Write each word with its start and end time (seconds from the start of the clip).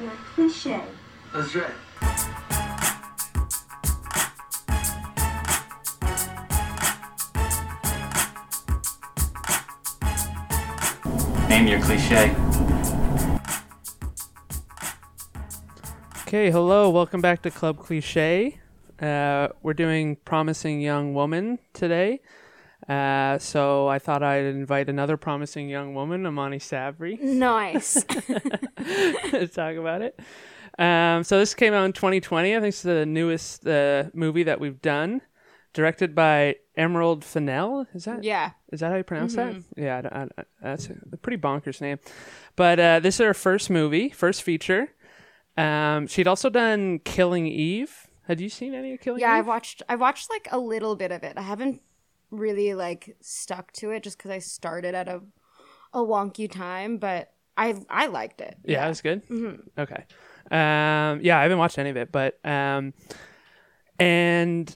your 0.00 0.12
cliche. 0.34 0.80
That's 1.34 1.54
right. 1.54 1.70
Name 11.48 11.66
your 11.66 11.80
cliche. 11.80 12.34
Okay, 16.22 16.50
hello, 16.50 16.88
welcome 16.90 17.20
back 17.20 17.42
to 17.42 17.50
Club 17.50 17.78
Cliche. 17.78 18.58
Uh, 19.00 19.48
we're 19.62 19.74
doing 19.74 20.16
Promising 20.24 20.80
Young 20.80 21.12
Woman 21.12 21.58
today. 21.72 22.20
Uh, 22.88 23.38
so 23.38 23.88
I 23.88 23.98
thought 23.98 24.22
I'd 24.22 24.44
invite 24.44 24.88
another 24.88 25.16
promising 25.16 25.68
young 25.68 25.94
woman, 25.94 26.26
Amani 26.26 26.58
Sabri, 26.58 27.20
Nice. 27.20 28.02
to 28.04 29.48
talk 29.52 29.76
about 29.76 30.02
it. 30.02 30.18
Um, 30.78 31.22
so 31.24 31.38
this 31.38 31.54
came 31.54 31.74
out 31.74 31.84
in 31.84 31.92
2020. 31.92 32.56
I 32.56 32.60
think 32.60 32.68
it's 32.68 32.82
the 32.82 33.04
newest 33.06 33.66
uh, 33.66 34.04
movie 34.14 34.44
that 34.44 34.60
we've 34.60 34.80
done, 34.80 35.20
directed 35.74 36.14
by 36.14 36.56
Emerald 36.76 37.24
Fennell. 37.24 37.86
Is 37.92 38.04
that 38.04 38.24
yeah. 38.24 38.52
is 38.72 38.80
that 38.80 38.90
how 38.90 38.96
you 38.96 39.04
pronounce 39.04 39.34
that? 39.34 39.62
Yeah, 39.76 40.00
I, 40.10 40.40
I- 40.40 40.44
that's 40.62 40.88
a 40.88 41.16
pretty 41.18 41.40
bonkers 41.40 41.80
name. 41.80 41.98
But 42.56 42.80
uh, 42.80 43.00
this 43.00 43.16
is 43.20 43.26
her 43.26 43.34
first 43.34 43.68
movie, 43.68 44.08
first 44.08 44.42
feature. 44.42 44.88
Um, 45.56 46.06
she'd 46.06 46.26
also 46.28 46.48
done 46.48 47.00
Killing 47.00 47.46
Eve. 47.46 48.06
Had 48.26 48.40
you 48.40 48.48
seen 48.48 48.74
any 48.74 48.94
of 48.94 49.00
Killing 49.00 49.18
Eve? 49.18 49.22
Yeah, 49.22 49.34
Eve? 49.34 49.40
I've 49.40 49.46
watched 49.48 49.82
I 49.88 49.96
watched 49.96 50.30
like 50.30 50.48
a 50.50 50.58
little 50.58 50.96
bit 50.96 51.12
of 51.12 51.22
it. 51.22 51.34
I 51.36 51.42
haven't 51.42 51.82
really 52.30 52.74
like 52.74 53.16
stuck 53.20 53.72
to 53.72 53.90
it 53.90 54.02
just 54.02 54.18
cuz 54.18 54.30
I 54.30 54.38
started 54.38 54.94
at 54.94 55.08
a 55.08 55.22
a 55.92 55.98
wonky 55.98 56.50
time, 56.50 56.98
but 56.98 57.32
I 57.56 57.74
I 57.88 58.06
liked 58.06 58.40
it. 58.40 58.56
Yeah, 58.64 58.86
it 58.86 58.88
was 58.88 59.00
good. 59.00 59.22
Okay. 59.78 60.04
Um, 60.50 61.20
yeah, 61.22 61.38
I 61.38 61.42
haven't 61.42 61.58
watched 61.58 61.78
any 61.78 61.90
of 61.90 61.96
it, 61.96 62.10
but 62.10 62.38
um, 62.44 62.94
and 63.98 64.74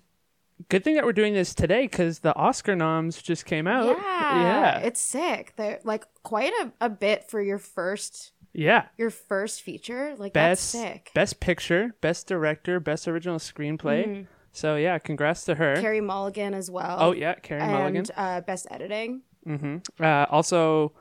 good 0.69 0.85
thing 0.85 0.95
that 0.95 1.05
we're 1.05 1.13
doing 1.13 1.35
this 1.35 1.55
today 1.55 1.83
because 1.83 2.21
the 2.21 2.35
Oscar 2.37 2.77
noms 2.77 3.21
just 3.21 3.45
came 3.45 3.67
out. 3.67 3.97
Yeah. 3.99 4.43
yeah, 4.43 4.79
It's 4.81 5.01
sick. 5.01 5.55
They're 5.57 5.81
like 5.85 6.05
quite 6.23 6.53
a, 6.63 6.73
a 6.81 6.89
bit 6.91 7.29
for 7.29 7.41
your 7.43 7.59
first 7.59 8.33
yeah. 8.53 8.87
your 8.97 9.11
first 9.11 9.63
feature. 9.63 10.15
Like 10.17 10.33
Best 10.33 10.73
that's 10.73 10.85
sick. 10.85 11.11
best 11.15 11.41
picture, 11.41 11.95
best 12.01 12.27
director, 12.27 12.79
best 12.81 13.09
original 13.09 13.39
screenplay. 13.39 14.27
So 14.55 14.77
yeah, 14.77 14.99
congrats 14.99 15.45
to 15.47 15.57
her. 15.57 15.75
Carey 15.81 16.01
Mulligan 16.01 16.55
as 16.55 16.71
well. 16.71 16.97
oh 17.01 17.13
yeah, 17.13 17.35
Carey 17.35 17.61
and 17.61 17.73
Mulligan. 17.73 18.07
uh 18.17 18.41
best 18.41 18.67
editing. 18.71 19.23
Mm-hmm. 19.47 20.03
Uh, 20.03 20.25
also, 20.31 20.93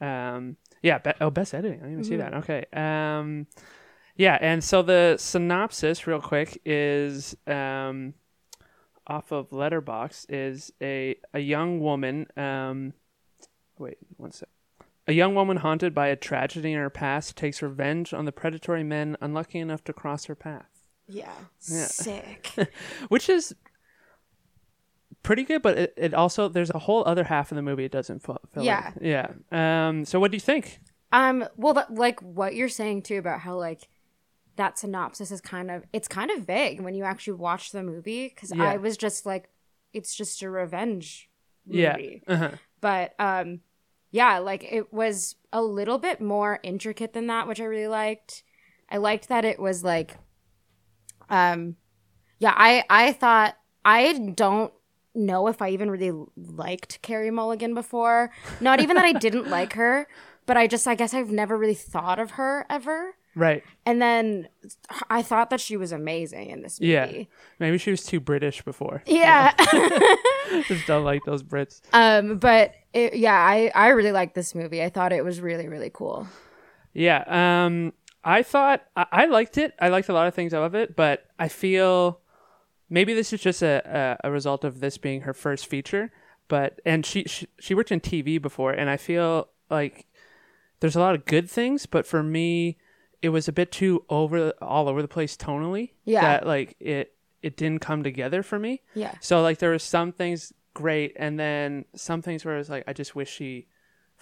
um, 0.00 0.56
yeah. 0.82 0.98
Be- 0.98 1.12
oh, 1.20 1.30
best 1.30 1.54
editing. 1.54 1.78
I 1.78 1.82
didn't 1.84 1.92
even 1.92 2.04
see 2.04 2.16
that. 2.16 2.34
Okay. 2.34 2.64
Um, 2.72 3.46
yeah, 4.16 4.38
and 4.40 4.64
so 4.64 4.82
the 4.82 5.16
synopsis, 5.18 6.06
real 6.06 6.20
quick, 6.20 6.60
is 6.64 7.36
um, 7.46 8.14
off 9.06 9.30
of 9.30 9.50
Letterboxd. 9.50 10.26
Is 10.30 10.72
a 10.82 11.16
a 11.34 11.38
young 11.38 11.80
woman. 11.80 12.26
Um, 12.36 12.94
wait, 13.78 13.98
one 14.16 14.32
sec. 14.32 14.48
A 15.06 15.12
young 15.12 15.34
woman 15.34 15.58
haunted 15.58 15.94
by 15.94 16.08
a 16.08 16.16
tragedy 16.16 16.72
in 16.72 16.78
her 16.78 16.90
past 16.90 17.36
takes 17.36 17.60
revenge 17.60 18.14
on 18.14 18.24
the 18.24 18.32
predatory 18.32 18.84
men 18.84 19.16
unlucky 19.20 19.58
enough 19.58 19.84
to 19.84 19.92
cross 19.92 20.24
her 20.24 20.34
path. 20.34 20.71
Yeah. 21.12 21.32
Yeah. 21.68 21.86
Sick. 21.86 22.52
which 23.08 23.28
is 23.28 23.54
pretty 25.22 25.44
good 25.44 25.62
but 25.62 25.78
it, 25.78 25.94
it 25.96 26.14
also 26.14 26.48
there's 26.48 26.70
a 26.70 26.78
whole 26.80 27.04
other 27.06 27.24
half 27.24 27.52
of 27.52 27.56
the 27.56 27.62
movie 27.62 27.84
it 27.84 27.92
doesn't 27.92 28.20
fill, 28.24 28.38
Yeah. 28.58 28.92
in. 29.00 29.06
yeah 29.06 29.88
um 29.88 30.04
so 30.04 30.18
what 30.18 30.30
do 30.32 30.36
you 30.36 30.40
think 30.40 30.80
Um, 31.12 31.44
well, 31.56 31.74
that, 31.74 31.94
like 31.94 32.20
what 32.20 32.54
you're 32.54 32.68
saying 32.70 33.02
too 33.02 33.18
about 33.18 33.40
how 33.40 33.56
like 33.56 33.88
that 34.56 34.78
synopsis 34.78 35.30
is 35.30 35.40
kind 35.42 35.70
of 35.70 35.84
it's 35.92 36.08
kind 36.08 36.30
of 36.30 36.44
vague 36.46 36.80
when 36.80 36.94
you 36.94 37.04
actually 37.04 37.34
watch 37.34 37.70
the 37.70 37.82
movie 37.82 38.28
because 38.28 38.50
Yeah. 38.54 38.64
I 38.64 38.76
was 38.78 38.96
just 38.96 39.24
like, 39.26 39.48
it's 39.92 40.14
just 40.16 40.42
a 40.42 40.48
revenge 40.50 41.28
yeah 41.66 41.92
movie. 41.96 42.22
uh-huh. 42.26 42.50
But 42.80 43.14
um, 43.20 43.60
yeah, 44.10 44.38
like 44.38 44.64
it 44.70 44.92
was 44.92 45.36
a 45.52 45.62
little 45.62 45.98
bit 45.98 46.20
more 46.20 46.58
intricate 46.62 47.12
than 47.12 47.26
that, 47.28 47.46
which 47.46 47.60
I 47.60 47.64
really 47.64 47.88
liked. 47.88 48.42
I 48.90 48.96
liked 48.96 49.28
that 49.28 49.44
it 49.44 49.58
was 49.60 49.84
like, 49.84 50.16
um, 51.32 51.74
yeah, 52.38 52.54
I 52.56 52.84
I 52.88 53.12
thought 53.12 53.56
I 53.84 54.12
don't 54.36 54.72
know 55.14 55.48
if 55.48 55.60
I 55.60 55.70
even 55.70 55.90
really 55.90 56.12
liked 56.36 57.02
Carey 57.02 57.30
Mulligan 57.30 57.74
before. 57.74 58.30
Not 58.60 58.80
even 58.80 58.94
that 58.96 59.04
I 59.04 59.12
didn't 59.12 59.48
like 59.58 59.72
her, 59.72 60.06
but 60.46 60.56
I 60.56 60.66
just 60.68 60.86
I 60.86 60.94
guess 60.94 61.12
I've 61.14 61.30
never 61.30 61.56
really 61.58 61.74
thought 61.74 62.18
of 62.18 62.32
her 62.32 62.64
ever. 62.70 63.14
right 63.34 63.62
And 63.86 64.00
then 64.00 64.48
I 65.10 65.22
thought 65.22 65.50
that 65.50 65.60
she 65.60 65.76
was 65.76 65.90
amazing 65.92 66.50
in 66.50 66.60
this 66.62 66.78
movie. 66.80 66.92
yeah 66.92 67.24
maybe 67.58 67.78
she 67.78 67.90
was 67.90 68.04
too 68.04 68.20
british 68.20 68.60
before 68.62 69.02
Yeah. 69.06 69.54
just 70.68 70.86
don't 70.86 71.04
like 71.04 71.22
those 71.24 71.42
brits 71.42 71.80
um, 71.94 72.36
but 72.38 72.74
it, 72.92 73.14
yeah, 73.14 73.34
I 73.34 73.70
I 73.74 73.88
really 73.88 74.12
liked 74.12 74.34
this 74.34 74.54
movie. 74.54 74.82
I 74.82 74.90
thought 74.90 75.12
it 75.14 75.24
was 75.24 75.40
really 75.40 75.66
really 75.68 75.90
cool. 75.92 76.26
yeah 76.92 77.24
um 77.56 77.92
i 78.24 78.42
thought 78.42 78.82
I, 78.96 79.06
I 79.12 79.24
liked 79.26 79.58
it 79.58 79.74
i 79.80 79.88
liked 79.88 80.08
a 80.08 80.12
lot 80.12 80.26
of 80.26 80.34
things 80.34 80.52
of 80.54 80.74
it 80.74 80.96
but 80.96 81.26
i 81.38 81.48
feel 81.48 82.20
maybe 82.90 83.14
this 83.14 83.32
is 83.32 83.40
just 83.40 83.62
a, 83.62 84.18
a, 84.22 84.28
a 84.28 84.30
result 84.30 84.64
of 84.64 84.80
this 84.80 84.98
being 84.98 85.22
her 85.22 85.34
first 85.34 85.66
feature 85.66 86.10
but 86.48 86.80
and 86.84 87.04
she, 87.06 87.24
she 87.24 87.46
she 87.58 87.74
worked 87.74 87.92
in 87.92 88.00
tv 88.00 88.40
before 88.40 88.72
and 88.72 88.88
i 88.90 88.96
feel 88.96 89.48
like 89.70 90.06
there's 90.80 90.96
a 90.96 91.00
lot 91.00 91.14
of 91.14 91.24
good 91.24 91.48
things 91.50 91.86
but 91.86 92.06
for 92.06 92.22
me 92.22 92.76
it 93.22 93.28
was 93.30 93.46
a 93.48 93.52
bit 93.52 93.70
too 93.70 94.04
over 94.08 94.52
all 94.60 94.88
over 94.88 95.00
the 95.02 95.08
place 95.08 95.36
tonally 95.36 95.90
Yeah. 96.04 96.20
that 96.22 96.46
like 96.46 96.76
it 96.80 97.14
it 97.42 97.56
didn't 97.56 97.80
come 97.80 98.02
together 98.02 98.42
for 98.42 98.58
me 98.58 98.82
Yeah. 98.94 99.14
so 99.20 99.42
like 99.42 99.58
there 99.58 99.70
were 99.70 99.78
some 99.78 100.12
things 100.12 100.52
great 100.74 101.12
and 101.16 101.38
then 101.38 101.84
some 101.94 102.22
things 102.22 102.44
where 102.44 102.54
it 102.54 102.58
was 102.58 102.70
like 102.70 102.84
i 102.86 102.92
just 102.92 103.14
wish 103.14 103.30
she 103.30 103.66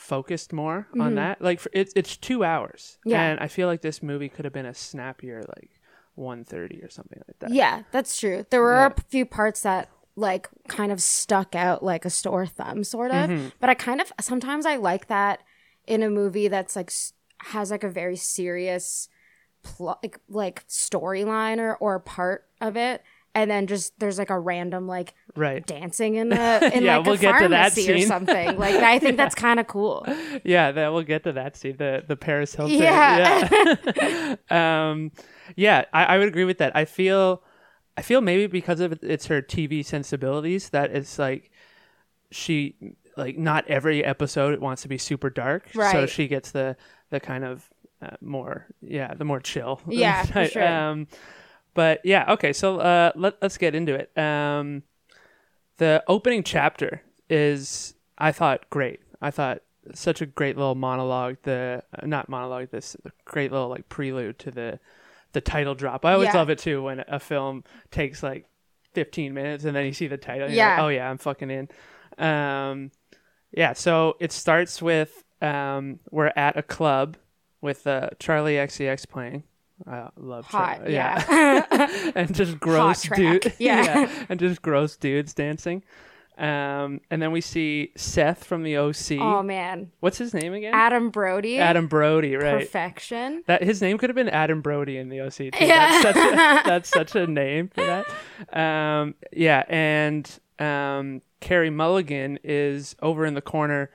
focused 0.01 0.53
more 0.53 0.89
on 0.99 1.15
that 1.17 1.43
like 1.43 1.61
for, 1.61 1.71
it's 1.75 1.93
it's 1.95 2.17
two 2.17 2.43
hours 2.43 2.97
Mm-hmm. 3.01 3.11
Yeah. 3.11 3.23
and 3.23 3.41
i 3.41 3.49
feel 3.49 3.69
like 3.69 3.83
this 3.83 4.03
movie 4.03 4.29
could 4.31 4.45
have 4.47 4.55
been 4.55 4.65
a 4.67 4.75
snappier 4.75 5.43
like 5.57 5.71
130 6.15 6.83
or 6.83 6.89
something 6.91 7.21
like 7.29 7.39
that 7.41 7.51
Yeah, 7.53 7.83
that's 7.93 8.19
true. 8.19 8.45
There 8.51 8.61
were 8.63 8.75
Yeah. 8.75 8.87
a 8.97 9.01
few 9.09 9.25
parts 9.27 9.61
that 9.63 9.89
like 10.17 10.49
kind 10.69 10.91
of 10.93 11.01
stuck 11.01 11.55
out 11.55 11.83
like 11.83 12.05
a 12.05 12.11
sore 12.11 12.47
thumb 12.47 12.83
sort 12.85 13.11
of. 13.11 13.31
Mm-hmm. 13.31 13.49
But 13.61 13.71
I 13.71 13.75
kind 13.75 14.01
of 14.01 14.13
sometimes 14.21 14.67
I 14.67 14.77
like 14.77 15.07
that 15.07 15.41
in 15.87 16.03
a 16.03 16.11
movie 16.11 16.49
that's 16.49 16.77
like 16.77 16.91
has 17.55 17.71
like 17.71 17.85
a 17.85 17.89
very 17.91 18.17
serious 18.17 19.09
plot 19.63 20.01
like, 20.03 20.19
like 20.29 20.67
storyline 20.69 21.59
or 21.59 21.77
or 21.77 21.99
part 22.01 22.47
of 22.61 22.77
it 22.77 23.03
and 23.35 23.51
then 23.51 23.67
just 23.67 23.99
there's 24.01 24.19
like 24.19 24.31
a 24.31 24.39
random 24.39 24.87
like 24.89 25.15
right 25.37 25.65
dancing 25.67 26.17
in 26.17 26.33
a 26.33 26.71
in 26.75 26.83
Yeah, 26.85 26.97
like 26.99 27.07
we'll 27.07 27.15
a 27.15 27.19
get 27.19 27.39
to 27.41 27.49
that 27.49 27.73
pharmacy 27.73 27.93
or 27.93 28.01
something. 28.07 28.59
Like 28.59 28.75
I 28.77 28.99
think 28.99 29.17
that's 29.17 29.35
kind 29.47 29.61
of 29.61 29.67
cool. 29.69 30.05
yeah 30.45 30.73
that 30.73 30.93
we'll 30.93 31.03
get 31.03 31.25
to 31.25 31.33
that 31.33 31.57
scene 31.57 31.77
the 31.77 32.03
the 32.07 32.17
paris 32.17 32.55
hilton 32.55 32.77
Yeah. 32.79 33.49
yeah. 34.51 34.89
um 34.91 35.13
yeah 35.57 35.85
I, 35.93 36.05
I 36.05 36.19
would 36.19 36.29
agree 36.29 36.45
with 36.45 36.59
that 36.59 36.75
i 36.77 36.85
feel 36.85 37.43
i 37.97 38.03
feel 38.03 38.21
maybe 38.21 38.47
because 38.47 38.81
of 38.81 38.99
it's 39.03 39.27
her 39.27 39.41
tv 39.43 39.85
sensibilities 39.85 40.71
that 40.71 40.91
it's 40.91 41.19
like 41.19 41.51
she 42.31 42.77
like 43.17 43.37
not 43.37 43.67
every 43.69 44.05
episode 44.05 44.55
it 44.55 44.61
wants 44.61 44.83
to 44.83 44.89
be 44.89 44.99
super 44.99 45.31
dark 45.31 45.69
Right. 45.75 45.93
so 45.93 46.07
she 46.07 46.29
gets 46.29 46.51
the 46.53 46.77
the 47.11 47.21
kind 47.21 47.45
of 47.45 47.69
uh, 48.03 48.17
more 48.21 48.67
yeah 48.81 49.13
the 49.15 49.25
more 49.25 49.41
chill 49.41 49.81
Yeah, 49.89 50.23
for 50.25 50.45
sure. 50.47 50.67
um 50.67 51.07
but 51.75 52.01
yeah 52.05 52.25
okay 52.33 52.53
so 52.53 52.79
uh 52.79 53.13
let, 53.15 53.35
let's 53.43 53.59
get 53.59 53.75
into 53.75 53.95
it. 53.95 54.17
Um 54.19 54.83
the 55.79 56.03
opening 56.09 56.43
chapter 56.43 57.03
is 57.29 57.95
i 58.19 58.33
thought 58.33 58.69
great. 58.71 59.01
I 59.23 59.31
thought 59.31 59.63
such 59.95 60.21
a 60.21 60.27
great 60.27 60.57
little 60.57 60.75
monologue 60.75 61.37
the 61.43 61.83
uh, 61.99 62.07
not 62.07 62.29
monologue 62.29 62.71
this 62.71 62.97
great 63.25 63.51
little 63.53 63.69
like 63.69 63.89
prelude 63.89 64.39
to 64.41 64.51
the 64.51 64.79
the 65.33 65.41
title 65.41 65.75
drop. 65.75 66.05
I 66.05 66.13
always 66.15 66.27
Yeah. 66.29 66.39
love 66.39 66.51
it 66.51 66.59
too 66.59 66.83
when 66.83 67.05
a 67.09 67.19
film 67.21 67.65
takes 67.91 68.23
like 68.23 68.47
15 68.95 69.33
minutes 69.33 69.65
and 69.65 69.75
then 69.77 69.87
you 69.87 69.93
see 69.93 70.09
the 70.09 70.17
title 70.19 70.45
and 70.49 70.55
you're 70.55 70.65
Yeah. 70.65 70.71
like, 70.77 70.85
oh 70.85 70.89
yeah 70.89 71.09
i'm 71.11 71.19
fucking 71.19 71.51
in. 71.51 71.69
Um 72.19 72.91
yeah 73.53 73.73
so 73.73 74.17
it 74.21 74.33
starts 74.33 74.83
with 74.83 75.25
um 75.41 76.01
we're 76.11 76.33
at 76.37 76.57
a 76.57 76.63
club 76.63 77.17
with 77.63 77.87
uh 77.87 78.11
charli 78.19 78.55
xcx 78.67 79.09
playing 79.09 79.45
I 79.87 80.09
love 80.17 80.47
Hot, 80.47 80.89
yeah. 80.91 81.65
and 82.15 82.35
just 82.35 82.59
gross 82.61 83.03
dude 83.03 83.53
yeah. 83.59 84.11
and 84.29 84.39
just 84.41 84.63
gross 84.63 84.97
dudes 84.97 85.35
dancing 85.35 85.83
um 86.39 87.03
and 87.11 87.21
then 87.21 87.33
we 87.33 87.41
see 87.43 87.93
seth 87.97 88.45
from 88.45 88.63
the 88.63 88.75
oc 88.75 88.97
oh 89.13 89.43
man. 89.43 89.91
what's 90.01 90.17
his 90.17 90.33
name 90.33 90.55
again 90.55 90.73
Adam 90.73 91.11
Brody. 91.11 91.59
adam 91.59 91.87
brody 91.87 92.35
right 92.35 92.61
Perfection. 92.61 93.43
that 93.47 93.63
his 93.63 93.83
name 93.83 93.99
could 93.99 94.09
have 94.09 94.15
been 94.15 94.29
Adam 94.31 94.63
Brody 94.63 94.97
in 94.97 95.09
the 95.09 95.21
OC. 95.21 95.35
Too. 95.35 95.51
Yeah. 95.61 96.03
That's, 96.03 96.03
such 96.03 96.17
a, 96.17 96.63
that's 96.65 96.89
such 96.89 97.15
a 97.15 97.27
name 97.27 97.69
for 97.69 97.85
that. 97.85 98.57
Um, 98.57 99.15
yeah, 99.33 99.65
and 99.69 100.41
um, 100.59 101.23
Carey 101.41 101.71
Mulligan 101.71 102.39
is 102.43 102.97
over 103.03 103.27
in 103.27 103.35
the 103.35 103.43
corner, 103.43 103.91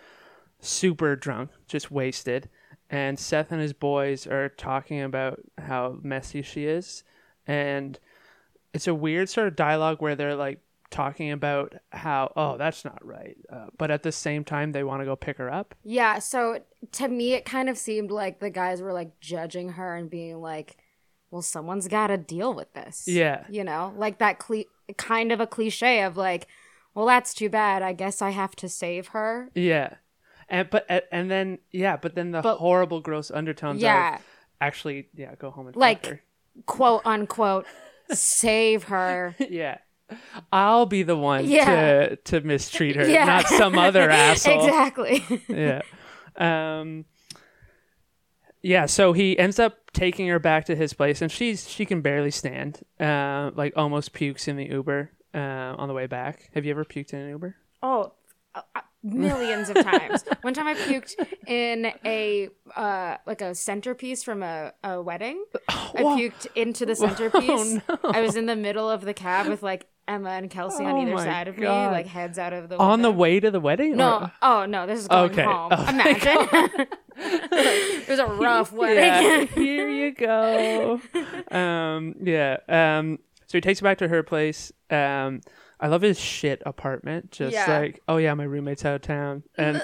super 0.59 1.15
drunk, 1.15 1.51
just 1.67 1.89
wasted, 1.91 2.49
and 2.89 3.17
Seth 3.19 3.51
and 3.51 3.61
his 3.61 3.73
boys 3.73 4.27
are 4.27 4.49
talking 4.49 5.01
about 5.01 5.41
how 5.57 5.97
messy 6.01 6.41
she 6.41 6.65
is, 6.65 7.03
and 7.47 7.99
it's 8.73 8.87
a 8.87 8.93
weird 8.93 9.29
sort 9.29 9.47
of 9.47 9.55
dialogue 9.55 10.01
where 10.01 10.15
they're 10.15 10.35
like 10.35 10.59
talking 10.91 11.31
about 11.31 11.73
how 11.91 12.31
oh 12.35 12.57
that's 12.57 12.85
not 12.85 13.03
right, 13.05 13.37
uh, 13.51 13.67
but 13.77 13.91
at 13.91 14.03
the 14.03 14.11
same 14.11 14.43
time 14.43 14.71
they 14.71 14.83
want 14.83 15.01
to 15.01 15.05
go 15.05 15.15
pick 15.15 15.37
her 15.37 15.51
up. 15.51 15.75
Yeah, 15.83 16.19
so 16.19 16.61
to 16.93 17.07
me, 17.07 17.33
it 17.33 17.45
kind 17.45 17.69
of 17.69 17.77
seemed 17.77 18.11
like 18.11 18.39
the 18.39 18.49
guys 18.49 18.81
were 18.81 18.93
like 18.93 19.19
judging 19.19 19.69
her 19.69 19.95
and 19.95 20.09
being 20.09 20.41
like, 20.41 20.77
well, 21.31 21.41
someone's 21.41 21.87
got 21.87 22.07
to 22.07 22.17
deal 22.17 22.53
with 22.53 22.71
this. 22.73 23.05
Yeah. 23.07 23.45
You 23.49 23.63
know, 23.63 23.93
like 23.97 24.19
that 24.19 24.39
cle- 24.39 24.63
kind 24.97 25.31
of 25.31 25.39
a 25.41 25.47
cliche 25.47 26.01
of 26.03 26.15
like, 26.15 26.47
well, 26.93 27.05
that's 27.05 27.33
too 27.33 27.49
bad. 27.49 27.81
I 27.81 27.93
guess 27.93 28.21
I 28.21 28.29
have 28.29 28.55
to 28.57 28.69
save 28.69 29.07
her. 29.07 29.49
Yeah. 29.53 29.95
And 30.49 30.69
but 30.69 30.85
and 31.11 31.29
then 31.31 31.59
yeah, 31.71 31.97
but 31.97 32.15
then 32.15 32.31
the 32.31 32.41
But- 32.41 32.57
horrible 32.57 33.01
gross 33.01 33.31
undertones 33.31 33.81
Yeah. 33.81 34.15
of 34.15 34.21
actually 34.61 35.09
yeah, 35.15 35.35
go 35.35 35.49
home 35.51 35.67
and 35.67 35.75
Like- 35.75 36.05
her. 36.05 36.21
Quote 36.65 37.01
unquote, 37.05 37.65
save 38.11 38.83
her. 38.85 39.35
yeah. 39.39 39.79
I'll 40.53 40.85
be 40.85 41.01
the 41.03 41.17
one 41.17 41.45
Yeah. 41.45 41.65
to 42.09 42.15
to 42.17 42.41
mistreat 42.41 42.95
her, 42.95 43.07
Yeah. 43.07 43.25
not 43.25 43.47
some 43.47 43.77
other 43.77 44.09
asshole. 44.11 44.63
exactly. 44.65 45.23
Yeah. 45.49 45.81
Um 46.37 47.05
Yeah, 48.61 48.85
so 48.87 49.13
he 49.13 49.37
ends 49.37 49.59
up 49.59 49.91
taking 49.93 50.27
her 50.27 50.39
back 50.39 50.65
to 50.65 50.75
his 50.75 50.93
place 50.93 51.21
and 51.21 51.31
she's 51.31 51.69
she 51.69 51.85
can 51.85 52.01
barely 52.01 52.31
stand. 52.31 52.81
Uh 52.99 53.51
like 53.55 53.73
almost 53.75 54.13
pukes 54.13 54.47
in 54.47 54.57
the 54.57 54.65
Uber 54.65 55.11
uh, 55.33 55.75
on 55.77 55.87
the 55.89 55.93
way 55.93 56.07
back. 56.07 56.49
Have 56.53 56.63
you 56.65 56.71
ever 56.71 56.85
puked 56.85 57.11
in 57.13 57.19
an 57.19 57.29
Uber? 57.29 57.55
Oh, 57.83 58.13
uh, 58.55 58.61
millions 59.05 59.69
of 59.69 59.75
times. 59.83 60.23
One 60.41 60.53
time 60.53 60.67
I 60.67 60.73
puked 60.75 61.13
in 61.47 61.91
a 62.03 62.49
uh, 62.75 63.17
like 63.25 63.41
a 63.41 63.53
centerpiece 63.55 64.23
from 64.23 64.43
a, 64.43 64.73
a 64.83 65.01
wedding. 65.01 65.43
I 65.69 66.01
puked 66.01 66.47
into 66.55 66.85
the 66.85 66.95
centerpiece. 66.95 67.73
no. 67.87 67.97
I 68.03 68.21
was 68.21 68.35
in 68.35 68.45
the 68.47 68.55
middle 68.55 68.89
of 68.89 69.01
the 69.05 69.13
cab 69.13 69.47
with 69.47 69.61
like 69.63 69.87
Emma 70.07 70.29
and 70.31 70.49
Kelsey 70.49 70.83
on 70.83 70.95
Oh 70.95 71.01
either 71.01 71.17
side 71.17 71.47
of 71.47 71.57
me, 71.57 71.65
like 71.67 72.05
heads 72.07 72.37
out 72.37 72.53
of 72.53 72.69
the 72.69 72.77
On 72.77 73.01
the 73.01 73.11
way 73.11 73.39
to 73.39 73.49
the 73.49 73.59
wedding? 73.59 73.95
No, 73.97 74.19
or- 74.19 74.31
oh 74.41 74.65
no, 74.65 74.85
this 74.85 74.99
is 74.99 75.07
going 75.07 75.31
Okay. 75.31 75.43
home. 75.43 75.69
Oh, 75.71 75.89
Imagine. 75.89 76.87
it 77.17 78.07
was 78.09 78.19
a 78.19 78.25
rough 78.27 78.71
wedding. 78.71 79.03
yeah, 79.03 79.45
here 79.45 79.89
you 79.89 80.11
go. 80.11 80.99
Um, 81.51 82.15
yeah. 82.21 82.57
Um, 82.67 83.19
so 83.47 83.57
he 83.57 83.61
takes 83.61 83.79
her 83.79 83.83
back 83.83 83.97
to 83.99 84.07
her 84.07 84.21
place. 84.23 84.71
Um, 84.89 85.41
I 85.85 85.87
love 85.87 86.01
his 86.01 86.19
shit 86.19 86.63
apartment. 86.65 87.29
Just 87.29 87.53
Yeah. 87.53 87.77
like, 87.77 88.01
oh 88.07 88.17
yeah, 88.17 88.33
my 88.33 88.43
roommate's 88.43 88.83
out 88.85 88.95
of 88.95 89.01
town, 89.03 89.43
and 89.55 89.79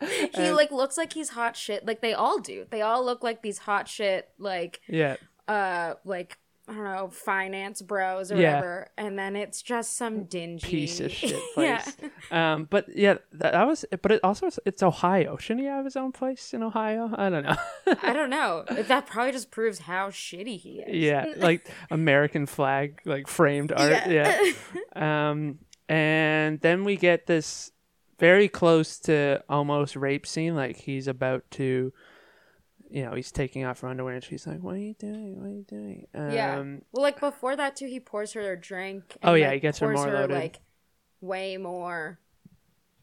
he 0.34 0.50
like 0.50 0.72
looks 0.72 0.96
like 0.98 1.12
he's 1.12 1.28
hot 1.28 1.56
shit. 1.56 1.86
Like 1.86 2.00
they 2.00 2.12
all 2.12 2.40
do. 2.40 2.66
They 2.68 2.82
all 2.82 3.04
look 3.04 3.22
like 3.22 3.40
these 3.40 3.58
hot 3.58 3.86
shit. 3.86 4.28
Like 4.36 4.80
yeah, 4.88 5.14
uh 5.46 5.94
like 6.04 6.38
I 6.68 6.74
don't 6.74 6.84
know, 6.84 7.08
finance 7.08 7.82
bros 7.82 8.30
or 8.30 8.36
Yeah. 8.36 8.54
whatever, 8.54 8.90
and 8.96 9.18
then 9.18 9.34
it's 9.34 9.62
just 9.62 9.96
some 9.96 10.24
dingy 10.24 10.64
piece 10.66 11.00
of 11.00 11.10
shit 11.12 11.40
yeah. 11.56 11.82
place. 11.82 11.96
Um, 12.30 12.68
but 12.70 12.86
yeah, 12.94 13.14
that, 13.32 13.52
that 13.52 13.66
was. 13.66 13.84
But 14.00 14.12
it 14.12 14.20
also 14.22 14.48
it's 14.64 14.82
Ohio. 14.82 15.36
Shouldn't 15.36 15.60
he 15.62 15.66
have 15.66 15.84
his 15.84 15.96
own 15.96 16.12
place 16.12 16.54
in 16.54 16.62
Ohio? 16.62 17.10
I 17.16 17.30
don't 17.30 17.42
know. 17.42 17.56
I 18.02 18.12
don't 18.12 18.30
know. 18.38 18.64
That 18.70 19.06
probably 19.06 19.32
just 19.32 19.50
proves 19.50 19.80
how 19.80 20.10
shitty 20.10 20.56
he 20.58 20.80
is. 20.86 20.94
yeah, 20.94 21.26
like 21.36 21.68
American 21.90 22.46
flag, 22.46 23.00
like 23.04 23.26
framed 23.26 23.72
art. 23.76 24.06
Yeah. 24.08 24.38
Um, 24.94 25.58
and 25.88 26.60
then 26.60 26.84
we 26.84 26.96
get 26.96 27.26
this 27.26 27.72
very 28.20 28.48
close 28.48 28.98
to 29.00 29.42
almost 29.48 29.96
rape 29.96 30.26
scene. 30.26 30.54
Like 30.54 30.76
he's 30.76 31.08
about 31.08 31.42
to, 31.52 31.92
you 32.92 33.04
know, 33.04 33.14
he's 33.14 33.32
taking 33.32 33.64
off 33.64 33.80
her 33.80 33.88
underwear, 33.88 34.14
and 34.14 34.22
she's 34.22 34.46
like, 34.46 34.60
"What 34.60 34.74
are 34.74 34.78
you 34.78 34.94
doing? 34.98 35.38
What 35.40 35.46
are 35.46 35.54
you 35.54 35.64
doing?" 35.66 36.06
Um, 36.14 36.30
Yeah. 36.30 36.58
Well, 36.92 37.02
like 37.02 37.18
before 37.18 37.56
that 37.56 37.74
too, 37.74 37.86
he 37.86 37.98
pours 37.98 38.34
her 38.34 38.52
a 38.52 38.60
drink. 38.60 39.16
Oh, 39.22 39.32
yeah, 39.34 39.46
like, 39.46 39.54
he 39.54 39.60
gets 39.60 39.78
her 39.78 39.90
more 39.92 40.06
loaded. 40.10 40.34
like 40.34 40.60
way 41.22 41.56
more 41.56 42.18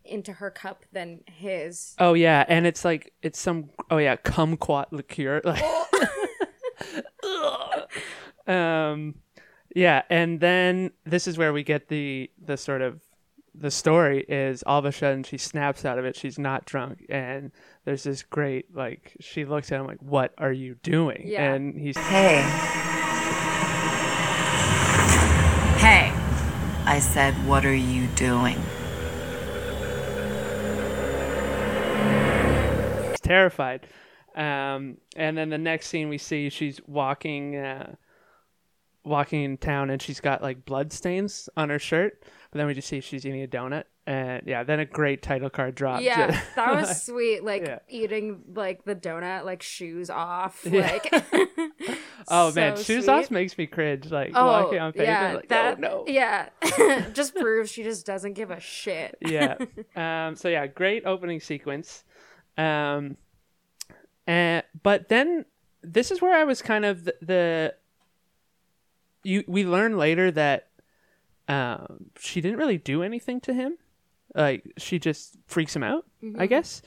into 0.06 0.34
her 0.34 0.52
cup 0.52 0.86
than 0.92 1.22
his. 1.26 1.96
Oh 1.98 2.14
yeah, 2.14 2.46
and 2.48 2.68
it's 2.68 2.86
like 2.86 3.14
it's 3.24 3.40
some. 3.40 3.72
Oh 3.90 3.98
yeah, 3.98 4.16
kumquat 4.16 4.92
liqueur. 4.92 5.42
Like, 5.44 5.64
um, 8.48 9.16
yeah, 9.76 10.04
and 10.10 10.40
then 10.40 10.92
this 11.04 11.28
is 11.28 11.38
where 11.38 11.52
we 11.52 11.64
get 11.64 11.88
the 11.88 12.30
the 12.44 12.58
sort 12.58 12.82
of 12.82 13.02
the 13.60 13.72
story 13.72 14.26
is 14.28 14.64
all 14.66 14.80
of 14.80 14.86
a 14.86 14.92
sudden 14.92 15.24
she 15.24 15.38
snaps 15.38 15.86
out 15.86 16.00
of 16.00 16.06
it. 16.06 16.16
She's 16.16 16.40
not 16.40 16.66
drunk, 16.66 17.06
and 17.10 17.52
there's 17.86 18.04
this 18.04 18.24
great 18.24 18.76
like 18.76 19.16
she 19.20 19.46
looks 19.46 19.72
at 19.72 19.80
him 19.80 19.88
like, 19.88 20.02
"What 20.02 20.34
are 20.38 20.52
you 20.52 20.76
doing?" 20.84 21.24
Yeah. 21.26 21.54
And 21.54 21.78
he's 21.78 21.98
Hey. 21.98 22.42
Hey. 25.80 26.20
I 26.90 26.98
said, 26.98 27.36
what 27.48 27.66
are 27.66 27.76
you 27.76 28.08
doing? 28.16 28.56
She's 33.12 33.20
terrified. 33.20 33.86
Um, 34.36 34.98
and 35.16 35.38
then 35.38 35.50
the 35.50 35.60
next 35.60 35.88
scene 35.88 36.10
we 36.10 36.18
see 36.18 36.50
she's 36.50 36.82
walking, 36.88 37.58
uh, 37.58 37.94
walking 39.04 39.44
in 39.44 39.58
town, 39.58 39.90
and 39.90 40.02
she's 40.02 40.20
got 40.20 40.42
like 40.42 40.66
blood 40.66 40.92
stains 40.94 41.50
on 41.58 41.70
her 41.70 41.80
shirt. 41.80 42.22
But 42.52 42.58
then 42.58 42.68
we 42.68 42.74
just 42.74 42.88
see 42.88 43.00
she's 43.02 43.26
eating 43.26 43.44
a 43.44 43.48
donut, 43.48 43.84
and 44.08 44.42
yeah, 44.46 44.64
then 44.64 44.80
a 44.80 44.86
great 44.86 45.22
title 45.22 45.50
card 45.50 45.76
drop. 45.76 46.02
Yeah, 46.02 46.40
that 46.56 46.74
was 46.76 47.04
sweet. 47.04 47.44
Like 47.44 47.62
Yeah. 47.66 47.80
eating 47.88 48.42
like 48.54 48.84
the 48.86 48.96
donut, 48.96 49.46
like 49.46 49.62
shoes 49.62 50.10
off. 50.10 50.66
Yeah. 50.70 50.82
Like, 50.92 51.14
oh 52.28 52.52
man, 52.54 52.76
shoes 52.76 53.06
sweet. 53.06 53.10
off 53.10 53.30
makes 53.32 53.58
me 53.58 53.68
cringe. 53.68 54.10
Like 54.12 54.32
Oh, 54.34 54.46
walking 54.46 54.80
on 54.80 54.94
pavement, 54.94 55.10
yeah, 55.10 55.34
like 55.34 55.48
that, 55.50 55.78
oh 55.78 55.82
no. 55.82 56.06
Yeah, 56.08 56.50
just 57.14 57.36
proves 57.36 57.72
she 57.72 57.84
just 57.84 58.06
doesn't 58.06 58.34
give 58.34 58.50
a 58.52 58.60
shit. 58.60 59.18
yeah. 59.22 59.56
Um, 59.96 60.36
so 60.36 60.50
yeah, 60.50 60.66
great 60.68 61.06
opening 61.06 61.40
sequence. 61.40 62.04
Um, 62.58 63.16
and 64.28 64.64
but 64.84 65.08
then 65.10 65.46
this 65.82 66.12
is 66.12 66.22
where 66.22 66.36
I 66.36 66.44
was 66.44 66.62
kind 66.62 66.84
of 66.86 67.06
the, 67.06 67.16
the 67.22 67.76
you 69.24 69.44
we 69.48 69.66
learn 69.66 69.98
later 69.98 70.32
that 70.32 70.68
um, 71.48 72.12
she 72.20 72.42
didn't 72.42 72.58
really 72.58 72.78
do 72.78 73.04
anything 73.04 73.42
to 73.42 73.54
him. 73.54 73.78
Like 74.36 74.64
she 74.78 75.00
just 75.00 75.36
freaks 75.48 75.76
him 75.76 75.84
out, 75.84 76.06
I 76.38 76.46
guess. 76.46 76.82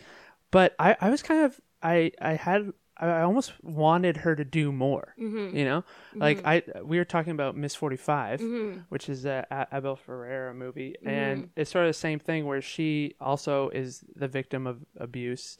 But 0.51 0.75
I, 0.79 0.97
I 1.01 1.11
was 1.11 1.23
kind 1.23 1.45
of 1.45 1.61
I 1.83 2.13
I 2.21 2.35
had 2.35 2.73
I 3.09 3.23
almost 3.23 3.53
wanted 3.63 4.19
her 4.19 4.37
to 4.37 4.45
do 4.45 4.73
more. 4.73 5.15
Mm-hmm. 5.19 5.57
You 5.57 5.65
know, 5.65 5.85
like 6.15 6.39
mm-hmm. 6.39 6.79
I 6.79 6.83
we 6.83 6.99
were 6.99 7.05
talking 7.05 7.33
about 7.33 7.57
Miss 7.57 7.75
Forty 7.75 7.97
mm-hmm. 7.97 8.81
which 8.89 9.09
is 9.09 9.25
a, 9.25 9.47
a 9.51 9.77
Abel 9.77 9.97
Ferrara 9.97 10.55
movie, 10.55 10.97
and 11.05 11.51
it's 11.57 11.71
sort 11.71 11.85
of 11.85 11.91
the 11.91 11.99
same 11.99 12.19
thing 12.19 12.47
where 12.47 12.63
she 12.63 13.15
also 13.21 13.69
is 13.71 14.05
the 14.15 14.29
victim 14.29 14.67
of 14.67 14.85
abuse. 14.99 15.59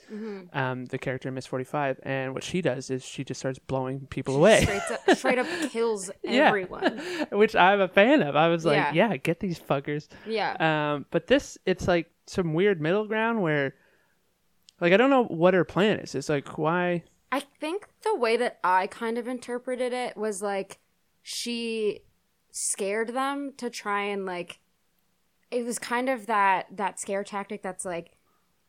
Um, 0.53 0.87
the 0.87 0.99
character 0.99 1.31
Miss 1.31 1.47
Forty 1.47 1.65
Five, 1.65 2.01
and 2.03 2.35
what 2.35 2.45
she 2.45 2.63
does 2.63 2.91
is 2.91 3.05
she 3.05 3.25
just 3.25 3.41
starts 3.41 3.59
blowing 3.59 4.07
people 4.09 4.37
away. 4.37 4.63
Straight 4.63 4.83
up, 4.91 5.17
straight 5.17 5.39
up 5.39 5.47
kills 5.71 6.11
everyone. 6.25 7.01
which 7.33 7.55
I'm 7.57 7.81
a 7.81 7.89
fan 7.89 8.23
of. 8.23 8.37
I 8.37 8.49
was 8.49 8.65
like, 8.65 8.77
Yeah. 8.77 8.93
yeah, 9.11 9.17
get 9.17 9.41
these 9.41 9.59
fuckers. 9.59 10.09
Yeah. 10.27 10.95
Um, 10.95 11.07
but 11.11 11.27
this, 11.27 11.59
it's 11.67 11.89
like 11.89 12.11
some 12.27 12.55
weird 12.55 12.81
middle 12.81 13.07
ground 13.07 13.43
where, 13.43 13.75
like, 14.81 14.93
I 14.93 14.97
don't 14.97 15.11
know 15.11 15.25
what 15.25 15.55
her 15.55 15.65
plan 15.65 15.99
is. 16.01 16.15
It's 16.15 16.29
like, 16.29 16.59
why? 16.59 17.05
I 17.33 17.41
think 17.41 17.89
the 18.03 18.15
way 18.15 18.37
that 18.37 18.61
I 18.63 18.87
kind 18.87 19.17
of 19.17 19.27
interpreted 19.27 19.93
it 19.95 20.17
was 20.17 20.43
like 20.43 20.79
she 21.23 22.01
scared 22.51 23.15
them 23.15 23.55
to 23.57 23.71
try 23.71 24.03
and 24.03 24.27
like 24.27 24.61
it 25.51 25.65
was 25.65 25.79
kind 25.79 26.11
of 26.11 26.27
that 26.27 26.67
that 26.77 27.01
scare 27.01 27.25
tactic 27.25 27.63
that's 27.63 27.87
like 27.87 28.13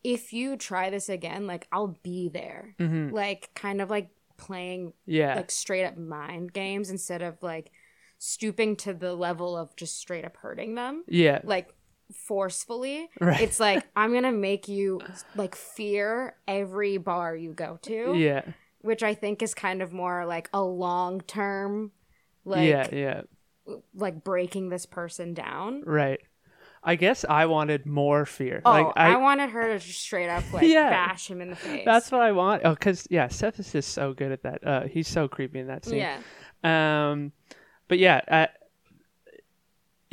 if 0.04 0.32
you 0.32 0.56
try 0.56 0.90
this 0.90 1.10
again 1.10 1.46
like 1.46 1.68
I'll 1.72 1.98
be 2.04 2.30
there. 2.30 2.76
Mm-hmm. 2.80 3.14
Like 3.14 3.50
kind 3.54 3.82
of 3.82 3.90
like 3.90 4.10
playing 4.38 4.94
Yeah, 5.06 5.36
like 5.36 5.52
straight 5.52 5.86
up 5.86 5.98
mind 5.98 6.54
games 6.54 6.90
instead 6.90 7.22
of 7.22 7.44
like 7.44 7.72
stooping 8.18 8.78
to 8.78 8.94
the 8.94 9.14
level 9.14 9.58
of 9.58 9.76
just 9.76 9.98
straight 9.98 10.24
up 10.24 10.38
hurting 10.38 10.76
them. 10.76 11.04
Yeah, 11.08 11.42
like 11.44 11.74
forcefully. 12.12 13.10
Right. 13.20 13.42
It's 13.42 13.60
like 13.60 13.86
I'm 13.96 14.14
to 14.22 14.32
make 14.32 14.68
you 14.68 15.02
like 15.36 15.56
fear 15.56 16.36
every 16.48 16.98
bar 16.98 17.36
you 17.36 17.54
go 17.54 17.78
to 17.84 18.14
yeah, 18.16 18.44
which 18.82 19.04
I 19.04 19.14
think 19.14 19.42
is 19.42 19.54
kind 19.54 19.82
of 19.82 19.94
more 19.94 20.26
like 20.26 20.50
a 20.54 20.62
long 20.62 21.22
term, 21.22 21.92
like 22.46 22.68
yeah, 22.68 22.88
yeah. 22.92 23.22
like 23.96 24.24
breaking 24.24 24.70
this 24.70 24.86
person 24.86 25.34
down. 25.34 25.84
Right. 25.86 26.20
I 26.86 26.96
guess 26.96 27.24
I 27.28 27.46
wanted 27.46 27.86
more 27.86 28.26
fear. 28.26 28.62
Oh, 28.66 28.72
like 28.72 28.88
I, 28.98 29.14
I, 29.14 29.16
wanted 29.16 29.52
her 29.52 29.70
to 29.70 29.80
just 29.80 30.02
straight 30.02 30.28
up 30.28 30.44
like 30.52 30.64
Yeah. 30.68 30.90
bash 30.90 31.30
him 31.30 31.40
in 31.40 31.50
the 31.50 31.56
face. 31.56 31.84
that's 31.86 32.12
what 32.12 32.22
I 32.22 32.34
want. 32.34 32.64
Oh, 32.66 32.76
cause 32.76 33.08
yeah, 33.10 33.30
Seth 33.30 33.58
is 33.60 33.72
just 33.72 33.94
so 33.94 34.14
good 34.14 34.34
at 34.34 34.44
that. 34.44 34.68
Uh, 34.68 34.82
he's 34.88 35.08
so 35.08 35.30
creepy 35.30 35.60
in 35.60 35.68
that 35.68 35.86
scene. 35.86 36.00
yeah, 36.00 36.20
Um, 36.64 37.32
but 37.88 38.00
yeah, 38.00 38.20
uh, 38.28 38.48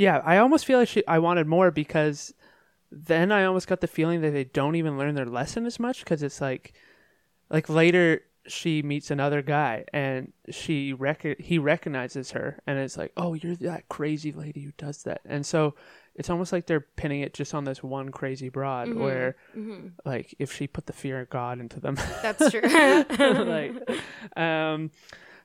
yeah, 0.00 0.18
I 0.24 0.38
almost 0.38 0.64
feel 0.64 0.78
like 0.78 0.88
she, 0.88 1.06
I 1.06 1.18
wanted 1.18 1.46
more 1.46 1.70
because 1.70 2.32
then 2.90 3.30
I 3.30 3.44
almost 3.44 3.68
got 3.68 3.80
the 3.80 3.86
feeling 3.86 4.20
that 4.22 4.30
they 4.32 4.44
don't 4.44 4.74
even 4.76 4.96
learn 4.98 5.14
their 5.14 5.26
lesson 5.26 5.66
as 5.66 5.78
much 5.78 6.00
because 6.00 6.22
it's 6.22 6.40
like, 6.40 6.72
like 7.50 7.68
later 7.68 8.22
she 8.46 8.80
meets 8.82 9.10
another 9.10 9.42
guy 9.42 9.84
and 9.92 10.32
she 10.48 10.94
rec- 10.94 11.38
he 11.38 11.58
recognizes 11.58 12.30
her 12.30 12.58
and 12.66 12.78
it's 12.78 12.96
like 12.96 13.12
oh 13.18 13.34
you're 13.34 13.54
that 13.56 13.86
crazy 13.90 14.32
lady 14.32 14.62
who 14.62 14.72
does 14.78 15.02
that 15.02 15.20
and 15.26 15.44
so 15.44 15.74
it's 16.14 16.30
almost 16.30 16.50
like 16.50 16.66
they're 16.66 16.80
pinning 16.96 17.20
it 17.20 17.34
just 17.34 17.52
on 17.54 17.64
this 17.64 17.82
one 17.82 18.08
crazy 18.08 18.48
broad 18.48 18.88
Mm-hmm. 18.88 19.00
where 19.02 19.36
like 20.06 20.34
if 20.38 20.52
she 20.54 20.66
put 20.66 20.86
the 20.86 20.94
fear 20.94 21.20
of 21.20 21.28
god 21.28 21.60
into 21.60 21.78
them 21.80 21.96
That's 22.22 22.50
true. 22.50 22.62
like 23.44 23.74
um 24.38 24.90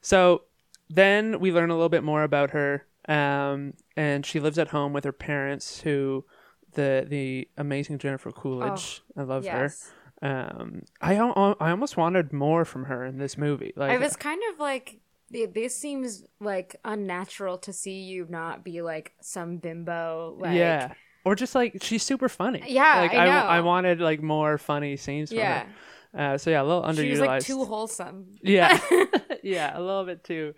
so 0.01 0.43
then 0.89 1.39
we 1.41 1.51
learn 1.51 1.69
a 1.71 1.75
little 1.75 1.89
bit 1.89 2.03
more 2.03 2.23
about 2.23 2.51
her 2.51 2.85
um 3.07 3.73
and 3.95 4.25
she 4.25 4.39
lives 4.39 4.57
at 4.57 4.69
home 4.69 4.93
with 4.93 5.03
her 5.03 5.11
parents 5.11 5.81
who 5.81 6.25
the 6.73 7.05
the 7.07 7.47
amazing 7.57 7.97
Jennifer 7.99 8.31
Coolidge 8.31 9.01
I 9.17 9.21
love 9.23 9.43
Oh, 9.43 9.45
yes. 9.45 9.91
her 10.21 10.27
um 10.59 10.81
I 11.01 11.15
I 11.15 11.69
almost 11.71 11.97
wanted 11.97 12.33
more 12.33 12.65
from 12.65 12.85
her 12.85 13.05
in 13.05 13.17
this 13.17 13.37
movie 13.37 13.73
like 13.75 13.91
I 13.91 13.97
was 13.97 14.15
kind 14.15 14.41
of 14.51 14.59
like, 14.59 14.99
this 15.29 15.75
seems 15.75 16.23
like 16.39 16.75
unnatural 16.85 17.57
to 17.59 17.73
see 17.73 18.01
you 18.03 18.25
not 18.29 18.63
be 18.63 18.81
like 18.81 19.13
some 19.21 19.57
bimbo. 19.57 20.35
Like, 20.39 20.53
yeah 20.55 20.93
or 21.25 21.35
just 21.35 21.53
like 21.55 21.81
she's 21.81 22.03
super 22.03 22.29
funny 22.29 22.63
Yeah, 22.67 23.01
like 23.01 23.13
I 23.13 23.25
know. 23.25 23.31
I 23.47 23.61
wanted 23.61 23.99
like 23.99 24.21
more 24.21 24.57
funny 24.57 24.95
scenes 24.97 25.29
from 25.29 25.39
Yeah. 25.39 25.65
her 26.13 26.33
uh 26.33 26.37
so 26.37 26.49
yeah 26.49 26.61
a 26.61 26.63
little 26.63 26.83
underutilized 26.83 26.95
She 27.03 27.09
was 27.11 27.19
like 27.19 27.43
too 27.43 27.65
wholesome. 27.65 28.25
Yeah. 28.41 28.79
yeah, 29.43 29.77
a 29.77 29.81
little 29.81 30.05
bit 30.05 30.23
too. 30.23 30.53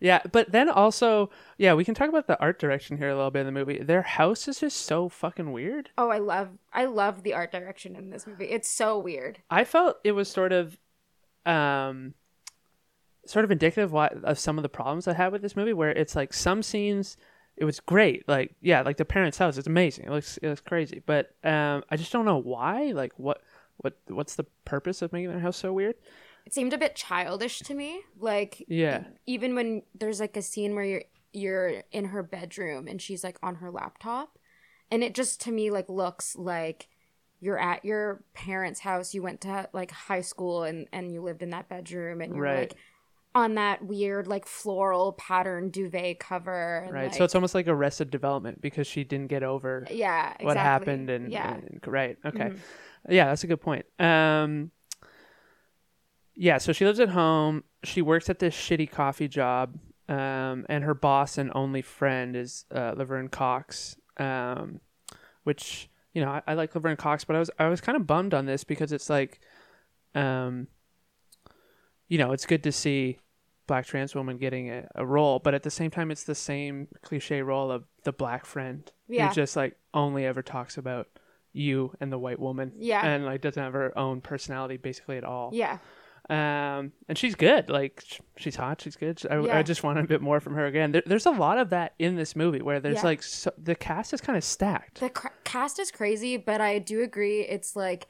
Yeah, 0.00 0.20
but 0.30 0.52
then 0.52 0.68
also, 0.68 1.30
yeah, 1.56 1.74
we 1.74 1.84
can 1.84 1.94
talk 1.94 2.08
about 2.08 2.28
the 2.28 2.38
art 2.40 2.58
direction 2.58 2.98
here 2.98 3.08
a 3.08 3.16
little 3.16 3.32
bit 3.32 3.40
in 3.40 3.46
the 3.46 3.52
movie. 3.52 3.78
Their 3.78 4.02
house 4.02 4.46
is 4.46 4.60
just 4.60 4.82
so 4.82 5.08
fucking 5.08 5.50
weird. 5.50 5.90
Oh, 5.98 6.08
I 6.08 6.18
love, 6.18 6.50
I 6.72 6.84
love 6.84 7.24
the 7.24 7.34
art 7.34 7.50
direction 7.50 7.96
in 7.96 8.10
this 8.10 8.26
movie. 8.26 8.46
It's 8.46 8.68
so 8.68 8.98
weird. 8.98 9.42
I 9.50 9.64
felt 9.64 9.96
it 10.04 10.12
was 10.12 10.28
sort 10.28 10.52
of 10.52 10.78
um 11.46 12.14
sort 13.26 13.44
of 13.44 13.50
indicative 13.50 13.94
of 13.94 14.38
some 14.38 14.58
of 14.58 14.62
the 14.62 14.68
problems 14.68 15.06
I 15.08 15.14
had 15.14 15.32
with 15.32 15.42
this 15.42 15.56
movie 15.56 15.72
where 15.72 15.90
it's 15.90 16.16
like 16.16 16.32
some 16.32 16.62
scenes 16.62 17.16
it 17.58 17.64
was 17.64 17.80
great. 17.80 18.26
Like 18.28 18.54
yeah, 18.60 18.82
like 18.82 18.96
the 18.96 19.04
parents' 19.04 19.38
house, 19.38 19.58
it's 19.58 19.66
amazing. 19.66 20.06
It 20.06 20.10
looks 20.10 20.38
it 20.38 20.48
looks 20.48 20.60
crazy. 20.60 21.02
But 21.04 21.34
um 21.44 21.82
I 21.90 21.96
just 21.96 22.12
don't 22.12 22.24
know 22.24 22.38
why. 22.38 22.92
Like 22.92 23.12
what 23.16 23.42
what 23.78 23.98
what's 24.06 24.36
the 24.36 24.46
purpose 24.64 25.02
of 25.02 25.12
making 25.12 25.30
their 25.30 25.40
house 25.40 25.56
so 25.56 25.72
weird? 25.72 25.96
It 26.48 26.54
seemed 26.54 26.72
a 26.72 26.78
bit 26.78 26.94
childish 26.94 27.58
to 27.58 27.74
me. 27.74 28.00
Like, 28.18 28.64
Yeah. 28.68 29.04
even 29.26 29.54
when 29.54 29.82
there's 29.94 30.18
like 30.18 30.34
a 30.34 30.40
scene 30.40 30.74
where 30.74 30.82
you're 30.84 31.02
you're 31.34 31.82
in 31.92 32.06
her 32.06 32.22
bedroom 32.22 32.88
and 32.88 33.02
she's 33.02 33.22
like 33.22 33.36
on 33.42 33.56
her 33.56 33.70
laptop, 33.70 34.38
and 34.90 35.04
it 35.04 35.14
just 35.14 35.42
to 35.42 35.52
me 35.52 35.70
like 35.70 35.90
looks 35.90 36.34
like 36.36 36.88
you're 37.38 37.58
at 37.58 37.84
your 37.84 38.24
parents' 38.32 38.80
house. 38.80 39.12
You 39.12 39.20
went 39.20 39.42
to 39.42 39.68
like 39.74 39.90
high 39.90 40.22
school 40.22 40.62
and 40.62 40.88
and 40.90 41.12
you 41.12 41.20
lived 41.20 41.42
in 41.42 41.50
that 41.50 41.68
bedroom, 41.68 42.22
and 42.22 42.34
you're 42.34 42.44
Right. 42.44 42.58
like 42.70 42.74
on 43.34 43.56
that 43.56 43.84
weird 43.84 44.26
like 44.26 44.46
floral 44.46 45.12
pattern 45.12 45.68
duvet 45.68 46.18
cover. 46.18 46.78
And, 46.78 46.94
Right. 46.94 47.02
like, 47.08 47.14
so 47.14 47.24
it's 47.24 47.34
almost 47.34 47.54
like 47.54 47.68
arrested 47.68 48.08
development 48.10 48.62
because 48.62 48.86
she 48.86 49.04
didn't 49.04 49.26
get 49.28 49.42
over 49.42 49.86
yeah, 49.90 50.28
exactly. 50.28 50.46
what 50.46 50.56
happened 50.56 51.10
and, 51.10 51.30
yeah, 51.30 51.56
and- 51.56 51.80
right 51.86 52.16
okay 52.24 52.44
Mhm. 52.52 52.58
yeah 53.10 53.26
that's 53.26 53.44
a 53.44 53.46
good 53.46 53.60
point 53.60 53.84
um 53.98 54.70
yeah 56.40 56.56
so 56.58 56.72
she 56.72 56.84
lives 56.86 57.00
at 57.00 57.08
home 57.10 57.64
she 57.84 58.00
works 58.00 58.30
at 58.30 58.38
this 58.38 58.54
shitty 58.54 58.88
coffee 58.90 59.26
job 59.28 59.76
um 60.08 60.64
and 60.68 60.84
her 60.84 60.94
boss 60.94 61.36
and 61.36 61.50
only 61.54 61.82
friend 61.82 62.36
is 62.36 62.64
uh, 62.74 62.94
laverne 62.96 63.28
cox 63.28 63.96
um 64.18 64.80
which 65.42 65.90
you 66.14 66.22
know 66.24 66.30
I, 66.30 66.42
I 66.46 66.54
like 66.54 66.74
laverne 66.74 66.96
cox 66.96 67.24
but 67.24 67.34
i 67.36 67.38
was 67.40 67.50
i 67.58 67.66
was 67.68 67.80
kind 67.80 67.96
of 67.96 68.06
bummed 68.06 68.34
on 68.34 68.46
this 68.46 68.62
because 68.64 68.92
it's 68.92 69.10
like 69.10 69.40
um 70.14 70.68
you 72.08 72.18
know 72.18 72.32
it's 72.32 72.46
good 72.46 72.62
to 72.62 72.72
see 72.72 73.18
black 73.66 73.86
trans 73.86 74.14
woman 74.14 74.38
getting 74.38 74.70
a, 74.70 74.88
a 74.94 75.04
role 75.04 75.38
but 75.40 75.54
at 75.54 75.62
the 75.62 75.70
same 75.70 75.90
time 75.90 76.10
it's 76.10 76.24
the 76.24 76.34
same 76.34 76.88
cliche 77.02 77.42
role 77.42 77.70
of 77.70 77.84
the 78.04 78.12
black 78.12 78.46
friend 78.46 78.90
Yeah. 79.08 79.28
who 79.28 79.34
just 79.34 79.56
like 79.56 79.76
only 79.92 80.24
ever 80.24 80.42
talks 80.42 80.78
about 80.78 81.08
you 81.52 81.92
and 82.00 82.10
the 82.12 82.18
white 82.18 82.38
woman 82.38 82.72
Yeah. 82.76 83.04
and 83.04 83.24
like 83.26 83.40
doesn't 83.42 83.62
have 83.62 83.72
her 83.74 83.96
own 83.98 84.20
personality 84.22 84.76
basically 84.78 85.18
at 85.18 85.24
all 85.24 85.50
yeah. 85.52 85.78
Um 86.30 86.92
and 87.08 87.16
she's 87.16 87.34
good. 87.34 87.70
Like 87.70 88.02
she's 88.36 88.56
hot. 88.56 88.80
She's 88.82 88.96
good. 88.96 89.20
I, 89.30 89.38
Yeah. 89.40 89.58
I 89.58 89.62
just 89.62 89.82
wanted 89.82 90.04
a 90.04 90.08
bit 90.08 90.20
more 90.20 90.40
from 90.40 90.54
her 90.54 90.66
again. 90.66 90.92
There, 90.92 91.02
there's 91.06 91.24
a 91.26 91.30
lot 91.30 91.56
of 91.58 91.70
that 91.70 91.94
in 91.98 92.16
this 92.16 92.36
movie 92.36 92.60
where 92.60 92.80
there's 92.80 92.96
Yeah. 92.96 93.02
like 93.04 93.22
so, 93.22 93.50
the 93.56 93.74
cast 93.74 94.12
is 94.12 94.20
kind 94.20 94.36
of 94.36 94.44
stacked. 94.44 95.00
The 95.00 95.08
cr- 95.10 95.28
cast 95.44 95.78
is 95.78 95.90
crazy 95.90 96.36
but 96.36 96.60
i 96.60 96.78
do 96.78 97.02
agree 97.02 97.40
it's 97.40 97.74
like 97.74 98.06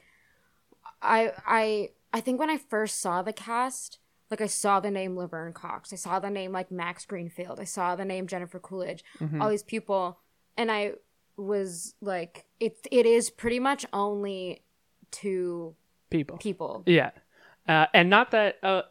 i 1.01 1.31
i 1.47 1.89
i 2.11 2.19
think 2.19 2.39
when 2.39 2.49
i 2.49 2.57
first 2.57 2.99
saw 2.99 3.21
the 3.21 3.31
cast 3.31 3.99
like 4.29 4.41
i 4.41 4.47
saw 4.47 4.79
the 4.81 4.91
name 4.91 5.15
laverne 5.15 5.53
cox. 5.53 5.93
I 5.93 5.95
saw 5.95 6.19
the 6.19 6.29
name 6.29 6.51
like 6.51 6.69
max 6.71 7.05
greenfield. 7.05 7.59
I 7.59 7.63
saw 7.63 7.95
the 7.95 8.05
name 8.05 8.27
jennifer 8.27 8.59
coolidge. 8.59 9.03
Mm-hmm. 9.19 9.41
all 9.41 9.49
these 9.49 9.63
people. 9.63 10.19
And 10.57 10.69
i 10.71 10.93
was 11.37 11.95
like 12.01 12.45
it 12.59 12.85
it 12.91 13.05
is 13.05 13.29
pretty 13.29 13.59
much 13.61 13.85
only 13.93 14.61
two 15.11 15.73
people. 16.09 16.37
people. 16.37 16.83
Yeah 16.85 17.11
uh, 17.69 17.85
and 17.93 18.09
not 18.09 18.31
that 18.31 18.57
uh, 18.63 18.81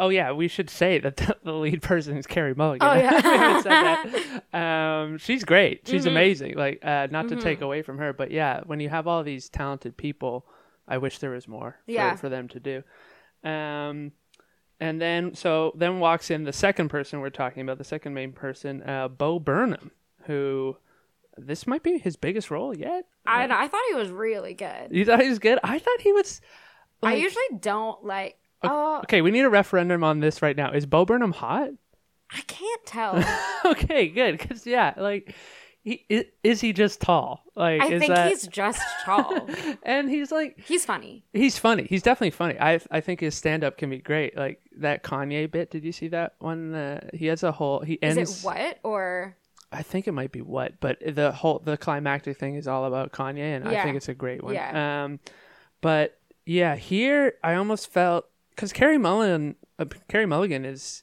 oh 0.00 0.08
yeah 0.08 0.32
we 0.32 0.48
should 0.48 0.68
say 0.70 0.98
that 0.98 1.16
the, 1.22 1.36
the 1.44 1.52
lead 1.52 1.82
person 1.82 2.16
is 2.16 2.26
carey 2.26 2.54
mulligan 2.54 2.88
Oh, 2.88 2.94
yeah. 2.94 3.14
We 3.32 3.36
haven't 3.38 3.62
said 3.62 4.42
that. 4.52 4.54
um 5.04 5.18
she's 5.18 5.44
great 5.44 5.86
she's 5.86 6.04
Mhm. 6.06 6.10
amazing 6.10 6.54
like 6.56 6.78
uh 6.84 7.06
not 7.10 7.28
to 7.28 7.36
take 7.36 7.58
Mhm. 7.60 7.62
away 7.68 7.82
from 7.82 7.98
her 7.98 8.12
but 8.12 8.30
yeah 8.30 8.60
when 8.66 8.80
you 8.80 8.88
have 8.88 9.06
all 9.06 9.22
these 9.22 9.48
talented 9.48 9.96
people 9.96 10.46
i 10.88 10.96
wish 10.98 11.18
there 11.18 11.30
was 11.30 11.46
more 11.46 11.76
for, 11.86 11.92
Yeah. 11.92 12.16
for 12.16 12.28
them 12.28 12.48
to 12.48 12.58
do 12.60 12.82
um 13.48 14.12
and 14.80 15.00
then 15.00 15.34
so 15.34 15.72
then 15.76 16.00
walks 16.00 16.30
in 16.30 16.44
the 16.44 16.52
second 16.52 16.88
person 16.88 17.20
we're 17.20 17.30
talking 17.30 17.62
about 17.62 17.78
the 17.78 17.84
second 17.84 18.14
main 18.14 18.32
person 18.32 18.82
uh 18.82 19.08
bo 19.08 19.38
burnham 19.38 19.90
who 20.26 20.76
this 21.36 21.66
might 21.66 21.82
be 21.82 21.98
his 21.98 22.16
biggest 22.16 22.50
role 22.50 22.74
yet 22.76 23.06
I, 23.26 23.44
I 23.44 23.68
thought 23.68 23.80
he 23.90 23.94
was 23.94 24.10
really 24.10 24.54
good 24.54 24.88
you 24.90 25.04
thought 25.04 25.20
he 25.22 25.28
was 25.28 25.38
good 25.38 25.58
i 25.62 25.78
thought 25.78 26.00
he 26.00 26.12
was 26.12 26.40
i 27.02 27.14
usually 27.14 27.58
don't 27.60 28.04
like 28.04 28.36
oh 28.62 29.00
Okay, 29.04 29.20
we 29.20 29.30
need 29.30 29.44
a 29.44 29.50
referendum 29.50 30.04
on 30.04 30.20
this 30.20 30.42
right 30.42 30.56
now. 30.56 30.72
Is 30.72 30.86
Bo 30.86 31.04
Burnham 31.04 31.32
hot? 31.32 31.70
i 32.34 32.40
can't 32.46 32.86
tell 32.86 33.22
okay, 33.64 34.08
good. 34.08 34.38
Because 34.38 34.66
yeah, 34.66 34.94
like, 34.96 35.34
he 35.82 36.04
is, 36.08 36.24
is 36.42 36.60
he 36.60 36.72
just 36.72 37.00
tall? 37.00 37.42
Like, 37.54 37.82
i 37.82 37.92
is 37.92 38.00
think 38.00 38.14
that? 38.14 38.28
he's 38.28 38.46
just 38.46 38.80
tall 39.04 39.48
and 39.82 40.08
he's 40.08 40.30
like, 40.32 40.58
he's 40.60 40.84
funny 40.84 41.24
he's 41.32 41.58
funny. 41.58 41.86
He's 41.88 42.02
definitely 42.02 42.30
funny. 42.30 42.58
I 42.58 42.80
I 42.90 43.00
think 43.00 43.20
his 43.20 43.34
stand 43.34 43.64
up 43.64 43.76
can 43.76 43.90
be 43.90 43.98
great. 43.98 44.36
Like 44.36 44.60
that 44.78 45.02
Kanye 45.02 45.50
bit. 45.50 45.70
Did 45.70 45.84
you 45.84 45.92
see 45.92 46.08
that 46.08 46.34
one? 46.38 46.74
Uh, 46.74 47.08
he 47.12 47.26
has 47.26 47.42
a 47.42 47.52
whole. 47.52 47.80
He 47.80 47.94
is 47.94 48.16
it 48.16 48.46
what 48.46 48.78
or 48.82 49.36
I 49.72 49.82
think 49.82 50.06
it 50.06 50.12
might 50.12 50.32
be 50.32 50.42
what, 50.42 50.74
but 50.80 50.98
the 51.06 51.32
whole 51.32 51.58
the 51.58 51.76
climactic 51.76 52.38
thing 52.38 52.56
is 52.56 52.68
all 52.68 52.84
about 52.84 53.12
Kanye, 53.12 53.56
and 53.56 53.66
I 53.66 53.82
think 53.82 53.96
it's 53.96 54.08
a 54.08 54.14
great 54.14 54.44
one. 54.44 54.54
Yeah. 54.54 55.04
Um, 55.04 55.18
but 55.80 56.18
yeah, 56.46 56.76
here 56.76 57.34
I 57.42 57.54
almost 57.54 57.90
felt 57.90 58.26
because 58.50 58.72
Carey 58.72 58.98
Mulligan, 58.98 59.56
uh, 59.78 59.86
Carey 60.08 60.26
Mulligan 60.26 60.64
is, 60.64 61.02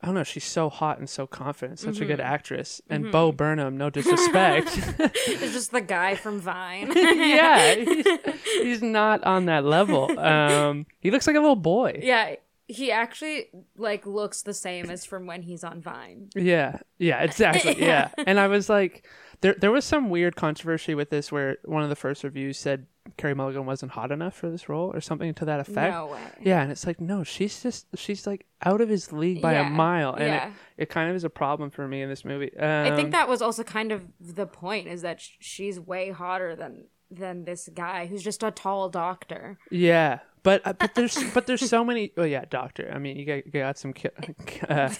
I 0.00 0.06
don't 0.06 0.14
know, 0.14 0.22
she's 0.24 0.44
so 0.44 0.68
hot 0.68 0.98
and 0.98 1.08
so 1.08 1.26
confident, 1.26 1.78
such 1.78 2.00
a 2.00 2.04
good 2.04 2.18
Mm-hmm. 2.18 2.34
actress, 2.34 2.80
and 2.90 3.10
Bo 3.10 3.32
Burnham, 3.32 3.76
no 3.76 3.90
disrespect, 3.90 4.68
It's 5.26 5.52
just 5.52 5.72
the 5.72 5.80
guy 5.80 6.14
from 6.14 6.40
Vine. 6.40 6.92
yeah, 6.96 7.74
he's, 7.74 8.06
he's 8.62 8.82
not 8.82 9.24
on 9.24 9.46
that 9.46 9.64
level. 9.64 10.18
Um, 10.18 10.86
he 11.00 11.10
looks 11.10 11.26
like 11.26 11.36
a 11.36 11.40
little 11.40 11.56
boy. 11.56 12.00
yeah, 12.02 12.34
he 12.70 12.92
actually 12.92 13.46
like 13.78 14.04
looks 14.06 14.42
the 14.42 14.52
same 14.54 14.90
as 14.90 15.04
from 15.06 15.26
when 15.26 15.40
he's 15.42 15.64
on 15.64 15.80
Vine. 15.80 16.28
Yeah, 16.36 16.80
yeah, 16.98 17.22
exactly. 17.22 17.76
yeah. 17.80 18.10
And 18.26 18.38
I 18.38 18.48
was 18.48 18.68
like, 18.68 19.06
there 19.40 19.54
there 19.54 19.70
was 19.70 19.84
some 19.84 20.10
weird 20.10 20.36
controversy 20.36 20.94
with 20.94 21.10
this 21.10 21.30
where 21.32 21.58
one 21.64 21.82
of 21.82 21.88
the 21.88 21.96
first 21.96 22.24
reviews 22.24 22.58
said 22.58 22.86
Carey 23.16 23.34
Mulligan 23.34 23.64
wasn't 23.64 23.92
hot 23.92 24.12
enough 24.12 24.34
for 24.34 24.50
this 24.50 24.68
role 24.68 24.90
or 24.92 25.00
something 25.00 25.32
to 25.34 25.44
that 25.46 25.60
effect. 25.60 25.94
No 25.94 26.06
way. 26.08 26.20
Yeah, 26.42 26.60
and 26.62 26.70
it's 26.70 26.86
like, 26.86 27.00
no, 27.00 27.24
she's 27.24 27.62
just 27.62 27.86
she's 27.96 28.26
like 28.26 28.44
out 28.62 28.80
of 28.80 28.88
his 28.88 29.12
league 29.12 29.40
by 29.40 29.52
Yeah, 29.54 29.66
a 29.66 29.70
mile, 29.70 30.12
and 30.14 30.26
yeah. 30.26 30.46
it, 30.48 30.82
it 30.82 30.88
kind 30.90 31.08
of 31.08 31.16
is 31.16 31.24
a 31.24 31.30
problem 31.30 31.70
for 31.70 31.86
me 31.88 32.02
in 32.02 32.08
this 32.08 32.24
movie. 32.24 32.56
Um, 32.58 32.92
I 32.92 32.94
think 32.96 33.12
that 33.12 33.28
was 33.28 33.40
also 33.40 33.62
kind 33.62 33.92
of 33.92 34.02
the 34.20 34.46
point 34.46 34.88
is 34.88 35.02
that 35.02 35.20
sh- 35.20 35.30
she's 35.40 35.80
way 35.80 36.10
hotter 36.10 36.54
than 36.54 36.84
than 37.10 37.44
this 37.44 37.70
guy 37.72 38.06
who's 38.06 38.22
just 38.22 38.42
a 38.42 38.50
tall 38.50 38.90
doctor. 38.90 39.58
Yeah, 39.70 40.18
but 40.42 40.60
uh, 40.66 40.74
but 40.74 40.94
there's 40.94 41.16
but 41.32 41.46
there's 41.46 41.66
so 41.68 41.84
many. 41.84 42.12
Oh 42.16 42.24
yeah, 42.24 42.44
doctor. 42.50 42.90
I 42.94 42.98
mean, 42.98 43.16
you 43.16 43.24
got, 43.24 43.46
you 43.46 43.52
got 43.52 43.78
some 43.78 43.94
uh, 44.68 44.92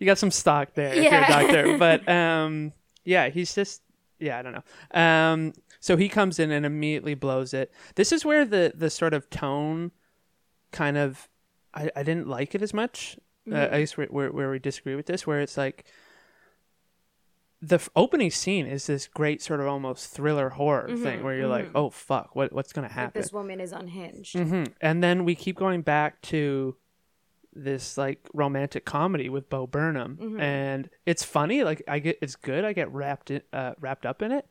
you 0.00 0.06
got 0.06 0.18
some 0.18 0.30
stock 0.32 0.74
there 0.74 0.92
if 0.92 1.04
you're 1.04 1.22
a 1.22 1.28
doctor. 1.28 1.78
But 1.78 2.08
um, 2.08 2.72
yeah, 3.04 3.28
he's 3.28 3.54
just 3.54 3.82
yeah, 4.18 4.38
I 4.38 4.42
don't 4.42 4.52
know. 4.54 4.98
Um, 5.00 5.52
so 5.80 5.96
he 5.96 6.08
comes 6.08 6.38
in 6.38 6.50
and 6.50 6.64
immediately 6.64 7.14
blows 7.14 7.52
it. 7.52 7.72
This 7.96 8.12
is 8.12 8.24
where 8.24 8.44
the 8.44 8.72
the 8.74 8.90
sort 8.90 9.12
of 9.14 9.28
tone 9.30 9.90
kind 10.72 10.96
of 10.96 11.28
I, 11.74 11.90
I 11.96 12.02
didn't 12.02 12.28
like 12.28 12.54
it 12.54 12.62
as 12.62 12.72
much. 12.72 13.18
Uh, 13.50 13.68
I 13.70 13.80
guess 13.80 13.96
where, 13.96 14.06
where 14.06 14.32
where 14.32 14.50
we 14.50 14.58
disagree 14.58 14.94
with 14.94 15.06
this, 15.06 15.26
where 15.26 15.40
it's 15.40 15.56
like 15.58 15.84
the 17.60 17.76
f- 17.76 17.88
opening 17.96 18.30
scene 18.30 18.66
is 18.66 18.86
this 18.86 19.06
great 19.06 19.40
sort 19.42 19.60
of 19.60 19.66
almost 19.66 20.10
thriller 20.10 20.50
horror 20.50 20.88
thing 20.96 21.22
where 21.22 21.34
you're 21.34 21.48
like, 21.48 21.70
oh 21.74 21.90
fuck, 21.90 22.34
what 22.36 22.52
what's 22.52 22.72
gonna 22.72 22.86
Like 22.86 22.92
happen? 22.94 23.20
this 23.20 23.32
woman 23.32 23.60
is 23.60 23.72
unhinged. 23.72 24.38
hmm 24.38 24.64
And 24.80 25.02
then 25.02 25.24
we 25.24 25.34
keep 25.34 25.56
going 25.56 25.82
back 25.82 26.20
to 26.22 26.76
this 27.54 27.96
like 27.98 28.28
romantic 28.34 28.84
comedy 28.84 29.28
with 29.28 29.48
Bo 29.48 29.66
Burnham, 29.66 30.16
Mm-hmm. 30.20 30.40
and 30.40 30.90
it's 31.06 31.24
funny. 31.24 31.64
Like 31.64 31.82
I 31.88 31.98
get, 31.98 32.18
it's 32.20 32.36
good. 32.36 32.64
I 32.64 32.72
get 32.72 32.90
wrapped 32.92 33.30
in, 33.30 33.42
uh, 33.52 33.72
wrapped 33.80 34.06
up 34.06 34.22
in 34.22 34.32
it, 34.32 34.46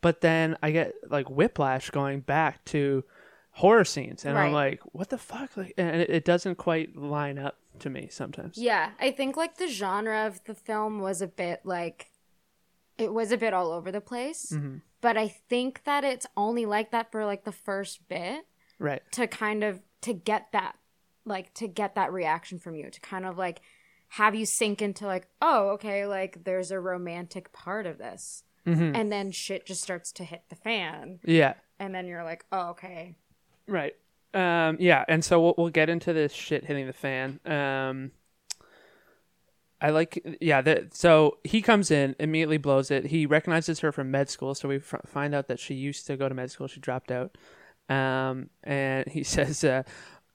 but 0.00 0.20
then 0.20 0.56
I 0.62 0.70
get 0.70 0.94
like 1.08 1.30
whiplash 1.30 1.90
going 1.90 2.20
back 2.20 2.64
to 2.66 3.04
horror 3.56 3.84
scenes, 3.84 4.24
and 4.24 4.38
I'm 4.38 4.52
like, 4.52 4.80
what 4.92 5.10
the 5.10 5.18
fuck? 5.18 5.56
Like, 5.56 5.74
and 5.76 6.00
it, 6.02 6.10
it 6.10 6.24
doesn't 6.24 6.56
quite 6.56 6.96
line 6.96 7.38
up 7.38 7.56
to 7.80 7.90
me 7.90 8.08
sometimes. 8.10 8.56
Yeah, 8.58 8.90
I 9.00 9.10
think 9.10 9.36
like 9.36 9.56
the 9.58 9.68
genre 9.68 10.26
of 10.26 10.42
the 10.44 10.54
film 10.54 11.00
was 11.00 11.20
a 11.22 11.26
bit 11.26 11.60
like 11.64 12.08
it 12.98 13.12
was 13.12 13.32
a 13.32 13.36
bit 13.38 13.52
all 13.54 13.72
over 13.72 13.90
the 13.90 14.00
place. 14.00 14.52
Mm-hmm. 14.54 14.76
But 15.00 15.16
I 15.16 15.28
think 15.28 15.82
that 15.84 16.04
it's 16.04 16.26
only 16.36 16.64
like 16.66 16.92
that 16.92 17.10
for 17.10 17.24
like 17.26 17.44
the 17.44 17.50
first 17.52 18.06
bit 18.08 18.44
Right. 18.78 19.02
to 19.12 19.26
kind 19.26 19.64
of 19.64 19.80
to 20.02 20.12
get 20.12 20.48
that 20.52 20.76
like 21.24 21.52
to 21.54 21.66
get 21.68 21.94
that 21.94 22.12
reaction 22.12 22.58
from 22.58 22.74
you 22.74 22.90
to 22.90 23.00
kind 23.00 23.24
of 23.26 23.38
like 23.38 23.60
have 24.08 24.34
you 24.34 24.44
sink 24.44 24.82
into 24.82 25.06
like 25.06 25.26
oh 25.40 25.68
okay 25.70 26.06
like 26.06 26.44
there's 26.44 26.70
a 26.70 26.78
romantic 26.80 27.52
part 27.52 27.86
of 27.86 27.98
this 27.98 28.44
Mm-hmm. 28.66 28.94
and 28.94 29.10
then 29.10 29.32
shit 29.32 29.66
just 29.66 29.82
starts 29.82 30.12
to 30.12 30.24
hit 30.24 30.42
the 30.48 30.54
fan 30.54 31.18
Yeah. 31.24 31.54
and 31.80 31.92
then 31.92 32.06
you're 32.06 32.22
like 32.24 32.44
oh 32.52 32.70
okay 32.70 33.16
Right. 33.66 33.94
Um, 34.34 34.76
yeah, 34.80 35.04
and 35.08 35.24
so 35.24 35.40
we'll, 35.40 35.54
we'll 35.58 35.68
get 35.70 35.88
into 35.90 36.12
this 36.12 36.32
shit 36.32 36.64
hitting 36.64 36.86
the 36.86 36.92
fan. 36.92 37.38
Um, 37.44 38.10
I 39.80 39.90
like, 39.90 40.38
yeah. 40.40 40.60
The, 40.62 40.88
so 40.92 41.38
he 41.44 41.60
comes 41.60 41.90
in, 41.90 42.14
immediately 42.20 42.56
blows 42.56 42.90
it. 42.90 43.06
He 43.06 43.26
recognizes 43.26 43.80
her 43.80 43.90
from 43.90 44.10
med 44.10 44.30
school, 44.30 44.54
so 44.54 44.68
we 44.68 44.76
f- 44.76 44.94
find 45.06 45.34
out 45.34 45.48
that 45.48 45.58
she 45.58 45.74
used 45.74 46.06
to 46.06 46.16
go 46.16 46.28
to 46.28 46.34
med 46.34 46.50
school. 46.50 46.68
She 46.68 46.78
dropped 46.80 47.10
out, 47.10 47.36
um, 47.88 48.48
and 48.62 49.08
he 49.08 49.22
says, 49.24 49.64
uh, 49.64 49.82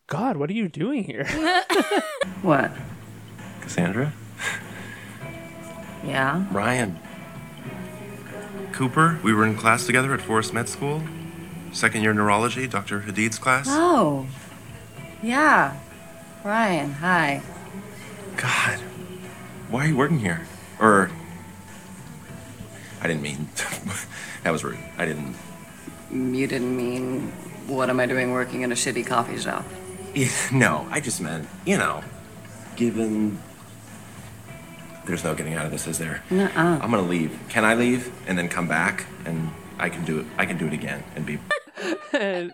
"God, 0.08 0.38
what 0.38 0.50
are 0.50 0.54
you 0.54 0.68
doing 0.68 1.04
here?" 1.04 1.28
What? 2.42 2.72
Cassandra? 3.62 4.14
Yeah? 6.06 6.46
Ryan. 6.52 7.00
Cooper, 8.72 9.20
we 9.24 9.34
were 9.34 9.46
in 9.46 9.58
class 9.58 9.86
together 9.86 10.14
at 10.14 10.22
Forest 10.22 10.54
Med 10.54 10.70
School. 10.70 11.02
Second 11.74 12.04
year 12.04 12.14
neurology, 12.14 12.68
Dr. 12.68 13.02
Hadid's 13.02 13.40
class. 13.40 13.66
Oh. 13.70 14.28
Yeah. 15.22 15.76
Ryan, 16.44 16.94
hi. 16.94 17.42
God, 18.38 18.80
why 19.70 19.86
are 19.86 19.88
you 19.88 19.98
working 19.98 20.20
here? 20.20 20.48
Or. 20.80 21.10
I 23.02 23.08
didn't 23.08 23.24
mean. 23.24 23.50
that 24.44 24.52
was 24.52 24.64
rude. 24.64 24.78
I 24.98 25.06
didn't. 25.06 25.36
You 26.12 26.48
didn't 26.48 26.76
mean, 26.78 27.32
what 27.68 27.90
am 27.90 28.00
I 28.00 28.06
doing 28.06 28.32
working 28.32 28.62
in 28.62 28.72
a 28.72 28.76
shitty 28.76 29.06
coffee 29.06 29.38
shop? 29.38 29.66
Yeah, 30.18 30.30
No, 30.52 30.88
I 30.90 31.00
just 31.00 31.22
meant, 31.22 31.48
you 31.64 31.78
know, 31.78 32.04
given. 32.76 33.40
There's 35.06 35.24
no 35.24 35.36
getting 35.36 35.54
out 35.54 35.66
of 35.66 35.72
this, 35.72 35.86
is 35.86 36.00
there? 36.00 36.24
Nuh-uh. 36.32 36.80
I'm 36.82 36.90
gonna 36.90 37.04
leave. 37.04 37.40
Can 37.50 37.64
I 37.64 37.76
leave 37.76 38.12
and 38.28 38.36
then 38.36 38.50
come 38.50 38.68
back 38.68 39.06
and 39.26 39.52
I 39.78 39.90
can 39.90 40.04
do 40.06 40.20
it? 40.20 40.26
I 40.38 40.48
can 40.48 40.58
do 40.58 40.66
it 40.66 40.74
again 40.74 41.04
and 41.16 41.24
be. 41.24 41.38
and, 42.14 42.52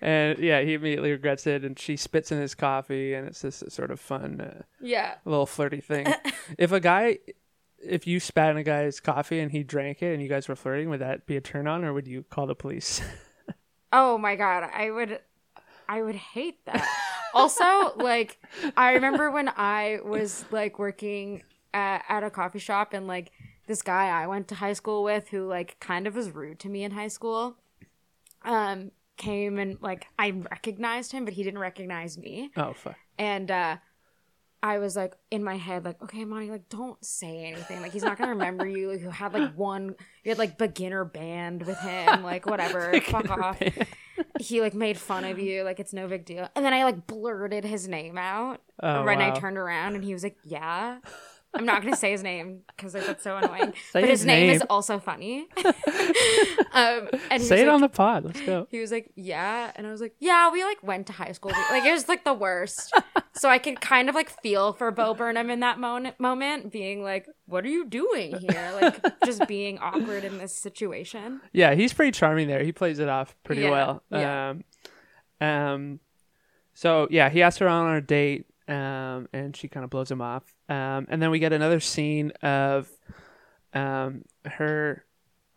and 0.00 0.38
yeah, 0.38 0.62
he 0.62 0.72
immediately 0.74 1.10
regrets 1.12 1.46
it, 1.46 1.62
and 1.62 1.78
she 1.78 1.96
spits 1.96 2.32
in 2.32 2.40
his 2.40 2.54
coffee, 2.54 3.12
and 3.12 3.28
it's 3.28 3.42
this 3.42 3.62
sort 3.68 3.90
of 3.90 4.00
fun. 4.00 4.40
Uh, 4.40 4.62
yeah 4.80 5.16
little 5.26 5.46
flirty 5.46 5.82
thing. 5.82 6.06
if 6.58 6.72
a 6.72 6.80
guy, 6.80 7.18
if 7.84 8.06
you 8.06 8.18
spat 8.18 8.50
in 8.50 8.56
a 8.56 8.64
guy's 8.64 8.98
coffee 8.98 9.40
and 9.40 9.52
he 9.52 9.62
drank 9.62 10.02
it 10.02 10.14
and 10.14 10.22
you 10.22 10.28
guys 10.28 10.48
were 10.48 10.56
flirting, 10.56 10.88
would 10.88 11.00
that 11.00 11.26
be 11.26 11.36
a 11.36 11.40
turn 11.42 11.68
on 11.68 11.84
or 11.84 11.92
would 11.92 12.08
you 12.08 12.22
call 12.22 12.46
the 12.46 12.54
police? 12.54 13.02
Oh 13.92 14.18
my 14.18 14.36
god, 14.36 14.68
I 14.74 14.90
would 14.90 15.20
I 15.88 16.02
would 16.02 16.14
hate 16.14 16.64
that. 16.66 16.86
also, 17.34 17.92
like 17.96 18.38
I 18.76 18.92
remember 18.92 19.30
when 19.30 19.48
I 19.56 19.98
was 20.04 20.44
like 20.50 20.78
working 20.78 21.42
at, 21.72 22.04
at 22.08 22.22
a 22.24 22.30
coffee 22.30 22.58
shop 22.58 22.92
and 22.92 23.06
like 23.06 23.32
this 23.66 23.82
guy 23.82 24.08
I 24.08 24.26
went 24.26 24.48
to 24.48 24.54
high 24.54 24.72
school 24.72 25.02
with 25.02 25.28
who 25.28 25.46
like 25.46 25.78
kind 25.80 26.06
of 26.06 26.14
was 26.14 26.30
rude 26.30 26.58
to 26.60 26.68
me 26.68 26.84
in 26.84 26.92
high 26.92 27.08
school 27.08 27.56
um 28.44 28.90
came 29.16 29.58
and 29.58 29.76
like 29.82 30.06
I 30.18 30.30
recognized 30.30 31.12
him 31.12 31.24
but 31.24 31.34
he 31.34 31.42
didn't 31.42 31.58
recognize 31.58 32.16
me 32.16 32.50
oh 32.56 32.72
fuck. 32.72 32.96
and 33.18 33.50
uh 33.50 33.76
I 34.62 34.78
was 34.78 34.96
like 34.96 35.14
in 35.30 35.44
my 35.44 35.54
head, 35.56 35.84
like, 35.84 36.02
okay, 36.02 36.24
Monty, 36.24 36.50
like, 36.50 36.68
don't 36.68 37.02
say 37.04 37.44
anything. 37.46 37.80
Like, 37.80 37.92
he's 37.92 38.02
not 38.02 38.18
gonna 38.18 38.32
remember 38.32 38.66
you. 38.66 38.90
Like, 38.90 39.00
you 39.00 39.10
had 39.10 39.32
like 39.32 39.56
one, 39.56 39.94
you 40.24 40.30
had 40.30 40.38
like 40.38 40.58
beginner 40.58 41.04
band 41.04 41.64
with 41.64 41.78
him, 41.78 42.24
like, 42.24 42.44
whatever, 42.44 43.00
fuck 43.06 43.30
off. 43.30 43.62
He 44.40 44.60
like 44.60 44.74
made 44.74 44.98
fun 44.98 45.24
of 45.24 45.38
you, 45.38 45.62
like, 45.62 45.80
it's 45.80 45.92
no 45.92 46.08
big 46.08 46.24
deal. 46.24 46.48
And 46.54 46.64
then 46.64 46.72
I 46.72 46.84
like 46.84 47.06
blurted 47.06 47.64
his 47.64 47.88
name 47.88 48.18
out 48.18 48.60
Oh, 48.80 49.04
when 49.04 49.20
I 49.20 49.30
turned 49.30 49.58
around, 49.58 49.94
and 49.94 50.04
he 50.04 50.12
was 50.12 50.22
like, 50.22 50.36
yeah. 50.44 50.98
I'm 51.54 51.64
not 51.64 51.82
gonna 51.82 51.96
say 51.96 52.10
his 52.12 52.22
name 52.22 52.60
because 52.68 52.92
that's 52.92 53.22
so 53.24 53.36
annoying. 53.36 53.72
Say 53.92 54.02
but 54.02 54.10
his, 54.10 54.20
his 54.20 54.26
name. 54.26 54.50
is 54.50 54.62
also 54.68 54.98
funny. 54.98 55.46
um, 56.72 57.08
and 57.30 57.42
Say 57.42 57.62
it 57.62 57.66
like, 57.66 57.74
on 57.74 57.80
the 57.80 57.88
pod. 57.88 58.24
Let's 58.24 58.40
go. 58.42 58.66
he 58.70 58.80
was 58.80 58.90
like, 58.92 59.10
"Yeah," 59.16 59.72
and 59.74 59.86
I 59.86 59.90
was 59.90 60.00
like, 60.00 60.14
"Yeah, 60.18 60.50
we 60.50 60.62
like 60.62 60.82
went 60.82 61.06
to 61.06 61.12
high 61.12 61.32
school. 61.32 61.52
Like 61.70 61.84
it 61.84 61.92
was 61.92 62.06
like 62.08 62.24
the 62.24 62.34
worst." 62.34 62.92
so 63.32 63.48
I 63.48 63.58
could 63.58 63.80
kind 63.80 64.08
of 64.08 64.14
like 64.14 64.28
feel 64.42 64.72
for 64.74 64.90
Bo 64.90 65.14
Burnham 65.14 65.48
in 65.50 65.60
that 65.60 65.78
moment, 65.78 66.20
moment, 66.20 66.70
being 66.70 67.02
like, 67.02 67.26
"What 67.46 67.64
are 67.64 67.68
you 67.70 67.86
doing 67.86 68.38
here?" 68.38 68.72
Like 68.80 69.00
just 69.24 69.46
being 69.48 69.78
awkward 69.78 70.24
in 70.24 70.38
this 70.38 70.54
situation. 70.54 71.40
Yeah, 71.52 71.74
he's 71.74 71.92
pretty 71.94 72.12
charming 72.12 72.48
there. 72.48 72.62
He 72.62 72.72
plays 72.72 72.98
it 72.98 73.08
off 73.08 73.34
pretty 73.44 73.62
Yeah, 73.62 73.70
well. 73.70 74.02
yeah. 74.10 74.50
Um, 75.40 75.46
um, 75.48 76.00
so 76.74 77.08
yeah, 77.10 77.30
he 77.30 77.42
asked 77.42 77.58
her 77.60 77.68
on 77.68 77.94
a 77.94 78.00
date, 78.00 78.46
um, 78.68 79.28
and 79.32 79.56
she 79.56 79.68
kind 79.68 79.84
of 79.84 79.90
blows 79.90 80.10
him 80.10 80.20
off. 80.20 80.44
Um, 80.68 81.06
and 81.10 81.20
then 81.22 81.30
we 81.30 81.38
get 81.38 81.52
another 81.52 81.80
scene 81.80 82.32
of, 82.42 82.88
um, 83.74 84.24
her. 84.44 85.04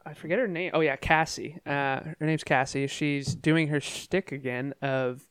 I 0.06 0.14
forget 0.16 0.40
her 0.40 0.48
name. 0.48 0.72
Oh 0.74 0.80
yeah, 0.80 0.96
Cassie. 0.96 1.58
Uh, 1.66 2.00
her 2.02 2.16
name's 2.22 2.44
Cassie. 2.44 2.88
She's 2.88 3.36
doing 3.36 3.68
her 3.68 3.80
shtick 3.80 4.32
again 4.32 4.74
of, 4.82 5.28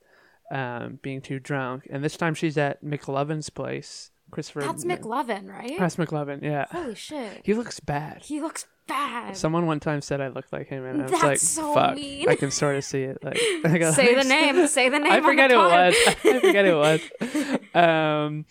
um, 0.53 0.99
being 1.03 1.21
too 1.21 1.38
drunk, 1.40 1.87
and 1.90 2.05
this 2.05 2.16
time 2.16 2.35
she's 2.35 2.57
at 2.59 2.83
McLovin's 2.85 3.51
place. 3.51 4.11
Christopher. 4.31 4.61
That's 4.61 4.85
McLovin, 4.85 5.49
right? 5.51 5.77
That's 5.77 5.97
McLovin. 5.97 6.40
Yeah, 6.43 6.66
Holy 6.71 6.95
shit, 6.95 7.40
he 7.45 7.53
looks 7.55 7.81
bad. 7.81 8.23
he 8.23 8.40
looks 8.40 8.64
bad. 8.87 9.37
Someone 9.37 9.66
one 9.66 9.81
time 9.81 10.01
said 10.03 10.21
I 10.21 10.29
looked 10.29 10.53
like 10.53 10.69
him, 10.69 10.85
and 10.85 11.01
I 11.01 11.03
was 11.03 11.11
That's 11.11 11.25
like, 11.25 11.38
so 11.38 11.75
"Fuck!" 11.75 11.97
mean. 11.97 12.29
I 12.29 12.37
can 12.37 12.53
sort 12.53 12.77
of 12.77 12.85
see 12.85 13.03
it. 13.03 13.19
Like, 13.25 13.38
I 13.64 13.90
say 13.90 14.14
the 14.14 14.23
name. 14.29 14.66
Say 14.69 14.88
the 14.88 14.99
name. 15.01 15.11
I 15.12 15.21
forget 15.21 15.51
who 15.51 15.57
it 15.57 15.62
was. 15.64 15.95
I 16.07 16.14
forget 16.40 16.64
who 16.64 16.81
it 16.81 17.01
was. 17.21 17.59
Um, 17.74 18.46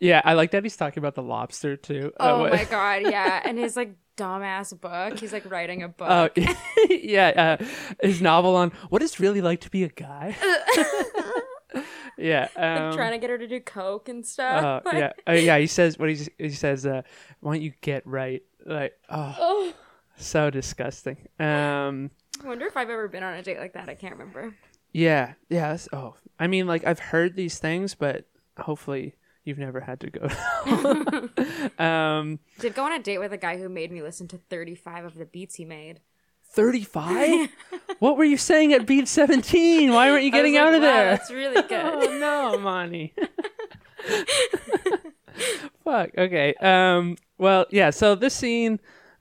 yeah, 0.00 0.22
I 0.24 0.34
like 0.34 0.52
that 0.52 0.62
he's 0.62 0.76
talking 0.76 1.00
about 1.00 1.14
the 1.14 1.22
lobster 1.22 1.76
too. 1.76 2.12
Uh, 2.18 2.22
Oh 2.32 2.38
what- 2.40 2.52
my 2.52 2.64
god, 2.64 3.02
yeah, 3.02 3.40
and 3.44 3.58
his 3.58 3.76
like 3.76 3.94
dumbass 4.16 4.78
book. 4.80 5.18
He's 5.18 5.32
like 5.32 5.50
writing 5.50 5.82
a 5.82 5.88
book. 6.00 6.08
Oh 6.36 6.42
yeah, 6.90 7.56
uh, 7.60 7.64
his 8.02 8.20
novel 8.22 8.56
on 8.56 8.70
what 8.88 9.02
it's 9.02 9.18
really 9.20 9.40
like 9.40 9.60
to 9.62 9.70
be 9.70 9.84
a 9.84 9.88
guy. 9.88 10.36
yeah, 12.18 12.48
um, 12.56 12.84
like 12.88 12.94
trying 12.96 13.12
to 13.12 13.18
get 13.18 13.30
her 13.30 13.38
to 13.38 13.46
do 13.46 13.60
coke 13.60 14.08
and 14.08 14.24
stuff. 14.26 14.84
uh, 14.86 14.90
yeah, 14.92 15.12
uh, 15.28 15.32
yeah. 15.32 15.58
He 15.58 15.66
says 15.66 15.98
what 15.98 16.08
he 16.10 16.26
he 16.38 16.50
says. 16.50 16.84
Uh, 16.86 17.02
Why 17.40 17.54
don't 17.54 17.62
you 17.62 17.72
get 17.80 18.06
right? 18.06 18.42
Like, 18.66 18.92
oh, 19.08 19.34
Oh, 19.38 19.72
so 20.16 20.50
disgusting. 20.50 21.16
Um, 21.38 22.10
I 22.42 22.46
wonder 22.46 22.66
if 22.66 22.76
I've 22.76 22.90
ever 22.90 23.08
been 23.08 23.22
on 23.22 23.34
a 23.34 23.42
date 23.42 23.58
like 23.58 23.72
that. 23.74 23.88
I 23.88 23.94
can't 23.94 24.12
remember. 24.16 24.54
Yeah, 24.92 25.34
yeah. 25.48 25.76
Oh, 25.92 26.16
I 26.38 26.46
mean, 26.46 26.66
like 26.66 26.84
I've 26.86 26.98
heard 26.98 27.36
these 27.36 27.58
things, 27.58 27.94
but 27.94 28.26
hopefully 28.58 29.14
you've 29.44 29.58
never 29.58 29.80
had 29.80 30.00
to 30.00 30.10
go. 30.10 30.28
um, 31.84 32.38
Did 32.58 32.74
go 32.74 32.84
on 32.84 32.92
a 32.92 32.98
date 32.98 33.18
with 33.18 33.32
a 33.32 33.38
guy 33.38 33.56
who 33.58 33.68
made 33.68 33.90
me 33.92 34.02
listen 34.02 34.28
to 34.28 34.38
35 34.38 35.04
of 35.04 35.14
the 35.14 35.26
beats 35.26 35.56
he 35.56 35.64
made. 35.64 36.00
thirty-five. 36.52 37.48
what 38.00 38.16
were 38.16 38.24
you 38.24 38.36
saying 38.36 38.72
at 38.72 38.86
beat 38.86 39.08
seventeen? 39.08 39.92
Why 39.92 40.10
weren't 40.10 40.24
you 40.24 40.32
getting 40.32 40.54
was 40.54 40.60
out 40.60 40.74
of 40.74 40.82
wow, 40.82 40.86
there? 40.86 41.10
That's 41.16 41.30
really 41.30 41.62
good. 41.62 41.72
oh 41.72 42.18
no, 42.18 42.58
Monty. 42.58 43.14
Fuck. 45.84 46.10
Okay. 46.18 46.54
Um. 46.54 47.16
Well, 47.38 47.66
yeah. 47.70 47.90
So 47.90 48.14
this 48.14 48.34
scene, 48.34 48.80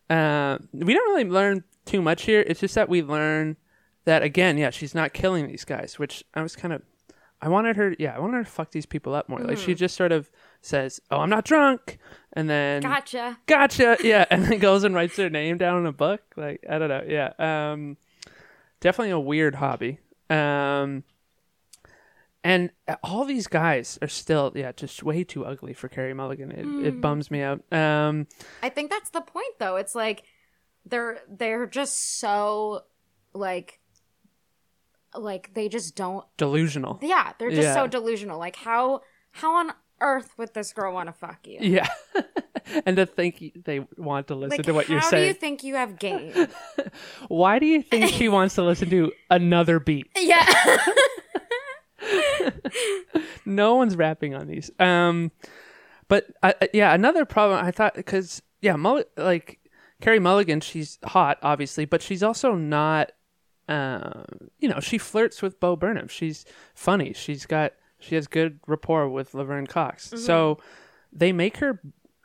uh, 0.10 0.58
we 0.74 0.94
don't 0.94 1.10
really 1.12 1.30
learn 1.30 1.64
too 1.86 2.02
much 2.02 2.24
here. 2.24 2.44
It's 2.46 2.60
just 2.60 2.76
that 2.76 2.90
we 2.90 3.02
learn 3.04 3.58
that 4.06 4.24
again. 4.24 4.58
Yeah, 4.58 4.72
she's 4.72 4.96
not 4.96 5.14
killing 5.14 5.48
these 5.48 5.66
guys, 5.66 6.00
which 6.00 6.24
I 6.34 6.42
was 6.42 6.56
kind 6.56 6.74
of. 6.74 6.82
I 7.42 7.50
wanted 7.50 7.78
her. 7.78 7.96
Yeah, 7.98 8.16
I 8.16 8.20
wanted 8.20 8.38
her 8.38 8.44
to 8.44 8.50
fuck 8.50 8.72
these 8.72 8.86
people 8.86 9.16
up 9.16 9.30
more. 9.30 9.40
Like 9.40 9.58
she 9.58 9.74
just 9.74 9.96
sort 9.96 10.12
of 10.12 10.30
says, 10.62 11.00
"Oh, 11.10 11.20
I'm 11.20 11.30
not 11.30 11.46
drunk," 11.46 12.00
and 12.34 12.50
then 12.50 12.82
Gotcha. 12.82 13.38
gotcha 13.48 13.98
yeah 14.04 14.26
and 14.30 14.46
then 14.46 14.60
goes 14.60 14.84
and 14.84 14.94
writes 14.94 15.16
their 15.16 15.30
name 15.30 15.58
down 15.58 15.80
in 15.80 15.86
a 15.86 15.92
book 15.92 16.22
like 16.36 16.64
i 16.70 16.78
don't 16.78 16.90
know 16.90 17.04
yeah 17.08 17.34
um 17.40 17.98
definitely 18.80 19.12
a 19.12 19.20
weird 19.20 19.56
hobby 19.56 20.00
um 20.30 21.04
and 22.44 22.72
all 23.04 23.26
these 23.26 23.48
guys 23.48 24.00
are 24.02 24.08
still 24.08 24.52
yeah 24.56 24.72
just 24.72 25.04
way 25.04 25.24
too 25.24 25.46
ugly 25.46 25.74
for 25.74 25.90
Carey 25.90 26.14
Mulligan. 26.14 26.52
It, 26.52 26.88
it 26.88 27.02
bums 27.02 27.30
me 27.30 27.42
out. 27.42 27.62
Um, 27.74 28.28
I 28.64 28.70
think 28.70 28.90
that's 28.90 29.10
the 29.10 29.20
point 29.20 29.60
though. 29.60 29.76
It's 29.76 29.94
like 29.94 30.24
they're 30.86 31.20
they're 31.28 31.66
just 31.66 32.18
so 32.20 32.84
like 33.34 33.79
like 35.16 35.54
they 35.54 35.68
just 35.70 35.96
don't 35.96 36.26
delusional. 36.38 37.00
yeah, 37.02 37.34
they're 37.40 37.50
just 37.50 37.62
Yeah. 37.64 37.74
so 37.74 37.88
delusional. 37.88 38.38
Like 38.40 38.56
how 38.56 39.02
how 39.32 39.56
on 39.56 39.74
earth 40.02 40.34
would 40.38 40.54
this 40.54 40.72
girl 40.74 40.94
want 40.94 41.08
to 41.08 41.14
fuck 41.14 41.46
you? 41.46 41.58
Yeah, 41.62 41.88
and 42.86 42.96
to 42.98 43.06
think 43.06 43.52
they 43.66 43.86
want 43.98 44.28
to 44.28 44.36
listen 44.36 44.58
Like 44.58 44.66
to 44.66 44.74
what 44.74 44.88
you're 44.90 45.02
saying. 45.02 45.12
How 45.12 45.18
do 45.24 45.28
you 45.28 45.34
think 45.34 45.64
you 45.64 45.76
have 45.76 46.00
game? 46.00 46.48
Why 47.28 47.60
do 47.60 47.66
you 47.66 47.82
think 47.82 48.10
she 48.12 48.30
wants 48.30 48.56
to 48.56 48.64
listen 48.64 48.90
to 48.92 49.12
another 49.30 49.80
beat? 49.80 50.08
yeah. 50.16 50.46
no 53.46 53.76
one's 53.76 53.96
rapping 53.96 54.36
on 54.36 54.48
these. 54.48 54.72
Um, 54.80 55.32
but 56.08 56.28
uh, 56.44 56.54
uh, 56.62 56.68
yeah, 56.74 56.94
another 56.94 57.26
problem 57.26 57.64
I 57.64 57.72
thought 57.72 57.96
because 57.96 58.42
yeah, 58.62 58.76
Mull- 58.76 59.04
like 59.18 59.60
Carey 60.02 60.20
Mulligan, 60.20 60.62
she's 60.62 60.98
hot, 61.04 61.38
obviously, 61.42 61.86
but 61.86 62.02
she's 62.02 62.24
also 62.24 62.56
not. 62.56 63.12
Um, 63.70 64.50
you 64.60 64.68
know, 64.68 64.80
she 64.80 64.98
flirts 64.98 65.42
with 65.42 65.60
Bo 65.60 65.76
Burnham. 65.76 66.08
She's 66.08 66.44
funny. 66.74 67.14
She's 67.14 67.46
got 67.46 67.74
she 68.00 68.16
has 68.16 68.28
good 68.28 68.60
rapport 68.68 69.08
with 69.10 69.34
Laverne 69.34 69.68
Cox. 69.68 70.12
So 70.18 70.58
they 71.14 71.32
make 71.32 71.58
her 71.58 71.82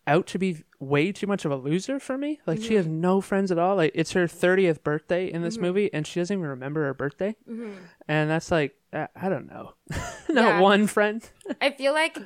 out 0.07 0.27
to 0.29 0.39
be 0.39 0.63
way 0.79 1.11
too 1.13 1.27
much 1.27 1.45
of 1.45 1.51
a 1.51 1.57
loser 1.57 1.99
for 1.99 2.17
me. 2.19 2.39
Like 2.47 2.61
she 2.63 2.75
has 2.75 2.87
no 2.87 3.21
friends 3.21 3.51
at 3.51 3.59
all. 3.59 3.77
Like 3.77 3.93
it's 3.95 4.13
her 4.13 4.27
30th 4.27 4.83
birthday 4.83 5.27
in 5.33 5.43
this 5.43 5.59
movie 5.59 5.93
and 5.93 6.07
she 6.07 6.21
doesn't 6.21 6.37
even 6.39 6.47
remember 6.49 6.85
her 6.85 6.95
birthday. 6.95 7.35
And 8.09 8.31
that's 8.31 8.51
like 8.51 8.75
uh, 8.93 9.07
I 9.17 9.29
don't 9.29 9.49
know. 9.49 9.73
Not 10.29 10.45
Yeah. 10.57 10.61
one 10.61 10.87
friend. 10.87 11.23
I 11.61 11.71
feel 11.73 11.93
like 11.93 12.17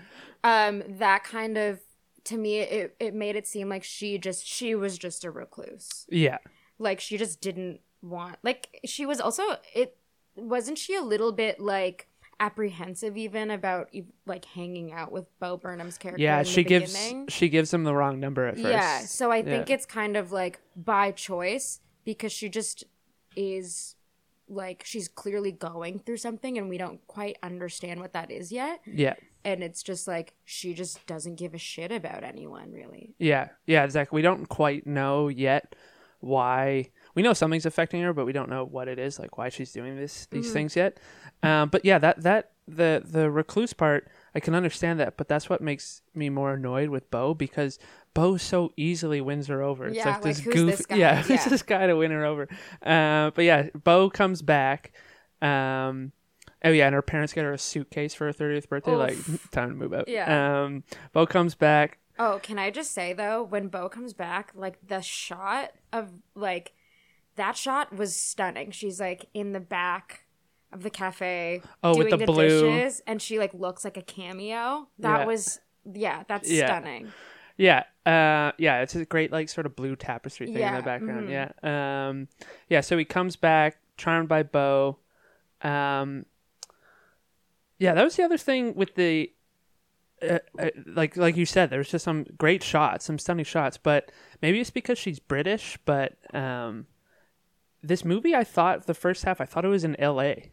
um 0.45 0.83
that 0.99 1.25
kind 1.25 1.57
of 1.59 1.81
to 2.25 2.37
me 2.37 2.59
it 2.61 2.95
it 3.01 3.15
made 3.15 3.35
it 3.37 3.47
seem 3.47 3.69
like 3.69 3.83
she 3.85 4.19
just 4.19 4.47
she 4.47 4.75
was 4.75 4.99
just 4.99 5.25
a 5.25 5.31
recluse. 5.31 6.05
yeah. 6.11 6.39
Like 6.79 7.01
she 7.01 7.17
just 7.17 7.41
didn't 7.41 7.81
want 8.03 8.37
like 8.43 8.81
she 8.85 9.05
was 9.05 9.21
also 9.21 9.43
it 9.75 9.97
wasn't 10.37 10.79
she 10.79 10.95
a 10.95 11.03
little 11.03 11.33
bit 11.33 11.59
like 11.59 12.07
apprehensive 12.41 13.17
even 13.17 13.51
about 13.51 13.91
like 14.25 14.45
hanging 14.45 14.93
out 14.93 15.11
with 15.11 15.25
Bo 15.41 15.57
Burnham's 15.57 15.99
character 15.99 16.23
Yeah, 16.23 16.45
she 16.45 16.63
gives 16.63 16.93
beginning? 16.93 17.27
she 17.29 17.49
gives 17.49 17.75
him 17.75 17.83
the 17.83 17.93
wrong 17.95 18.21
number 18.21 18.47
at 18.47 18.55
first. 18.55 18.69
Yeah, 18.69 19.01
so 19.01 19.33
I 19.33 19.43
think 19.43 19.69
Yeah. 19.69 19.75
it's 19.75 19.87
kind 19.87 20.17
of 20.17 20.31
like 20.31 20.61
by 20.77 21.11
choice 21.11 21.81
because 22.05 22.31
she 22.33 22.49
just 22.49 22.85
is 23.35 23.97
like 24.49 24.83
she's 24.85 25.09
clearly 25.09 25.51
going 25.53 25.99
through 25.99 26.17
something 26.17 26.57
and 26.57 26.69
we 26.69 26.79
don't 26.79 27.05
quite 27.09 27.37
understand 27.43 28.01
what 28.01 28.13
that 28.13 28.31
is 28.31 28.53
yet. 28.53 28.81
Yeah. 28.87 29.15
And 29.45 29.63
it's 29.65 29.83
just 29.83 30.07
like 30.07 30.35
she 30.45 30.75
just 30.75 31.05
doesn't 31.07 31.35
give 31.37 31.55
a 31.55 31.59
shit 31.59 31.91
about 31.91 32.23
anyone 32.23 32.71
really. 32.73 33.15
Yeah. 33.19 33.49
Yeah, 33.67 33.83
exactly. 33.85 34.17
We 34.17 34.23
don't 34.23 34.49
quite 34.49 34.87
know 34.87 35.27
yet 35.29 35.75
why 36.21 36.91
we 37.19 37.23
know 37.23 37.33
something's 37.33 37.67
affecting 37.67 38.01
her, 38.03 38.13
but 38.13 38.27
we 38.27 38.33
don't 38.33 38.49
know 38.49 38.65
what 38.65 38.87
it 38.87 38.97
is, 38.97 39.19
like 39.19 39.37
why 39.37 39.49
she's 39.49 39.73
doing 39.73 39.97
this 39.97 40.27
these 40.31 40.47
Mm-hmm. 40.47 40.53
things 40.53 40.77
yet. 40.77 41.01
Um, 41.43 41.69
but 41.69 41.85
yeah, 41.85 41.99
that 41.99 42.23
that 42.23 42.53
the 42.69 43.03
the 43.05 43.29
recluse 43.29 43.73
part, 43.73 44.09
I 44.37 44.41
can 44.41 44.55
understand 44.55 45.01
that, 45.01 45.17
but 45.17 45.27
that's 45.27 45.49
what 45.51 45.61
makes 45.61 46.03
me 46.15 46.31
more 46.31 46.53
annoyed 46.55 46.91
with 46.91 47.11
Bo 47.11 47.35
because 47.35 47.77
Bo 48.15 48.37
so 48.37 48.71
easily 48.77 49.21
wins 49.21 49.49
her 49.49 49.63
over. 49.63 49.87
It's 49.89 49.97
Yeah, 49.97 50.13
like 50.13 50.23
this 50.23 50.39
like, 50.39 50.45
who's 50.45 50.55
goof. 50.55 50.77
this 50.77 50.87
guy? 50.91 50.97
Yeah, 50.97 51.17
who's 51.23 51.45
Yeah. 51.45 51.49
this 51.49 51.63
guy 51.63 51.87
to 51.89 51.97
win 51.97 52.13
her 52.13 52.25
over? 52.25 52.47
Uh, 52.81 53.31
but 53.35 53.45
yeah, 53.45 53.69
Bo 53.85 54.11
comes 54.11 54.41
back. 54.43 54.93
Um, 55.43 56.13
oh 56.65 56.71
yeah, 56.71 56.87
and 56.87 56.95
her 56.95 57.03
parents 57.03 57.33
get 57.33 57.45
her 57.45 57.53
a 57.53 57.59
suitcase 57.59 58.15
for 58.15 58.27
her 58.27 58.33
thirtieth 58.33 58.69
birthday. 58.69 58.93
Oof. 58.95 58.99
Like 59.33 59.51
time 59.51 59.71
to 59.71 59.75
move 59.75 59.93
out. 59.93 60.09
Yeah. 60.09 60.63
Um, 60.65 60.85
Bo 61.13 61.27
comes 61.27 61.55
back. 61.57 61.99
Oh, 62.21 62.41
can 62.43 62.59
I 62.59 62.71
just 62.71 62.93
say 62.93 63.13
though, 63.13 63.43
when 63.45 63.69
Bo 63.69 63.89
comes 63.89 64.13
back, 64.13 64.51
like 64.55 64.77
the 64.87 65.01
shot 65.01 65.71
of 65.93 66.11
like 66.35 66.73
that 67.39 67.57
shot 67.57 67.93
was 67.97 68.15
stunning. 68.15 68.71
She's 68.71 69.01
like 69.01 69.27
in 69.35 69.53
the 69.53 69.61
back 69.61 70.25
of 70.73 70.83
the 70.83 70.91
cafe 70.91 71.63
Oh, 71.83 71.97
with 71.97 72.09
doing 72.11 72.19
the 72.21 72.27
the, 72.27 72.33
dishes 72.33 73.03
and 73.07 73.23
she 73.23 73.39
like 73.39 73.55
looks 73.55 73.85
like 73.85 73.97
a 73.97 74.03
cameo. 74.03 74.89
That 74.99 75.21
Yeah. 75.21 75.27
was 75.27 75.61
yeah, 75.91 76.25
that's 76.29 76.51
Yeah. 76.51 76.67
stunning. 76.67 77.13
Yeah, 77.57 77.85
uh, 78.07 78.53
yeah, 78.59 78.83
it's 78.83 78.95
a 78.95 79.05
great 79.05 79.33
like 79.33 79.49
sort 79.49 79.67
of 79.67 79.75
blue 79.75 79.97
tapestry 79.97 80.47
thing 80.47 80.63
in 80.63 80.75
the 80.75 80.83
background. 80.83 81.29
mhm. 81.29 81.51
Yeah, 81.63 82.09
um, 82.09 82.29
yeah. 82.69 82.83
So 82.83 82.97
he 82.99 83.05
comes 83.05 83.35
back, 83.35 83.79
charmed 83.97 84.29
by 84.29 84.45
Bo. 84.45 84.99
Um, 85.63 86.27
yeah, 87.79 87.95
that 87.95 88.05
was 88.05 88.15
the 88.17 88.23
other 88.25 88.39
thing 88.39 88.75
with 88.75 88.95
the, 88.95 89.33
uh, 90.23 90.39
uh, 90.59 90.71
like 90.87 91.17
like 91.17 91.37
you 91.37 91.47
said, 91.47 91.71
there 91.71 91.79
was 91.79 91.89
just 91.91 92.05
some 92.05 92.25
great 92.37 92.63
shots, 92.63 93.05
some 93.07 93.19
stunning 93.19 93.45
shots. 93.45 93.77
But 93.77 94.13
maybe 94.43 94.61
it's 94.61 94.71
because 94.71 94.99
she's 94.99 95.19
British. 95.19 95.79
But 95.85 96.15
um, 96.35 96.87
this 97.83 98.05
movie, 98.05 98.35
I 98.35 98.45
thought 98.45 98.87
the 98.87 98.95
first 98.95 99.25
half, 99.25 99.41
I 99.41 99.45
thought 99.45 99.65
it 99.65 99.69
was 99.69 99.85
in 99.85 99.99
L.A. 100.01 100.51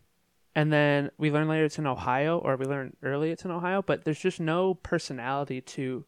And 0.57 0.71
then 0.71 1.11
we 1.17 1.31
learn 1.31 1.47
later 1.49 1.65
it's 1.65 1.77
in 1.79 1.85
Ohio, 1.87 2.37
or 2.37 2.55
we 2.55 2.65
learn 2.65 2.95
early 3.03 3.31
it's 3.31 3.43
in 3.43 3.51
Ohio, 3.51 3.81
but 3.81 4.05
there's 4.05 4.19
just 4.19 4.39
no 4.39 4.73
personality 4.73 5.59
to 5.61 6.05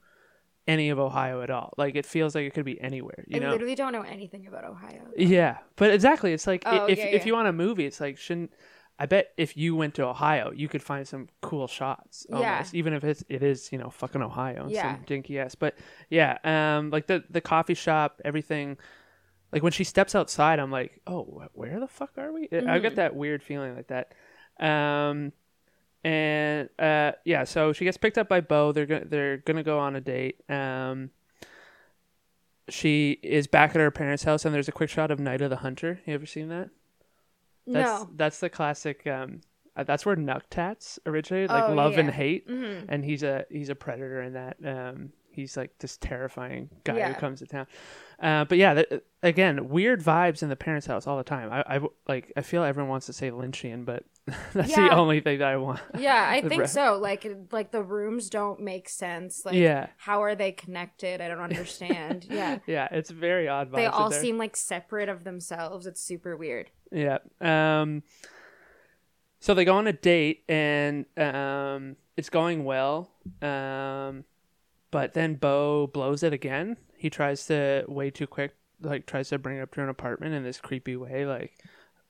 any 0.68 0.90
of 0.90 1.00
Ohio 1.00 1.42
at 1.42 1.50
all. 1.50 1.74
Like 1.78 1.96
it 1.96 2.06
feels 2.06 2.34
like 2.36 2.46
it 2.46 2.54
could 2.54 2.64
be 2.66 2.80
anywhere, 2.80 3.26
you 3.28 3.38
I 3.38 3.40
know? 3.44 3.52
literally 3.52 3.76
don't 3.76 3.92
know 3.94 4.02
anything 4.04 4.48
about 4.48 4.64
Ohio. 4.64 5.02
Yeah, 5.18 5.58
but 5.76 5.92
exactly, 5.92 6.32
it's 6.34 6.48
like 6.48 6.64
Oh, 6.66 6.86
if 6.86 6.98
yeah, 6.98 7.06
if 7.06 7.22
yeah. 7.22 7.26
you 7.28 7.34
want 7.34 7.48
a 7.50 7.54
movie, 7.54 7.86
it's 7.86 8.00
like 8.00 8.18
shouldn't 8.18 8.52
I 9.00 9.06
bet 9.06 9.32
if 9.38 9.56
you 9.56 9.76
went 9.76 9.94
to 9.96 10.06
Ohio, 10.06 10.52
you 10.52 10.68
could 10.68 10.82
find 10.82 11.08
some 11.08 11.28
cool 11.42 11.68
shots. 11.68 12.26
Yeah. 12.30 12.66
Even 12.74 12.94
if 12.94 13.04
it's 13.04 13.24
it 13.30 13.44
is 13.44 13.70
you 13.72 13.78
know 13.78 13.90
fucking 13.90 14.22
Ohio, 14.22 14.68
Yeah. 14.70 14.96
some 14.96 15.04
dinky 15.06 15.40
ass. 15.40 15.56
But 15.56 15.76
yeah, 16.10 16.38
um, 16.44 16.90
like 16.90 17.08
the 17.08 17.24
the 17.30 17.42
coffee 17.42 17.74
shop, 17.76 18.22
everything. 18.26 18.78
Like 19.52 19.64
when 19.64 19.72
she 19.72 19.84
steps 19.84 20.14
outside, 20.16 20.60
I'm 20.60 20.72
like, 20.72 21.00
oh, 21.08 21.48
where 21.54 21.80
the 21.80 21.88
fuck 21.88 22.12
are 22.18 22.32
we? 22.34 22.44
I 22.52 22.56
Mm-hmm. 22.56 22.82
get 22.82 22.96
that 22.98 23.16
weird 23.16 23.42
feeling 23.42 23.76
like 23.76 23.88
that. 23.88 24.14
Um, 24.60 25.32
and 26.04 26.70
uh, 26.80 27.14
yeah, 27.26 27.44
so 27.46 27.74
she 27.74 27.86
gets 27.86 27.98
picked 27.98 28.18
up 28.18 28.28
by 28.30 28.42
Bo. 28.42 28.72
They're 28.72 28.86
gonna 28.86 29.06
they're 29.06 29.38
gonna 29.38 29.64
go 29.64 29.80
on 29.80 29.96
a 29.96 30.02
date. 30.02 30.42
Um, 30.50 31.12
she 32.70 33.12
is 33.24 33.48
back 33.48 33.72
at 33.72 33.78
her 33.78 33.92
parents' 33.92 34.24
house, 34.24 34.44
and 34.46 34.54
there's 34.54 34.68
a 34.68 34.72
quick 34.74 34.90
shot 34.90 35.12
of 35.12 35.20
Night 35.20 35.42
of 35.42 35.50
the 35.50 35.58
Hunter. 35.58 36.00
You 36.06 36.14
ever 36.16 36.26
seen 36.26 36.50
that? 36.50 36.70
That's, 37.66 38.02
no. 38.04 38.10
that's 38.16 38.40
the 38.40 38.50
classic. 38.50 39.06
Um, 39.08 39.42
uh, 39.76 39.84
that's 39.84 40.06
where 40.06 40.16
Nucktats 40.16 41.00
originated, 41.06 41.50
like 41.50 41.70
Oh, 41.70 41.74
love 41.74 41.98
and 41.98 42.10
yeah. 42.10 42.14
hate, 42.16 42.48
Mhm. 42.48 42.86
and 42.90 43.06
he's 43.06 43.24
a 43.24 43.46
he's 43.50 43.70
a 43.70 43.76
predator 43.76 44.22
in 44.22 44.34
that. 44.34 44.58
Um, 44.66 45.12
he's 45.38 45.56
like 45.56 45.78
this 45.80 45.96
terrifying 45.98 46.70
guy 46.84 46.98
Yeah. 46.98 47.14
who 47.14 47.20
comes 47.20 47.40
to 47.40 47.48
town. 47.48 47.68
Uh, 48.20 48.44
but 48.46 48.58
yeah, 48.58 48.74
th- 48.74 49.02
again, 49.22 49.70
weird 49.70 50.02
vibes 50.04 50.42
in 50.42 50.50
the 50.50 50.56
parents' 50.56 50.88
house 50.88 51.06
all 51.06 51.18
the 51.18 51.24
time. 51.24 51.52
I, 51.52 51.76
I 51.78 51.80
like 52.08 52.34
I 52.36 52.42
feel 52.42 52.64
everyone 52.64 52.90
wants 52.90 53.06
to 53.06 53.14
say 53.14 53.30
Lynchian, 53.30 53.86
but 53.86 54.04
that's 54.54 54.76
the 54.76 54.90
only 54.90 55.20
thing 55.22 55.38
that 55.40 55.48
I 55.48 55.58
want. 55.58 55.80
Yeah, 55.98 56.26
I 56.28 56.42
think 56.50 56.68
so. 56.68 56.98
Like 57.00 57.26
like 57.52 57.72
the 57.72 57.84
rooms 57.84 58.30
don't 58.30 58.60
make 58.60 58.90
sense. 58.90 59.46
Like 59.46 59.54
Yeah. 59.56 59.88
how 59.98 60.24
are 60.24 60.34
they 60.36 60.52
connected? 60.52 61.22
I 61.22 61.28
don't 61.28 61.40
understand. 61.40 62.26
yeah. 62.30 62.58
yeah, 62.66 62.88
it's 62.92 63.12
very 63.12 63.48
odd. 63.48 63.72
They 63.72 63.86
all 63.86 64.12
seem 64.12 64.38
like 64.40 64.56
separate 64.58 65.10
of 65.10 65.24
themselves. 65.24 65.86
It's 65.86 66.02
super 66.02 66.36
weird. 66.36 66.72
Yeah. 66.92 67.20
Um 67.40 68.02
so 69.40 69.54
they 69.54 69.64
go 69.66 69.76
on 69.78 69.86
a 69.86 69.94
date 69.94 70.44
and 70.50 71.06
um 71.16 71.96
it's 72.18 72.30
going 72.32 72.66
well. 72.66 73.12
Um 73.44 74.24
but 74.92 75.14
then 75.14 75.36
Bo 75.36 75.88
blows 75.88 76.24
it 76.24 76.34
again. 76.34 76.78
He 76.96 77.10
tries 77.10 77.46
to 77.48 77.84
way 77.88 78.10
too 78.10 78.28
quick 78.28 78.56
like 78.82 79.06
tries 79.08 79.30
to 79.30 79.40
bring 79.40 79.58
her 79.58 79.64
up 79.64 79.74
to 79.74 79.82
an 79.82 79.90
apartment 79.90 80.36
in 80.36 80.44
this 80.44 80.60
creepy 80.60 80.96
way 80.96 81.26
like, 81.26 81.64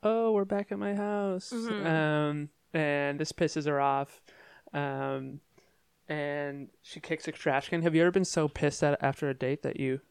"Oh, 0.03 0.31
we're 0.33 0.45
back 0.45 0.71
at 0.71 0.79
my 0.79 0.95
house." 0.95 1.51
Um 1.85 2.49
and 2.73 3.19
this 3.19 3.31
pisses 3.31 3.65
her 3.67 3.79
off. 3.79 4.21
Um 4.73 5.39
and 6.09 6.69
she 6.81 6.99
kicks 6.99 7.27
a 7.27 7.31
trash 7.31 7.69
can. 7.69 7.81
Have 7.81 7.95
you 7.95 8.01
ever 8.01 8.11
been 8.11 8.25
so 8.25 8.47
pissed 8.47 8.83
at 8.83 9.01
after 9.01 9.29
a 9.29 9.33
date 9.33 9.63
that 9.63 9.79
you 9.79 10.01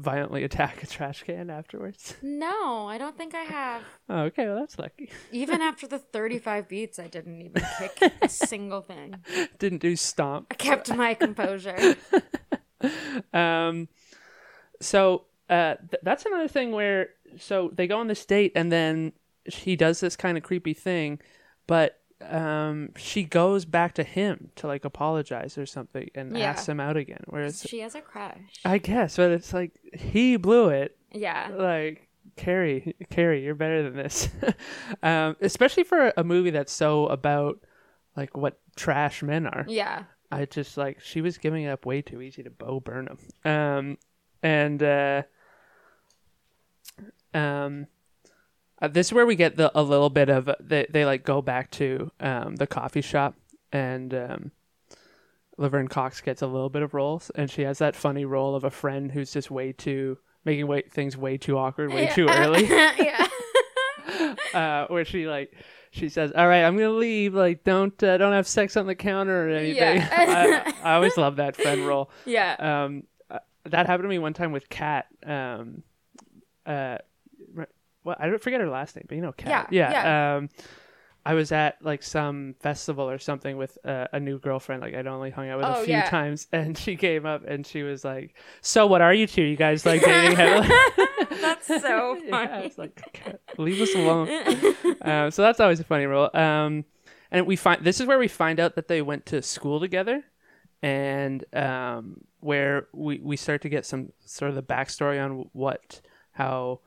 violently 0.00 0.44
attack 0.44 0.82
a 0.82 0.86
trash 0.86 1.22
can 1.22 1.50
afterwards? 1.50 2.14
No, 2.22 2.86
I 2.86 2.96
don't 2.96 3.16
think 3.16 3.34
I 3.34 3.42
have. 3.42 3.82
Oh, 4.08 4.20
okay, 4.22 4.46
well 4.46 4.56
that's 4.56 4.78
lucky. 4.78 5.10
Even 5.30 5.60
after 5.70 5.86
the 5.86 5.98
35 5.98 6.68
beats, 6.68 6.98
I 6.98 7.06
didn't 7.06 7.40
even 7.40 7.62
kick 7.78 8.12
a 8.22 8.28
single 8.28 8.80
thing. 8.80 9.16
Didn't 9.58 9.82
do 9.82 9.94
stomp. 9.96 10.46
I 10.50 10.54
kept 10.54 10.94
my 10.94 11.14
composure. 11.14 11.96
Um, 13.34 13.88
so 14.80 15.26
uh, 15.48 15.74
th- 15.76 16.00
that's 16.02 16.24
another 16.24 16.48
thing 16.48 16.72
where 16.72 17.10
so 17.38 17.70
they 17.74 17.86
go 17.86 17.98
on 17.98 18.06
this 18.08 18.24
date 18.24 18.52
and 18.54 18.72
then 18.72 19.12
he 19.44 19.76
does 19.76 20.00
this 20.00 20.16
kind 20.16 20.36
of 20.38 20.42
creepy 20.42 20.74
thing, 20.74 21.20
but 21.66 21.99
um, 22.28 22.90
she 22.96 23.24
goes 23.24 23.64
back 23.64 23.94
to 23.94 24.02
him 24.04 24.50
to 24.56 24.66
like 24.66 24.84
apologize 24.84 25.56
or 25.58 25.66
something 25.66 26.10
and 26.14 26.36
Yeah. 26.36 26.50
asks 26.50 26.68
him 26.68 26.80
out 26.80 26.96
again. 26.96 27.22
Whereas 27.26 27.62
She 27.68 27.80
has 27.80 27.94
a 27.94 28.00
crush. 28.00 28.36
I 28.64 28.78
guess, 28.78 29.16
but 29.16 29.30
it's 29.30 29.52
like 29.52 29.72
he 29.98 30.36
blew 30.36 30.68
it. 30.68 30.96
Yeah. 31.12 31.48
Like 31.52 32.08
Carey, 32.36 32.94
Carey, 33.10 33.44
you're 33.44 33.54
better 33.54 33.82
than 33.82 33.94
this. 33.96 34.28
um, 35.02 35.36
especially 35.40 35.84
for 35.84 36.12
a 36.16 36.24
movie 36.24 36.50
that's 36.50 36.72
so 36.72 37.06
about 37.06 37.58
like 38.16 38.36
what 38.36 38.58
trash 38.76 39.22
men 39.22 39.46
are. 39.46 39.64
Yeah. 39.68 40.04
I 40.32 40.44
just 40.44 40.76
like 40.76 41.00
she 41.00 41.20
was 41.20 41.38
giving 41.38 41.64
it 41.64 41.68
up 41.70 41.84
way 41.86 42.02
too 42.02 42.20
easy 42.20 42.42
to 42.42 42.50
Bo 42.50 42.80
Burnham. 42.80 43.18
Um, 43.44 43.98
and 44.42 44.82
uh, 44.82 45.22
um, 47.34 47.86
uh, 48.80 48.88
this 48.88 49.08
is 49.08 49.12
where 49.12 49.26
we 49.26 49.36
get 49.36 49.56
the 49.56 49.70
a 49.78 49.82
little 49.82 50.10
bit 50.10 50.28
of 50.28 50.50
they 50.60 50.86
they 50.90 51.04
like 51.04 51.24
go 51.24 51.42
back 51.42 51.70
to 51.72 52.10
um 52.20 52.56
the 52.56 52.66
coffee 52.66 53.02
shop 53.02 53.34
and 53.72 54.14
um. 54.14 54.52
Laverne 55.56 55.88
Cox 55.88 56.22
gets 56.22 56.40
a 56.40 56.46
little 56.46 56.70
bit 56.70 56.80
of 56.80 56.94
roles, 56.94 57.30
and 57.34 57.50
she 57.50 57.60
has 57.62 57.76
that 57.80 57.94
funny 57.94 58.24
role 58.24 58.54
of 58.54 58.64
a 58.64 58.70
friend 58.70 59.12
who's 59.12 59.30
just 59.30 59.50
way 59.50 59.72
too 59.72 60.16
making 60.44 60.66
way, 60.66 60.82
things 60.90 61.18
way 61.18 61.36
too 61.36 61.58
awkward, 61.58 61.92
way 61.92 62.06
too 62.06 62.26
early. 62.28 62.66
yeah. 62.68 63.28
uh, 64.54 64.86
where 64.88 65.04
she 65.04 65.26
like 65.26 65.52
she 65.90 66.08
says, 66.08 66.32
"All 66.34 66.46
right, 66.46 66.62
I'm 66.62 66.76
gonna 66.76 66.90
leave. 66.90 67.34
Like, 67.34 67.64
don't 67.64 68.00
uh, 68.02 68.16
don't 68.16 68.32
have 68.32 68.46
sex 68.46 68.76
on 68.76 68.86
the 68.86 68.94
counter 68.94 69.48
or 69.48 69.50
anything." 69.50 69.98
Yeah. 69.98 70.72
I, 70.82 70.90
I 70.90 70.94
always 70.94 71.16
love 71.16 71.36
that 71.36 71.56
friend 71.56 71.86
role. 71.86 72.10
Yeah. 72.24 72.56
Um, 72.58 73.04
uh, 73.30 73.38
that 73.64 73.86
happened 73.86 74.04
to 74.04 74.08
me 74.08 74.18
one 74.18 74.34
time 74.34 74.52
with 74.52 74.68
Kat. 74.68 75.06
Um, 75.24 75.82
uh, 76.66 76.98
well, 78.04 78.16
I 78.18 78.26
don't 78.28 78.42
forget 78.42 78.60
her 78.60 78.68
last 78.68 78.96
name, 78.96 79.04
but 79.08 79.14
you 79.16 79.22
know 79.22 79.32
Kat. 79.32 79.68
Yeah, 79.72 79.90
yeah. 79.92 80.36
Um, 80.36 80.48
I 81.26 81.34
was 81.34 81.52
at 81.52 81.76
like 81.82 82.02
some 82.02 82.54
festival 82.60 83.08
or 83.10 83.18
something 83.18 83.58
with 83.58 83.76
uh, 83.84 84.06
a 84.12 84.18
new 84.18 84.38
girlfriend. 84.38 84.80
Like 84.80 84.94
I'd 84.94 85.06
only 85.06 85.28
hung 85.30 85.50
out 85.50 85.58
with 85.58 85.66
Oh, 85.66 85.82
a 85.82 85.84
few 85.84 85.92
yeah. 85.94 86.08
times, 86.08 86.46
and 86.52 86.76
she 86.78 86.96
came 86.96 87.26
up 87.26 87.44
and 87.46 87.66
she 87.66 87.82
was 87.82 88.04
like, 88.04 88.34
"So, 88.62 88.86
what 88.86 89.02
are 89.02 89.12
you 89.12 89.26
two? 89.26 89.42
You 89.42 89.56
guys 89.56 89.84
like 89.84 90.02
dating?" 90.02 90.36
heavily?" 90.36 90.74
That's 91.40 91.66
so 91.82 92.16
yeah, 92.24 92.36
I 92.36 92.62
was 92.64 92.78
like 92.78 93.12
"Kat, 93.12 93.40
leave 93.58 93.80
us 93.82 93.94
alone. 93.94 94.28
um, 95.02 95.30
so 95.30 95.42
that's 95.42 95.60
always 95.60 95.78
a 95.80 95.84
funny 95.84 96.06
role. 96.06 96.34
Um, 96.34 96.84
and 97.30 97.46
we 97.46 97.54
find 97.54 97.84
this 97.84 98.00
is 98.00 98.06
where 98.06 98.18
we 98.18 98.26
find 98.28 98.58
out 98.58 98.74
that 98.76 98.88
they 98.88 99.02
went 99.02 99.26
to 99.26 99.42
school 99.42 99.78
together, 99.78 100.24
and 100.82 101.44
um, 101.54 102.22
where 102.40 102.88
we 102.94 103.18
we 103.22 103.36
start 103.36 103.60
to 103.62 103.68
get 103.68 103.84
some 103.84 104.10
sort 104.24 104.48
of 104.48 104.54
the 104.54 104.62
backstory 104.62 105.22
on 105.22 105.50
what 105.52 106.00
how. 106.32 106.80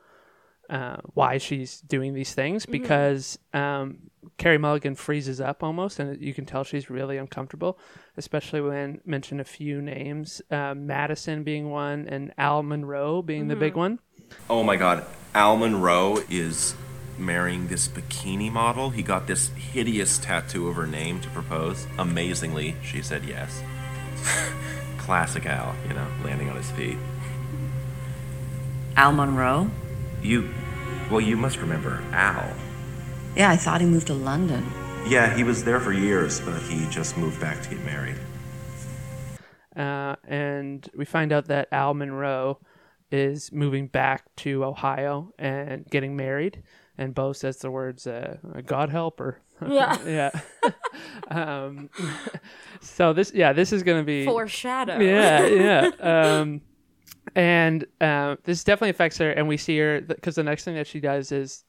Uh, 0.70 0.96
why 1.14 1.38
she's 1.38 1.82
doing 1.82 2.14
these 2.14 2.34
things 2.34 2.66
because 2.66 3.38
um, 3.54 3.98
Carey 4.38 4.58
Mulligan 4.58 4.96
freezes 4.96 5.42
up 5.42 5.62
almost, 5.62 6.00
and 6.00 6.20
you 6.22 6.34
can 6.34 6.46
tell 6.46 6.64
she's 6.64 6.90
really 6.90 7.18
uncomfortable, 7.18 7.78
especially 8.18 8.62
when 8.62 9.02
mention 9.06 9.40
a 9.40 9.44
few 9.44 9.82
names, 9.82 10.42
uh, 10.50 10.74
Madison 10.74 11.44
being 11.44 11.70
one, 11.70 12.08
and 12.08 12.34
Al 12.38 12.64
Monroe 12.64 13.22
being 13.22 13.50
the 13.50 13.56
big 13.56 13.76
one. 13.76 14.00
Oh 14.50 14.64
my 14.64 14.76
God, 14.76 15.06
Al 15.36 15.58
Monroe 15.58 16.24
is 16.30 16.76
marrying 17.18 17.68
this 17.68 17.88
bikini 17.88 18.52
model. 18.52 18.90
He 18.90 19.04
got 19.04 19.28
this 19.28 19.50
hideous 19.50 20.18
tattoo 20.18 20.68
of 20.68 20.76
her 20.76 20.88
name 20.88 21.20
to 21.22 21.30
propose. 21.30 21.88
Amazingly, 21.98 22.76
she 22.84 23.02
said 23.02 23.24
yes. 23.26 23.62
Classic 24.98 25.46
Al, 25.46 25.76
you 25.88 25.94
know, 25.94 26.08
landing 26.24 26.50
on 26.50 26.56
his 26.56 26.72
feet. 26.72 26.98
Al 28.96 29.12
Monroe? 29.12 29.70
You, 30.24 30.50
well, 31.12 31.22
you 31.22 31.36
must 31.38 31.58
remember 31.58 32.02
Al. 32.12 32.52
Yeah, 33.36 33.50
I 33.52 33.58
thought 33.58 33.82
he 33.82 33.88
moved 33.88 34.08
to 34.08 34.14
London. 34.14 34.66
Yeah, 35.08 35.36
he 35.36 35.44
was 35.44 35.64
there 35.64 35.80
for 35.80 35.92
years, 35.92 36.40
but 36.40 36.62
he 36.62 36.88
just 36.90 37.18
moved 37.18 37.42
back 37.42 37.62
to 37.64 37.70
get 37.70 37.84
married. 37.84 38.16
uh, 39.76 40.16
and 40.28 40.88
we 40.96 41.04
find 41.06 41.32
out 41.34 41.46
that 41.48 41.68
Al 41.72 41.94
Monroe 41.94 42.60
is 43.12 43.52
moving 43.52 43.88
back 43.88 44.24
to 44.38 44.64
Ohio 44.64 45.34
and 45.38 45.86
getting 45.90 46.16
married. 46.16 46.64
And 46.98 47.14
Bo 47.16 47.34
says 47.34 47.58
the 47.58 47.72
words, 47.72 48.06
uh, 48.08 48.38
"God 48.66 48.90
help 48.90 49.20
her." 49.20 49.42
Yeah. 49.68 49.98
yeah. 50.06 50.32
um, 51.30 51.90
so 52.82 53.14
this, 53.14 53.32
yeah, 53.34 53.54
this 53.54 53.72
is 53.74 53.82
gonna 53.84 54.04
be 54.04 54.26
Foreshadow. 54.26 55.00
yeah, 55.00 55.46
yeah. 55.46 55.90
Um, 56.40 56.62
and 57.36 57.86
uh, 58.02 58.36
this 58.44 58.64
definitely 58.64 58.90
affects 58.92 59.18
her, 59.18 59.32
and 59.32 59.48
we 59.48 59.58
see 59.58 59.78
her 59.80 60.02
because 60.02 60.36
the 60.36 60.44
next 60.44 60.64
thing 60.66 60.76
that 60.76 60.88
she 60.88 61.00
does 61.00 61.32
is 61.32 61.64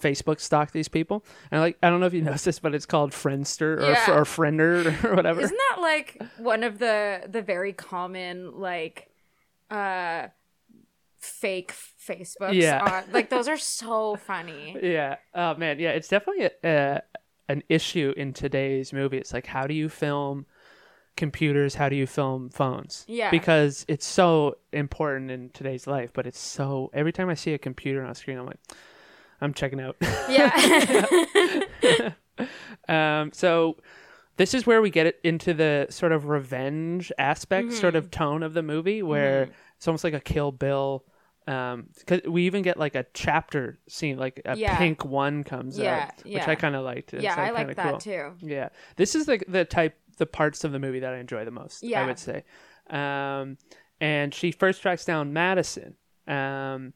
Facebook 0.00 0.38
stalk 0.40 0.70
these 0.70 0.88
people. 0.88 1.24
And 1.50 1.60
like, 1.60 1.76
I 1.82 1.90
don't 1.90 2.00
know 2.00 2.06
if 2.06 2.14
you 2.14 2.22
noticed 2.30 2.44
this, 2.44 2.58
but 2.58 2.74
it's 2.74 2.86
called 2.86 3.12
Friendster 3.12 3.78
or, 3.80 3.90
Yeah. 3.90 4.10
or 4.12 4.24
Friender 4.24 5.04
or 5.04 5.14
whatever. 5.16 5.40
Isn't 5.40 5.58
that 5.72 5.80
like 5.80 6.22
one 6.38 6.62
of 6.62 6.78
the 6.78 7.22
the 7.28 7.42
very 7.42 7.72
common 7.72 8.58
like 8.58 9.10
uh 9.70 10.28
fake 11.18 11.72
Facebooks? 11.72 12.54
Yeah. 12.54 13.02
like 13.12 13.30
those 13.30 13.48
are 13.48 13.56
so 13.58 14.16
funny. 14.16 14.76
Yeah. 14.82 15.16
Oh 15.34 15.54
man. 15.56 15.78
Yeah. 15.78 15.90
It's 15.90 16.08
definitely 16.08 16.44
a, 16.46 16.50
a, 16.64 17.02
an 17.48 17.62
issue 17.68 18.12
in 18.16 18.32
today's 18.32 18.92
movie. 18.92 19.18
It's 19.18 19.32
like, 19.32 19.46
how 19.46 19.66
do 19.66 19.74
you 19.74 19.88
film 19.88 20.46
computers? 21.18 21.74
How 21.74 21.90
do 21.90 21.96
you 21.96 22.06
film 22.06 22.48
phones? 22.48 23.04
Yeah. 23.06 23.30
Because 23.30 23.84
it's 23.88 24.06
so 24.06 24.56
important 24.72 25.30
in 25.30 25.50
today's 25.50 25.86
life. 25.86 26.10
But 26.14 26.26
it's 26.26 26.38
so 26.40 26.90
every 26.94 27.12
time 27.12 27.28
I 27.28 27.34
see 27.34 27.52
a 27.52 27.58
computer 27.58 28.02
on 28.02 28.10
a 28.10 28.14
screen, 28.14 28.38
I'm 28.38 28.46
like, 28.46 28.60
I'm 29.42 29.52
checking 29.52 29.80
out. 29.80 29.96
Yeah. 30.30 30.50
um. 32.88 33.30
So. 33.32 33.76
This 34.36 34.54
is 34.54 34.64
where 34.68 34.80
we 34.80 34.88
get 34.90 35.06
it 35.06 35.18
into 35.24 35.52
the 35.52 35.88
sort 35.90 36.12
of 36.12 36.26
revenge 36.28 37.10
aspect, 37.18 37.72
sort 37.72 37.94
Mm-hmm. 37.94 38.04
of 38.04 38.10
tone 38.12 38.44
of 38.44 38.54
the 38.54 38.62
movie, 38.62 39.02
where 39.02 39.48
it's 39.76 39.88
almost 39.88 40.04
like 40.04 40.14
a 40.14 40.20
Kill 40.20 40.52
Bill. 40.52 41.04
Um, 41.48 41.88
cause 42.06 42.20
we 42.24 42.44
even 42.46 42.62
get 42.62 42.76
like 42.78 42.94
a 42.94 43.04
chapter 43.14 43.80
scene, 43.88 44.16
like 44.16 44.40
a 44.44 44.56
Yeah. 44.56 44.78
pink 44.78 45.04
one 45.04 45.42
comes 45.42 45.76
Yeah, 45.76 46.04
out, 46.16 46.24
which. 46.24 46.46
I 46.46 46.54
kind 46.54 46.76
of 46.76 46.84
liked. 46.84 47.14
It's, 47.14 47.24
yeah, 47.24 47.32
I 47.32 47.46
kinda 47.46 47.64
like 47.66 47.76
that 47.78 47.90
cool. 47.90 47.98
too. 47.98 48.32
Yeah, 48.40 48.68
this 48.94 49.16
is 49.16 49.26
the 49.26 49.40
the 49.48 49.64
type 49.64 49.98
the 50.18 50.26
parts 50.26 50.64
of 50.64 50.72
the 50.72 50.78
movie 50.78 51.00
that 51.00 51.14
I 51.14 51.18
enjoy 51.18 51.44
the 51.44 51.50
most. 51.50 51.82
I 51.84 52.06
would 52.06 52.18
say. 52.18 52.44
Um, 52.90 53.56
and 54.00 54.32
she 54.34 54.52
first 54.52 54.82
tracks 54.82 55.04
down 55.04 55.32
Madison, 55.32 55.94
um, 56.26 56.92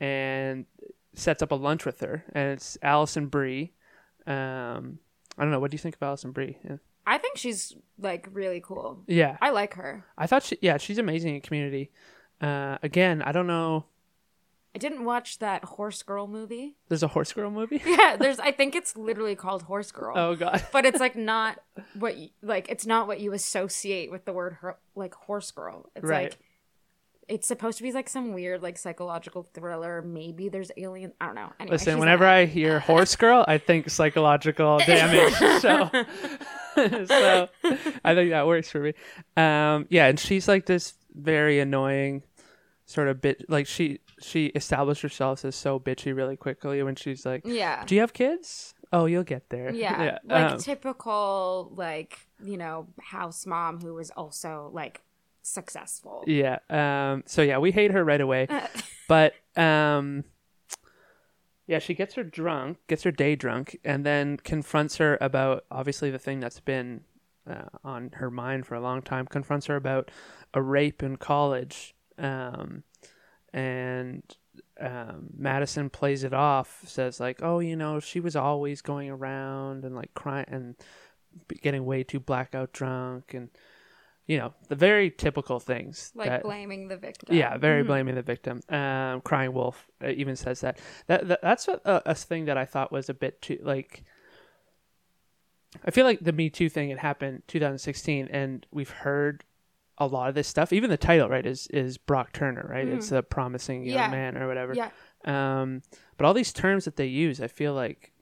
and 0.00 0.66
sets 1.14 1.42
up 1.42 1.52
a 1.52 1.54
lunch 1.54 1.84
with 1.86 2.00
her, 2.00 2.24
and 2.32 2.52
it's 2.52 2.76
Alison 2.82 3.26
Brie. 3.28 3.72
Um, 4.26 4.98
I 5.38 5.42
don't 5.42 5.50
know. 5.50 5.60
What 5.60 5.70
do 5.70 5.74
you 5.74 5.78
think 5.78 5.96
of 5.96 6.02
Alison 6.02 6.32
Brie? 6.32 6.58
Yeah. 6.64 6.76
I 7.06 7.18
think 7.18 7.36
she's 7.36 7.74
like 7.98 8.28
really 8.32 8.60
cool. 8.64 9.02
yeah, 9.06 9.36
I 9.40 9.50
like 9.50 9.74
her. 9.74 10.04
I 10.16 10.26
thought 10.26 10.42
she. 10.42 10.58
Yeah, 10.62 10.78
she's 10.78 10.98
amazing 10.98 11.34
in 11.34 11.40
Community. 11.42 11.90
Uh, 12.40 12.78
again, 12.82 13.22
I 13.22 13.32
don't 13.32 13.46
know. 13.46 13.84
I 14.74 14.78
didn't 14.78 15.04
watch 15.04 15.38
that 15.38 15.64
Horse 15.64 16.02
Girl 16.02 16.26
movie. 16.26 16.76
There's 16.88 17.02
a 17.04 17.08
horse 17.08 17.32
girl 17.32 17.50
movie. 17.50 17.80
Yeah, 17.86 18.16
there's 18.16 18.40
I 18.40 18.50
think 18.50 18.74
it's 18.74 18.96
literally 18.96 19.36
called 19.36 19.62
Horse 19.62 19.92
Girl. 19.92 20.14
oh 20.18 20.34
God. 20.34 20.64
But 20.72 20.84
it's 20.84 20.98
like 21.00 21.14
not 21.16 21.60
what 21.98 22.16
you, 22.16 22.30
like 22.42 22.68
it's 22.68 22.84
not 22.86 23.06
what 23.06 23.20
you 23.20 23.32
associate 23.32 24.10
with 24.10 24.24
the 24.24 24.32
word 24.32 24.54
her, 24.60 24.76
like 24.96 25.14
horse 25.14 25.50
girl. 25.52 25.90
It's 25.94 26.04
Right. 26.04 26.30
like 26.30 26.38
it's 27.26 27.46
supposed 27.48 27.78
to 27.78 27.82
be 27.82 27.90
like 27.92 28.08
some 28.08 28.32
weird 28.34 28.62
like 28.62 28.76
psychological 28.76 29.44
thriller. 29.44 30.02
Maybe 30.02 30.48
there's 30.48 30.70
alien. 30.76 31.12
I 31.20 31.26
don't 31.26 31.36
know. 31.36 31.52
Anyway, 31.60 31.74
Listen, 31.76 31.98
whenever. 31.98 32.26
I 32.26 32.44
hear 32.44 32.80
horse 32.90 33.16
girl, 33.16 33.44
I 33.48 33.58
think 33.58 33.88
psychological 33.90 34.78
damage. 34.86 35.32
so, 35.62 35.88
so 37.06 37.48
I 38.04 38.14
think 38.14 38.30
that 38.30 38.46
works 38.46 38.68
for 38.70 38.80
me. 38.80 38.92
Um, 39.36 39.86
yeah, 39.88 40.06
and 40.06 40.18
she's 40.18 40.48
like 40.48 40.66
this 40.66 40.94
very 41.14 41.60
annoying 41.60 42.24
sort 42.86 43.08
of 43.08 43.20
bit. 43.20 43.48
Like 43.48 43.66
she 43.66 44.00
she 44.20 44.46
established 44.46 45.02
herself 45.02 45.44
as 45.44 45.56
so 45.56 45.78
bitchy 45.78 46.14
really 46.14 46.36
quickly 46.36 46.82
when 46.82 46.94
she's 46.94 47.24
like, 47.26 47.42
yeah, 47.44 47.84
"Do 47.84 47.94
you 47.94 48.00
have 48.00 48.12
kids? 48.12 48.74
Oh, 48.92 49.06
you'll 49.06 49.24
get 49.24 49.50
there." 49.50 49.72
yeah, 49.72 50.18
like 50.24 50.52
um, 50.52 50.58
typical 50.58 51.72
like 51.74 52.18
you 52.42 52.56
know 52.56 52.88
house 53.00 53.46
mom 53.46 53.80
who 53.80 53.94
was 53.94 54.10
also 54.10 54.70
like 54.72 55.02
successful. 55.44 56.24
Yeah. 56.26 56.58
Um, 56.68 57.22
so 57.26 57.42
yeah, 57.42 57.58
we 57.58 57.70
hate 57.70 57.92
her 57.92 58.04
right 58.04 58.20
away. 58.20 58.48
but 59.08 59.34
um, 59.56 60.24
yeah, 61.66 61.78
she 61.78 61.94
gets 61.94 62.14
her 62.14 62.24
drunk, 62.24 62.78
gets 62.88 63.04
her 63.04 63.10
day 63.10 63.36
drunk, 63.36 63.78
and 63.84 64.04
then 64.04 64.38
confronts 64.38 64.96
her 64.96 65.16
about 65.20 65.64
obviously 65.70 66.10
the 66.10 66.18
thing 66.18 66.40
that's 66.40 66.60
been 66.60 67.02
uh, 67.48 67.68
on 67.84 68.10
her 68.14 68.30
mind 68.30 68.66
for 68.66 68.74
a 68.74 68.80
long 68.80 69.02
time. 69.02 69.26
Confronts 69.26 69.66
her 69.66 69.76
about 69.76 70.10
a 70.52 70.62
rape 70.62 71.02
in 71.02 71.16
college, 71.16 71.94
um, 72.18 72.82
and 73.54 74.22
um, 74.80 75.28
Madison 75.36 75.88
plays 75.88 76.24
it 76.24 76.34
off, 76.34 76.82
says 76.86 77.20
like, 77.20 77.38
"Oh, 77.42 77.60
you 77.60 77.76
know, 77.76 78.00
she 78.00 78.20
was 78.20 78.34
always 78.36 78.82
going 78.82 79.08
around 79.08 79.84
and 79.84 79.94
like 79.94 80.12
crying 80.14 80.46
and 80.48 80.74
getting 81.62 81.84
way 81.86 82.02
too 82.02 82.20
blackout 82.20 82.72
drunk 82.72 83.32
and." 83.32 83.48
You 84.26 84.38
know 84.38 84.54
the 84.68 84.74
very 84.74 85.10
typical 85.10 85.60
things 85.60 86.10
Like 86.14 86.30
that 86.30 86.42
blaming 86.44 86.88
the 86.88 86.96
victim. 86.96 87.36
yeah, 87.36 87.58
very 87.58 87.82
blaming 87.82 88.14
the 88.14 88.22
victim. 88.22 88.62
Um, 88.70 89.20
Crying 89.20 89.52
Wolf 89.52 89.86
uh, 90.02 90.08
even 90.08 90.34
says 90.34 90.62
that. 90.62 90.78
That, 91.08 91.28
that 91.28 91.40
that's 91.42 91.68
a, 91.68 91.78
a, 91.84 92.02
a 92.06 92.14
thing 92.14 92.46
that 92.46 92.56
I 92.56 92.64
thought 92.64 92.90
was 92.90 93.10
a 93.10 93.14
bit 93.14 93.42
too 93.42 93.58
like. 93.62 94.02
I 95.84 95.90
feel 95.90 96.06
like 96.06 96.20
the 96.20 96.32
Me 96.32 96.48
Too 96.48 96.70
thing 96.70 96.88
had 96.88 97.00
happened 97.00 97.42
2016, 97.48 98.28
and 98.28 98.66
we've 98.70 98.88
heard 98.88 99.44
a 99.98 100.06
lot 100.06 100.28
of 100.28 100.34
this 100.34 100.48
stuff. 100.48 100.72
Even 100.72 100.90
the 100.90 100.96
title, 100.96 101.28
right, 101.28 101.46
is 101.46 101.66
is 101.68 101.98
Brock 101.98 102.32
Turner, 102.32 102.66
right? 102.68 102.86
It's 102.88 103.12
a 103.12 103.22
promising 103.22 103.84
young 103.84 103.94
Yeah. 103.96 104.10
man 104.10 104.36
or 104.36 104.46
whatever. 104.48 104.74
Yeah. 104.74 104.90
Um, 105.24 105.82
but 106.16 106.26
all 106.26 106.34
these 106.34 106.52
terms 106.52 106.84
that 106.84 106.96
they 106.96 107.06
use, 107.06 107.40
I 107.40 107.46
feel 107.48 107.74
like 107.74 108.12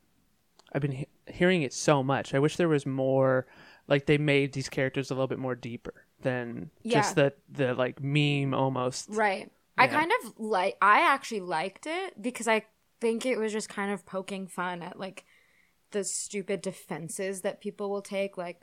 I've 0.72 0.82
been 0.82 0.92
he- 0.92 1.08
hearing 1.26 1.62
it 1.62 1.72
so 1.72 2.02
much. 2.02 2.34
I 2.34 2.38
wish 2.38 2.56
there 2.56 2.68
was 2.68 2.86
more. 2.86 3.46
Like 3.88 4.06
they 4.06 4.16
made 4.16 4.52
these 4.52 4.68
characters 4.68 5.10
a 5.10 5.14
little 5.14 5.26
bit 5.26 5.40
more 5.40 5.56
deeper 5.56 6.06
than 6.22 6.70
just 6.86 7.16
the 7.16 7.32
the 7.50 7.74
like 7.74 8.00
meme 8.02 8.54
almost. 8.54 9.08
Right. 9.10 9.50
I 9.76 9.84
Yeah. 9.86 9.90
kind 9.92 10.12
of 10.22 10.38
like 10.38 10.76
I 10.80 11.00
actually 11.00 11.40
liked 11.40 11.86
it 11.86 12.20
because 12.22 12.46
I 12.46 12.64
think 13.00 13.26
it 13.26 13.38
was 13.38 13.50
just 13.52 13.68
kind 13.68 13.90
of 13.90 14.06
poking 14.06 14.46
fun 14.46 14.82
at 14.82 14.98
like 15.00 15.24
the 15.90 16.04
stupid 16.04 16.62
defenses 16.62 17.40
that 17.42 17.60
people 17.60 17.90
will 17.90 18.02
take 18.02 18.36
like 18.38 18.60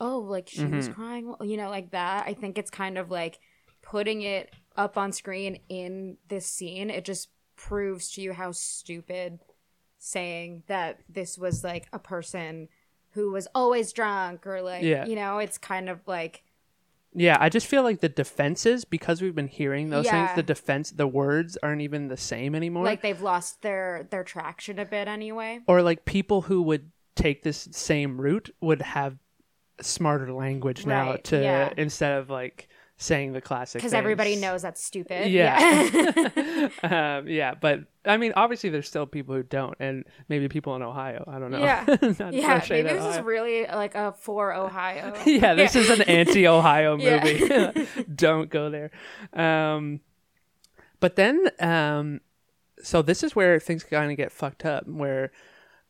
oh 0.00 0.18
like 0.18 0.48
she 0.48 0.64
was 0.64 0.88
Mm-hmm. 0.88 0.92
crying 1.00 1.26
well, 1.28 1.44
you 1.48 1.56
know 1.56 1.70
like 1.70 1.90
that. 1.92 2.26
I 2.26 2.34
think 2.34 2.58
it's 2.58 2.70
kind 2.70 2.98
of 2.98 3.10
like 3.10 3.38
putting 3.82 4.22
it 4.22 4.50
up 4.76 4.96
on 4.98 5.12
screen 5.12 5.58
in 5.68 6.16
this 6.28 6.46
scene 6.46 6.90
it 6.90 7.04
just 7.04 7.28
proves 7.56 8.10
to 8.12 8.20
you 8.22 8.32
how 8.32 8.50
stupid 8.50 9.38
saying 9.98 10.62
that 10.66 10.98
this 11.08 11.38
was 11.38 11.62
like 11.64 11.86
a 11.92 11.98
person 11.98 12.68
who 13.10 13.30
was 13.30 13.46
always 13.54 13.92
drunk 13.92 14.46
or 14.46 14.60
like 14.62 14.82
Yeah. 14.82 15.06
you 15.06 15.14
know 15.16 15.38
it's 15.38 15.58
kind 15.58 15.88
of 15.88 16.00
like 16.06 16.42
Yeah, 17.16 17.36
I 17.40 17.48
just 17.48 17.66
feel 17.68 17.82
like 17.84 18.00
the 18.00 18.08
defenses 18.08 18.84
because 18.84 19.22
we've 19.22 19.34
been 19.36 19.46
hearing 19.46 19.90
those 19.90 20.08
things. 20.10 20.30
The 20.34 20.42
defense, 20.42 20.90
the 20.90 21.06
words 21.06 21.56
aren't 21.62 21.80
even 21.82 22.08
the 22.08 22.16
same 22.16 22.54
anymore. 22.56 22.84
like 22.84 23.02
they've 23.02 23.22
lost 23.22 23.62
their 23.62 24.08
their 24.10 24.24
traction 24.24 24.78
a 24.80 24.84
bit 24.84 25.06
anyway 25.08 25.60
or 25.68 25.80
like 25.82 26.04
people 26.04 26.42
who 26.42 26.60
would 26.62 26.90
take 27.14 27.42
this 27.44 27.68
same 27.70 28.20
route 28.20 28.50
would 28.60 28.82
have 28.82 29.16
smarter 29.80 30.32
language 30.32 30.86
now 30.86 31.10
Right, 31.12 31.24
to 31.24 31.42
yeah. 31.42 31.72
instead 31.76 32.18
of 32.18 32.30
like 32.30 32.68
saying 32.96 33.32
the 33.32 33.40
classic 33.40 33.80
because 33.80 33.92
everybody 33.92 34.36
knows 34.36 34.62
that's 34.62 34.82
stupid. 34.82 35.28
Yeah. 35.30 35.58
um, 36.82 37.26
yeah, 37.26 37.54
but 37.60 37.80
I 38.04 38.16
mean, 38.18 38.32
obviously, 38.36 38.70
there's 38.70 38.86
still 38.86 39.06
people 39.06 39.34
who 39.34 39.42
don't, 39.42 39.74
and 39.80 40.04
maybe 40.28 40.48
people 40.48 40.76
in 40.76 40.82
Ohio. 40.82 41.24
I 41.26 41.38
don't 41.38 41.50
know. 41.50 41.58
Yeah. 41.60 41.84
Yeah. 42.30 42.64
Maybe 42.70 42.88
this 42.88 43.16
is 43.16 43.20
really 43.22 43.64
like 43.66 43.94
a 43.94 44.12
for 44.12 44.54
Ohio. 44.54 45.14
yeah, 45.26 45.54
this 45.54 45.74
is 45.74 45.90
an 45.90 46.02
anti-Ohio 46.02 46.96
Yeah. 46.98 47.72
movie. 47.72 47.88
don't 48.14 48.48
go 48.50 48.70
there. 48.70 48.90
Um, 49.32 50.00
but 51.00 51.16
then, 51.16 51.48
um, 51.60 52.20
so 52.82 53.02
this 53.02 53.22
is 53.22 53.34
where 53.34 53.58
things 53.58 53.82
kind 53.84 54.10
of 54.10 54.16
get 54.16 54.30
fucked 54.32 54.64
up. 54.64 54.86
Where, 54.86 55.32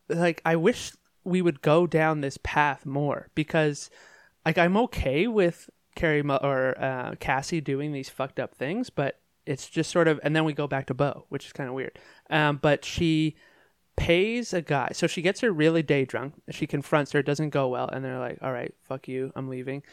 like, 0.09 0.41
I 0.45 0.55
wish 0.55 0.91
we 1.25 1.41
would 1.41 1.61
go 1.61 1.85
down 1.87 2.21
this 2.21 2.37
path 2.43 2.85
more 2.85 3.29
because, 3.35 3.89
like, 4.45 4.57
I'm 4.57 4.77
okay 4.77 5.27
with 5.27 5.69
Carey 5.95 6.21
or 6.21 6.79
uh, 6.81 7.15
Cassie 7.19 7.61
doing 7.61 7.91
these 7.91 8.09
fucked 8.09 8.39
up 8.39 8.55
things, 8.55 8.89
but 8.89 9.19
it's 9.45 9.69
just 9.69 9.91
sort 9.91 10.07
of, 10.07 10.19
and 10.23 10.35
then 10.35 10.45
we 10.45 10.53
go 10.53 10.67
back 10.67 10.87
to 10.87 10.93
Bo, 10.93 11.25
which 11.29 11.45
is 11.45 11.53
kind 11.53 11.67
of 11.69 11.75
weird. 11.75 11.99
Um, 12.29 12.57
but 12.61 12.85
she 12.85 13.35
pays 13.95 14.53
a 14.53 14.61
guy. 14.61 14.89
So 14.93 15.07
she 15.07 15.21
gets 15.21 15.41
her 15.41 15.51
really 15.51 15.83
day 15.83 16.05
drunk. 16.05 16.33
She 16.49 16.67
confronts 16.67 17.11
her. 17.11 17.19
It 17.19 17.25
doesn't 17.25 17.51
go 17.51 17.67
well. 17.67 17.87
And 17.87 18.03
they're 18.03 18.19
like, 18.19 18.39
all 18.41 18.51
right, 18.51 18.73
fuck 18.83 19.07
you. 19.07 19.31
I'm 19.35 19.47
leaving. 19.49 19.83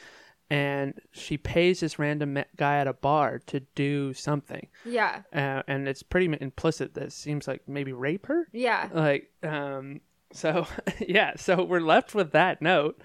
And 0.50 0.94
she 1.12 1.38
pays 1.38 1.80
this 1.80 1.98
random 1.98 2.38
guy 2.56 2.78
at 2.78 2.86
a 2.86 2.92
bar 2.92 3.38
to 3.46 3.60
do 3.74 4.12
something. 4.12 4.68
yeah. 4.84 5.22
Uh, 5.32 5.62
and 5.66 5.88
it's 5.88 6.02
pretty 6.02 6.34
implicit 6.40 6.94
that 6.94 7.04
it 7.04 7.12
seems 7.12 7.48
like 7.48 7.62
maybe 7.66 7.92
rape 7.92 8.26
her. 8.26 8.48
Yeah. 8.52 8.88
Like, 8.92 9.30
um, 9.42 10.00
so 10.32 10.66
yeah, 11.00 11.32
so 11.36 11.62
we're 11.64 11.80
left 11.80 12.14
with 12.14 12.32
that 12.32 12.60
note. 12.62 13.00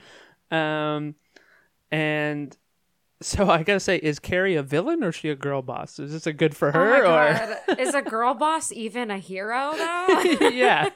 Um, 0.51 1.15
and 1.91 2.55
so 3.19 3.49
I 3.49 3.63
gotta 3.63 3.79
say, 3.79 3.97
is 3.97 4.19
Carey 4.19 4.55
a 4.55 4.61
villain 4.63 5.03
or 5.03 5.09
is 5.09 5.15
she 5.15 5.29
a 5.29 5.35
girl 5.35 5.61
boss? 5.63 5.97
Is 5.97 6.11
this 6.11 6.27
a 6.27 6.33
good 6.33 6.55
for 6.55 6.69
Oh 6.69 6.71
her 6.73 6.89
my 6.91 6.99
or? 6.99 7.33
god. 7.33 7.79
Is 7.79 7.95
a 7.95 8.01
girl 8.03 8.33
boss 8.35 8.71
even 8.71 9.09
a 9.09 9.17
hero 9.17 9.71
though? 9.75 10.21
yeah. 10.49 10.89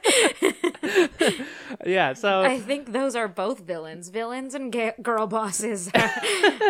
yeah. 1.85 2.13
So 2.13 2.41
I 2.41 2.59
think 2.59 2.91
those 2.91 3.15
are 3.15 3.27
both 3.27 3.59
villains. 3.61 4.09
Villains 4.09 4.53
and 4.53 4.71
ga- 4.71 4.93
girl 5.01 5.27
bosses. 5.27 5.89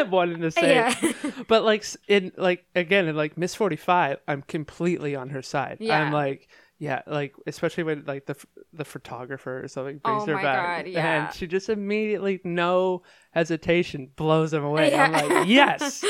one 0.09 0.31
and 0.31 0.43
the 0.43 0.51
same. 0.51 0.65
yeah. 0.65 1.11
But 1.47 1.63
like 1.63 1.85
in 2.07 2.31
like 2.37 2.65
again 2.75 3.07
in 3.07 3.15
like 3.15 3.37
Miss 3.37 3.53
Forty 3.55 3.75
Five, 3.75 4.19
I'm 4.27 4.41
completely 4.43 5.15
on 5.15 5.29
her 5.29 5.41
side. 5.41 5.77
Yeah. 5.79 6.01
I'm 6.01 6.11
like. 6.13 6.47
Yeah, 6.83 7.03
like 7.05 7.35
especially 7.45 7.83
when 7.83 8.05
like 8.07 8.25
the 8.25 8.35
the 8.73 8.83
photographer 8.85 9.63
or 9.63 9.67
something 9.67 9.99
brings 9.99 10.23
Oh 10.23 10.25
her 10.25 10.33
my 10.33 10.41
back, 10.41 10.85
God, 10.85 10.91
yeah. 10.91 11.25
and 11.27 11.35
she 11.35 11.45
just 11.45 11.69
immediately, 11.69 12.41
no 12.43 13.03
hesitation, 13.29 14.09
blows 14.15 14.51
him 14.51 14.63
away. 14.63 14.91
I'm 14.95 15.13
Yeah. 15.13 15.21
like, 15.21 15.47
yes, 15.47 16.03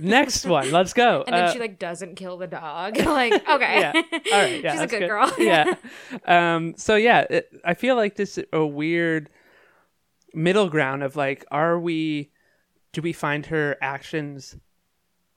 next 0.00 0.44
one, 0.56 0.72
let's 0.72 0.92
go. 0.94 1.22
And 1.28 1.32
then 1.36 1.44
Uh, 1.44 1.52
she 1.52 1.60
like 1.60 1.78
doesn't 1.78 2.16
kill 2.16 2.38
the 2.38 2.48
dog. 2.48 2.96
like, 3.20 3.34
okay. 3.48 3.78
yeah. 3.80 3.92
All 3.94 4.00
right. 4.32 4.64
Yeah. 4.64 4.72
She's 4.72 4.80
a 4.80 4.86
that's 4.86 4.90
good 4.90 5.06
girl. 5.08 5.32
yeah. 5.38 5.74
Um. 6.26 6.74
So 6.76 6.96
yeah, 6.96 7.20
it, 7.30 7.48
I 7.64 7.74
feel 7.74 7.94
like 7.94 8.16
this 8.16 8.36
is 8.36 8.46
a 8.52 8.66
weird 8.66 9.30
middle 10.34 10.68
ground 10.68 11.04
of 11.04 11.14
like, 11.14 11.44
are 11.52 11.78
we? 11.78 12.32
Do 12.92 13.00
we 13.00 13.12
find 13.12 13.46
her 13.46 13.76
actions 13.80 14.56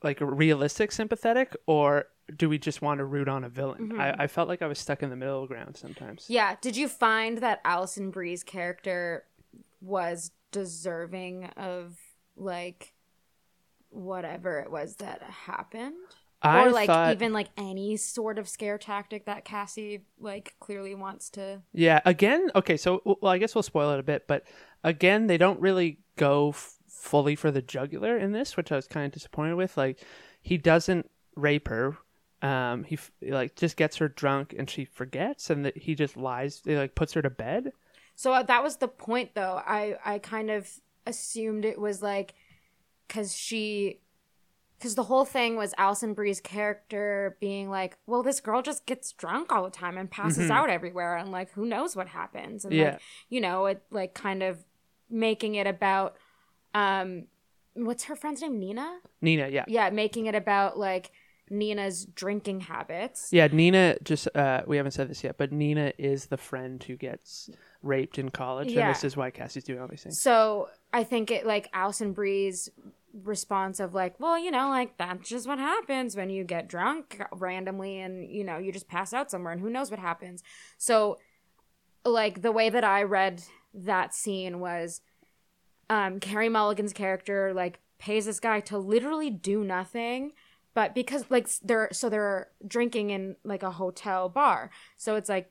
like 0.02 0.18
realistic, 0.20 0.90
sympathetic, 0.90 1.54
or 1.66 2.06
do 2.36 2.48
we 2.48 2.58
just 2.58 2.82
want 2.82 2.98
to 2.98 3.04
root 3.04 3.28
on 3.28 3.44
a 3.44 3.48
villain? 3.48 3.90
Mm-hmm. 3.90 4.00
I, 4.00 4.24
I 4.24 4.26
felt 4.26 4.48
like 4.48 4.62
I 4.62 4.66
was 4.66 4.78
stuck 4.78 5.02
in 5.02 5.10
the 5.10 5.16
middle 5.16 5.46
ground 5.46 5.76
sometimes. 5.76 6.26
Yeah. 6.28 6.56
Did 6.60 6.76
you 6.76 6.88
find 6.88 7.38
that 7.38 7.60
Alison 7.64 8.10
Brie's 8.10 8.42
character 8.42 9.24
was 9.80 10.30
deserving 10.52 11.46
of 11.56 11.96
like 12.36 12.92
whatever 13.90 14.60
it 14.60 14.70
was 14.70 14.96
that 14.96 15.22
happened? 15.22 15.94
I 16.42 16.64
or 16.64 16.70
like 16.70 16.86
thought, 16.86 17.12
even 17.12 17.34
like 17.34 17.48
any 17.58 17.96
sort 17.98 18.38
of 18.38 18.48
scare 18.48 18.78
tactic 18.78 19.26
that 19.26 19.44
Cassie 19.44 20.00
like 20.18 20.54
clearly 20.58 20.94
wants 20.94 21.28
to 21.30 21.60
Yeah, 21.74 22.00
again, 22.06 22.50
okay, 22.54 22.78
so 22.78 23.02
well, 23.04 23.30
I 23.30 23.36
guess 23.36 23.54
we'll 23.54 23.62
spoil 23.62 23.90
it 23.92 24.00
a 24.00 24.02
bit, 24.02 24.26
but 24.26 24.44
again, 24.82 25.26
they 25.26 25.36
don't 25.36 25.60
really 25.60 25.98
go 26.16 26.50
f- 26.50 26.76
fully 26.88 27.34
for 27.34 27.50
the 27.50 27.60
jugular 27.60 28.16
in 28.16 28.32
this, 28.32 28.56
which 28.56 28.72
I 28.72 28.76
was 28.76 28.86
kind 28.86 29.04
of 29.04 29.12
disappointed 29.12 29.56
with. 29.56 29.76
Like, 29.76 29.98
he 30.40 30.56
doesn't 30.56 31.10
rape 31.36 31.68
her. 31.68 31.96
Um, 32.42 32.84
he 32.84 32.94
f- 32.94 33.10
like 33.22 33.54
just 33.54 33.76
gets 33.76 33.96
her 33.98 34.08
drunk 34.08 34.54
and 34.56 34.68
she 34.68 34.84
forgets, 34.84 35.50
and 35.50 35.64
that 35.64 35.76
he 35.76 35.94
just 35.94 36.16
lies. 36.16 36.62
He 36.64 36.74
like 36.76 36.94
puts 36.94 37.12
her 37.12 37.22
to 37.22 37.30
bed. 37.30 37.72
So 38.16 38.32
uh, 38.32 38.42
that 38.44 38.62
was 38.62 38.76
the 38.76 38.88
point, 38.88 39.34
though. 39.34 39.62
I 39.66 39.96
I 40.04 40.18
kind 40.18 40.50
of 40.50 40.68
assumed 41.06 41.64
it 41.64 41.78
was 41.78 42.02
like 42.02 42.34
because 43.06 43.36
she, 43.36 44.00
because 44.78 44.94
the 44.94 45.02
whole 45.02 45.24
thing 45.24 45.56
was 45.56 45.74
Alison 45.76 46.14
Brie's 46.14 46.40
character 46.40 47.36
being 47.40 47.68
like, 47.70 47.98
well, 48.06 48.22
this 48.22 48.40
girl 48.40 48.62
just 48.62 48.86
gets 48.86 49.12
drunk 49.12 49.52
all 49.52 49.64
the 49.64 49.70
time 49.70 49.98
and 49.98 50.10
passes 50.10 50.50
out 50.50 50.70
everywhere, 50.70 51.16
and 51.16 51.30
like 51.32 51.50
who 51.52 51.66
knows 51.66 51.94
what 51.96 52.08
happens, 52.08 52.64
and 52.64 52.74
Yeah. 52.74 52.92
like 52.92 53.00
you 53.28 53.40
know, 53.40 53.66
it 53.66 53.82
like 53.90 54.14
kind 54.14 54.42
of 54.42 54.64
making 55.10 55.56
it 55.56 55.66
about, 55.66 56.16
um, 56.72 57.24
what's 57.74 58.04
her 58.04 58.14
friend's 58.16 58.40
name, 58.42 58.58
Nina? 58.60 59.00
Nina, 59.20 59.48
yeah, 59.48 59.64
Yeah, 59.66 59.90
making 59.90 60.26
it 60.26 60.34
about 60.34 60.78
like 60.78 61.10
Nina's 61.50 62.06
drinking 62.06 62.60
habits. 62.60 63.28
yeah. 63.32 63.48
Nina 63.50 63.96
just 64.02 64.28
uh, 64.36 64.62
we 64.66 64.76
haven't 64.76 64.92
said 64.92 65.08
this 65.08 65.22
yet, 65.24 65.36
but 65.36 65.50
Nina 65.52 65.92
is 65.98 66.26
the 66.26 66.36
friend 66.36 66.82
who 66.82 66.96
gets 66.96 67.50
raped 67.82 68.18
in 68.18 68.28
college, 68.30 68.70
Yeah. 68.72 68.86
and 68.86 68.94
this 68.94 69.04
is 69.04 69.16
why 69.16 69.30
Cassie's 69.30 69.64
doing 69.64 69.80
all 69.80 69.88
these 69.88 70.02
things. 70.02 70.20
So 70.20 70.68
I 70.92 71.02
think 71.04 71.30
it 71.30 71.46
like 71.46 71.68
Alison 71.72 72.12
Brie's 72.12 72.68
response 73.24 73.80
of 73.80 73.92
like, 73.92 74.20
well, 74.20 74.38
you 74.38 74.52
know, 74.52 74.68
like 74.68 74.96
that's 74.96 75.28
just 75.28 75.48
what 75.48 75.58
happens 75.58 76.16
when 76.16 76.30
you 76.30 76.44
get 76.44 76.68
drunk 76.68 77.20
randomly 77.32 77.98
and 78.00 78.30
you 78.30 78.44
know 78.44 78.58
you 78.58 78.70
just 78.70 78.86
pass 78.86 79.12
out 79.12 79.30
somewhere 79.30 79.52
and 79.52 79.60
who 79.60 79.68
knows 79.70 79.90
what 79.90 79.98
happens. 79.98 80.42
So 80.78 81.18
like 82.04 82.42
the 82.42 82.52
way 82.52 82.70
that 82.70 82.84
I 82.84 83.02
read 83.02 83.42
that 83.74 84.14
scene 84.14 84.60
was 84.60 85.00
um 85.88 86.20
Carey 86.20 86.48
Mulligan's 86.48 86.92
character 86.92 87.52
like 87.52 87.80
pays 87.98 88.26
this 88.26 88.40
guy 88.40 88.60
to 88.60 88.78
literally 88.78 89.30
do 89.30 89.64
nothing 89.64 90.32
but 90.74 90.94
because 90.94 91.24
like 91.30 91.48
they're 91.62 91.88
so 91.92 92.08
they're 92.08 92.48
drinking 92.66 93.10
in 93.10 93.36
like 93.44 93.62
a 93.62 93.70
hotel 93.72 94.28
bar 94.28 94.70
so 94.96 95.16
it's 95.16 95.28
like 95.28 95.50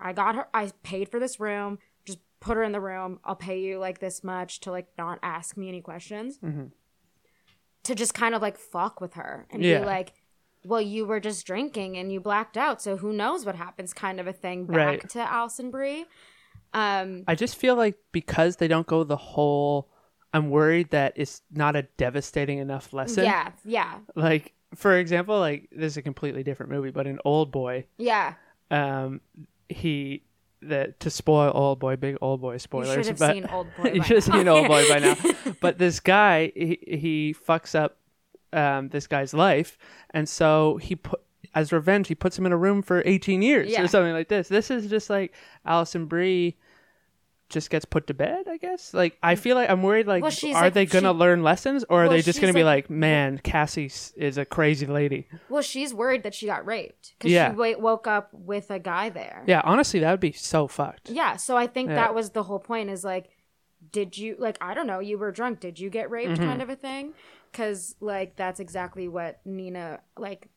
i 0.00 0.12
got 0.12 0.34
her 0.34 0.46
i 0.54 0.70
paid 0.82 1.08
for 1.08 1.20
this 1.20 1.38
room 1.40 1.78
just 2.04 2.18
put 2.40 2.56
her 2.56 2.62
in 2.62 2.72
the 2.72 2.80
room 2.80 3.18
i'll 3.24 3.36
pay 3.36 3.60
you 3.60 3.78
like 3.78 3.98
this 4.00 4.24
much 4.24 4.60
to 4.60 4.70
like 4.70 4.86
not 4.98 5.18
ask 5.22 5.56
me 5.56 5.68
any 5.68 5.80
questions 5.80 6.38
to 7.84 7.94
just 7.94 8.14
kind 8.14 8.34
of 8.34 8.42
like 8.42 8.56
fuck 8.58 9.00
with 9.00 9.14
her 9.14 9.46
and 9.50 9.62
Yeah. 9.62 9.80
be 9.80 9.84
like 9.86 10.14
well 10.64 10.80
you 10.80 11.04
were 11.04 11.20
just 11.20 11.46
drinking 11.46 11.96
and 11.98 12.10
you 12.10 12.20
blacked 12.20 12.56
out 12.56 12.80
so 12.80 12.96
who 12.96 13.12
knows 13.12 13.44
what 13.44 13.54
happens 13.54 13.92
kind 13.92 14.18
of 14.18 14.26
a 14.26 14.32
thing 14.32 14.64
back 14.66 14.76
Right. 14.76 15.08
to 15.10 15.20
alison 15.20 15.70
brie 15.70 16.06
um 16.72 17.24
I 17.28 17.34
just 17.34 17.56
feel 17.56 17.76
like 17.76 17.96
because 18.12 18.56
they 18.56 18.66
don't 18.68 18.86
go 18.86 19.04
the 19.04 19.16
whole, 19.16 19.88
I'm 20.34 20.50
worried 20.50 20.90
that 20.90 21.14
it's 21.16 21.40
not 21.50 21.76
a 21.76 21.82
devastating 21.96 22.58
enough 22.58 22.92
lesson. 22.92 23.24
yeah 23.24 23.52
yeah 23.64 23.98
Like, 24.14 24.52
for 24.74 24.98
example, 24.98 25.38
like 25.38 25.68
this 25.72 25.92
is 25.92 25.96
a 25.96 26.02
completely 26.02 26.42
different 26.42 26.70
movie, 26.72 26.90
but 26.90 27.06
in 27.06 27.18
Old 27.24 27.50
Boy, 27.52 27.86
yeah 27.96 28.34
um, 28.70 29.20
he 29.68 30.22
the 30.60 30.94
to 30.98 31.10
spoil 31.10 31.52
Old 31.54 31.78
Boy, 31.78 31.96
big 31.96 32.16
Old 32.20 32.40
Boy 32.40 32.56
spoilers. 32.56 32.88
you 32.96 33.02
should 33.04 33.06
have 33.06 33.18
but 33.18 33.34
seen 33.34 33.46
old 33.50 33.66
boy 33.76 33.90
you 33.94 34.02
should 34.02 34.16
have 34.16 34.24
seen 34.24 34.48
Old 34.48 34.66
Boy 34.66 34.88
by 34.88 34.98
now. 34.98 35.16
But 35.60 35.78
this 35.78 36.00
guy, 36.00 36.52
he, 36.56 36.78
he 36.86 37.34
fucks 37.46 37.74
up 37.74 37.96
um, 38.52 38.88
this 38.88 39.06
guy's 39.06 39.32
life, 39.34 39.78
and 40.10 40.28
so 40.28 40.78
he 40.78 40.96
put 40.96 41.20
as 41.54 41.72
revenge, 41.72 42.08
he 42.08 42.14
puts 42.16 42.36
him 42.38 42.46
in 42.46 42.52
a 42.52 42.56
room 42.56 42.82
for 42.82 43.02
18 43.06 43.40
years 43.42 43.70
Yeah. 43.70 43.82
or 43.82 43.88
something 43.88 44.12
like 44.12 44.28
this. 44.28 44.48
This 44.48 44.70
is 44.72 44.88
just 44.90 45.08
like 45.08 45.32
Alison 45.64 46.06
Brie 46.06 46.56
just 47.54 47.70
gets 47.70 47.86
put 47.86 48.06
to 48.08 48.14
bed. 48.14 48.46
I 48.48 48.58
guess. 48.58 48.92
Like 48.92 49.16
I 49.22 49.34
feel 49.36 49.56
like 49.56 49.70
I'm 49.70 49.82
worried. 49.82 50.06
Like, 50.06 50.20
Well, 50.22 50.30
she's 50.30 50.54
are 50.54 50.64
like- 50.64 50.74
they 50.74 50.84
gonna 50.84 51.12
she- 51.12 51.18
learn 51.18 51.42
lessons, 51.42 51.84
or 51.88 52.00
are 52.00 52.02
Well, 52.04 52.10
they 52.10 52.16
just 52.22 52.36
she's 52.36 52.40
gonna 52.40 52.52
be 52.52 52.62
like- 52.64 52.84
like, 52.84 52.90
man, 52.90 53.38
Cassie 53.42 53.86
s- 53.86 54.12
is 54.16 54.36
a 54.36 54.44
crazy 54.44 54.84
lady? 54.86 55.26
Well, 55.48 55.62
she's 55.62 55.94
worried 55.94 56.22
that 56.24 56.34
she 56.34 56.44
got 56.46 56.66
raped 56.66 57.14
because 57.18 57.30
Yeah. 57.32 57.54
she 57.54 57.74
woke 57.76 58.06
up 58.06 58.28
with 58.34 58.70
a 58.70 58.78
guy 58.78 59.08
there. 59.08 59.44
Yeah, 59.46 59.62
honestly, 59.64 60.00
that 60.00 60.10
would 60.10 60.20
be 60.20 60.32
so 60.32 60.66
fucked. 60.68 61.08
Yeah, 61.08 61.36
so 61.36 61.56
I 61.56 61.66
think 61.66 61.88
Yeah. 61.88 61.94
that 61.96 62.14
was 62.14 62.30
the 62.30 62.42
whole 62.42 62.58
point 62.58 62.90
is 62.90 63.04
like, 63.04 63.30
did 63.92 64.18
you, 64.18 64.34
like, 64.38 64.58
I 64.60 64.74
don't 64.74 64.86
know, 64.86 64.98
you 65.00 65.16
were 65.18 65.30
drunk. 65.30 65.60
Did 65.60 65.78
you 65.78 65.88
get 65.90 66.10
raped 66.10 66.32
Mm-hmm. 66.32 66.44
kind 66.44 66.62
of 66.62 66.68
a 66.70 66.76
thing? 66.76 67.12
Because, 67.52 67.94
like, 68.00 68.34
that's 68.34 68.58
exactly 68.58 69.06
what 69.08 69.40
Nina, 69.44 70.00
like, 70.18 70.48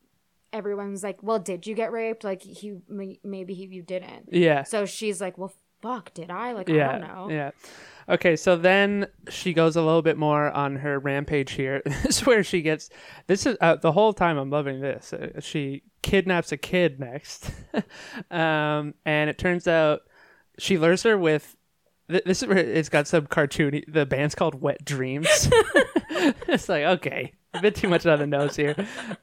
everyone's 0.52 1.02
like, 1.04 1.22
well, 1.22 1.38
did 1.38 1.66
you 1.66 1.74
get 1.74 1.92
raped? 1.92 2.24
Like, 2.24 2.42
he, 2.42 2.78
maybe 3.22 3.54
he, 3.54 3.64
you 3.66 3.82
didn't. 3.82 4.30
Yeah. 4.32 4.62
So 4.64 4.86
she's 4.86 5.20
like, 5.20 5.36
well, 5.38 5.52
fuck, 5.80 6.12
did 6.14 6.30
I? 6.30 6.52
Like, 6.52 6.68
yeah, 6.68 6.88
I 6.88 6.92
don't 6.92 7.00
know. 7.00 7.28
Yeah. 7.30 7.50
Okay, 8.08 8.36
so 8.36 8.56
then 8.56 9.06
she 9.28 9.52
goes 9.52 9.76
a 9.76 9.82
little 9.82 10.00
bit 10.02 10.16
more 10.16 10.50
on 10.50 10.76
her 10.76 10.98
rampage 10.98 11.52
here. 11.52 11.82
this 11.86 12.04
is 12.20 12.26
where 12.26 12.42
she 12.42 12.62
gets. 12.62 12.88
This 13.26 13.44
is 13.44 13.56
uh, 13.60 13.76
the 13.76 13.92
whole 13.92 14.12
time 14.12 14.38
I'm 14.38 14.50
loving 14.50 14.80
this. 14.80 15.12
Uh, 15.12 15.40
she 15.40 15.82
kidnaps 16.02 16.52
a 16.52 16.56
kid 16.56 16.98
next, 16.98 17.50
um, 18.30 18.94
and 19.04 19.28
it 19.28 19.36
turns 19.38 19.68
out 19.68 20.02
she 20.58 20.78
lures 20.78 21.02
her 21.02 21.18
with. 21.18 21.54
Th- 22.10 22.24
This 22.24 22.42
is 22.42 22.48
where 22.48 22.58
it's 22.58 22.88
got 22.88 23.06
some 23.06 23.26
cartoony. 23.26 23.84
The 23.92 24.06
band's 24.06 24.34
called 24.34 24.60
Wet 24.60 24.84
Dreams. 24.84 25.28
it's 26.48 26.68
like 26.68 26.84
okay, 26.84 27.32
a 27.54 27.60
bit 27.60 27.74
too 27.74 27.88
much 27.88 28.04
on 28.06 28.18
the 28.18 28.26
nose 28.26 28.56
here. 28.56 28.74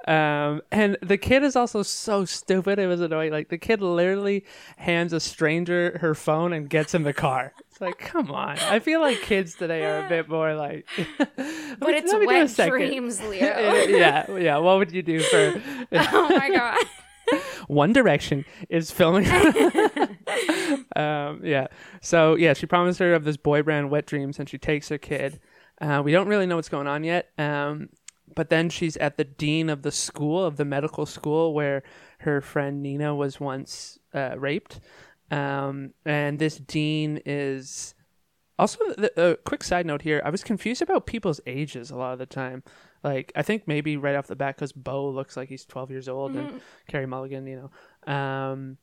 Um, 0.07 0.61
and 0.71 0.97
the 1.01 1.17
kid 1.17 1.43
is 1.43 1.55
also 1.55 1.83
so 1.83 2.25
stupid. 2.25 2.79
It 2.79 2.87
was 2.87 3.01
annoying. 3.01 3.31
Like 3.31 3.49
the 3.49 3.57
kid 3.57 3.81
literally 3.81 4.45
hands 4.77 5.13
a 5.13 5.19
stranger 5.19 5.97
her 6.01 6.15
phone 6.15 6.53
and 6.53 6.69
gets 6.69 6.93
in 6.93 7.03
the 7.03 7.13
car. 7.13 7.53
It's 7.69 7.81
like, 7.81 7.97
come 7.97 8.31
on. 8.31 8.57
I 8.59 8.79
feel 8.79 9.01
like 9.01 9.21
kids 9.21 9.55
today 9.55 9.83
are 9.83 10.05
a 10.05 10.09
bit 10.09 10.29
more 10.29 10.55
like. 10.55 10.87
But 11.77 11.93
it's 11.93 12.13
wet 12.13 12.69
dreams, 12.69 13.21
Leo. 13.21 13.41
yeah, 13.41 14.37
yeah. 14.37 14.57
What 14.57 14.77
would 14.77 14.93
you 14.93 15.03
do 15.03 15.19
for 15.19 15.61
oh 15.91 16.29
my 16.29 16.49
god. 16.49 16.77
One 17.67 17.93
Direction 17.93 18.45
is 18.69 18.91
filming? 18.91 19.27
um, 20.95 21.41
yeah. 21.43 21.67
So 22.01 22.35
yeah, 22.35 22.53
she 22.53 22.65
promised 22.65 22.99
her 22.99 23.13
of 23.13 23.23
this 23.23 23.37
boy 23.37 23.63
brand 23.63 23.89
Wet 23.89 24.05
Dreams, 24.05 24.39
and 24.39 24.49
she 24.49 24.57
takes 24.57 24.89
her 24.89 24.97
kid. 24.97 25.39
Uh, 25.81 26.01
we 26.03 26.11
don't 26.11 26.27
really 26.27 26.45
know 26.45 26.55
what's 26.55 26.69
going 26.69 26.87
on 26.87 27.03
yet. 27.03 27.31
Um, 27.37 27.89
but 28.33 28.49
then 28.49 28.69
she's 28.69 28.97
at 28.97 29.17
the 29.17 29.23
dean 29.23 29.69
of 29.69 29.81
the 29.81 29.91
school 29.91 30.43
of 30.43 30.57
the 30.57 30.65
medical 30.65 31.05
school 31.05 31.53
where 31.53 31.83
her 32.19 32.41
friend 32.41 32.81
Nina 32.81 33.15
was 33.15 33.39
once 33.39 33.99
uh, 34.13 34.35
raped. 34.37 34.79
Um, 35.31 35.93
and 36.05 36.39
this 36.39 36.57
dean 36.57 37.21
is 37.25 37.95
also 38.57 38.79
a 39.17 39.37
quick 39.45 39.63
side 39.63 39.85
note 39.85 40.01
here. 40.01 40.21
I 40.23 40.29
was 40.29 40.43
confused 40.43 40.81
about 40.81 41.05
people's 41.05 41.41
ages 41.45 41.91
a 41.91 41.95
lot 41.95 42.13
of 42.13 42.19
the 42.19 42.25
time. 42.25 42.63
Like 43.05 43.31
I 43.35 43.43
think 43.43 43.67
maybe 43.67 43.97
right 43.97 44.15
off 44.15 44.25
the 44.25 44.35
bat 44.35 44.55
because 44.55 44.71
Bo 44.71 45.07
looks 45.09 45.37
like 45.37 45.47
he's 45.47 45.63
twelve 45.63 45.91
years 45.91 46.09
old 46.09 46.35
and 46.35 46.59
Carey 46.87 47.05
Mulligan, 47.05 47.45
you 47.45 47.69
know. 48.07 48.11
Um, 48.11 48.77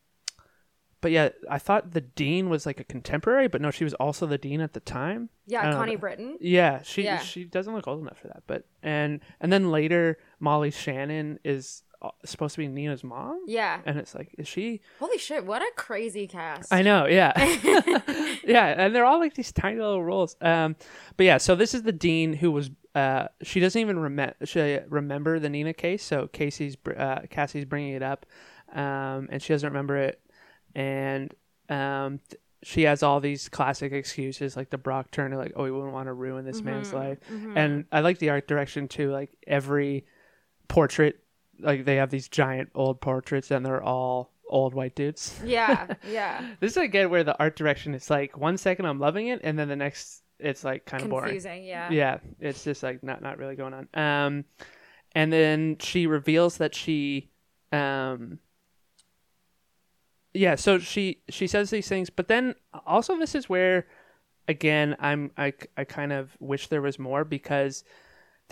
but 1.00 1.10
yeah, 1.10 1.30
I 1.50 1.58
thought 1.58 1.90
the 1.90 2.00
dean 2.02 2.48
was 2.48 2.64
like 2.64 2.78
a 2.78 2.84
contemporary, 2.84 3.48
but 3.48 3.60
no, 3.60 3.72
she 3.72 3.82
was 3.82 3.94
also 3.94 4.24
the 4.26 4.38
dean 4.38 4.60
at 4.60 4.74
the 4.74 4.80
time. 4.80 5.28
Yeah, 5.48 5.72
Connie 5.72 5.94
know. 5.94 5.98
Britton. 5.98 6.38
Yeah, 6.40 6.82
she 6.82 7.02
Yeah. 7.02 7.18
she 7.18 7.42
doesn't 7.44 7.74
look 7.74 7.88
old 7.88 8.00
enough 8.00 8.18
for 8.18 8.28
that. 8.28 8.44
But 8.46 8.64
and 8.80 9.18
and 9.40 9.52
then 9.52 9.72
later, 9.72 10.18
Molly 10.38 10.70
Shannon 10.70 11.40
is 11.44 11.82
supposed 12.24 12.54
to 12.54 12.58
be 12.58 12.68
Nina's 12.68 13.04
mom, 13.04 13.42
Yeah. 13.46 13.80
and 13.86 13.98
it's 13.98 14.14
like, 14.14 14.34
is 14.38 14.48
she? 14.48 14.80
Holy 14.98 15.18
shit, 15.18 15.44
what 15.46 15.62
a 15.62 15.70
crazy 15.76 16.26
cast. 16.26 16.72
I 16.72 16.82
know, 16.82 17.06
yeah, 17.06 17.32
yeah, 18.44 18.66
and 18.84 18.94
they're 18.94 19.04
all 19.04 19.18
like 19.18 19.34
these 19.34 19.52
tiny 19.52 19.78
little 19.78 20.02
roles. 20.04 20.36
Um, 20.40 20.76
but 21.16 21.26
yeah, 21.26 21.38
so 21.38 21.54
this 21.54 21.74
is 21.74 21.82
the 21.82 21.92
dean 21.92 22.32
who 22.32 22.50
was. 22.50 22.70
Uh, 22.94 23.28
she 23.42 23.58
doesn't 23.60 23.80
even 23.80 23.98
remember. 23.98 24.34
She 24.44 24.78
remember 24.88 25.38
the 25.38 25.48
Nina 25.48 25.72
case. 25.72 26.02
So 26.04 26.26
Casey's 26.28 26.76
uh, 26.96 27.20
Cassie's 27.30 27.64
bringing 27.64 27.94
it 27.94 28.02
up, 28.02 28.26
um, 28.72 29.28
and 29.30 29.40
she 29.40 29.52
doesn't 29.54 29.68
remember 29.68 29.96
it, 29.96 30.20
and 30.74 31.32
um, 31.68 32.20
th- 32.28 32.40
she 32.64 32.82
has 32.82 33.02
all 33.02 33.18
these 33.20 33.48
classic 33.48 33.92
excuses 33.92 34.56
like 34.56 34.70
the 34.70 34.78
Brock 34.78 35.10
Turner, 35.10 35.36
like 35.36 35.52
oh, 35.56 35.64
we 35.64 35.70
wouldn't 35.70 35.92
want 35.94 36.06
to 36.08 36.12
ruin 36.12 36.44
this 36.44 36.60
man's 36.62 36.92
life, 36.92 37.18
and 37.54 37.86
I 37.90 38.00
like 38.00 38.18
the 38.18 38.28
art 38.30 38.46
direction 38.46 38.88
too. 38.88 39.10
Like 39.10 39.30
every 39.46 40.04
portrait, 40.68 41.21
like 41.62 41.84
they 41.84 41.96
have 41.96 42.10
these 42.10 42.28
giant 42.28 42.70
old 42.74 43.00
portraits, 43.00 43.50
and 43.50 43.64
they're 43.64 43.82
all 43.82 44.32
old 44.48 44.74
white 44.74 44.94
dudes. 44.94 45.40
Yeah, 45.44 45.94
yeah. 46.08 46.54
This 46.60 46.72
is 46.72 46.76
again 46.78 47.10
where 47.10 47.24
the 47.24 47.38
art 47.38 47.56
direction 47.56 47.94
is 47.94 48.10
like 48.10 48.36
one 48.36 48.58
second 48.58 48.86
I'm 48.86 48.98
loving 49.00 49.28
it, 49.28 49.40
and 49.42 49.58
then 49.58 49.68
the 49.68 49.76
next 49.76 50.22
it's 50.38 50.64
like 50.64 50.84
kind 50.84 51.02
of 51.02 51.10
boring. 51.10 51.24
Confusing, 51.26 51.64
yeah. 51.64 51.90
Yeah, 51.90 52.18
it's 52.40 52.64
just 52.64 52.82
like 52.82 53.02
not 53.02 53.22
not 53.22 53.38
really 53.38 53.56
going 53.56 53.74
on. 53.74 53.88
Um, 53.94 54.44
and 55.14 55.32
then 55.32 55.76
she 55.78 56.06
reveals 56.06 56.56
that 56.58 56.74
she, 56.74 57.30
um, 57.70 58.38
yeah. 60.34 60.54
So 60.56 60.78
she 60.78 61.22
she 61.28 61.46
says 61.46 61.70
these 61.70 61.88
things, 61.88 62.10
but 62.10 62.28
then 62.28 62.54
also 62.86 63.16
this 63.18 63.34
is 63.34 63.48
where, 63.48 63.86
again, 64.48 64.96
I'm 64.98 65.30
I 65.36 65.54
I 65.76 65.84
kind 65.84 66.12
of 66.12 66.36
wish 66.40 66.68
there 66.68 66.82
was 66.82 66.98
more 66.98 67.24
because 67.24 67.84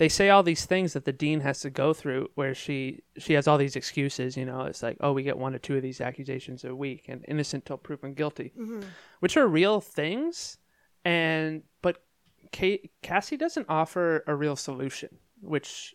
they 0.01 0.09
say 0.09 0.31
all 0.31 0.41
these 0.41 0.65
things 0.65 0.93
that 0.93 1.05
the 1.05 1.13
dean 1.13 1.41
has 1.41 1.59
to 1.59 1.69
go 1.69 1.93
through 1.93 2.27
where 2.33 2.55
she 2.55 3.03
she 3.19 3.33
has 3.33 3.47
all 3.47 3.59
these 3.59 3.75
excuses 3.75 4.35
you 4.35 4.43
know 4.43 4.61
it's 4.61 4.81
like 4.81 4.97
oh 4.99 5.13
we 5.13 5.21
get 5.21 5.37
one 5.37 5.53
or 5.53 5.59
two 5.59 5.75
of 5.75 5.83
these 5.83 6.01
accusations 6.01 6.63
a 6.65 6.73
week 6.73 7.05
and 7.07 7.23
innocent 7.27 7.63
till 7.67 7.77
proven 7.77 8.15
guilty 8.15 8.51
mm-hmm. 8.59 8.81
which 9.19 9.37
are 9.37 9.47
real 9.47 9.79
things 9.79 10.57
and 11.05 11.61
but 11.83 12.03
Kate, 12.51 12.91
cassie 13.03 13.37
doesn't 13.37 13.67
offer 13.69 14.23
a 14.25 14.33
real 14.33 14.55
solution 14.55 15.19
which 15.39 15.93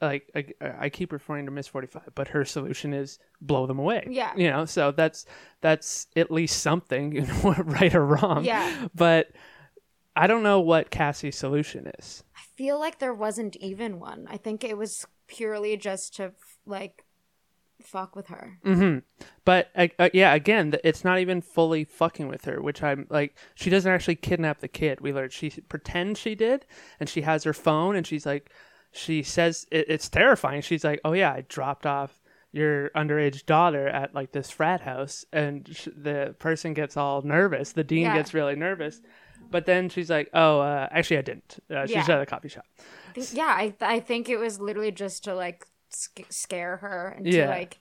like 0.00 0.30
I, 0.36 0.44
I 0.82 0.88
keep 0.88 1.10
referring 1.10 1.46
to 1.46 1.50
miss 1.50 1.66
45 1.66 2.10
but 2.14 2.28
her 2.28 2.44
solution 2.44 2.94
is 2.94 3.18
blow 3.40 3.66
them 3.66 3.80
away 3.80 4.06
Yeah. 4.08 4.34
you 4.36 4.48
know 4.48 4.66
so 4.66 4.92
that's 4.92 5.26
that's 5.62 6.06
at 6.14 6.30
least 6.30 6.62
something 6.62 7.10
you 7.16 7.22
know 7.22 7.54
right 7.64 7.92
or 7.92 8.06
wrong 8.06 8.44
Yeah. 8.44 8.86
but 8.94 9.32
i 10.18 10.26
don't 10.26 10.42
know 10.42 10.60
what 10.60 10.90
cassie's 10.90 11.36
solution 11.36 11.90
is 11.98 12.22
I 12.36 12.60
feel 12.62 12.78
like 12.80 12.98
there 12.98 13.14
wasn't 13.14 13.54
even 13.56 14.00
one. 14.00 14.26
I 14.28 14.36
think 14.36 14.64
it 14.64 14.76
was 14.76 15.06
purely 15.28 15.76
just 15.76 16.16
to 16.16 16.32
like 16.66 17.04
fuck 17.80 18.16
with 18.16 18.26
her. 18.28 18.58
Mm-hmm. 18.64 18.98
But 19.44 19.70
uh, 19.76 19.88
uh, 19.98 20.08
yeah, 20.12 20.34
again, 20.34 20.74
it's 20.82 21.04
not 21.04 21.20
even 21.20 21.40
fully 21.40 21.84
fucking 21.84 22.26
with 22.26 22.44
her, 22.46 22.60
which 22.60 22.82
I'm 22.82 23.06
like, 23.10 23.36
she 23.54 23.70
doesn't 23.70 23.90
actually 23.90 24.16
kidnap 24.16 24.58
the 24.58 24.66
kid. 24.66 25.00
We 25.00 25.12
learned 25.12 25.32
she 25.32 25.50
pretends 25.50 26.18
she 26.18 26.34
did, 26.34 26.66
and 26.98 27.08
she 27.08 27.22
has 27.22 27.44
her 27.44 27.52
phone, 27.52 27.94
and 27.94 28.04
she's 28.04 28.26
like, 28.26 28.50
she 28.90 29.22
says 29.22 29.66
it, 29.70 29.86
it's 29.88 30.08
terrifying. 30.08 30.62
She's 30.62 30.82
like, 30.84 31.00
oh 31.04 31.12
yeah, 31.12 31.32
I 31.32 31.42
dropped 31.48 31.86
off 31.86 32.20
your 32.50 32.90
underage 32.90 33.46
daughter 33.46 33.86
at 33.88 34.14
like 34.14 34.32
this 34.32 34.50
frat 34.50 34.80
house, 34.80 35.24
and 35.32 35.68
sh- 35.72 35.88
the 35.96 36.34
person 36.40 36.74
gets 36.74 36.96
all 36.96 37.22
nervous. 37.22 37.72
The 37.72 37.84
dean 37.84 38.02
Yeah. 38.06 38.16
gets 38.16 38.34
really 38.34 38.56
nervous. 38.56 39.00
But 39.50 39.66
then 39.66 39.88
she's 39.88 40.10
like, 40.10 40.28
"Oh, 40.34 40.60
uh, 40.60 40.88
actually, 40.90 41.18
I 41.18 41.22
didn't. 41.22 41.58
Uh, 41.70 41.86
she's 41.86 41.96
Yeah. 42.08 42.14
at 42.16 42.20
a 42.22 42.26
coffee 42.26 42.48
shop." 42.48 42.64
I 43.08 43.12
think, 43.12 43.28
yeah, 43.32 43.44
I 43.46 43.74
I 43.80 44.00
think 44.00 44.28
it 44.28 44.36
was 44.38 44.60
literally 44.60 44.92
just 44.92 45.24
to 45.24 45.34
like 45.34 45.64
sc- 45.90 46.26
scare 46.30 46.76
her 46.78 47.14
and 47.16 47.26
Yeah. 47.26 47.44
to 47.46 47.50
like 47.50 47.78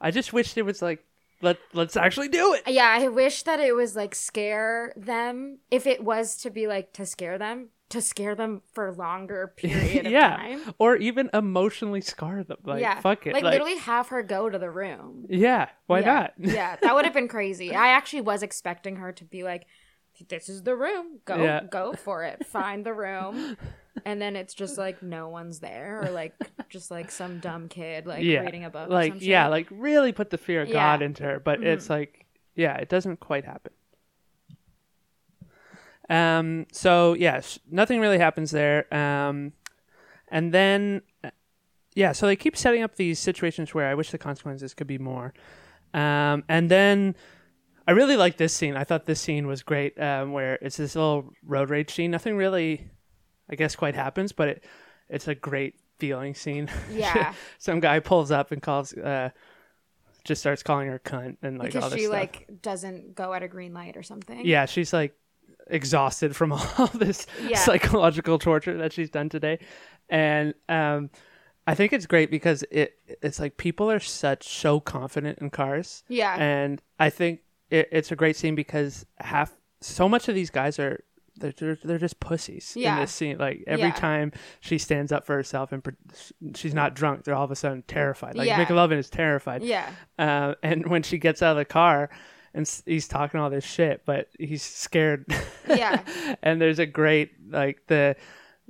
I 0.00 0.10
just 0.10 0.32
wish 0.32 0.56
it 0.56 0.62
was 0.62 0.82
like, 0.82 1.04
let 1.40 1.58
let's 1.72 1.96
actually 1.96 2.28
do 2.28 2.54
it. 2.54 2.62
yeah, 2.66 2.88
I 2.98 3.08
wish 3.08 3.42
that 3.44 3.60
it 3.60 3.74
was 3.74 3.96
like 3.96 4.14
scare 4.14 4.92
them. 4.96 5.58
If 5.70 5.86
it 5.86 6.02
was 6.04 6.36
to 6.38 6.50
be 6.50 6.66
like 6.66 6.92
to 6.94 7.06
scare 7.06 7.38
them, 7.38 7.68
to 7.90 8.00
scare 8.00 8.34
them 8.34 8.62
for 8.72 8.88
a 8.88 8.92
longer 8.92 9.52
period 9.56 10.06
of 10.06 10.12
yeah, 10.12 10.36
time. 10.36 10.60
or 10.78 10.96
even 10.96 11.30
emotionally 11.34 12.00
scar 12.00 12.42
them. 12.44 12.58
Like, 12.64 12.80
yeah, 12.80 13.00
fuck 13.00 13.26
it. 13.26 13.34
Like, 13.34 13.42
literally 13.44 13.76
have 13.78 14.08
her 14.08 14.22
go 14.22 14.48
to 14.48 14.58
the 14.58 14.70
room. 14.70 15.26
Yeah, 15.28 15.68
why 15.86 16.00
yeah. 16.00 16.12
not? 16.14 16.32
yeah, 16.38 16.76
that 16.80 16.94
would 16.94 17.04
have 17.04 17.14
been 17.20 17.28
crazy. 17.28 17.74
I 17.74 17.88
actually 17.88 18.22
was 18.22 18.42
expecting 18.42 18.96
her 18.96 19.12
to 19.12 19.24
be 19.24 19.42
like, 19.44 19.66
"This 20.28 20.48
is 20.48 20.62
the 20.62 20.76
room. 20.76 21.20
Go, 21.24 21.36
Yeah. 21.36 21.64
go 21.64 21.92
for 21.94 22.24
it. 22.24 22.46
Find 22.58 22.84
the 22.84 22.92
room." 22.94 23.56
And 24.06 24.20
then 24.22 24.36
it's 24.36 24.54
just 24.54 24.78
like 24.78 25.02
no 25.02 25.28
one's 25.28 25.60
there, 25.60 26.02
or 26.02 26.10
like 26.10 26.34
just 26.70 26.90
like 26.90 27.10
some 27.10 27.40
dumb 27.40 27.68
kid 27.68 28.06
like 28.06 28.24
yeah, 28.24 28.40
reading 28.40 28.64
a 28.64 28.70
book. 28.70 28.88
like 28.88 29.14
yeah, 29.20 29.48
like 29.48 29.68
really 29.70 30.12
put 30.12 30.30
the 30.30 30.38
fear 30.38 30.62
of 30.62 30.68
Yeah. 30.68 30.74
Mm-hmm. 30.76 30.84
God 30.84 31.02
into 31.02 31.22
her. 31.24 31.38
But 31.40 31.62
it's 31.62 31.90
like, 31.90 32.24
yeah, 32.54 32.74
it 32.76 32.88
doesn't 32.88 33.20
quite 33.20 33.44
happen. 33.44 33.72
Um. 36.08 36.66
So 36.72 37.14
yes, 37.14 37.58
nothing 37.70 38.00
really 38.00 38.18
happens 38.18 38.50
there. 38.50 38.92
Um, 38.94 39.52
and 40.28 40.52
then, 40.52 41.02
uh, 41.22 41.30
yeah. 41.94 42.12
So 42.12 42.26
they 42.26 42.36
keep 42.36 42.56
setting 42.56 42.82
up 42.82 42.96
these 42.96 43.18
situations 43.18 43.74
where 43.74 43.88
I 43.88 43.94
wish 43.94 44.10
the 44.10 44.18
consequences 44.18 44.74
could 44.74 44.86
be 44.86 44.98
more. 44.98 45.32
Um. 45.94 46.44
And 46.48 46.70
then. 46.70 47.14
I 47.86 47.92
really 47.92 48.16
like 48.16 48.36
this 48.36 48.52
scene. 48.54 48.76
I 48.76 48.84
thought 48.84 49.06
this 49.06 49.20
scene 49.20 49.46
was 49.46 49.62
great, 49.62 50.00
um, 50.00 50.32
where 50.32 50.54
it's 50.62 50.76
this 50.76 50.94
little 50.94 51.32
road 51.44 51.70
rage 51.70 51.92
scene. 51.92 52.10
Nothing 52.10 52.36
really, 52.36 52.88
I 53.50 53.54
guess, 53.56 53.74
quite 53.76 53.94
happens, 53.94 54.32
but 54.32 54.48
it 54.48 54.64
it's 55.08 55.28
a 55.28 55.34
great 55.34 55.74
feeling 55.98 56.34
scene. 56.34 56.70
Yeah. 56.90 57.34
Some 57.58 57.80
guy 57.80 57.98
pulls 58.00 58.30
up 58.30 58.50
and 58.52 58.62
calls, 58.62 58.92
uh, 58.94 59.30
just 60.24 60.40
starts 60.40 60.62
calling 60.62 60.88
her 60.88 60.98
cunt 61.00 61.36
and 61.42 61.58
like 61.58 61.74
all 61.74 61.80
because 61.80 61.90
this 61.92 62.00
she 62.00 62.06
stuff. 62.06 62.14
like 62.18 62.46
doesn't 62.62 63.14
go 63.14 63.32
at 63.34 63.42
a 63.42 63.48
green 63.48 63.74
light 63.74 63.96
or 63.96 64.02
something. 64.02 64.46
yeah, 64.46 64.66
she's 64.66 64.92
like 64.92 65.14
exhausted 65.68 66.34
from 66.36 66.52
all 66.78 66.86
this 66.94 67.26
Yeah. 67.46 67.58
psychological 67.58 68.38
torture 68.38 68.76
that 68.78 68.92
she's 68.92 69.10
done 69.10 69.28
today, 69.28 69.58
and 70.08 70.54
um, 70.68 71.10
I 71.66 71.74
think 71.74 71.92
it's 71.92 72.06
great 72.06 72.30
because 72.30 72.64
it 72.70 72.94
it's 73.22 73.40
like 73.40 73.56
people 73.56 73.90
are 73.90 74.00
such 74.00 74.48
so 74.48 74.78
confident 74.80 75.38
in 75.40 75.50
cars, 75.50 76.04
Yeah. 76.08 76.36
and 76.38 76.80
I 76.98 77.10
think 77.10 77.40
it, 77.72 77.88
it's 77.90 78.12
a 78.12 78.16
great 78.16 78.36
scene 78.36 78.54
because 78.54 79.04
half 79.18 79.52
so 79.80 80.08
much 80.08 80.28
of 80.28 80.34
these 80.34 80.50
guys 80.50 80.78
are. 80.78 81.02
They're, 81.34 81.52
they're, 81.52 81.78
they're 81.82 81.98
just 81.98 82.20
pussies 82.20 82.76
in 82.76 82.82
this 82.96 83.10
scene. 83.10 83.38
Like 83.38 83.64
every 83.66 83.86
Yeah. 83.88 83.94
time 83.94 84.32
she 84.60 84.76
stands 84.76 85.10
up 85.12 85.24
for 85.24 85.34
herself 85.34 85.72
and 85.72 85.82
pre- 85.82 85.94
she's 86.54 86.74
not 86.74 86.94
drunk, 86.94 87.24
they're 87.24 87.34
all 87.34 87.46
of 87.46 87.50
a 87.50 87.56
sudden 87.56 87.82
terrified. 87.88 88.34
Like 88.36 88.46
Yeah. 88.48 88.62
McLovin 88.62 88.98
is 88.98 89.08
terrified. 89.08 89.62
yeah. 89.62 89.88
Uh, 90.18 90.54
and 90.62 90.86
when 90.88 91.02
she 91.02 91.16
gets 91.16 91.42
out 91.42 91.52
of 91.52 91.56
the 91.56 91.64
car 91.64 92.10
and 92.52 92.62
s- 92.66 92.82
he's 92.84 93.08
talking 93.08 93.40
all 93.40 93.48
this 93.48 93.64
shit, 93.64 94.02
but 94.04 94.28
he's 94.38 94.62
scared. 94.62 95.24
Yeah. 95.66 96.02
and 96.42 96.60
there's 96.60 96.78
a 96.78 96.86
great 96.86 97.30
like 97.50 97.80
the 97.86 98.14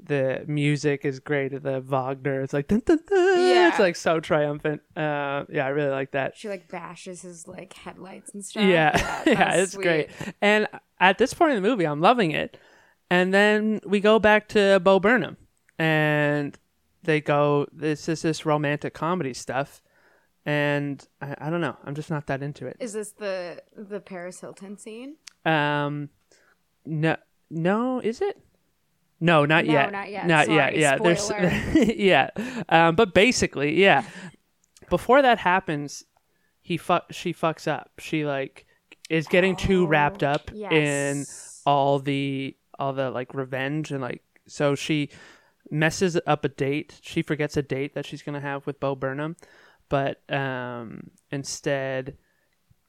the 0.05 0.44
music 0.46 1.05
is 1.05 1.20
great. 1.20 1.62
The 1.62 1.80
Wagner, 1.80 2.40
it's 2.42 2.53
like 2.53 2.68
dun, 2.68 2.82
dun, 2.84 2.98
dun. 3.07 3.38
Yeah. 3.38 3.68
it's 3.68 3.78
like 3.78 3.96
so 3.96 4.20
triumphant. 4.20 4.82
Uh, 4.96 5.44
yeah, 5.48 5.64
I 5.64 5.68
really 5.68 5.90
like 5.90 6.12
that. 6.12 6.36
She 6.36 6.48
like 6.48 6.68
bashes 6.68 7.22
his 7.22 7.46
like 7.46 7.72
headlights 7.72 8.32
and 8.34 8.44
stuff. 8.44 8.64
Yeah, 8.64 9.22
yeah, 9.26 9.34
that's 9.34 9.62
it's 9.62 9.72
sweet. 9.72 9.82
great. 9.82 10.11
And 10.40 10.66
at 11.00 11.18
this 11.18 11.34
point 11.34 11.53
in 11.55 11.62
the 11.62 11.68
movie, 11.68 11.84
I'm 11.84 12.00
loving 12.00 12.30
it. 12.32 12.57
And 13.11 13.32
then 13.32 13.80
we 13.84 14.00
go 14.00 14.18
back 14.18 14.48
to 14.48 14.80
Bo 14.80 14.98
Burnham, 14.98 15.36
and 15.78 16.59
they 17.03 17.20
go. 17.20 17.66
This 17.72 18.09
is 18.09 18.22
this 18.22 18.46
romantic 18.46 18.94
comedy 18.94 19.34
stuff, 19.34 19.82
and 20.46 21.07
I, 21.20 21.34
I 21.38 21.50
don't 21.50 21.61
know. 21.61 21.76
I'm 21.84 21.94
just 21.94 22.11
not 22.11 22.26
that 22.28 22.42
into 22.42 22.66
it. 22.66 22.76
Is 22.80 22.94
this 22.94 23.12
the 23.12 23.62
the 23.76 24.00
Paris 24.00 24.40
Hilton 24.40 24.78
scene? 24.78 25.16
Um, 25.44 26.09
no, 26.86 27.16
no, 27.50 28.00
is 28.00 28.20
it? 28.22 28.40
No, 29.23 29.45
not 29.45 29.64
No, 29.66 29.73
yet. 29.73 29.93
not 29.93 30.11
yet. 30.11 30.27
Not 30.27 30.49
yet. 30.51 30.70
Sorry, 30.73 30.81
Yeah, 30.81 30.99
there's 30.99 31.97
yeah. 31.97 32.31
Um, 32.68 32.97
but 32.97 33.14
basically, 33.14 33.81
yeah. 33.81 34.05
Before 34.91 35.23
that 35.23 35.39
happens, 35.39 36.05
he 36.61 36.77
fuck. 36.77 37.07
She 37.12 37.33
fucks 37.33 37.68
up. 37.68 37.93
She 37.99 38.25
like 38.27 38.66
is 39.09 39.29
getting 39.29 39.55
too 39.57 39.87
wrapped 39.87 40.23
up 40.23 40.51
in 40.53 41.25
Oh, 41.64 41.70
all 41.70 41.99
the 42.01 42.57
all 42.79 42.93
the 42.93 43.11
like 43.11 43.33
revenge 43.33 43.93
and 43.93 44.01
like 44.01 44.23
so 44.49 44.75
she 44.75 45.09
messes 45.70 46.18
up 46.27 46.45
a 46.45 46.49
date. 46.49 46.99
She 47.01 47.23
forgets 47.23 47.57
a 47.57 47.62
date 47.62 47.95
that 47.95 48.05
she's 48.05 48.23
gonna 48.23 48.41
have 48.41 48.66
with 48.66 48.81
Bo 48.81 48.97
Burnham, 48.97 49.37
but 49.89 50.20
um, 50.33 51.11
instead 51.31 52.16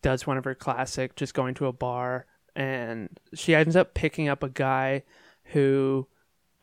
does 0.02 0.26
one 0.26 0.38
of 0.38 0.44
her 0.46 0.56
classic, 0.56 1.16
just 1.16 1.34
going 1.36 1.54
to 1.54 1.68
a 1.68 1.72
bar, 1.72 2.26
and 2.56 3.10
she 3.36 3.54
ends 3.54 3.76
up 3.76 3.94
picking 3.94 4.28
up 4.28 4.42
a 4.42 4.50
guy 4.50 5.04
who 5.46 6.08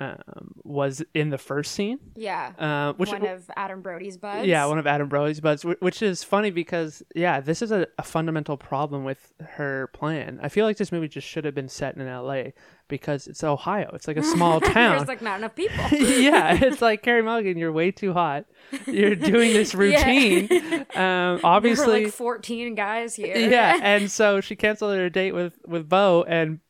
um, 0.01 0.55
was 0.65 1.03
in 1.15 1.29
the 1.31 1.37
first 1.39 1.73
scene, 1.73 1.99
Yeah. 2.17 2.53
uh, 2.59 2.95
which 2.95 3.11
one 3.11 3.25
of 3.27 3.51
Adam 3.55 3.83
Brody's 3.83 4.17
buds. 4.17 4.47
yeah, 4.49 4.65
one 4.67 4.79
of 4.79 4.87
Adam 4.87 5.09
Brody's 5.09 5.41
buds, 5.41 5.63
which 5.65 6.01
is 6.03 6.25
funny 6.25 6.51
because 6.51 7.03
yeah, 7.15 7.41
this 7.41 7.61
is 7.61 7.71
a, 7.71 7.87
a 7.99 8.03
fundamental 8.03 8.57
problem 8.57 9.05
with 9.05 9.33
her 9.41 9.89
plan. 9.93 10.41
I 10.43 10.49
feel 10.49 10.65
like 10.65 10.79
this 10.79 10.91
movie 10.91 11.09
just 11.09 11.29
should 11.29 11.45
have 11.45 11.55
been 11.55 11.69
set 11.69 11.97
in 11.97 12.07
L.A. 12.07 12.55
because 12.89 13.27
it's 13.27 13.45
Ohio. 13.45 13.91
It's 13.93 14.09
like 14.09 14.17
a 14.17 14.23
small 14.23 14.61
town. 14.61 14.97
There's 14.97 15.07
like 15.09 15.21
not 15.23 15.39
enough 15.39 15.55
people. 15.55 15.85
yeah, 15.99 16.59
it's 16.61 16.81
like 16.81 17.03
Carey 17.03 17.23
Mulligan. 17.23 17.59
You're 17.59 17.71
way 17.73 17.91
too 17.91 18.15
hot. 18.15 18.47
You're 18.87 19.15
doing 19.17 19.53
this 19.53 19.75
routine. 19.85 20.49
Um, 20.51 20.87
There 20.95 21.35
were 21.35 21.41
obviously, 21.45 22.05
like 22.05 22.13
14 22.15 22.75
guys 22.75 23.15
here. 23.15 23.37
yeah, 23.37 23.79
and 23.83 24.11
so 24.11 24.41
she 24.41 24.57
canceled 24.57 24.97
her 24.97 25.11
date 25.11 25.33
with 25.33 25.59
with 25.67 25.89
Bo, 25.89 26.25
and 26.27 26.61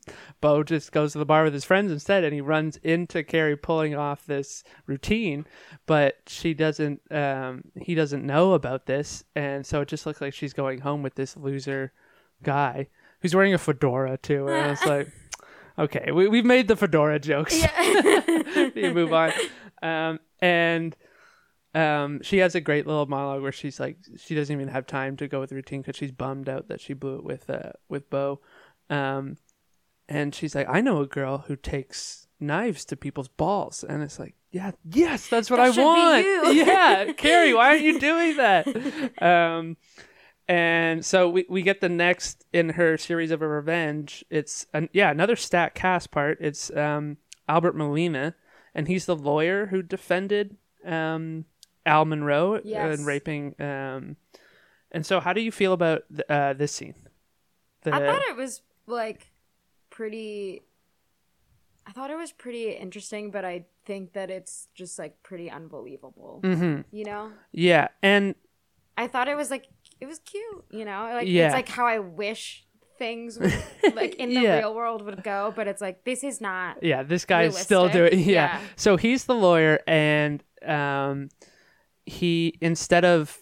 Bo 0.41 0.62
just 0.62 0.93
goes 0.93 1.12
to 1.12 1.18
the 1.18 1.26
bar 1.26 1.45
with 1.45 1.53
his 1.53 1.64
friends 1.64 1.93
instead, 1.93 2.24
and 2.24 2.32
he 2.32 2.41
runs 2.41 2.76
into 2.78 3.22
Carey 3.22 3.57
pulling 3.57 3.95
off 3.95 4.26
this 4.26 4.64
routine, 4.86 5.47
but 5.86 6.16
she 6.26 6.55
doesn't. 6.55 7.01
Um, 7.11 7.64
he 7.76 7.95
doesn't 7.95 8.24
know 8.24 8.55
about 8.55 8.86
this, 8.86 9.24
and 9.34 9.66
so 9.66 9.82
it 9.82 9.88
just 9.88 10.07
looks 10.07 10.20
like 10.20 10.32
she's 10.32 10.53
going 10.53 10.80
home 10.80 11.03
with 11.03 11.14
this 11.14 11.36
loser 11.36 11.93
guy 12.43 12.88
who's 13.20 13.34
wearing 13.34 13.55
a 13.55 13.59
fedora 13.59 14.16
too, 14.16 14.49
and 14.49 14.72
it's 14.72 14.86
like. 14.86 15.09
Okay, 15.78 16.11
we, 16.12 16.28
we've 16.28 16.45
made 16.45 16.68
the 16.68 16.76
fedora 16.76 17.18
jokes. 17.18 17.59
Yeah. 17.59 18.70
you 18.74 18.93
move 18.93 19.14
on. 19.14 19.32
Um, 19.80 20.20
and 20.43 20.95
um, 21.74 22.20
she 22.22 22.38
has 22.38 22.55
a 22.55 22.61
great 22.61 22.86
little 22.86 23.07
monologue 23.07 23.41
where 23.41 23.53
she's 23.53 23.80
like, 23.80 23.97
she 24.18 24.34
doesn't 24.34 24.55
even 24.55 24.68
have 24.68 24.86
time 24.86 25.16
to 25.18 25.28
go 25.28 25.41
with 25.41 25.51
the 25.51 25.57
routine 25.57 25.80
because 25.80 25.97
she's 25.97 26.12
bummed 26.12 26.51
out 26.51 26.68
that 26.68 26.80
she 26.82 26.93
blew 26.93 27.16
it 27.16 27.24
with 27.24 27.49
uh, 27.49 27.72
with 27.88 28.11
Bo. 28.11 28.41
Um, 28.91 29.36
and 30.11 30.34
she's 30.34 30.54
like, 30.54 30.68
I 30.68 30.82
know 30.82 31.00
a 31.00 31.06
girl 31.06 31.44
who 31.46 31.56
takes 31.56 32.26
knives 32.38 32.84
to 32.86 32.96
people's 32.96 33.28
balls, 33.28 33.82
and 33.82 34.02
it's 34.02 34.18
like, 34.18 34.34
yeah, 34.50 34.72
yes, 34.84 35.28
that's 35.28 35.48
what 35.50 35.56
That 35.58 35.78
I 35.78 35.82
want. 35.82 36.56
yeah, 36.56 37.12
Carey, 37.12 37.54
why 37.54 37.68
aren't 37.70 37.82
you 37.82 37.98
doing 38.11 38.36
that? 38.36 38.66
Um, 39.22 39.76
and 40.48 41.04
so 41.06 41.30
we, 41.30 41.46
we 41.48 41.62
get 41.62 41.80
the 41.80 41.88
next 41.88 42.44
in 42.52 42.70
her 42.70 42.98
series 42.98 43.30
of 43.30 43.40
a 43.42 43.46
revenge. 43.48 44.24
It's 44.28 44.66
an, 44.74 44.88
yeah 44.92 45.11
another 45.11 45.36
stat 45.36 45.74
cast 45.76 46.11
part. 46.11 46.38
It's 46.40 46.74
um, 46.76 47.18
Alfred 47.48 47.76
Molina, 47.76 48.34
and 48.74 48.88
he's 48.88 49.06
the 49.06 49.14
lawyer 49.14 49.66
who 49.66 49.82
defended 49.82 50.56
um, 50.84 51.44
Al 51.86 52.04
Monroe 52.04 52.61
Yes. 52.64 52.98
and 52.98 53.06
raping. 53.06 53.54
Um, 53.61 54.16
and 54.90 55.06
so, 55.06 55.20
how 55.20 55.32
do 55.32 55.40
you 55.40 55.52
feel 55.52 55.72
about 55.72 56.02
th- 56.11 56.28
uh, 56.28 56.52
this 56.54 56.72
scene? 56.72 56.96
The, 57.82 57.94
I 57.94 57.98
thought 58.00 58.22
it 58.22 58.36
was 58.36 58.62
like 58.88 59.29
pretty. 60.01 60.62
I 61.86 61.92
thought 61.92 62.11
it 62.11 62.16
was 62.16 62.32
pretty 62.32 62.70
interesting, 62.70 63.30
but 63.30 63.44
I 63.44 63.64
think 63.84 64.14
that 64.14 64.30
it's 64.30 64.68
just 64.74 64.98
like 64.98 65.22
pretty 65.22 65.51
unbelievable. 65.51 66.40
Mhm. 66.42 66.84
You 66.90 67.05
know, 67.05 67.32
yeah, 67.53 67.88
and 68.03 68.34
I 68.96 69.09
thought 69.09 69.28
it 69.28 69.36
was 69.36 69.51
like 69.51 69.66
it 70.01 70.07
was 70.07 70.18
cute. 70.20 70.64
You 70.70 70.86
know, 70.86 71.11
like 71.12 71.28
Yeah. 71.28 71.46
it's 71.46 71.55
like 71.55 71.68
how 71.68 71.86
I 71.86 71.98
wish 71.98 72.64
things 72.98 73.38
would, 73.38 73.53
like 73.94 74.14
in 74.14 74.30
the 74.32 74.40
Yeah. 74.40 74.59
real 74.59 74.74
world 74.74 75.03
would 75.03 75.22
go, 75.22 75.53
but 75.55 75.66
it's 75.68 75.82
like 75.82 76.05
this 76.05 76.24
is 76.24 76.40
not. 76.40 76.82
yeah, 76.82 77.03
this 77.03 77.26
guy 77.26 77.42
is 77.42 77.59
still 77.59 77.88
doing. 77.90 78.18
Yeah. 78.20 78.24
yeah. 78.57 78.61
so 78.76 78.96
he's 78.96 79.24
the 79.26 79.34
lawyer, 79.34 79.80
and 79.86 80.42
um, 80.64 81.28
he 82.07 82.57
instead 82.62 83.05
of 83.05 83.36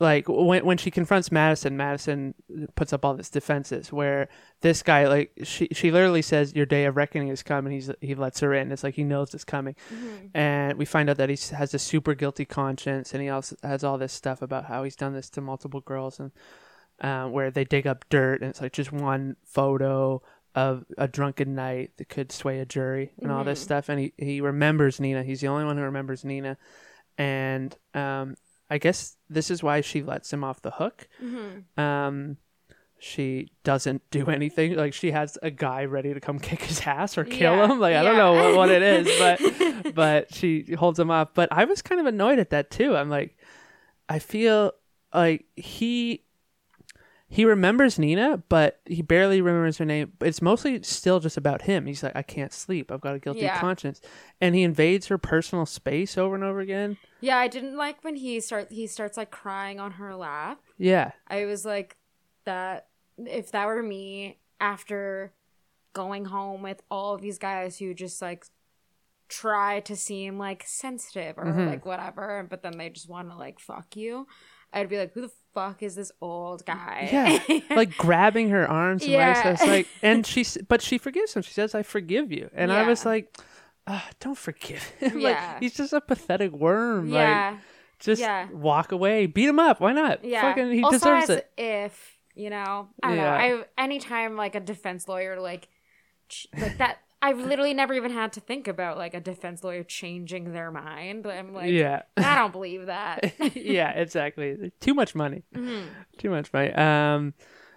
like 0.00 0.28
when 0.28 0.64
when 0.64 0.78
she 0.78 0.90
confronts 0.90 1.32
Madison, 1.32 1.76
Madison 1.76 2.34
puts 2.76 2.92
up 2.92 3.04
all 3.04 3.14
this 3.14 3.30
defenses 3.30 3.92
where 3.92 4.28
this 4.60 4.82
guy 4.82 5.08
like 5.08 5.32
she 5.42 5.68
she 5.72 5.90
literally 5.90 6.22
says 6.22 6.54
your 6.54 6.66
day 6.66 6.84
of 6.84 6.96
reckoning 6.96 7.28
is 7.28 7.42
coming. 7.42 7.72
And 7.72 7.82
he's 7.82 7.90
he 8.00 8.14
lets 8.14 8.40
her 8.40 8.54
in. 8.54 8.70
It's 8.70 8.84
like 8.84 8.94
he 8.94 9.04
knows 9.04 9.34
it's 9.34 9.44
coming, 9.44 9.74
and 10.34 10.78
we 10.78 10.84
find 10.84 11.10
out 11.10 11.16
that 11.16 11.28
he 11.28 11.38
has 11.54 11.74
a 11.74 11.78
super 11.78 12.14
guilty 12.14 12.44
conscience, 12.44 13.12
and 13.12 13.22
he 13.22 13.28
also 13.28 13.56
has 13.62 13.82
all 13.82 13.98
this 13.98 14.12
stuff 14.12 14.40
about 14.40 14.66
how 14.66 14.84
he's 14.84 14.96
done 14.96 15.14
this 15.14 15.30
to 15.30 15.40
multiple 15.40 15.80
girls, 15.80 16.20
and 16.20 16.30
uh, 17.00 17.28
where 17.28 17.50
they 17.50 17.64
dig 17.64 17.86
up 17.86 18.04
dirt, 18.08 18.40
and 18.40 18.50
it's 18.50 18.60
like 18.60 18.72
just 18.72 18.92
one 18.92 19.36
photo 19.44 20.22
of 20.54 20.84
a 20.96 21.06
drunken 21.06 21.54
night 21.54 21.92
that 21.98 22.08
could 22.08 22.32
sway 22.32 22.58
a 22.58 22.66
jury 22.66 23.12
and 23.20 23.30
all 23.30 23.44
this 23.44 23.60
stuff. 23.60 23.88
And 23.88 24.00
he, 24.00 24.12
he 24.16 24.40
remembers 24.40 24.98
Nina. 24.98 25.22
He's 25.22 25.40
the 25.40 25.46
only 25.46 25.64
one 25.64 25.76
who 25.76 25.84
remembers 25.84 26.24
Nina. 26.24 26.56
And 27.16 27.76
um, 27.94 28.36
I 28.70 28.78
guess 28.78 29.16
this 29.30 29.50
is 29.50 29.62
why 29.62 29.80
she 29.80 30.02
lets 30.02 30.32
him 30.32 30.44
off 30.44 30.60
the 30.62 30.72
hook. 30.72 31.08
Um, 31.76 32.36
she 32.98 33.52
doesn't 33.64 34.02
do 34.10 34.26
anything. 34.26 34.74
Like 34.74 34.92
she 34.92 35.12
has 35.12 35.38
a 35.42 35.50
guy 35.50 35.84
ready 35.84 36.12
to 36.12 36.20
come 36.20 36.38
kick 36.48 36.62
his 36.62 36.80
ass 36.84 37.16
or 37.16 37.24
kill 37.24 37.56
Yeah, 37.56 37.70
him. 37.72 37.80
Like 37.80 37.94
I 37.96 38.02
don't 38.02 38.16
know 38.16 38.32
what, 38.32 38.56
what 38.56 38.70
it 38.70 38.82
is, 38.82 39.08
but 39.18 39.94
but 39.94 40.34
she 40.34 40.74
holds 40.74 40.98
him 40.98 41.10
off. 41.10 41.28
But 41.34 41.48
I 41.52 41.64
was 41.64 41.80
kind 41.82 42.00
of 42.00 42.06
annoyed 42.06 42.38
at 42.38 42.50
that 42.50 42.70
too. 42.70 42.96
I'm 42.96 43.08
like, 43.08 43.36
I 44.08 44.18
feel 44.18 44.72
like 45.14 45.46
he 45.56 46.24
he 47.30 47.44
remembers 47.44 47.98
Nina, 47.98 48.42
but 48.48 48.80
he 48.86 49.02
barely 49.02 49.40
remembers 49.42 49.76
her 49.78 49.84
name. 49.84 50.12
It's 50.22 50.40
mostly 50.40 50.82
still 50.82 51.20
just 51.20 51.36
about 51.36 51.62
him. 51.62 51.84
He's 51.86 52.02
like, 52.02 52.16
I 52.16 52.22
can't 52.22 52.52
sleep. 52.52 52.90
I've 52.90 53.02
got 53.02 53.14
a 53.14 53.18
guilty 53.18 53.40
Yeah. 53.40 53.60
conscience, 53.60 54.00
and 54.40 54.54
he 54.54 54.62
invades 54.62 55.08
her 55.08 55.18
personal 55.18 55.66
space 55.66 56.16
over 56.16 56.34
and 56.34 56.42
over 56.42 56.60
again. 56.60 56.96
Yeah, 57.20 57.36
I 57.36 57.48
didn't 57.48 57.76
like 57.76 58.02
when 58.02 58.16
he 58.16 58.40
start 58.40 58.72
he 58.72 58.86
starts 58.86 59.16
like 59.16 59.30
crying 59.30 59.78
on 59.78 59.92
her 59.92 60.14
lap. 60.16 60.60
Yeah, 60.78 61.10
I 61.28 61.44
was 61.44 61.64
like 61.64 61.96
that 62.44 62.86
if 63.18 63.50
that 63.52 63.66
were 63.66 63.82
me 63.82 64.38
after 64.60 65.32
going 65.92 66.26
home 66.26 66.62
with 66.62 66.80
all 66.90 67.14
of 67.14 67.20
these 67.20 67.38
guys 67.38 67.78
who 67.78 67.92
just 67.92 68.22
like 68.22 68.46
try 69.28 69.80
to 69.80 69.94
seem 69.96 70.38
like 70.38 70.62
sensitive 70.66 71.36
or 71.36 71.44
Mm-hmm. 71.44 71.66
like 71.68 71.84
whatever, 71.84 72.46
but 72.48 72.62
then 72.62 72.78
they 72.78 72.88
just 72.88 73.08
want 73.08 73.28
to 73.30 73.36
like 73.36 73.60
fuck 73.60 73.96
you. 73.96 74.26
I'd 74.72 74.88
be 74.88 74.98
like, 74.98 75.12
who 75.12 75.22
the 75.22 75.30
fuck 75.58 75.82
is 75.82 75.94
this 75.94 76.12
old 76.20 76.64
guy? 76.64 77.08
yeah, 77.12 77.58
like 77.76 77.96
grabbing 77.96 78.50
her 78.50 78.68
arms 78.68 79.02
and 79.02 79.12
Yeah. 79.12 79.56
yeah. 79.60 79.70
like, 79.70 79.88
and 80.02 80.26
she, 80.26 80.44
but 80.68 80.80
she 80.82 80.98
forgives 80.98 81.34
him. 81.34 81.42
She 81.42 81.52
says, 81.52 81.74
"I 81.74 81.82
forgive 81.82 82.30
you," 82.32 82.48
and 82.54 82.72
I 82.72 82.86
was 82.86 83.04
like, 83.04 83.36
uh, 83.86 84.00
"Don't 84.20 84.38
forgive 84.38 84.82
him. 85.00 85.18
Yeah. 85.18 85.28
like, 85.28 85.60
he's 85.62 85.74
just 85.74 85.92
a 85.92 86.00
pathetic 86.00 86.52
worm. 86.52 87.08
yeah, 87.08 87.50
Like, 87.52 87.60
just 87.98 88.20
Yeah. 88.22 88.48
walk 88.52 88.92
away, 88.92 89.26
beat 89.26 89.48
him 89.48 89.58
up. 89.58 89.80
Why 89.80 89.92
not? 89.92 90.24
yeah. 90.24 90.42
Fucking, 90.42 90.70
he 90.72 90.82
also, 90.84 90.98
deserves 90.98 91.30
as 91.30 91.36
it. 91.38 91.50
If 91.56 92.16
you 92.34 92.50
know, 92.50 92.88
I 93.02 93.08
don't 93.08 93.16
Yeah. 93.16 93.24
know. 93.24 93.64
I 93.78 93.82
anytime 93.82 94.36
like 94.36 94.54
a 94.54 94.60
defense 94.60 95.08
lawyer 95.08 95.40
like 95.40 95.66
like 96.56 96.78
that. 96.78 96.98
I've 97.20 97.38
literally 97.38 97.74
never 97.74 97.94
even 97.94 98.12
had 98.12 98.32
to 98.34 98.40
think 98.40 98.68
about 98.68 98.96
like 98.96 99.12
a 99.14 99.20
defense 99.20 99.64
lawyer 99.64 99.82
changing 99.82 100.52
their 100.52 100.70
mind. 100.70 101.26
I'm 101.26 101.52
like, 101.52 101.70
yeah. 101.70 102.02
I 102.16 102.36
don't 102.36 102.52
believe 102.52 102.86
that. 102.86 103.32
yeah, 103.56 103.90
exactly. 103.90 104.72
Too 104.80 104.94
much 104.94 105.14
money. 105.14 105.42
Too 106.18 106.30
much 106.30 106.52
money. 106.52 106.72
Um, 106.74 107.34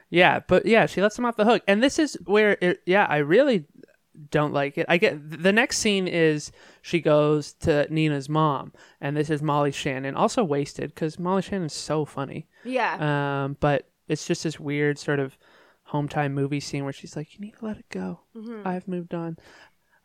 yeah, 0.10 0.42
but 0.48 0.66
yeah, 0.66 0.86
she 0.86 1.02
lets 1.02 1.18
him 1.18 1.26
off 1.26 1.38
the 1.38 1.46
hook, 1.46 1.64
and 1.68 1.82
this 1.82 1.98
is 1.98 2.18
where, 2.26 2.58
it, 2.62 2.82
yeah, 2.86 3.08
I 3.10 3.18
really 3.18 3.66
don't 4.30 4.54
like 4.54 4.78
it. 4.78 4.86
I 4.89 4.98
get 4.98 5.42
the 5.42 5.54
next 5.54 5.78
scene 5.78 6.08
is 6.08 6.52
she 6.82 7.00
goes 7.00 7.54
to 7.62 7.88
Nina's 7.92 8.30
mom, 8.30 8.74
and 9.00 9.16
this 9.16 9.30
is 9.30 9.42
Molly 9.42 9.72
Shannon, 9.72 10.16
also 10.16 10.44
wasted 10.44 10.94
because 10.94 11.18
Molly 11.18 11.42
Shannon's 11.42 11.74
so 11.74 12.06
funny. 12.06 12.48
yeah. 12.64 13.44
Um, 13.46 13.58
but 13.60 13.88
it's 14.08 14.28
just 14.28 14.44
this 14.44 14.60
weird 14.60 15.00
sort 15.00 15.20
of 15.20 15.38
home 15.92 16.08
time 16.08 16.34
movie 16.34 16.60
scene 16.62 16.84
where 16.86 16.94
she's 16.94 17.16
like, 17.16 17.34
"You 17.34 17.42
need 17.42 17.56
to 17.60 17.66
let 17.66 17.78
it 17.78 17.89
go. 17.89 18.22
I've 18.66 18.88
moved 18.88 19.14
on." 19.14 19.38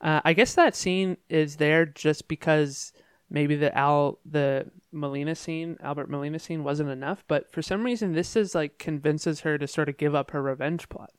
Uh, 0.00 0.20
I 0.24 0.32
guess 0.34 0.54
that 0.54 0.74
scene 0.76 1.16
is 1.28 1.56
there 1.56 1.86
just 1.86 2.28
because 2.28 2.92
maybe 3.30 3.56
the 3.56 3.76
Al 3.76 4.18
the 4.24 4.70
Molina 4.92 5.34
scene, 5.34 5.76
Alfred 5.80 6.08
Molina 6.08 6.38
scene, 6.38 6.64
wasn't 6.64 6.90
enough. 6.90 7.24
But 7.28 7.50
for 7.52 7.62
some 7.62 7.84
reason, 7.84 8.12
this 8.12 8.36
is 8.36 8.54
like 8.54 8.78
convinces 8.78 9.40
her 9.40 9.58
to 9.58 9.66
sort 9.66 9.88
of 9.88 9.96
give 9.96 10.14
up 10.14 10.32
her 10.32 10.42
revenge 10.42 10.88
plot, 10.88 11.12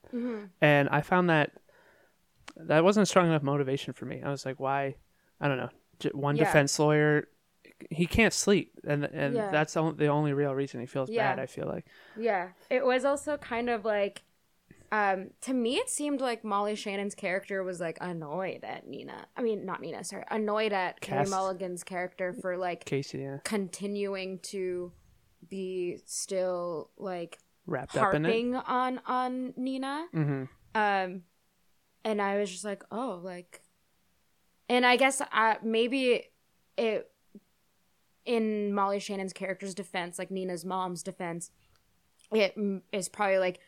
and 0.62 0.90
I 0.90 1.02
found 1.02 1.30
that 1.30 1.52
that 2.56 2.84
wasn't 2.84 3.04
a 3.04 3.06
strong 3.08 3.28
enough 3.28 3.44
motivation 3.44 3.94
for 3.94 4.06
me. 4.06 4.22
I 4.24 4.30
was 4.30 4.46
like, 4.46 4.60
why? 4.60 4.96
I 5.40 5.48
don't 5.48 5.58
know. 5.58 5.70
One 6.14 6.36
Yeah. 6.36 6.44
defense 6.46 6.78
lawyer, 6.80 7.28
he 7.90 8.06
can't 8.06 8.34
sleep, 8.34 8.74
and 8.86 9.06
and 9.06 9.36
Yeah. 9.36 9.52
that's 9.52 9.74
the 9.74 9.92
the 9.94 10.08
only 10.08 10.34
real 10.34 10.54
reason 10.54 10.80
he 10.82 10.86
feels 10.88 11.10
Yeah. 11.10 11.36
bad. 11.36 11.40
I 11.40 11.46
feel 11.46 11.68
like. 11.68 11.86
Yeah. 12.16 12.50
It 12.70 12.86
was 12.86 13.06
also 13.06 13.38
kind 13.38 13.70
of 13.70 13.86
like 13.86 14.24
um 14.92 15.32
to 15.42 15.54
me 15.54 15.76
it 15.76 15.90
seemed 15.90 16.22
like 16.22 16.44
Molly 16.44 16.76
Shannon's 16.76 17.16
character 17.16 17.64
was 17.64 17.80
like 17.80 17.98
annoyed 18.02 18.64
at 18.64 18.88
Nina. 18.88 19.26
I 19.36 19.42
mean 19.42 19.66
not 19.66 19.82
Nina, 19.82 20.04
sorry. 20.04 20.24
Annoyed 20.30 20.74
at 20.74 21.02
Cass. 21.02 21.30
Mulligan's 21.30 21.84
character 21.84 22.34
for 22.34 22.58
like 22.58 22.86
Casey, 22.86 23.20
yeah, 23.20 23.38
continuing 23.44 24.40
to 24.40 24.92
be 25.50 25.98
still 26.06 26.90
like 26.98 27.40
wrapped 27.66 27.98
up 27.98 28.14
in 28.14 28.26
it. 28.26 28.30
harping 28.30 28.56
on 28.56 29.02
on 29.06 29.54
Nina. 29.58 30.08
hmm 30.14 30.44
Um 30.76 31.24
and 32.04 32.22
I 32.22 32.38
was 32.38 32.50
just 32.50 32.64
like, 32.64 32.84
"Oh, 32.90 33.20
like 33.22 33.62
and 34.70 34.86
I 34.86 34.96
guess 34.96 35.22
I 35.32 35.58
maybe 35.64 36.24
it 36.78 37.12
in 38.26 38.74
Molly 38.74 39.00
Shannon's 39.00 39.34
character's 39.34 39.74
defense, 39.74 40.20
like 40.20 40.30
Nina's 40.32 40.66
mom's 40.66 41.02
defense, 41.04 41.52
it 42.32 42.56
is 42.92 43.08
probably 43.10 43.38
like 43.40 43.60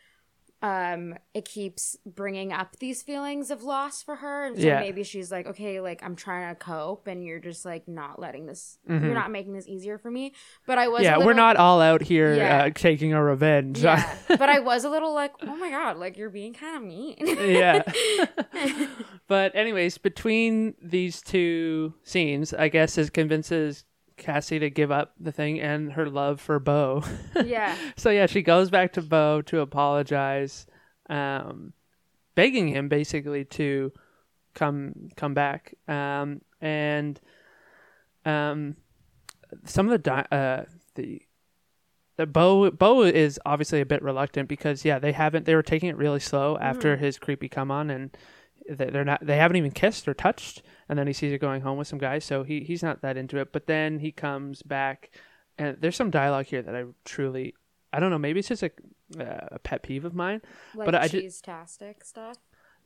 um 0.62 1.14
it 1.32 1.46
keeps 1.46 1.96
bringing 2.04 2.52
up 2.52 2.76
these 2.80 3.02
feelings 3.02 3.50
of 3.50 3.62
loss 3.62 4.02
for 4.02 4.16
her 4.16 4.44
and 4.44 4.56
so 4.58 4.62
Yeah. 4.66 4.80
maybe 4.80 5.02
she's 5.04 5.30
like 5.32 5.46
okay 5.46 5.80
like 5.80 6.02
i'm 6.02 6.14
trying 6.14 6.54
to 6.54 6.58
cope 6.58 7.06
and 7.06 7.24
you're 7.24 7.38
just 7.38 7.64
like 7.64 7.88
not 7.88 8.18
letting 8.20 8.44
this 8.44 8.76
Mhm. 8.88 9.04
you're 9.04 9.14
not 9.14 9.30
making 9.30 9.54
this 9.54 9.66
easier 9.66 9.96
for 9.96 10.10
me 10.10 10.34
but 10.66 10.76
i 10.76 10.86
was 10.88 11.02
Yeah, 11.02 11.16
we're 11.18 11.32
not 11.32 11.56
all 11.56 11.80
out 11.80 12.02
here 12.02 12.34
Yeah. 12.36 12.64
uh, 12.64 12.70
taking 12.74 13.14
a 13.14 13.22
revenge. 13.24 13.78
yeah 13.82 14.14
but 14.28 14.50
i 14.50 14.60
was 14.60 14.84
a 14.84 14.90
little 14.90 15.14
like 15.14 15.32
oh 15.42 15.56
my 15.56 15.70
god 15.70 15.96
like 15.96 16.18
you're 16.18 16.28
being 16.28 16.52
kind 16.52 16.76
of 16.76 16.82
mean 16.82 17.16
yeah. 17.20 17.82
but 19.28 19.54
anyways, 19.54 19.98
between 19.98 20.74
these 20.82 21.22
two 21.22 21.94
scenes, 22.02 22.52
I 22.52 22.68
guess 22.68 22.98
it 22.98 23.12
convinces 23.12 23.84
Cassie 24.20 24.60
to 24.60 24.70
give 24.70 24.92
up 24.92 25.14
the 25.18 25.32
thing 25.32 25.60
and 25.60 25.92
her 25.94 26.08
love 26.08 26.40
for 26.40 26.60
Bo. 26.60 27.02
yeah 27.44 27.76
so 27.96 28.10
yeah, 28.10 28.26
she 28.26 28.42
goes 28.42 28.70
back 28.70 28.92
to 28.92 29.02
Bo 29.02 29.42
to 29.42 29.60
apologize, 29.60 30.66
um, 31.08 31.72
begging 32.34 32.68
him 32.68 32.88
basically 32.88 33.44
to 33.46 33.92
come 34.54 35.10
come 35.16 35.34
back. 35.34 35.74
Um, 35.88 36.42
and 36.60 37.20
um, 38.24 38.76
some 39.64 39.86
of 39.86 39.92
the 39.92 39.98
di- 39.98 40.26
uh, 40.30 40.64
the 40.94 41.22
the 42.16 42.26
Bo 42.26 42.70
Bo 42.70 43.02
is 43.02 43.40
obviously 43.46 43.80
a 43.80 43.86
bit 43.86 44.02
reluctant 44.02 44.48
because 44.48 44.84
yeah 44.84 44.98
they 44.98 45.12
haven't 45.12 45.46
they 45.46 45.54
were 45.54 45.62
taking 45.62 45.88
it 45.88 45.96
really 45.96 46.20
slow 46.20 46.58
after 46.58 46.96
his 46.96 47.18
creepy 47.18 47.48
come 47.48 47.70
on 47.70 47.90
and 47.90 48.16
they're 48.76 49.04
not 49.04 49.24
they 49.24 49.36
haven't 49.36 49.56
even 49.56 49.70
kissed 49.70 50.06
or 50.08 50.14
touched 50.14 50.62
and 50.88 50.98
then 50.98 51.06
he 51.06 51.12
sees 51.12 51.32
her 51.32 51.38
going 51.38 51.62
home 51.62 51.78
with 51.78 51.88
some 51.88 51.98
guys 51.98 52.24
so 52.24 52.42
he 52.42 52.60
he's 52.60 52.82
not 52.82 53.02
that 53.02 53.16
into 53.16 53.38
it. 53.38 53.52
But 53.52 53.66
then 53.66 53.98
he 53.98 54.12
comes 54.12 54.62
back 54.62 55.10
and 55.58 55.76
there's 55.80 55.96
some 55.96 56.10
dialogue 56.10 56.46
here 56.46 56.62
that 56.62 56.74
I 56.74 56.84
truly 57.04 57.54
I 57.92 58.00
don't 58.00 58.10
know 58.10 58.18
maybe 58.18 58.38
it's 58.40 58.48
just 58.48 58.62
a 58.62 58.70
uh, 59.18 59.48
a 59.52 59.58
pet 59.58 59.82
peeve 59.82 60.04
of 60.04 60.14
mine 60.14 60.40
like 60.74 60.86
But 60.86 60.94
I 60.94 61.08
just 61.08 61.44
tastic 61.44 62.04
stuff? 62.04 62.36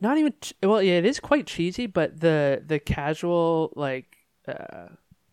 Not 0.01 0.17
even 0.17 0.33
well 0.63 0.81
yeah 0.81 0.97
it 0.97 1.05
is 1.05 1.19
quite 1.19 1.47
cheesy 1.47 1.85
but 1.85 2.19
the 2.19 2.63
the 2.65 2.79
casual 2.79 3.71
like 3.75 4.17
uh 4.47 4.87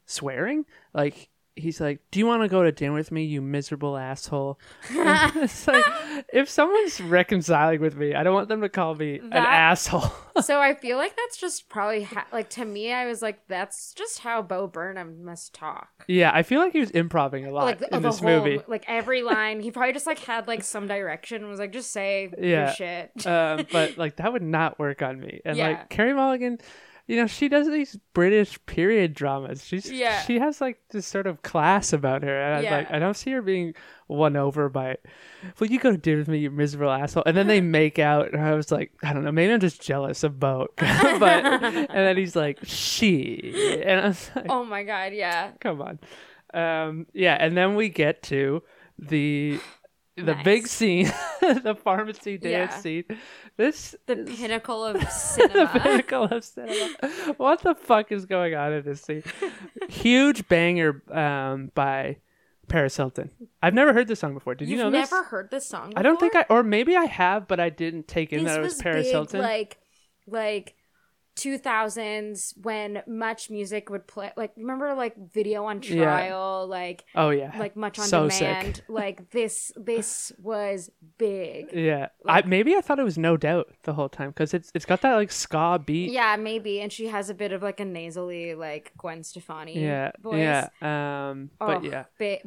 swearing 0.06 0.66
like 0.92 1.30
he's 1.54 1.80
like 1.80 2.00
do 2.10 2.18
you 2.18 2.26
want 2.26 2.42
to 2.42 2.48
go 2.48 2.62
to 2.62 2.72
dinner 2.72 2.94
with 2.94 3.12
me 3.12 3.24
you 3.24 3.42
miserable 3.42 3.96
asshole 3.98 4.58
it's 4.90 5.66
like 5.68 5.84
if 6.32 6.48
someone's 6.48 6.98
reconciling 7.00 7.80
with 7.80 7.94
me 7.96 8.14
i 8.14 8.22
don't 8.22 8.32
want 8.34 8.48
them 8.48 8.62
to 8.62 8.68
call 8.70 8.94
me 8.94 9.18
an 9.18 9.32
asshole 9.34 10.10
so 10.40 10.60
i 10.60 10.74
feel 10.74 10.96
like 10.96 11.14
that's 11.14 11.36
just 11.36 11.68
probably 11.68 12.04
ha- 12.04 12.26
like 12.32 12.48
to 12.48 12.64
me 12.64 12.90
i 12.92 13.04
was 13.06 13.20
like 13.20 13.46
that's 13.48 13.92
just 13.92 14.20
how 14.20 14.40
bo 14.40 14.66
burnham 14.66 15.24
must 15.24 15.54
talk 15.54 15.88
yeah 16.08 16.30
i 16.32 16.42
feel 16.42 16.58
like 16.58 16.72
he 16.72 16.80
was 16.80 16.90
improvising 16.92 17.44
a 17.44 17.50
lot 17.50 17.64
like 17.64 17.82
in 17.92 18.00
this 18.02 18.18
whole 18.20 18.28
movie 18.30 18.58
like 18.66 18.84
every 18.88 19.22
line 19.22 19.60
he 19.60 19.70
probably 19.70 19.92
just 19.92 20.06
like 20.06 20.18
had 20.20 20.48
like 20.48 20.64
some 20.64 20.86
direction 20.88 21.42
and 21.42 21.50
was 21.50 21.60
like 21.60 21.72
just 21.72 21.92
say 21.92 22.30
Yeah. 22.38 22.66
your 22.66 22.74
shit 22.74 23.26
um, 23.26 23.66
but 23.70 23.98
like 24.02 24.16
that 24.16 24.32
would 24.32 24.42
not 24.42 24.78
work 24.78 25.02
on 25.02 25.20
me. 25.20 25.40
And 25.44 25.56
Yeah. 25.56 25.68
like 25.68 25.90
Carey 25.90 26.14
Mulligan, 26.14 26.58
you 27.06 27.16
know, 27.16 27.26
she 27.26 27.48
does 27.48 27.68
these 27.68 27.98
British 28.14 28.58
period 28.66 29.12
dramas. 29.14 29.64
She's 29.64 29.90
Yeah. 29.90 30.20
she 30.22 30.38
has 30.38 30.60
like 30.60 30.78
this 30.90 31.06
sort 31.06 31.26
of 31.26 31.42
class 31.42 31.92
about 31.92 32.22
her, 32.22 32.40
and 32.40 32.54
I 32.54 32.60
Yeah. 32.62 32.76
like 32.78 32.90
I 32.92 32.98
don't 32.98 33.16
see 33.16 33.32
her 33.32 33.42
being 33.42 33.74
won 34.08 34.36
over 34.36 34.68
by. 34.68 34.96
Well, 35.58 35.70
you 35.70 35.78
go 35.80 35.90
to 35.90 35.96
dinner 35.98 36.18
with 36.18 36.28
me, 36.28 36.38
you 36.38 36.50
miserable 36.50 36.90
asshole, 36.92 37.24
and 37.26 37.36
then 37.36 37.46
they 37.48 37.60
make 37.80 37.98
out, 37.98 38.32
and 38.32 38.40
I 38.42 38.54
was 38.54 38.70
like, 38.70 38.92
I 39.02 39.12
don't 39.12 39.24
know, 39.24 39.32
maybe 39.32 39.52
I'm 39.52 39.60
just 39.60 39.82
jealous 39.82 40.22
of 40.22 40.38
Bo, 40.38 40.68
but 40.76 41.44
and 41.44 41.88
then 41.90 42.16
he's 42.16 42.36
like 42.36 42.58
she, 42.64 43.82
and 43.84 44.00
I 44.00 44.06
was 44.08 44.30
like, 44.36 44.46
oh 44.48 44.64
my 44.64 44.82
god 44.84 45.12
yeah 45.12 45.50
come 45.60 45.82
on, 45.82 45.98
um, 46.54 47.06
yeah, 47.12 47.36
and 47.40 47.56
then 47.56 47.74
we 47.74 47.88
get 47.88 48.22
to 48.24 48.62
the. 48.98 49.58
The 50.16 50.34
Nice. 50.34 50.44
big 50.44 50.66
scene, 50.66 51.06
the 51.40 51.74
pharmacy 51.82 52.36
dance 52.36 52.72
Yeah. 52.74 52.80
scene. 52.80 53.04
This 53.56 53.96
the 54.06 54.18
is- 54.20 54.36
pinnacle 54.38 54.84
of 54.84 55.02
cinema. 55.10 55.70
the 55.72 55.80
pinnacle 55.80 56.24
of 56.24 56.44
cinema. 56.44 56.94
What 57.38 57.62
the 57.62 57.74
fuck 57.74 58.12
is 58.12 58.26
going 58.26 58.54
on 58.54 58.72
in 58.74 58.84
this 58.84 59.00
scene? 59.02 59.22
Huge 59.88 60.46
banger 60.48 61.02
um, 61.10 61.70
by 61.74 62.18
Paris 62.68 62.96
Hilton. 62.96 63.30
I've 63.62 63.74
never 63.74 63.92
heard 63.94 64.06
this 64.08 64.20
song 64.20 64.34
before. 64.34 64.54
Did 64.54 64.68
you've 64.68 64.78
you 64.78 64.84
know 64.84 64.90
this? 64.90 65.10
never 65.10 65.24
heard 65.24 65.50
this 65.50 65.66
song 65.68 65.92
I 65.96 66.02
don't 66.02 66.20
think? 66.20 66.34
I, 66.36 66.44
or 66.50 66.62
maybe 66.62 66.94
I 66.96 67.04
have, 67.06 67.48
but 67.48 67.58
I 67.60 67.70
didn't 67.70 68.06
take 68.06 68.32
in 68.32 68.44
this 68.44 68.52
that 68.52 68.60
it 68.60 68.62
was, 68.62 68.74
was 68.74 68.82
Paris 68.82 69.06
big, 69.06 69.12
Hilton. 69.12 69.40
like 69.40 69.78
like 70.26 70.74
2000s 71.36 72.54
when 72.62 73.02
much 73.06 73.50
music 73.50 73.88
would 73.90 74.06
play 74.06 74.32
like 74.36 74.52
remember 74.56 74.94
like 74.94 75.14
video 75.32 75.64
on 75.64 75.80
Yeah. 75.82 76.04
trial 76.04 76.66
like 76.68 77.04
oh 77.14 77.30
yeah, 77.30 77.52
like 77.58 77.74
much 77.76 77.98
on 77.98 78.06
so 78.06 78.28
demand 78.28 78.76
sick. 78.76 78.84
like 78.88 79.30
this 79.30 79.72
this 79.76 80.32
was 80.42 80.90
big 81.18 81.68
Yeah, 81.72 82.08
I 82.26 82.42
maybe 82.42 82.74
I 82.76 82.80
thought 82.80 82.98
it 82.98 83.04
was 83.04 83.18
No 83.18 83.36
Doubt 83.36 83.68
the 83.84 83.94
whole 83.94 84.08
time 84.08 84.30
because 84.30 84.52
it's 84.54 84.70
it's 84.74 84.84
got 84.84 85.00
that 85.02 85.14
like 85.14 85.32
ska 85.32 85.80
beat. 85.84 86.10
yeah 86.12 86.36
maybe 86.36 86.80
and 86.80 86.92
she 86.92 87.06
has 87.08 87.30
a 87.30 87.34
bit 87.34 87.52
of 87.52 87.62
like 87.62 87.80
a 87.80 87.84
nasally 87.84 88.54
like 88.54 88.92
gwen 88.98 89.22
stefani 89.24 89.78
yeah, 89.80 90.12
voice 90.20 90.38
yeah. 90.38 90.68
Um, 91.30 91.50
but 91.58 91.78
Oh, 91.78 91.82
yeah, 91.82 92.04
big 92.18 92.40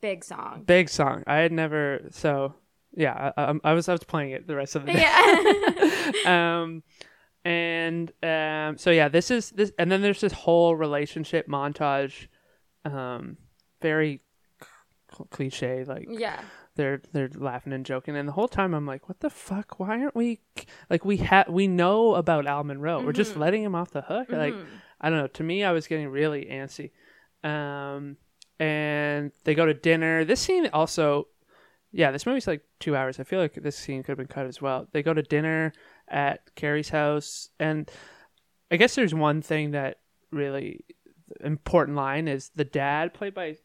big 0.00 0.24
song 0.24 0.64
big 0.66 0.88
song. 0.88 1.22
I 1.26 1.36
had 1.36 1.52
never 1.52 2.00
so 2.10 2.54
yeah. 2.94 3.32
I, 3.36 3.42
I, 3.44 3.54
I 3.64 3.72
was 3.72 3.88
I 3.88 3.92
was 3.92 4.04
playing 4.04 4.30
it 4.32 4.46
the 4.46 4.56
rest 4.56 4.74
of 4.76 4.84
the 4.86 4.92
day. 4.92 5.00
yeah 5.00 6.12
um 6.62 6.82
and 7.44 8.12
um 8.22 8.76
so 8.76 8.90
yeah 8.90 9.08
this 9.08 9.30
is 9.30 9.50
this 9.50 9.72
and 9.78 9.90
then 9.90 10.02
there's 10.02 10.20
this 10.20 10.32
whole 10.32 10.76
relationship 10.76 11.48
montage 11.48 12.26
um 12.84 13.38
very 13.80 14.20
cl- 15.10 15.26
cliche 15.30 15.84
like 15.84 16.06
yeah. 16.10 16.40
they're 16.76 17.00
they're 17.12 17.30
laughing 17.34 17.72
and 17.72 17.86
joking. 17.86 18.16
And 18.16 18.28
the 18.28 18.32
whole 18.32 18.48
time 18.48 18.74
i'm 18.74 18.86
like 18.86 19.08
what 19.08 19.20
the 19.20 19.30
fuck? 19.30 19.78
Why 19.78 20.00
aren't 20.00 20.14
we 20.14 20.40
like 20.88 21.04
we 21.04 21.18
have 21.18 21.48
we 21.48 21.66
know 21.66 22.14
about 22.14 22.46
al 22.46 22.64
monroe 22.64 23.02
we're 23.02 23.12
just 23.12 23.36
letting 23.36 23.62
him 23.62 23.74
off 23.74 23.90
the 23.90 24.02
hook. 24.02 24.30
Like 24.30 24.54
i 25.00 25.08
don't 25.08 25.18
know. 25.18 25.26
To 25.26 25.42
me 25.42 25.64
i 25.64 25.72
was 25.72 25.86
getting 25.86 26.08
really 26.08 26.46
antsy. 26.46 26.90
Um 27.42 28.16
and 28.58 29.32
they 29.44 29.54
go 29.54 29.64
to 29.64 29.72
dinner. 29.72 30.24
This 30.24 30.40
scene 30.40 30.68
also 30.72 31.28
yeah, 31.92 32.12
this 32.12 32.24
movie's 32.24 32.46
like 32.46 32.62
two 32.78 32.94
hours. 32.94 33.18
I 33.18 33.24
feel 33.24 33.40
like 33.40 33.54
this 33.54 33.76
scene 33.76 34.02
could 34.02 34.12
have 34.12 34.18
been 34.18 34.26
cut 34.28 34.46
as 34.46 34.62
well. 34.62 34.86
They 34.92 35.02
go 35.02 35.12
to 35.12 35.22
dinner 35.22 35.72
at 36.10 36.54
Carey's 36.54 36.88
house, 36.90 37.48
and 37.58 37.90
I 38.70 38.76
guess 38.76 38.94
there's 38.94 39.14
one 39.14 39.42
thing 39.42 39.70
that 39.72 39.98
really 40.30 40.84
important 41.40 41.96
line 41.96 42.28
is 42.28 42.50
the 42.54 42.64
dad, 42.64 43.14
played 43.14 43.34
by 43.34 43.56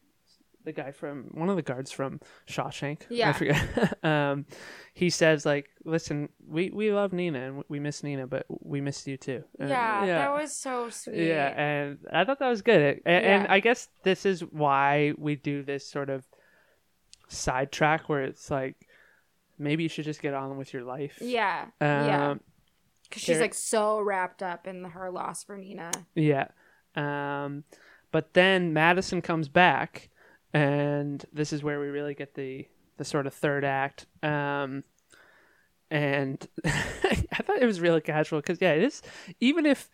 the 0.64 0.72
guy 0.72 0.90
from 0.90 1.30
one 1.32 1.48
of 1.48 1.54
the 1.54 1.62
guards 1.62 1.92
from 1.92 2.20
Shawshank. 2.48 3.02
Yeah, 3.08 3.30
I 3.30 3.32
forget. 3.34 3.98
um, 4.04 4.46
he 4.94 5.10
says 5.10 5.46
like, 5.46 5.68
"Listen, 5.84 6.28
we 6.44 6.70
we 6.70 6.92
love 6.92 7.12
Nina 7.12 7.38
and 7.40 7.64
we 7.68 7.78
miss 7.78 8.02
Nina, 8.02 8.26
but 8.26 8.46
we 8.48 8.80
miss 8.80 9.06
you 9.06 9.16
too." 9.16 9.44
Uh, 9.60 9.66
yeah, 9.66 10.06
that 10.06 10.32
was 10.32 10.52
so 10.54 10.90
sweet. 10.90 11.28
yeah, 11.28 11.48
and 11.56 11.98
I 12.12 12.24
thought 12.24 12.40
that 12.40 12.48
was 12.48 12.62
good. 12.62 13.00
And, 13.06 13.24
Yeah. 13.24 13.46
I 13.48 13.60
guess 13.60 13.88
this 14.02 14.26
is 14.26 14.40
why 14.40 15.12
we 15.16 15.36
do 15.36 15.62
this 15.62 15.88
sort 15.88 16.10
of 16.10 16.26
sidetrack 17.28 18.08
where 18.08 18.22
it's 18.22 18.50
like 18.50 18.85
maybe 19.58 19.82
you 19.82 19.88
should 19.88 20.04
just 20.04 20.22
get 20.22 20.34
on 20.34 20.56
with 20.56 20.72
your 20.72 20.82
life. 20.82 21.18
yeah, 21.20 21.66
yeah. 21.80 22.30
Um, 22.30 22.40
Because 23.04 23.22
she's 23.22 23.40
like 23.40 23.54
so 23.54 24.00
wrapped 24.00 24.42
up 24.42 24.66
in 24.66 24.84
her 24.84 25.10
loss 25.10 25.44
for 25.44 25.56
Nina. 25.56 25.90
Yeah. 26.14 26.48
Um, 26.94 27.64
but 28.10 28.34
then 28.34 28.72
Madison 28.72 29.20
comes 29.22 29.48
back, 29.48 30.08
and 30.52 31.24
this 31.32 31.52
is 31.52 31.62
where 31.62 31.78
we 31.80 31.86
really 31.88 32.14
get 32.14 32.34
the 32.34 32.66
the 32.96 33.04
sort 33.04 33.26
of 33.26 33.34
third 33.34 33.64
act. 33.64 34.06
Um, 34.22 34.82
and 35.90 36.46
I 36.64 37.42
thought 37.44 37.60
it 37.60 37.66
was 37.66 37.80
really 37.80 38.00
casual 38.00 38.40
because 38.40 38.60
yeah, 38.60 38.72
it 38.72 38.82
is. 38.82 39.02
Even 39.40 39.66
if 39.66 39.90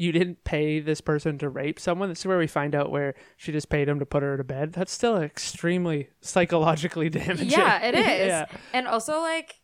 you 0.00 0.12
didn't 0.12 0.44
pay 0.44 0.80
this 0.80 1.00
person 1.02 1.36
to 1.38 1.48
rape 1.50 1.78
someone, 1.78 2.08
this 2.08 2.20
is 2.20 2.26
where 2.26 2.38
we 2.38 2.46
find 2.46 2.74
out 2.74 2.90
where 2.90 3.14
she 3.36 3.52
just 3.52 3.68
paid 3.68 3.86
him 3.88 3.98
to 3.98 4.06
put 4.06 4.22
her 4.22 4.36
to 4.38 4.44
bed. 4.44 4.72
That's 4.72 4.92
still 4.92 5.18
extremely 5.20 6.08
psychologically 6.22 7.10
damaging. 7.10 7.50
Yeah, 7.50 7.82
it 7.84 7.94
is. 7.96 8.28
yeah. 8.28 8.46
And 8.72 8.88
also 8.88 9.20
like 9.20 9.56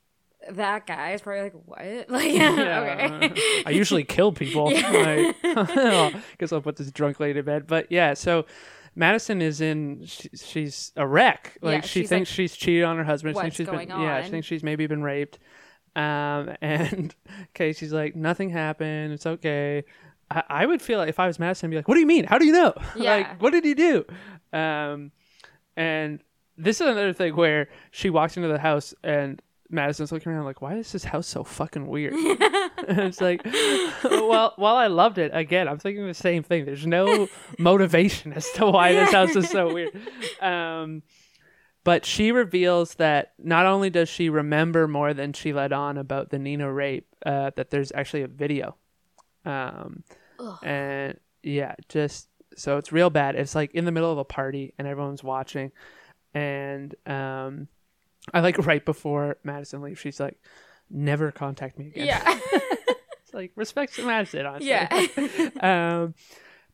that 0.51 0.87
guy 0.87 1.13
is 1.13 1.23
probably 1.23 1.43
like, 1.45 1.55
what? 1.55 1.79
Like, 2.11 2.33
Yeah. 2.35 3.25
okay. 3.25 3.63
I 3.65 3.71
usually 3.71 4.05
kill 4.05 4.31
people. 4.33 4.71
Yeah. 4.73 5.33
Like, 5.43 6.15
guess 6.39 6.53
I'll 6.53 6.61
put 6.61 6.77
this 6.77 6.91
drunk 6.93 7.19
lady 7.19 7.35
to 7.35 7.43
bed. 7.43 7.67
But 7.67 7.91
yeah, 7.91 8.13
so 8.15 8.45
Madison 8.95 9.41
is 9.43 9.61
in. 9.61 10.05
She, 10.05 10.29
she's 10.37 10.93
a 10.97 11.07
wreck. 11.07 11.57
Like 11.63 11.83
Yeah, 11.83 11.87
she 11.89 12.07
thinks 12.07 12.31
like, 12.31 12.35
she's 12.37 12.55
cheated 12.55 12.85
on 12.85 12.97
her 12.99 13.05
husband. 13.05 13.33
She 13.33 13.37
"What's 13.37 13.45
thinks 13.45 13.57
she's 13.57 13.67
going 13.67 13.89
been. 13.89 14.01
Yeah, 14.01 14.23
she 14.23 14.31
thinks 14.31 14.47
she's 14.47 14.63
maybe 14.63 14.87
been 14.87 15.03
raped. 15.03 15.39
Um, 15.97 16.55
and 16.61 17.15
Casey's 17.55 17.93
like, 17.93 18.15
nothing 18.15 18.51
happened. 18.51 19.15
It's 19.15 19.25
okay. 19.27 19.85
I, 20.31 20.43
I 20.49 20.67
would 20.67 20.83
feel 20.83 20.99
like 20.99 21.09
if 21.09 21.19
I 21.19 21.27
was 21.27 21.39
Madison, 21.39 21.69
I'd 21.69 21.71
be 21.71 21.77
like, 21.77 21.89
what 21.89 21.95
do 21.95 22.01
you 22.01 22.07
mean? 22.07 22.25
How 22.25 22.39
do 22.39 22.47
you 22.47 22.53
know? 22.53 22.75
Yeah. 22.97 23.11
like, 23.17 23.43
what 23.43 23.51
did 23.51 23.65
he 23.65 23.75
do? 23.75 24.05
Um, 24.53 25.13
and 25.77 26.21
this 26.57 26.81
is 26.81 26.87
another 26.87 27.13
thing 27.13 27.37
where 27.37 27.69
she 27.91 28.11
walks 28.11 28.37
into 28.37 28.49
the 28.49 28.59
house 28.59 28.95
and 29.05 29.41
Madison's 29.69 30.13
looking 30.13 30.33
around 30.33 30.45
like, 30.45 30.63
why 30.63 30.77
is 30.77 30.93
this 30.93 31.05
house 31.05 31.27
so 31.27 31.45
fucking 31.45 31.87
weird? 31.87 32.15
and 32.15 32.39
it's 33.01 33.21
like, 33.21 33.45
well, 34.05 34.55
while 34.57 34.77
I 34.77 34.87
loved 34.87 35.19
it, 35.19 35.31
again, 35.35 35.69
I'm 35.69 35.79
thinking 35.79 36.07
the 36.07 36.15
same 36.15 36.43
thing. 36.43 36.65
There's 36.65 36.87
no 36.87 37.29
motivation 37.59 38.33
as 38.33 38.51
to 38.53 38.67
why 38.67 38.93
this 38.93 39.13
house 39.13 39.37
is 39.37 39.51
so 39.51 39.73
weird. 39.73 39.99
Um, 40.41 41.03
but 41.85 42.05
she 42.05 42.33
reveals 42.33 42.95
that 42.95 43.35
not 43.39 43.67
only 43.67 43.91
does 43.91 44.09
she 44.09 44.29
remember 44.29 44.89
more 44.89 45.15
than 45.15 45.33
she 45.33 45.53
let 45.53 45.73
on 45.73 45.99
about 45.99 46.31
the 46.31 46.39
Nina 46.39 46.73
rape, 46.73 47.07
uh, 47.25 47.51
that 47.57 47.71
there's 47.71 47.93
actually 47.95 48.23
a 48.23 48.29
video. 48.29 48.77
Um, 49.47 50.03
and 50.63 51.19
yeah, 51.43 51.75
just 51.89 52.29
so 52.57 52.79
it's 52.79 52.93
real 52.93 53.11
bad. 53.11 53.37
It's 53.37 53.55
like 53.55 53.73
in 53.75 53.85
the 53.85 53.93
middle 53.93 54.11
of 54.11 54.19
a 54.19 54.25
party 54.25 54.75
and 54.79 54.87
everyone's 54.87 55.23
watching, 55.23 55.73
and 56.35 56.95
um, 57.07 57.69
I 58.35 58.41
like 58.41 58.59
right 58.67 58.85
before 58.85 59.37
Madison 59.45 59.83
leaves, 59.83 60.01
she's 60.01 60.21
like, 60.21 60.39
"Never 60.91 61.31
contact 61.31 61.79
me 61.79 61.89
again." 61.89 62.07
yeah. 62.07 62.39
it's 62.53 63.33
like 63.33 63.53
respect 63.57 63.95
to 63.97 64.07
Madison, 64.07 64.47
honestly. 64.47 64.69
yeah. 64.69 65.51
um, 66.03 66.15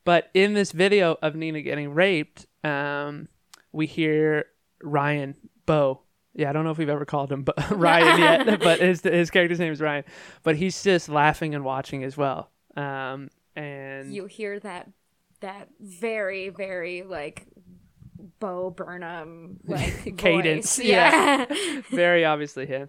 but 0.05 0.31
in 0.35 0.55
this 0.55 0.73
video 0.73 1.17
of 1.23 1.37
Nina 1.37 1.63
getting 1.63 1.95
raped, 1.95 2.47
um, 2.65 3.29
we 3.71 3.87
hear 3.87 4.47
Ryan 4.83 5.37
Bo. 5.67 6.01
Yeah, 6.35 6.49
I 6.49 6.53
don't 6.55 6.65
know 6.65 6.71
if 6.71 6.79
we've 6.79 6.89
ever 6.89 7.05
called 7.05 7.31
him 7.31 7.43
Bo- 7.43 7.53
Ryan 7.71 8.19
yet, 8.19 8.61
but 8.61 8.81
his 8.81 9.03
his 9.03 9.31
character's 9.31 9.61
name 9.61 9.73
is 9.73 9.81
Ryan. 9.81 10.05
But 10.43 10.57
he's 10.57 10.83
just 10.83 11.09
laughing 11.09 11.55
and 11.55 11.65
watching 11.65 12.05
as 12.05 12.17
well. 12.17 12.51
Um, 12.77 13.29
and 13.55 14.13
you 14.15 14.27
hear 14.27 14.59
that 14.61 14.89
that 15.41 15.69
very 15.81 16.49
very 16.49 17.03
like 17.03 17.47
Bo 18.39 18.71
Burnham 18.71 19.61
like 19.67 20.17
Cadence, 20.17 20.79
yeah. 20.79 21.47
yeah. 21.51 21.83
very 21.91 22.25
obviously 22.25 22.67
him. 22.67 22.89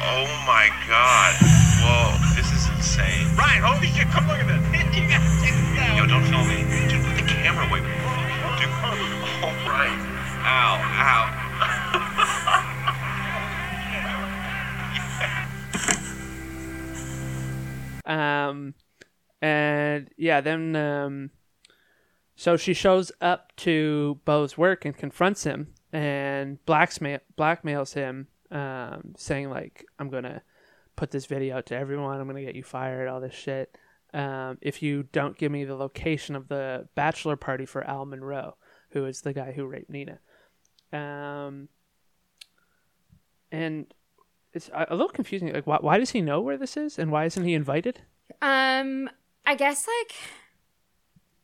Oh 0.00 0.24
my 0.46 0.70
god. 0.88 1.34
Whoa, 1.82 2.16
this 2.34 2.50
is 2.52 2.68
insane. 2.76 3.36
Ryan, 3.36 3.62
holy 3.62 3.86
shit, 3.88 4.08
come 4.08 4.26
look 4.26 4.38
at 4.38 4.46
this. 4.46 4.62
you 4.96 5.06
gotta 5.08 5.28
check 5.42 5.54
this 5.54 5.78
out. 5.78 5.96
Yo, 5.96 6.06
don't 6.06 6.24
film 6.24 6.48
me. 6.48 6.64
Dude, 6.88 7.04
put 7.04 7.16
the 7.16 7.22
camera 7.28 7.66
away. 7.68 7.80
Dude, 8.58 8.70
oh, 9.44 9.52
Ryan. 9.66 9.98
Ow, 10.46 10.80
ow. 10.80 11.47
Um, 18.08 18.74
and 19.40 20.08
yeah, 20.16 20.40
then 20.40 20.74
um, 20.74 21.30
so 22.34 22.56
she 22.56 22.74
shows 22.74 23.12
up 23.20 23.54
to 23.56 24.18
Bo's 24.24 24.58
work 24.58 24.84
and 24.84 24.96
confronts 24.96 25.44
him 25.44 25.74
and 25.92 26.64
blackmail 26.66 27.20
blackmails 27.36 27.94
him, 27.94 28.28
um, 28.50 29.14
saying 29.16 29.50
like, 29.50 29.84
"I'm 29.98 30.08
gonna 30.08 30.42
put 30.96 31.10
this 31.10 31.26
video 31.26 31.58
out 31.58 31.66
to 31.66 31.76
everyone. 31.76 32.20
I'm 32.20 32.26
gonna 32.26 32.42
get 32.42 32.56
you 32.56 32.64
fired. 32.64 33.08
All 33.08 33.20
this 33.20 33.34
shit. 33.34 33.76
Um, 34.14 34.58
if 34.62 34.82
you 34.82 35.04
don't 35.04 35.36
give 35.36 35.52
me 35.52 35.64
the 35.64 35.76
location 35.76 36.34
of 36.34 36.48
the 36.48 36.88
bachelor 36.94 37.36
party 37.36 37.66
for 37.66 37.84
Al 37.84 38.06
Monroe, 38.06 38.56
who 38.90 39.04
is 39.04 39.20
the 39.20 39.32
guy 39.32 39.52
who 39.52 39.66
raped 39.66 39.90
Nina." 39.90 40.18
Um, 40.92 41.68
and 43.52 43.92
it's 44.58 44.70
a 44.74 44.94
little 44.94 45.08
confusing. 45.08 45.52
Like, 45.52 45.66
why, 45.66 45.78
why 45.80 45.98
does 45.98 46.10
he 46.10 46.20
know 46.20 46.40
where 46.40 46.56
this 46.58 46.76
is, 46.76 46.98
and 46.98 47.10
why 47.10 47.24
isn't 47.24 47.44
he 47.44 47.54
invited? 47.54 48.00
Um, 48.42 49.08
I 49.46 49.54
guess 49.54 49.86
like 49.86 50.14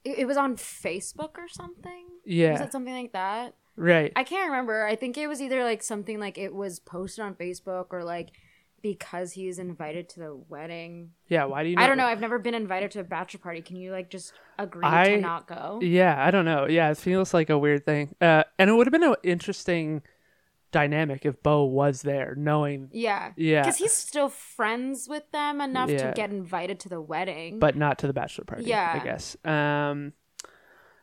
it, 0.05 0.19
it 0.21 0.27
was 0.27 0.37
on 0.37 0.57
Facebook 0.57 1.39
or 1.39 1.49
something. 1.49 2.07
Yeah. 2.25 2.53
was 2.53 2.61
it 2.61 2.73
something 2.73 2.95
like 2.95 3.13
that? 3.13 3.55
Right. 3.77 4.13
I 4.15 4.25
can't 4.25 4.51
remember. 4.51 4.87
I 4.87 4.95
think 4.97 5.19
it 5.19 5.27
was 5.27 5.41
either 5.43 5.65
like 5.65 5.83
something 5.83 6.21
like 6.21 6.39
it 6.39 6.55
was 6.55 6.79
posted 6.79 7.25
on 7.25 7.35
Facebook 7.35 7.87
or 7.91 8.05
like 8.05 8.31
because 8.83 9.33
he's 9.33 9.59
invited 9.59 10.11
to 10.11 10.21
the 10.21 10.37
wedding. 10.49 11.11
yeah. 11.29 11.45
Why 11.47 11.63
do 11.65 11.71
you? 11.71 11.77
I 11.79 11.87
don't 11.87 11.97
know. 11.97 12.05
I've 12.07 12.21
never 12.21 12.39
been 12.39 12.55
invited 12.55 12.91
to 12.93 13.01
a 13.01 13.05
bachelor 13.05 13.41
party. 13.41 13.63
Can 13.63 13.77
you 13.77 13.91
like 13.93 14.11
just 14.11 14.33
agree 14.59 14.85
I- 14.85 15.09
to 15.15 15.21
not 15.21 15.47
go? 15.49 15.81
Yeah, 15.83 16.15
I 16.23 16.31
don't 16.31 16.45
know. 16.45 16.67
Yeah, 16.67 16.91
it 16.91 16.99
feels 16.99 17.33
like 17.33 17.49
a 17.51 17.59
weird 17.59 17.85
thing. 17.87 18.15
Uh, 18.21 18.45
and 18.59 18.69
it 18.69 18.75
would 18.75 18.87
have 18.87 18.93
been 18.93 19.03
an 19.03 19.17
interesting 19.23 20.03
dynamic 20.75 21.25
if 21.25 21.41
Bo 21.43 21.65
was 21.65 22.03
there, 22.03 22.35
knowing, 22.37 22.89
Yeah. 22.93 23.33
Yeah. 23.37 23.63
Because 23.63 23.79
he's 23.79 23.93
still 23.95 24.29
friends 24.29 25.09
with 25.09 25.31
them 25.31 25.61
enough 25.61 25.89
Yeah. 25.89 26.09
to 26.09 26.13
get 26.15 26.31
invited 26.31 26.81
to 26.81 26.89
the 26.89 27.01
wedding. 27.01 27.59
but 27.61 27.77
not 27.77 27.99
to 28.01 28.07
the 28.09 28.13
bachelor 28.13 28.45
party. 28.45 28.65
Yeah. 28.65 28.99
I 29.01 29.05
guess. 29.05 29.37
Um, 29.45 30.13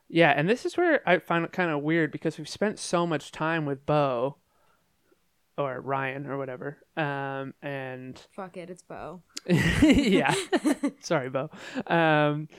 yeah, 0.10 0.32
and 0.36 0.50
this 0.50 0.66
is 0.66 0.76
where 0.76 1.02
I 1.08 1.20
find 1.20 1.46
it 1.46 1.54
kind 1.54 1.72
of 1.72 1.82
weird 1.82 2.12
because 2.12 2.38
we've 2.38 2.50
spent 2.50 2.80
so 2.80 3.08
much 3.08 3.32
time 3.32 3.66
with 3.66 3.86
Bo 3.86 4.36
or 5.58 5.80
Ryan 5.80 6.28
or 6.28 6.38
whatever. 6.38 6.78
Um, 6.98 7.54
and 7.62 8.20
fuck 8.36 8.58
it, 8.58 8.70
it's 8.70 8.84
Bo. 8.84 9.22
yeah. 9.48 10.34
Sorry, 11.00 11.30
Bo. 11.30 11.50
Um, 11.88 12.50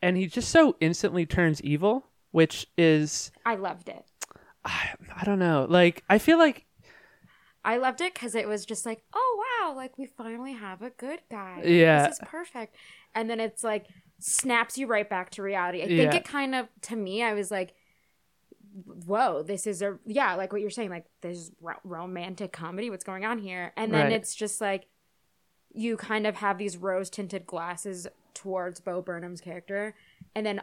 and 0.00 0.16
he 0.16 0.26
just 0.26 0.48
so 0.48 0.76
instantly 0.80 1.26
turns 1.26 1.60
evil, 1.62 2.06
which 2.30 2.66
is 2.78 3.30
I 3.44 3.56
loved 3.56 3.90
it. 3.90 4.04
I, 4.64 4.90
I 5.16 5.24
don't 5.24 5.38
know. 5.38 5.66
Like 5.68 6.04
I 6.08 6.18
feel 6.18 6.38
like 6.38 6.66
I 7.64 7.76
loved 7.76 8.00
it 8.00 8.14
because 8.14 8.34
it 8.34 8.48
was 8.48 8.64
just 8.64 8.86
like, 8.86 9.02
oh 9.12 9.44
wow, 9.60 9.74
like 9.76 9.96
we 9.98 10.06
finally 10.06 10.52
have 10.54 10.82
a 10.82 10.90
good 10.90 11.20
guy. 11.30 11.62
Yeah. 11.64 12.06
this 12.08 12.14
is 12.14 12.20
perfect. 12.28 12.74
And 13.14 13.28
then 13.28 13.40
it's 13.40 13.62
like 13.64 13.86
snaps 14.18 14.78
you 14.78 14.86
right 14.86 15.08
back 15.08 15.30
to 15.32 15.42
reality. 15.42 15.82
I 15.82 15.86
Yeah. 15.86 16.10
think 16.10 16.14
it 16.14 16.28
kind 16.30 16.54
of 16.54 16.68
to 16.82 16.96
me, 16.96 17.22
I 17.22 17.32
was 17.34 17.50
like, 17.50 17.74
whoa, 19.06 19.42
this 19.42 19.66
is 19.66 19.82
a 19.82 19.98
yeah, 20.06 20.34
like 20.34 20.52
what 20.52 20.60
you're 20.60 20.70
saying, 20.70 20.90
like 20.90 21.06
this 21.20 21.50
ro- 21.60 21.74
romantic 21.84 22.52
comedy. 22.52 22.88
What's 22.90 23.04
going 23.04 23.24
on 23.24 23.38
here? 23.38 23.72
And 23.76 23.92
then 23.92 24.04
Right. 24.04 24.12
it's 24.12 24.34
just 24.34 24.60
like 24.60 24.86
you 25.72 25.96
kind 25.96 26.26
of 26.26 26.36
have 26.36 26.58
these 26.58 26.76
rose 26.76 27.10
tinted 27.10 27.46
glasses 27.46 28.06
towards 28.34 28.80
Bo 28.80 29.02
Burnham's 29.02 29.40
character, 29.40 29.94
and 30.34 30.44
then 30.46 30.60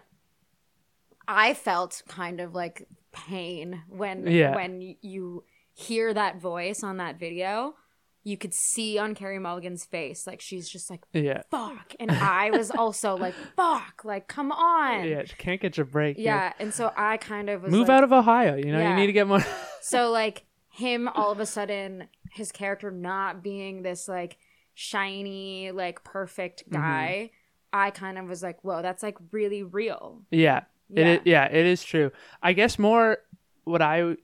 I 1.27 1.53
felt 1.53 2.01
kind 2.07 2.39
of 2.39 2.55
like 2.55 2.87
pain 3.27 3.83
when 3.89 4.27
Yeah. 4.27 4.55
when 4.55 4.95
you 5.01 5.43
hear 5.73 6.13
that 6.13 6.39
voice 6.41 6.83
on 6.83 6.97
that 6.97 7.19
video. 7.19 7.75
You 8.23 8.35
could 8.37 8.53
see 8.53 8.97
on 8.97 9.15
Carey 9.15 9.39
Mulligan's 9.39 9.85
face, 9.85 10.27
like 10.27 10.41
she's 10.41 10.67
just 10.67 10.89
like 10.89 11.01
yeah, 11.13 11.43
fuck, 11.49 11.95
and 11.97 12.11
I 12.11 12.49
was 12.51 12.69
also 12.71 13.15
like 13.15 13.33
fuck, 13.55 14.03
like 14.03 14.27
come 14.27 14.51
on, 14.51 15.07
yeah. 15.07 15.23
Can't 15.37 15.61
get 15.61 15.77
your 15.77 15.85
break. 15.85 16.17
yeah. 16.19 16.51
And 16.59 16.73
so 16.73 16.91
I 16.97 17.15
kind 17.15 17.49
of 17.49 17.63
was 17.63 17.71
Move 17.71 17.87
like- 17.87 17.97
out 17.97 18.03
of 18.03 18.11
Ohio. 18.11 18.55
You 18.57 18.73
know, 18.73 18.79
Yeah. 18.79 18.89
you 18.89 18.95
need 18.97 19.07
to 19.07 19.13
get 19.13 19.27
more. 19.27 19.45
so 19.81 20.11
like 20.11 20.43
him 20.69 21.07
all 21.07 21.31
of 21.31 21.39
a 21.39 21.45
sudden 21.45 22.09
his 22.33 22.51
character 22.51 22.91
not 22.91 23.41
being 23.41 23.81
this 23.83 24.09
like 24.09 24.37
shiny 24.73 25.71
like 25.71 26.03
perfect 26.03 26.63
Mm-hmm. 26.69 26.81
guy 26.81 27.31
i 27.73 27.89
kind 27.91 28.17
of 28.17 28.27
was 28.27 28.41
like 28.43 28.63
whoa 28.63 28.81
that's 28.81 29.01
like 29.03 29.17
really 29.31 29.63
real 29.63 30.21
yeah, 30.31 30.61
It 30.93 31.05
Yeah. 31.05 31.13
is, 31.13 31.19
yeah, 31.25 31.45
it 31.45 31.65
is 31.65 31.83
true. 31.83 32.11
I 32.41 32.53
guess 32.53 32.79
more 32.79 33.19
what 33.63 33.81
I 33.81 34.15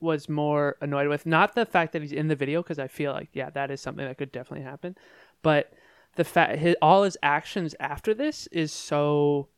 was 0.00 0.28
more 0.28 0.76
annoyed 0.80 1.08
with, 1.08 1.26
not 1.26 1.54
the 1.54 1.66
fact 1.66 1.92
that 1.92 2.02
he's 2.02 2.12
in 2.12 2.28
the 2.28 2.36
video, 2.36 2.62
because 2.62 2.78
I 2.78 2.88
feel 2.88 3.12
like 3.12 3.28
yeah, 3.32 3.50
that 3.50 3.70
is 3.70 3.80
something 3.80 4.04
that 4.06 4.18
could 4.18 4.32
definitely 4.32 4.64
happen, 4.64 4.96
but 5.42 5.72
the 6.16 6.24
fact 6.24 6.58
his 6.58 6.76
all 6.82 7.02
his 7.04 7.16
actions 7.22 7.74
after 7.80 8.14
this 8.14 8.46
is 8.48 8.72
so. 8.72 9.48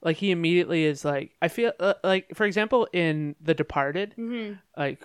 Like 0.00 0.18
he 0.18 0.30
immediately 0.30 0.84
is 0.84 1.04
like 1.04 1.34
I 1.42 1.48
feel 1.48 1.72
uh, 1.80 1.94
like 2.04 2.28
for 2.34 2.44
example 2.44 2.86
in 2.92 3.34
The 3.40 3.52
Departed, 3.52 4.14
like 4.76 5.02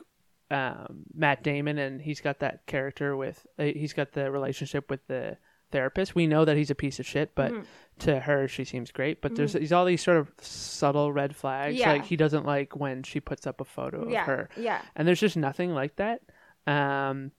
um, 0.52 1.06
Matt 1.16 1.42
Damon 1.42 1.80
and 1.80 2.00
he's 2.00 2.22
got 2.22 2.40
that 2.42 2.68
character 2.68 3.18
with 3.18 3.44
uh, 3.58 3.64
he's 3.64 3.94
got 3.94 4.12
the 4.12 4.30
relationship 4.30 4.92
with 4.92 5.06
the 5.08 5.38
therapist. 5.74 6.16
We 6.16 6.28
know 6.28 6.46
that 6.46 6.56
he's 6.56 6.70
a 6.72 6.76
piece 6.76 7.00
of 7.02 7.06
shit, 7.06 7.36
but 7.36 7.52
to 8.00 8.20
her 8.22 8.48
she 8.48 8.64
seems 8.64 8.92
great. 8.92 9.22
But 9.22 9.36
there's 9.36 9.54
he's 9.54 9.72
all 9.74 9.84
these 9.86 10.02
sort 10.02 10.18
of 10.18 10.32
subtle 10.40 11.12
red 11.12 11.36
flags. 11.36 11.76
Yeah. 11.76 11.92
Like 11.92 12.06
he 12.06 12.16
doesn't 12.16 12.46
like 12.46 12.76
when 12.78 13.04
she 13.04 13.20
puts 13.20 13.46
up 13.46 13.60
a 13.60 13.66
photo 13.66 14.08
Yeah. 14.08 14.22
of 14.22 14.28
her, 14.28 14.50
Yeah. 14.56 14.82
and 14.96 15.06
there's 15.08 15.20
just 15.20 15.36
nothing 15.36 15.74
like 15.74 15.98
that. 15.98 16.22
Um, 16.66 17.32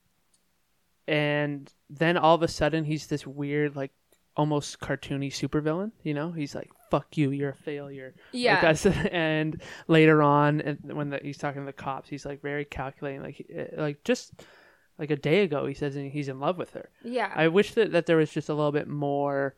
and 1.06 1.72
then 1.90 2.16
all 2.16 2.34
of 2.34 2.42
a 2.42 2.48
sudden 2.48 2.84
he's 2.84 3.06
this 3.06 3.26
weird 3.26 3.76
like 3.76 3.92
almost 4.36 4.80
cartoony 4.80 5.28
supervillain. 5.32 5.92
You 6.02 6.14
know, 6.14 6.32
he's 6.32 6.54
like 6.54 6.70
"fuck 6.90 7.16
you, 7.16 7.30
you're 7.30 7.50
a 7.50 7.54
failure." 7.54 8.14
Like, 8.16 8.24
Yeah. 8.32 8.60
that's, 8.60 8.86
and 9.12 9.60
later 9.86 10.22
on, 10.22 10.60
and 10.60 10.78
when 10.92 11.10
the, 11.10 11.20
he's 11.22 11.38
talking 11.38 11.62
to 11.62 11.66
the 11.66 11.72
cops, 11.72 12.08
he's 12.08 12.24
like 12.26 12.42
very 12.42 12.64
calculating. 12.64 13.22
Like, 13.22 13.46
uh, 13.56 13.80
like 13.80 14.02
just 14.04 14.32
like 14.98 15.10
a 15.10 15.16
day 15.16 15.42
ago, 15.42 15.66
he 15.66 15.74
says 15.74 15.94
he's 15.94 16.28
in 16.28 16.38
love 16.40 16.56
with 16.58 16.70
her. 16.70 16.90
Yeah. 17.02 17.32
I 17.34 17.48
wish 17.48 17.74
that, 17.74 17.92
that 17.92 18.06
there 18.06 18.16
was 18.16 18.30
just 18.30 18.48
a 18.48 18.54
little 18.54 18.72
bit 18.72 18.88
more 18.88 19.54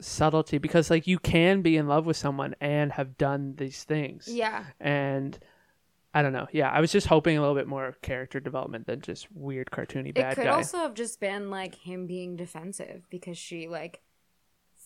subtlety 0.00 0.58
because 0.58 0.90
like 0.90 1.06
you 1.06 1.18
can 1.18 1.62
be 1.62 1.76
in 1.76 1.86
love 1.86 2.04
with 2.06 2.16
someone 2.16 2.54
and 2.60 2.92
have 2.92 3.16
done 3.16 3.54
these 3.56 3.84
things. 3.84 4.28
yeah. 4.28 4.64
And 4.80 5.38
I 6.16 6.22
don't 6.22 6.32
know. 6.32 6.46
Yeah, 6.52 6.70
I 6.70 6.80
was 6.80 6.92
just 6.92 7.08
hoping 7.08 7.36
a 7.36 7.40
little 7.40 7.56
bit 7.56 7.66
more 7.66 7.96
character 8.00 8.38
development 8.38 8.86
than 8.86 9.00
just 9.00 9.26
weird 9.32 9.70
cartoony 9.72 10.10
It 10.16 10.34
could 10.36 10.44
guy. 10.44 10.48
also 10.48 10.78
have 10.78 10.94
just 10.94 11.18
been 11.18 11.50
like 11.50 11.74
him 11.74 12.06
being 12.06 12.36
defensive 12.36 13.02
because 13.10 13.36
she 13.36 13.66
like 13.68 14.00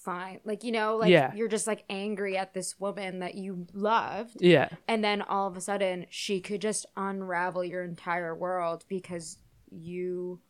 fine 0.08 0.40
like 0.44 0.64
you 0.64 0.72
know 0.72 0.96
like 0.96 1.10
Yeah. 1.10 1.34
you're 1.34 1.48
just 1.56 1.66
like 1.66 1.84
angry 1.90 2.34
at 2.38 2.54
this 2.54 2.70
woman 2.80 3.18
that 3.18 3.34
you 3.34 3.66
loved 3.74 4.36
yeah. 4.40 4.68
and 4.86 5.04
then 5.04 5.20
all 5.22 5.46
of 5.50 5.56
a 5.56 5.60
sudden 5.60 6.06
she 6.08 6.40
could 6.40 6.62
just 6.62 6.86
unravel 6.96 7.62
your 7.64 7.82
entire 7.84 8.34
world 8.34 8.84
because 8.88 9.36
you 9.70 10.40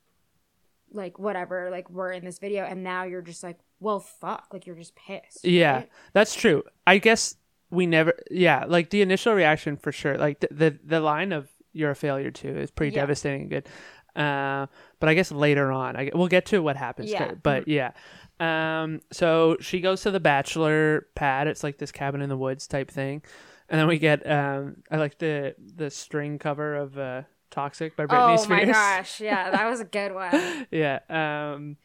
like 0.92 1.18
whatever 1.18 1.70
like 1.70 1.90
were 1.90 2.12
in 2.12 2.24
this 2.24 2.38
video 2.38 2.64
and 2.64 2.82
now 2.82 3.02
you're 3.04 3.22
just 3.32 3.42
like 3.42 3.58
well 3.80 4.00
fuck 4.00 4.46
like 4.52 4.66
you're 4.66 4.76
just 4.76 4.94
pissed 4.94 5.44
Yeah, 5.44 5.74
right? 5.76 5.90
that's 6.12 6.34
true. 6.34 6.62
I 6.86 6.98
guess 6.98 7.36
we 7.70 7.86
never. 7.86 8.14
Yeah, 8.30 8.64
like 8.66 8.88
the 8.90 9.02
initial 9.02 9.34
reaction 9.34 9.76
for 9.76 9.92
sure. 9.92 10.16
Like 10.16 10.40
the 10.40 10.48
the, 10.50 10.78
the 10.84 11.00
line 11.00 11.32
of 11.32 11.50
"you're 11.72 11.90
a 11.90 11.94
failure" 11.94 12.30
too 12.30 12.56
is 12.56 12.70
pretty 12.70 12.94
Yeah. 12.96 13.02
devastating 13.02 13.42
and 13.42 13.50
good. 13.50 13.68
Uh, 14.16 14.66
but 15.00 15.08
I 15.10 15.14
guess 15.14 15.30
later 15.30 15.70
on, 15.70 15.94
I, 15.94 16.10
we'll 16.14 16.28
get 16.28 16.46
to 16.46 16.62
what 16.62 16.76
happens. 16.76 17.10
Yeah. 17.10 17.34
but 17.42 17.68
yeah. 17.68 17.92
Um, 18.40 19.00
so 19.12 19.56
she 19.60 19.80
goes 19.80 20.02
to 20.02 20.10
the 20.10 20.20
bachelor 20.20 21.06
pad. 21.14 21.48
It's 21.48 21.62
like 21.64 21.78
this 21.78 21.92
cabin 21.92 22.22
in 22.22 22.28
the 22.28 22.36
woods 22.36 22.66
type 22.66 22.90
thing, 22.90 23.22
and 23.68 23.80
then 23.80 23.88
we 23.88 23.98
get. 23.98 24.28
Um, 24.30 24.82
I 24.90 24.96
like 24.96 25.18
the 25.18 25.54
the 25.58 25.90
string 25.90 26.38
cover 26.38 26.76
of 26.76 26.98
uh, 26.98 27.22
"Toxic" 27.50 27.96
by 27.96 28.06
Britney 28.06 28.34
oh 28.34 28.36
Spears. 28.36 28.66
my 28.68 28.72
gosh 28.72 29.20
yeah 29.20 29.50
that 29.50 29.66
was 29.70 29.80
a 29.80 29.84
good 29.84 30.14
one 30.14 30.66
yeah. 30.70 31.00
Um, 31.08 31.76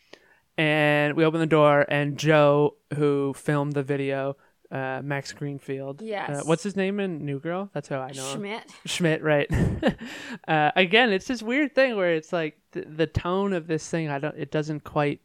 and 0.58 1.16
we 1.16 1.26
open 1.26 1.40
the 1.40 1.48
door, 1.48 1.86
and 1.88 2.18
Joe, 2.18 2.76
who 2.96 3.34
filmed 3.34 3.74
the 3.74 3.82
video, 3.82 4.38
uh, 4.72 5.02
Max 5.04 5.32
Greenfield. 5.34 6.02
Yes. 6.02 6.30
Uh, 6.30 6.44
what's 6.46 6.64
his 6.64 6.76
name 6.76 7.00
in 7.00 7.26
New 7.26 7.40
Girl? 7.40 7.70
That's 7.74 7.88
how 7.88 8.00
I 8.00 8.12
know 8.12 8.32
him. 8.32 8.40
schmidt 8.40 8.72
Schmidt, 8.86 9.24
right? 9.24 9.48
uh, 10.48 10.72
again, 10.76 11.12
it's 11.12 11.28
this 11.28 11.42
weird 11.42 11.74
thing 11.74 11.96
where 11.96 12.14
it's 12.14 12.32
like 12.32 12.60
the, 12.72 12.82
the 12.82 13.08
tone 13.08 13.54
of 13.54 13.68
this 13.68 13.88
thing. 13.90 14.10
I 14.10 14.20
don't. 14.20 14.36
It 14.38 14.52
doesn't 14.52 14.84
quite 14.84 15.22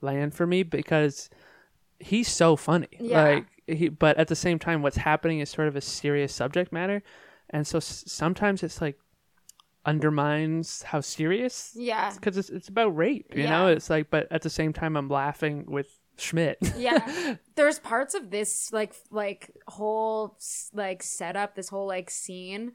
land 0.00 0.34
for 0.34 0.46
me 0.46 0.62
because 0.62 1.30
he's 1.98 2.28
so 2.28 2.56
funny. 2.56 2.88
Yeah. 2.98 3.22
Like 3.22 3.46
he, 3.66 3.88
but 3.88 4.18
at 4.18 4.28
the 4.28 4.36
same 4.36 4.58
time, 4.58 4.82
what's 4.82 4.98
happening 4.98 5.40
is 5.40 5.50
sort 5.50 5.68
of 5.68 5.76
a 5.76 5.80
serious 5.80 6.34
subject 6.34 6.72
matter, 6.72 7.02
and 7.50 7.66
so 7.66 7.78
s- 7.78 8.04
sometimes 8.06 8.62
it's 8.62 8.80
like 8.80 8.98
undermines 9.86 10.82
how 10.82 11.00
serious 11.00 11.72
yeah. 11.74 12.12
because 12.14 12.38
it's, 12.38 12.48
it's 12.48 12.68
about 12.68 12.96
rape 12.96 13.34
you 13.34 13.44
know? 13.44 13.66
It's 13.68 13.90
like 13.90 14.10
but 14.10 14.26
at 14.30 14.42
the 14.42 14.50
same 14.50 14.72
time 14.72 14.96
i'm 14.96 15.08
laughing 15.08 15.64
with 15.68 15.98
schmidt. 16.16 16.58
Yeah. 16.76 17.36
There's 17.54 17.78
parts 17.78 18.14
of 18.14 18.30
this 18.30 18.72
like 18.72 18.94
like 19.10 19.50
whole 19.66 20.38
like 20.72 21.02
setup 21.02 21.54
this 21.54 21.68
whole 21.68 21.86
like 21.86 22.10
scene 22.10 22.72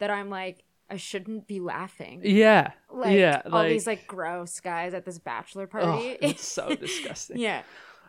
that 0.00 0.10
i'm 0.10 0.28
like 0.28 0.64
i 0.90 0.96
shouldn't 0.96 1.46
be 1.46 1.60
laughing. 1.60 2.20
Yeah 2.24 2.72
like 2.90 3.16
yeah 3.16 3.42
all 3.50 3.64
these 3.64 3.86
like 3.86 4.06
gross 4.06 4.60
guys 4.60 4.94
at 4.94 5.04
this 5.04 5.18
bachelor 5.18 5.64
oh, 5.64 5.80
party. 5.80 6.16
it's 6.20 6.46
so 6.46 6.74
disgusting. 6.80 7.38
Yeah. 7.38 7.62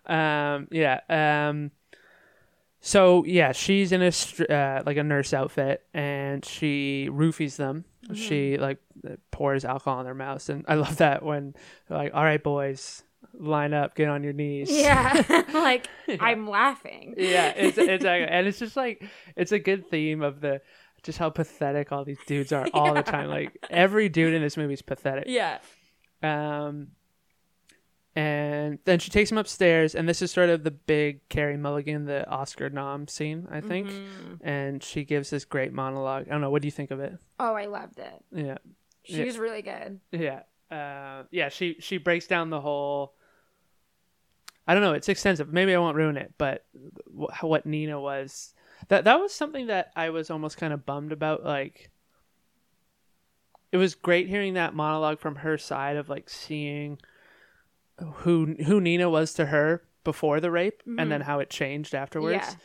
Um 0.05 0.67
yeah 0.71 1.01
um 1.09 1.71
so 2.79 3.23
yeah 3.25 3.51
she's 3.51 3.91
in 3.91 4.01
a 4.01 4.11
str- 4.11 4.51
uh, 4.51 4.81
like 4.85 4.97
a 4.97 5.03
nurse 5.03 5.33
outfit 5.33 5.83
and 5.93 6.43
she 6.43 7.09
roofies 7.11 7.55
them. 7.57 7.85
Mm-hmm. 8.05 8.15
she 8.15 8.57
like 8.57 8.79
pours 9.29 9.63
alcohol 9.63 9.99
in 9.99 10.05
their 10.05 10.15
mouths 10.15 10.49
and 10.49 10.65
i 10.67 10.73
love 10.73 10.97
that 10.97 11.21
when 11.21 11.53
they're 11.87 11.99
like 11.99 12.15
all 12.15 12.23
right 12.23 12.41
boys 12.41 13.03
line 13.33 13.73
up 13.73 13.95
get 13.95 14.07
on 14.09 14.23
your 14.23 14.33
knees. 14.33 14.69
Yeah 14.71 15.43
like 15.53 15.87
i'm 16.19 16.47
laughing. 16.47 17.15
Yeah, 17.17 17.53
it's 17.55 17.77
it's 17.77 18.05
and 18.05 18.47
it's 18.47 18.59
just 18.59 18.75
like 18.75 19.03
it's 19.35 19.51
a 19.51 19.59
good 19.59 19.89
theme 19.89 20.21
of 20.21 20.41
the 20.41 20.61
just 21.03 21.17
how 21.17 21.29
pathetic 21.29 21.91
all 21.91 22.03
these 22.05 22.19
dudes 22.27 22.51
are 22.51 22.67
all 22.73 22.93
the 22.93 23.03
time. 23.03 23.29
Like 23.29 23.57
every 23.69 24.09
dude 24.09 24.33
in 24.33 24.41
this 24.41 24.57
movie 24.57 24.73
is 24.73 24.81
pathetic. 24.81 25.25
yeah 25.27 25.59
Um, 26.21 26.89
and 28.13 28.77
then 28.83 28.99
she 28.99 29.09
takes 29.09 29.31
him 29.31 29.37
upstairs, 29.37 29.95
and 29.95 30.07
this 30.07 30.21
is 30.21 30.31
sort 30.31 30.49
of 30.49 30.63
the 30.65 30.71
big 30.71 31.27
Carey 31.29 31.55
Mulligan, 31.55 32.03
the 32.05 32.29
Oscar 32.29 32.69
nom 32.69 33.07
scene, 33.07 33.47
I 33.49 33.61
think. 33.61 33.89
And 34.41 34.83
she 34.83 35.05
gives 35.05 35.29
this 35.29 35.45
great 35.45 35.71
monologue. 35.71 36.25
I 36.27 36.31
don't 36.31 36.41
know. 36.41 36.49
What 36.49 36.61
do 36.61 36.67
you 36.67 36.71
think 36.73 36.91
of 36.91 36.99
it? 36.99 37.17
oh 37.39 37.55
i 37.55 37.65
loved 37.65 37.97
it 37.99 38.23
Yeah, 38.33 38.57
she 39.03 39.17
Yeah. 39.19 39.23
was 39.25 39.37
really 39.39 39.61
good 39.63 39.99
yeah, 40.11 40.41
uh, 40.69 41.23
yeah. 41.31 41.49
She 41.49 41.77
she 41.79 41.97
breaks 41.97 42.27
down 42.27 42.49
the 42.49 42.59
whole. 42.61 43.13
I 44.67 44.73
don't 44.75 44.83
know. 44.83 44.93
It's 44.93 45.09
extensive. 45.09 45.51
Maybe 45.51 45.73
I 45.73 45.79
won't 45.79 45.95
ruin 45.97 46.17
it, 46.17 46.33
but 46.37 46.65
wh- 47.07 47.43
what 47.43 47.65
Nina 47.65 47.99
was 47.99 48.53
that 48.87 49.03
that 49.05 49.19
was 49.19 49.33
something 49.33 49.67
that 49.67 49.91
I 49.95 50.09
was 50.09 50.29
almost 50.29 50.57
kind 50.57 50.73
of 50.73 50.85
bummed 50.85 51.11
about. 51.11 51.43
Like, 51.43 51.89
it 53.71 53.77
was 53.77 53.95
great 53.95 54.27
hearing 54.27 54.55
that 54.55 54.73
monologue 54.73 55.19
from 55.19 55.35
her 55.35 55.57
side 55.57 55.97
of 55.97 56.09
like 56.09 56.29
seeing 56.29 56.97
who 57.99 58.55
who 58.65 58.81
Nina 58.81 59.09
was 59.09 59.33
to 59.35 59.45
her 59.45 59.83
before 60.03 60.39
the 60.39 60.51
rape, 60.51 60.81
and 60.85 61.11
then 61.11 61.21
mm-hmm. 61.21 61.21
how 61.21 61.39
it 61.39 61.49
changed 61.49 61.93
afterwards. 61.93 62.57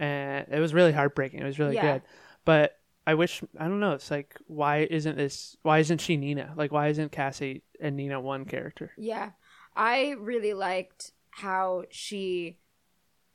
Yeah. 0.00 0.06
And 0.06 0.46
it 0.52 0.60
was 0.60 0.74
really 0.74 0.92
heartbreaking. 0.92 1.40
It 1.40 1.44
was 1.44 1.58
really 1.58 1.74
Yeah. 1.74 1.94
good, 1.94 2.02
but 2.44 2.78
I 3.06 3.14
wish 3.14 3.42
I 3.58 3.64
don't 3.64 3.80
know. 3.80 3.92
It's 3.92 4.10
like 4.10 4.36
why 4.46 4.86
isn't 4.90 5.16
this? 5.16 5.56
Why 5.62 5.78
isn't 5.78 6.00
she 6.00 6.16
Nina? 6.16 6.54
Like 6.56 6.72
why 6.72 6.88
isn't 6.88 7.12
Cassie 7.12 7.62
and 7.80 7.96
Nina 7.96 8.20
one 8.20 8.44
character? 8.44 8.92
Yeah. 8.96 9.30
I 9.76 10.14
really 10.18 10.54
liked 10.54 11.12
how 11.30 11.84
she 11.90 12.58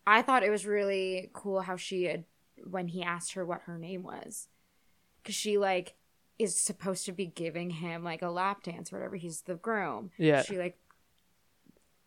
I 0.10 0.22
thought 0.22 0.44
it 0.44 0.50
was 0.50 0.66
really 0.66 1.30
cool 1.34 1.62
how 1.62 1.76
she 1.76 2.04
had 2.06 2.26
when 2.64 2.88
he 2.88 3.04
asked 3.04 3.34
her 3.34 3.46
what 3.46 3.62
her 3.62 3.78
name 3.78 4.04
was. 4.04 4.48
Cuz 5.24 5.36
she 5.36 5.58
like 5.58 5.96
is 6.38 6.60
supposed 6.60 7.06
to 7.06 7.12
be 7.12 7.26
giving 7.26 7.70
him 7.70 8.04
like 8.04 8.22
a 8.22 8.30
lap 8.30 8.64
dance 8.64 8.92
or 8.92 8.98
whatever. 8.98 9.18
He's 9.18 9.42
the 9.42 9.56
groom. 9.56 10.12
Yeah. 10.18 10.42
She 10.42 10.58
like 10.58 10.80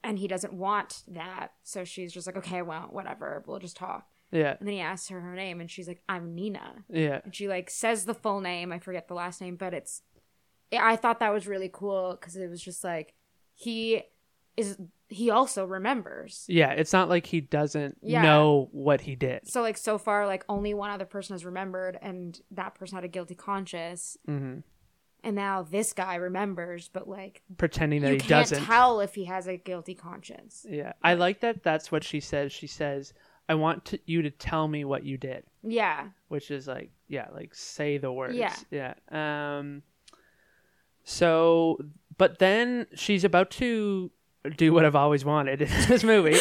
and 0.03 0.19
he 0.19 0.27
doesn't 0.27 0.53
want 0.53 1.05
that. 1.07 1.53
So 1.63 1.85
she's 1.85 2.13
just 2.13 2.27
like, 2.27 2.37
"Okay, 2.37 2.61
well, 2.63 2.89
whatever. 2.91 3.45
We'll 3.47 3.61
just 3.61 3.77
talk." 3.77 4.09
Yeah, 4.33 4.57
And 4.59 4.67
then 4.67 4.75
he 4.75 4.81
asks 4.81 5.09
her 5.11 5.21
her 5.21 5.35
name 5.35 5.61
and 5.61 5.71
she's 5.71 5.87
like, 5.87 6.03
"I'm 6.09 6.35
Nina." 6.35 6.85
yeah, 6.89 7.21
and 7.23 7.35
she 7.35 7.47
like 7.47 7.71
says 7.71 8.05
the 8.07 8.15
full 8.15 8.41
name 8.41 8.73
i 8.73 8.79
forget 8.79 9.07
the 9.07 9.15
last 9.15 9.41
name 9.43 9.57
but 9.57 9.75
it's 9.75 10.03
i 10.73 10.97
thought 10.97 11.21
that 11.21 11.33
was 11.35 11.47
really 11.47 11.69
cool 11.71 12.17
because 12.19 12.35
it 12.35 12.49
was 12.49 12.63
just 12.63 12.83
like 12.83 13.13
he 13.55 14.03
is 14.57 14.77
he 15.09 15.31
also 15.31 15.65
remembers 15.65 16.45
yeah. 16.49 16.71
It's 16.73 16.93
not 16.93 17.09
like 17.09 17.27
he 17.27 17.41
doesn't 17.41 17.99
Yeah. 18.03 18.23
know 18.23 18.69
what 18.73 19.03
he 19.03 19.15
did. 19.15 19.47
so 19.49 19.61
like 19.63 19.77
so 19.77 19.99
far 19.99 20.27
like 20.27 20.45
only 20.49 20.73
one 20.75 20.91
other 20.91 21.05
person 21.05 21.35
has 21.35 21.45
remembered 21.45 21.99
and 22.01 22.41
that 22.51 22.75
person 22.75 22.97
had 22.97 23.05
a 23.05 23.09
guilty 23.09 23.35
conscience 23.35 24.17
hmm 24.27 24.59
and 25.25 25.37
now 25.37 25.63
this 25.63 25.93
guy 25.93 26.17
remembers 26.17 26.89
but 26.93 27.07
like 27.09 27.43
Pretending 27.57 28.03
that 28.03 28.11
he 28.13 28.19
can't 28.19 28.49
doesn't. 28.49 28.65
tell 28.65 29.01
if 29.01 29.15
he 29.15 29.27
has 29.27 29.47
a 29.47 29.57
guilty 29.57 29.95
conscience 29.95 30.67
Yeah, 30.69 30.93
I 31.03 31.15
like 31.15 31.41
that. 31.41 31.63
That's 31.63 31.93
what 31.93 32.03
she 32.05 32.19
says. 32.21 32.51
She 32.53 32.67
says, 32.67 33.13
"I 33.49 33.55
want 33.55 33.85
to, 33.87 34.01
you 34.05 34.23
to 34.23 34.31
tell 34.31 34.67
me 34.67 34.85
what 34.85 35.05
you 35.05 35.17
did," 35.19 35.45
yeah 35.63 36.09
which 36.29 36.51
is 36.51 36.67
like, 36.67 36.91
yeah, 37.07 37.29
like 37.33 37.55
say 37.55 37.99
the 37.99 38.11
words. 38.13 38.35
Yeah. 38.35 38.55
yeah. 38.71 38.95
Um. 39.61 39.83
So, 41.05 41.79
but 42.19 42.39
then 42.39 42.87
she's 42.95 43.25
about 43.25 43.51
to 43.53 44.11
do 44.57 44.73
what 44.73 44.85
I've 44.85 44.97
always 44.97 45.25
wanted 45.25 45.63
in 45.63 45.69
this 45.89 46.03
movie. 46.05 46.35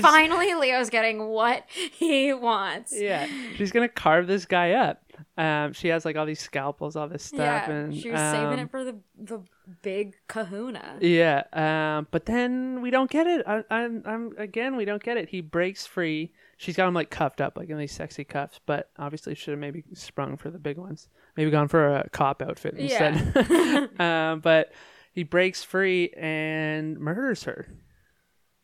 Finally, 0.00 0.54
Leo's 0.54 0.90
getting 0.90 1.26
what 1.28 1.64
he 1.68 2.32
wants. 2.32 2.94
yeah, 2.96 3.26
she's 3.56 3.72
gonna 3.72 3.88
carve 3.88 4.26
this 4.26 4.44
guy 4.44 4.72
up. 4.72 5.02
Um, 5.36 5.72
she 5.72 5.88
has 5.88 6.04
like 6.04 6.16
all 6.16 6.26
these 6.26 6.40
scalpels, 6.40 6.96
all 6.96 7.08
this 7.08 7.24
stuff, 7.24 7.38
Yeah, 7.38 7.70
and 7.70 7.94
she 7.94 8.10
was 8.10 8.20
saving 8.20 8.54
um, 8.54 8.58
it 8.60 8.70
for 8.70 8.84
the 8.84 8.96
the 9.18 9.42
big 9.82 10.14
Kahuna. 10.28 10.98
Yeah, 11.00 11.42
um, 11.52 12.08
but 12.10 12.26
then 12.26 12.80
we 12.82 12.90
don't 12.90 13.10
get 13.10 13.26
it. 13.26 13.44
I, 13.46 13.62
I'm, 13.70 14.02
I'm 14.06 14.32
again, 14.38 14.76
we 14.76 14.84
don't 14.84 15.02
get 15.02 15.16
it. 15.16 15.28
He 15.28 15.40
breaks 15.40 15.86
free. 15.86 16.32
She's 16.56 16.76
got 16.76 16.88
him 16.88 16.94
like 16.94 17.10
cuffed 17.10 17.40
up, 17.40 17.56
like 17.56 17.68
in 17.68 17.78
these 17.78 17.92
sexy 17.92 18.24
cuffs. 18.24 18.60
But 18.64 18.90
obviously, 18.98 19.34
should 19.34 19.52
have 19.52 19.60
maybe 19.60 19.84
sprung 19.92 20.36
for 20.36 20.50
the 20.50 20.58
big 20.58 20.78
ones. 20.78 21.08
Maybe 21.36 21.50
gone 21.50 21.68
for 21.68 21.96
a 21.96 22.08
cop 22.10 22.40
outfit 22.42 22.74
instead. 22.74 23.90
um, 24.00 24.40
but 24.40 24.72
he 25.14 25.22
breaks 25.22 25.62
free 25.64 26.10
and 26.16 26.98
murders 26.98 27.44
her. 27.44 27.68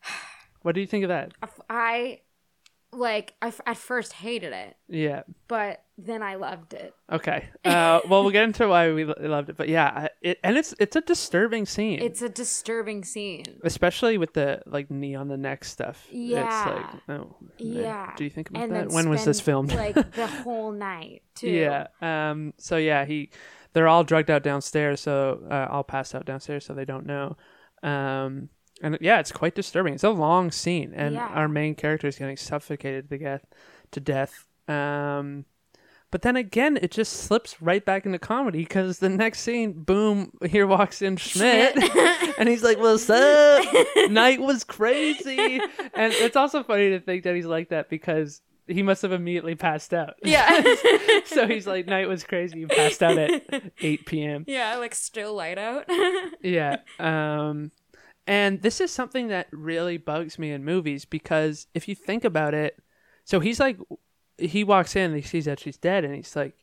What 0.62 0.74
do 0.74 0.82
you 0.82 0.86
think 0.86 1.04
of 1.04 1.08
that? 1.08 1.32
I 1.70 2.20
like 2.92 3.32
I 3.40 3.46
f- 3.48 3.60
at 3.64 3.76
first 3.78 4.12
hated 4.12 4.52
it, 4.52 4.76
Yeah. 4.88 5.22
but 5.48 5.82
then 5.96 6.22
I 6.22 6.34
loved 6.34 6.74
it. 6.74 6.92
Okay. 7.10 7.48
Uh, 7.64 8.00
well, 8.08 8.22
we'll 8.22 8.32
get 8.32 8.44
into 8.44 8.66
why 8.68 8.90
we 8.92 9.04
lo- 9.04 9.14
loved 9.20 9.48
it, 9.50 9.56
but 9.56 9.68
yeah, 9.68 10.08
it, 10.22 10.38
and 10.42 10.56
it's 10.58 10.74
it's 10.78 10.96
a 10.96 11.00
disturbing 11.00 11.64
scene. 11.66 12.00
It's 12.02 12.20
a 12.20 12.28
disturbing 12.28 13.04
scene. 13.04 13.44
especially 13.64 14.18
with 14.18 14.32
the 14.34 14.60
like 14.66 14.90
knee 14.90 15.14
on 15.14 15.28
the 15.28 15.36
neck 15.38 15.64
stuff. 15.64 16.06
Yeah. 16.10 16.44
It's 16.44 16.66
like, 17.08 17.18
oh. 17.20 17.36
Yeah. 17.58 18.12
Do 18.16 18.24
you 18.24 18.30
think 18.30 18.50
about 18.50 18.64
and 18.64 18.72
that? 18.74 18.88
When 18.90 19.08
was 19.08 19.24
this 19.24 19.40
filmed? 19.40 19.72
like 19.72 19.94
the 20.12 20.26
whole 20.44 20.72
night 20.72 21.22
too. 21.34 21.48
yeah. 21.50 21.86
Um. 22.02 22.52
So 22.58 22.76
yeah, 22.76 23.04
he, 23.06 23.30
they're 23.72 23.88
all 23.88 24.04
drugged 24.04 24.30
out 24.30 24.42
downstairs. 24.42 25.00
So 25.00 25.42
uh, 25.50 25.66
all 25.70 25.84
passed 25.84 26.14
out 26.14 26.24
downstairs, 26.26 26.64
so 26.66 26.74
they 26.74 26.84
don't 26.84 27.06
know. 27.06 27.36
Um. 27.82 28.48
And 28.82 28.96
yeah, 29.02 29.20
it's 29.20 29.30
quite 29.32 29.54
disturbing. 29.54 29.92
It's 29.92 30.04
a 30.04 30.10
long 30.10 30.50
scene, 30.50 30.94
and 30.94 31.14
Yeah. 31.14 31.26
our 31.26 31.48
main 31.48 31.74
character 31.74 32.06
is 32.06 32.16
getting 32.16 32.38
suffocated 32.38 33.10
to 33.10 33.18
death. 33.18 33.44
To 33.92 34.00
death. 34.00 34.46
Um. 34.68 35.44
But 36.10 36.22
then 36.22 36.34
again, 36.34 36.76
it 36.80 36.90
just 36.90 37.12
slips 37.12 37.60
right 37.62 37.84
back 37.84 38.04
into 38.04 38.18
comedy 38.18 38.60
because 38.60 38.98
the 38.98 39.08
next 39.08 39.40
scene, 39.42 39.72
boom, 39.74 40.32
here 40.44 40.66
walks 40.66 41.02
in 41.02 41.16
Schmidt, 41.16 41.76
and 42.38 42.48
he's 42.48 42.64
like, 42.64 42.78
"What's 42.78 43.08
up? 43.08 43.64
Night 44.10 44.40
was 44.40 44.64
crazy." 44.64 45.60
And 45.94 46.12
it's 46.14 46.34
also 46.36 46.62
funny 46.64 46.88
to 46.90 47.00
think 47.00 47.24
that 47.24 47.36
he's 47.36 47.46
like 47.46 47.68
that 47.68 47.88
because 47.90 48.40
he 48.70 48.82
must 48.82 49.02
have 49.02 49.12
immediately 49.12 49.54
passed 49.54 49.92
out. 49.92 50.14
Yeah. 50.22 50.62
so 51.26 51.46
he's 51.46 51.66
like, 51.66 51.86
"Night 51.86 52.08
was 52.08 52.24
crazy." 52.24 52.60
You 52.60 52.68
passed 52.68 53.02
out 53.02 53.18
at 53.18 53.72
8 53.80 54.06
p.m. 54.06 54.44
yeah, 54.46 54.76
like 54.76 54.94
still 54.94 55.34
light 55.34 55.58
out. 55.58 55.88
Yeah. 56.42 56.76
Um, 56.98 57.72
and 58.26 58.62
this 58.62 58.80
is 58.80 58.90
something 58.92 59.28
that 59.28 59.48
really 59.50 59.98
bugs 59.98 60.38
me 60.38 60.52
in 60.52 60.64
movies 60.64 61.04
because 61.04 61.66
if 61.74 61.88
you 61.88 61.94
think 61.94 62.24
about 62.24 62.54
it, 62.54 62.78
so 63.24 63.40
he's 63.40 63.60
like, 63.60 63.78
he 64.38 64.64
walks 64.64 64.96
in, 64.96 65.10
and 65.10 65.16
he 65.16 65.22
sees 65.22 65.44
that 65.44 65.60
she's 65.60 65.76
dead, 65.76 66.04
and 66.04 66.14
he's 66.14 66.34
like, 66.36 66.54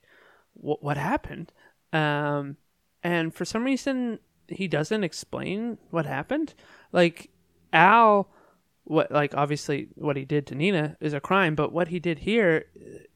"What? 0.54 0.84
What 0.84 0.98
happened?" 0.98 1.52
Um, 1.94 2.58
and 3.04 3.34
for 3.34 3.46
some 3.46 3.64
reason, 3.64 4.20
he 4.48 4.68
doesn't 4.68 5.04
explain 5.04 5.78
what 5.92 6.06
happened. 6.06 6.54
Like 6.92 7.30
Al, 7.74 8.30
what 8.88 9.12
like 9.12 9.36
obviously 9.36 9.90
what 9.96 10.16
he 10.16 10.24
did 10.26 10.48
to 10.48 10.56
Nina 10.56 10.96
is 11.02 11.14
a 11.14 11.20
crime, 11.20 11.56
but 11.56 11.72
what 11.72 11.90
he 11.90 12.00
did 12.00 12.20
here, 12.20 12.66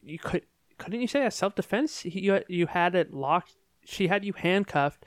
you 0.02 0.18
could 0.18 0.42
couldn't 0.78 1.00
you 1.00 1.06
say 1.08 1.24
a 1.24 1.30
self 1.30 1.54
defense? 1.54 2.04
You 2.04 2.42
you 2.48 2.66
had 2.66 2.94
it 2.94 3.12
locked. 3.12 3.54
She 3.84 4.08
had 4.08 4.24
you 4.24 4.32
handcuffed 4.34 5.04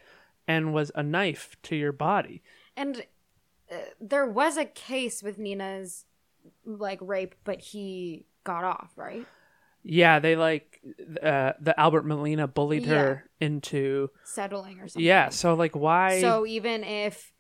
and 0.47 0.74
was 0.74 0.91
a 0.95 1.03
knife 1.03 1.55
to 1.63 1.76
your 1.76 1.91
body. 1.91 2.41
and 2.76 3.05
uh, 3.72 3.78
there 3.99 4.28
was 4.28 4.57
a 4.57 4.66
case 4.66 5.24
with 5.24 5.39
Nina's 5.39 6.05
like 6.66 6.99
rape, 7.01 7.34
but 7.43 7.59
he 7.59 8.26
got 8.43 8.63
off, 8.63 8.91
right? 8.95 9.26
Yeah, 9.84 10.20
they 10.20 10.36
like 10.36 10.82
uh, 11.22 11.53
the 11.59 11.80
Alfred 11.80 12.05
Molina 12.05 12.47
bullied 12.47 12.86
her 12.86 13.30
into 13.39 14.09
Settling 14.24 14.80
or 14.80 14.88
something. 14.88 15.05
yeah. 15.05 15.30
So 15.30 15.53
like 15.53 15.76
why? 15.76 16.22
So 16.22 16.45
even 16.45 16.84
if 16.84 17.34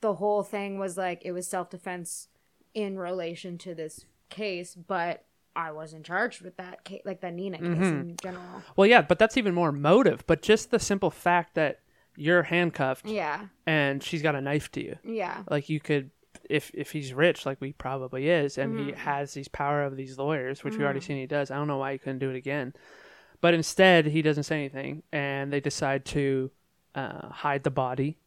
the 0.00 0.14
whole 0.14 0.42
thing 0.42 0.78
was 0.78 0.96
like 0.96 1.22
it 1.24 1.32
was 1.32 1.48
self 1.48 1.70
defense 1.70 2.28
in 2.74 2.98
relation 2.98 3.58
to 3.58 3.74
this 3.74 4.04
case, 4.28 4.74
but 4.74 5.24
I 5.56 5.72
wasn't 5.72 6.06
charged 6.06 6.42
with 6.42 6.56
that 6.58 6.84
case, 6.84 7.02
like 7.04 7.20
the 7.20 7.30
Nina 7.30 7.58
case 7.58 7.66
Mm-hmm. 7.66 8.00
in 8.10 8.16
general. 8.22 8.62
well, 8.76 8.86
yeah, 8.86 9.02
but 9.02 9.18
that's 9.18 9.36
even 9.36 9.54
more 9.54 9.72
motive. 9.72 10.24
But 10.26 10.42
just 10.42 10.70
the 10.70 10.78
simple 10.78 11.10
fact 11.10 11.54
that 11.56 11.80
you're 12.16 12.42
handcuffed 12.44 13.06
Yeah, 13.06 13.46
and 13.66 14.02
she's 14.02 14.22
got 14.22 14.34
a 14.34 14.40
knife 14.40 14.70
to 14.72 14.82
you, 14.82 14.96
yeah, 15.04 15.42
like 15.50 15.68
you 15.68 15.80
could. 15.80 16.10
If, 16.48 16.72
if 16.74 16.90
he's 16.90 17.12
rich, 17.14 17.46
like 17.46 17.60
we 17.60 17.72
probably 17.72 18.28
is, 18.28 18.58
and 18.58 18.74
Mm-hmm. 18.74 18.86
he 18.88 18.92
has 18.94 19.34
these 19.34 19.46
power 19.48 19.84
of 19.84 19.96
these 19.96 20.18
lawyers, 20.18 20.64
which 20.64 20.76
we 20.76 20.82
already 20.84 21.00
seen 21.00 21.16
he 21.16 21.26
does, 21.26 21.50
I 21.50 21.54
don't 21.56 21.68
know 21.68 21.78
why 21.78 21.92
he 21.92 21.98
couldn't 21.98 22.18
do 22.18 22.30
it 22.30 22.34
again. 22.36 22.72
But 23.40 23.54
instead, 23.54 24.06
he 24.06 24.20
doesn't 24.20 24.42
say 24.44 24.56
anything, 24.56 25.02
and 25.12 25.52
they 25.52 25.60
decide 25.60 26.04
to 26.06 26.50
uh, 26.96 27.28
hide 27.28 27.62
the 27.62 27.70
body. 27.70 28.18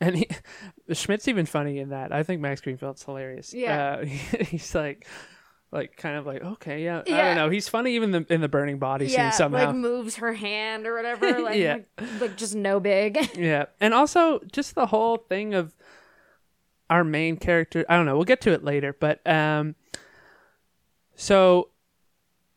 And 0.00 0.16
he, 0.16 0.28
Schmidt's 0.92 1.28
even 1.28 1.46
funny 1.46 1.78
in 1.78 1.90
that. 1.90 2.12
I 2.12 2.22
think 2.22 2.40
Max 2.40 2.60
Greenfield's 2.60 3.02
hilarious. 3.02 3.54
Yeah. 3.54 4.02
uh, 4.02 4.04
he's 4.44 4.74
like, 4.74 5.06
like 5.72 5.96
kind 5.96 6.16
of 6.16 6.26
like 6.26 6.42
okay, 6.42 6.84
yeah, 6.84 7.02
I 7.06 7.10
don't 7.10 7.36
know. 7.36 7.50
He's 7.50 7.68
funny 7.68 7.96
even 7.96 8.10
the, 8.12 8.26
in 8.30 8.40
the 8.40 8.48
burning 8.48 8.78
body 8.78 9.06
yeah. 9.06 9.30
scene 9.30 9.36
somehow. 9.36 9.66
Like 9.66 9.76
moves 9.76 10.16
her 10.16 10.32
hand 10.32 10.86
or 10.86 10.94
whatever. 10.96 11.40
Like, 11.40 11.56
Yeah. 11.58 11.78
like, 11.98 12.20
like 12.20 12.36
just 12.36 12.54
no 12.54 12.78
big. 12.80 13.18
Yeah, 13.36 13.66
and 13.80 13.92
also 13.92 14.40
just 14.52 14.74
the 14.74 14.86
whole 14.86 15.18
thing 15.18 15.54
of 15.54 15.74
our 16.88 17.04
main 17.04 17.36
character. 17.36 17.84
I 17.88 17.96
don't 17.96 18.06
know. 18.06 18.14
We'll 18.16 18.24
get 18.24 18.40
to 18.42 18.52
it 18.52 18.62
later, 18.64 18.96
but 18.98 19.26
um, 19.26 19.74
so 21.16 21.70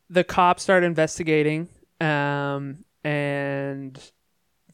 the 0.09 0.23
cops 0.23 0.63
start 0.63 0.83
investigating, 0.83 1.67
um, 1.99 2.85
and 3.03 3.99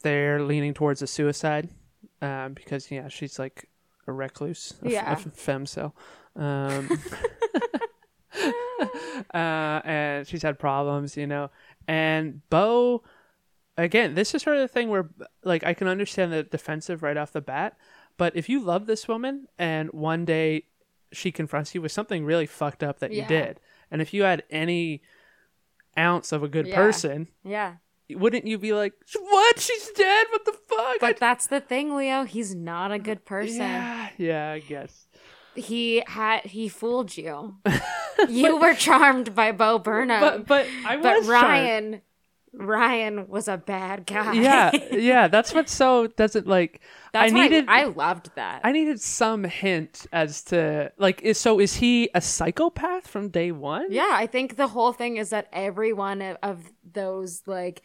they're 0.02 0.42
leaning 0.44 0.74
towards 0.74 1.02
a 1.02 1.08
suicide, 1.08 1.70
um, 2.26 2.54
because 2.54 2.90
yeah, 2.92 3.08
she's 3.08 3.38
like 3.40 3.68
a 4.08 4.12
recluse, 4.12 4.74
a, 4.84 4.86
f- 4.88 4.92
Yeah. 4.92 5.10
a 5.10 5.14
f- 5.14 5.26
femcel. 5.36 5.92
Um, 6.36 6.90
uh, 9.34 9.82
and 9.86 10.28
she's 10.28 10.42
had 10.42 10.60
problems, 10.60 11.16
you 11.18 11.28
know. 11.28 11.50
And 11.88 12.42
Bo, 12.50 13.04
again, 13.78 14.16
this 14.16 14.34
is 14.36 14.42
sort 14.42 14.58
of 14.58 14.62
the 14.62 14.68
thing 14.68 14.90
where, 14.90 15.10
like, 15.44 15.64
I 15.64 15.74
can 15.74 15.88
understand 15.88 16.32
the 16.34 16.44
defensive 16.44 17.04
right 17.04 17.18
off 17.18 17.32
the 17.32 17.42
bat, 17.42 17.78
but 18.18 18.36
if 18.36 18.50
you 18.50 18.60
love 18.62 18.86
this 18.86 19.08
woman 19.08 19.48
and 19.58 19.90
one 19.92 20.26
day 20.26 20.66
she 21.12 21.32
confronts 21.32 21.74
you 21.74 21.82
with 21.82 21.92
something 21.92 22.26
really 22.26 22.46
fucked 22.46 22.84
up 22.84 23.00
that 23.00 23.12
you 23.12 23.20
Yeah. 23.22 23.28
did, 23.28 23.60
and 23.92 24.02
if 24.02 24.14
you 24.14 24.24
had 24.24 24.44
any 24.50 25.02
ounce 25.98 26.32
of 26.32 26.44
a 26.44 26.50
good 26.50 26.68
Yeah. 26.68 26.76
person, 26.76 27.30
yeah. 27.44 27.76
Wouldn't 28.10 28.46
you 28.46 28.58
be 28.58 28.74
like, 28.74 28.94
"What? 29.20 29.60
She's 29.60 29.90
dead? 29.92 30.28
What 30.30 30.46
the 30.46 30.54
fuck?" 30.68 31.00
But 31.00 31.18
that's 31.18 31.48
the 31.48 31.60
thing, 31.60 31.96
Leo. 31.96 32.24
He's 32.24 32.54
not 32.54 32.92
a 32.92 33.00
good 33.00 33.26
person. 33.26 33.58
yeah, 33.58 34.10
yeah, 34.18 34.52
I 34.52 34.60
guess. 34.60 35.08
He 35.56 36.04
had 36.06 36.42
he 36.42 36.68
fooled 36.68 37.16
you. 37.16 37.56
you 38.30 38.58
were 38.58 38.74
charmed 38.74 39.34
by 39.34 39.52
Bo 39.52 39.80
Burnham. 39.80 40.20
But 40.20 40.48
but 40.48 40.68
I 40.86 40.98
but 40.98 41.18
was 41.20 41.28
charmed. 41.28 41.44
Ryan 41.44 42.02
Ryan 42.58 43.28
was 43.28 43.48
a 43.48 43.58
bad 43.58 44.06
guy. 44.06 44.34
yeah, 44.34 44.72
yeah. 44.92 45.28
That's 45.28 45.54
what 45.54 45.70
so 45.70 46.08
doesn't 46.08 46.48
like. 46.48 46.82
That's 47.12 47.32
I 47.32 47.36
needed. 47.36 47.66
I, 47.68 47.86
loved 47.86 48.32
that. 48.36 48.62
I 48.64 48.72
needed 48.72 49.02
some 49.02 49.44
hint 49.44 50.06
as 50.12 50.44
to 50.46 50.92
like. 50.98 51.22
Is 51.22 51.40
so? 51.40 51.60
Is 51.60 51.76
he 51.76 52.10
a 52.14 52.22
psychopath 52.22 53.08
from 53.08 53.30
day 53.30 53.52
one? 53.52 53.92
yeah, 53.92 54.12
I 54.12 54.28
think 54.28 54.56
the 54.56 54.68
whole 54.68 54.94
thing 54.94 55.18
is 55.18 55.30
that 55.30 55.48
everyone 55.52 56.22
of 56.22 56.72
those 56.96 57.44
like 57.46 57.84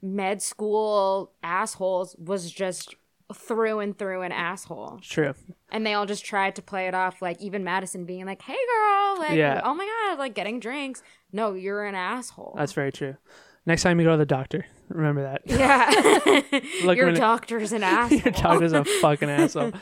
med 0.00 0.40
school 0.42 1.32
assholes 1.42 2.14
was 2.18 2.50
just 2.50 2.94
through 3.34 3.78
and 3.80 3.96
through 3.98 4.22
an 4.22 4.32
asshole. 4.32 5.00
True. 5.02 5.32
And 5.70 5.86
they 5.86 5.94
all 5.94 6.04
just 6.06 6.24
tried 6.24 6.54
to 6.56 6.62
play 6.62 6.86
it 6.86 6.94
off 6.94 7.22
like 7.22 7.40
even 7.40 7.64
Madison 7.64 8.04
being 8.04 8.26
like, 8.26 8.42
"Hey 8.42 8.52
girl, 8.54 9.18
like 9.18 9.32
Yeah. 9.32 9.60
oh 9.64 9.74
my 9.74 9.86
god, 9.86 10.18
like 10.18 10.34
getting 10.34 10.60
drinks." 10.60 11.02
No, 11.32 11.54
you're 11.54 11.84
an 11.86 11.94
asshole. 11.94 12.54
That's 12.56 12.72
very 12.74 12.92
true. 12.92 13.16
Next 13.64 13.84
time 13.84 13.98
you 14.00 14.04
go 14.04 14.10
to 14.12 14.16
the 14.18 14.26
doctor, 14.26 14.66
remember 14.88 15.22
that. 15.22 15.42
yeah. 15.46 16.60
Look, 16.84 16.96
your 16.98 17.12
doctor's 17.12 17.72
an 17.72 17.82
asshole. 17.84 18.18
Your 18.18 18.32
doctor's 18.32 18.72
a 18.74 18.84
fucking 18.84 19.30
asshole. 19.30 19.72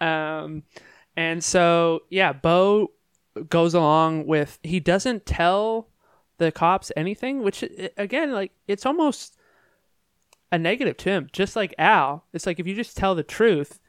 Um, 0.00 0.62
and 1.16 1.44
so 1.44 2.00
yeah, 2.10 2.32
Bo 2.32 2.90
goes 3.50 3.74
along 3.74 4.26
with. 4.26 4.58
He 4.64 4.80
doesn't 4.80 5.26
tell 5.26 5.90
the 6.38 6.52
cops 6.52 6.92
anything, 6.96 7.42
which 7.42 7.64
again, 7.96 8.32
like 8.32 8.52
it's 8.68 8.84
almost 8.86 9.36
a 10.52 10.58
negative 10.58 10.96
to 10.98 11.10
him. 11.10 11.28
Just 11.32 11.56
like 11.56 11.74
Al, 11.78 12.24
it's 12.32 12.46
like 12.46 12.60
if 12.60 12.66
you 12.66 12.74
just 12.74 12.96
tell 12.96 13.14
the 13.14 13.22
truth, 13.22 13.80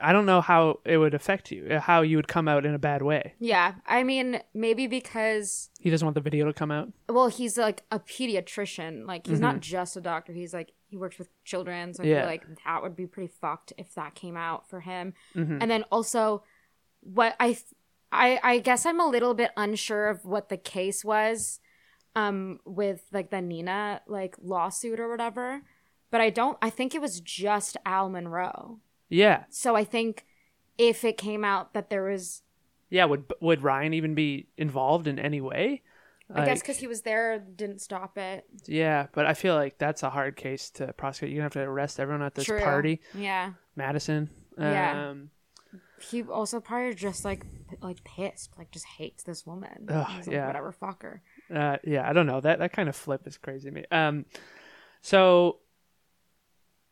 I 0.00 0.12
don't 0.12 0.26
know 0.26 0.40
how 0.40 0.80
it 0.84 0.96
would 0.98 1.14
affect 1.14 1.52
you, 1.52 1.66
uh, 1.70 1.80
how 1.80 2.00
you 2.02 2.16
would 2.16 2.26
come 2.28 2.48
out 2.48 2.64
in 2.64 2.74
a 2.74 2.78
bad 2.78 3.02
way. 3.02 3.34
Yeah, 3.38 3.74
I 3.86 4.02
mean, 4.02 4.40
maybe 4.54 4.86
because 4.86 5.70
He 5.78 5.90
doesn't 5.90 6.04
want 6.04 6.14
the 6.14 6.20
video 6.20 6.46
to 6.46 6.52
come 6.52 6.70
out. 6.70 6.90
well, 7.08 7.28
he's 7.28 7.58
like 7.58 7.82
a 7.90 7.98
pediatrician. 8.00 9.06
Like 9.06 9.26
he's 9.26 9.40
not 9.40 9.60
just 9.60 9.96
a 9.96 10.00
doctor. 10.00 10.32
He's 10.32 10.54
like 10.54 10.72
he 10.88 10.96
works 10.96 11.18
with 11.18 11.28
children, 11.44 11.92
so 11.94 12.02
Mm-hmm. 12.02 12.12
Yeah. 12.12 12.24
like 12.26 12.44
that 12.64 12.82
would 12.82 12.96
be 12.96 13.06
pretty 13.06 13.32
fucked 13.40 13.72
if 13.76 13.94
that 13.94 14.14
came 14.14 14.36
out 14.36 14.68
for 14.68 14.80
him. 14.80 15.12
Mm-hmm. 15.36 15.58
And 15.60 15.70
then 15.70 15.84
also, 15.92 16.42
what 17.00 17.36
I 17.38 17.48
th- 17.48 17.64
I 18.12 18.38
I 18.42 18.58
guess 18.58 18.86
I'm 18.86 19.00
a 19.00 19.06
little 19.06 19.34
bit 19.34 19.50
unsure 19.56 20.08
of 20.08 20.24
what 20.24 20.48
the 20.48 20.56
case 20.56 21.04
was 21.04 21.60
um 22.16 22.60
with 22.64 23.02
like 23.12 23.30
the 23.30 23.40
Nina 23.40 24.00
like 24.06 24.36
lawsuit 24.42 24.98
or 25.00 25.08
whatever. 25.08 25.62
But 26.10 26.20
I 26.20 26.30
don't 26.30 26.56
I 26.62 26.70
think 26.70 26.94
it 26.94 27.00
was 27.02 27.20
just 27.20 27.76
Al 27.84 28.08
Monroe. 28.08 28.80
Yeah, 29.10 29.44
So 29.50 29.74
I 29.76 29.84
think 29.84 30.26
if 30.76 31.02
it 31.04 31.16
came 31.16 31.44
out 31.44 31.72
that 31.74 31.90
there 31.90 32.04
was 32.04 32.42
yeah. 32.90 33.04
Would 33.04 33.24
would 33.40 33.62
Ryan 33.62 33.92
even 33.94 34.14
be 34.14 34.48
involved 34.56 35.06
in 35.06 35.18
any 35.18 35.40
way? 35.40 35.82
I 36.34 36.44
guess 36.44 36.60
because 36.60 36.76
he 36.76 36.86
was 36.86 37.02
there, 37.02 37.38
didn't 37.38 37.80
stop 37.80 38.18
it. 38.18 38.44
yeah, 38.66 39.06
but 39.12 39.24
I 39.24 39.32
feel 39.32 39.54
like 39.54 39.78
that's 39.78 40.02
a 40.02 40.10
hard 40.10 40.36
case 40.36 40.68
to 40.72 40.92
prosecute. 40.92 41.30
You're 41.30 41.38
gonna 41.38 41.44
have 41.46 41.52
to 41.54 41.60
arrest 41.60 41.98
everyone 41.98 42.22
at 42.22 42.34
this 42.34 42.44
True. 42.44 42.60
party, 42.60 43.00
Yeah. 43.14 43.52
Madison. 43.76 44.28
Yeah. 44.58 45.14
He 46.00 46.22
also 46.22 46.60
probably 46.60 46.94
just 46.94 47.24
like 47.24 47.44
like 47.82 48.02
pissed, 48.04 48.50
like 48.58 48.70
just 48.70 48.86
hates 48.86 49.22
this 49.24 49.46
woman. 49.46 49.86
Like, 49.88 50.26
yeah. 50.26 50.46
Whatever, 50.46 50.72
fuck 50.72 51.02
her. 51.02 51.22
uh, 51.54 51.76
yeah, 51.84 52.08
I 52.08 52.12
don't 52.12 52.26
know. 52.26 52.40
That 52.40 52.58
that 52.60 52.72
kind 52.72 52.88
of 52.88 52.96
flip 52.96 53.26
is 53.26 53.36
crazy 53.36 53.68
to 53.70 53.74
me. 53.74 53.84
Um, 53.90 54.24
so, 55.02 55.58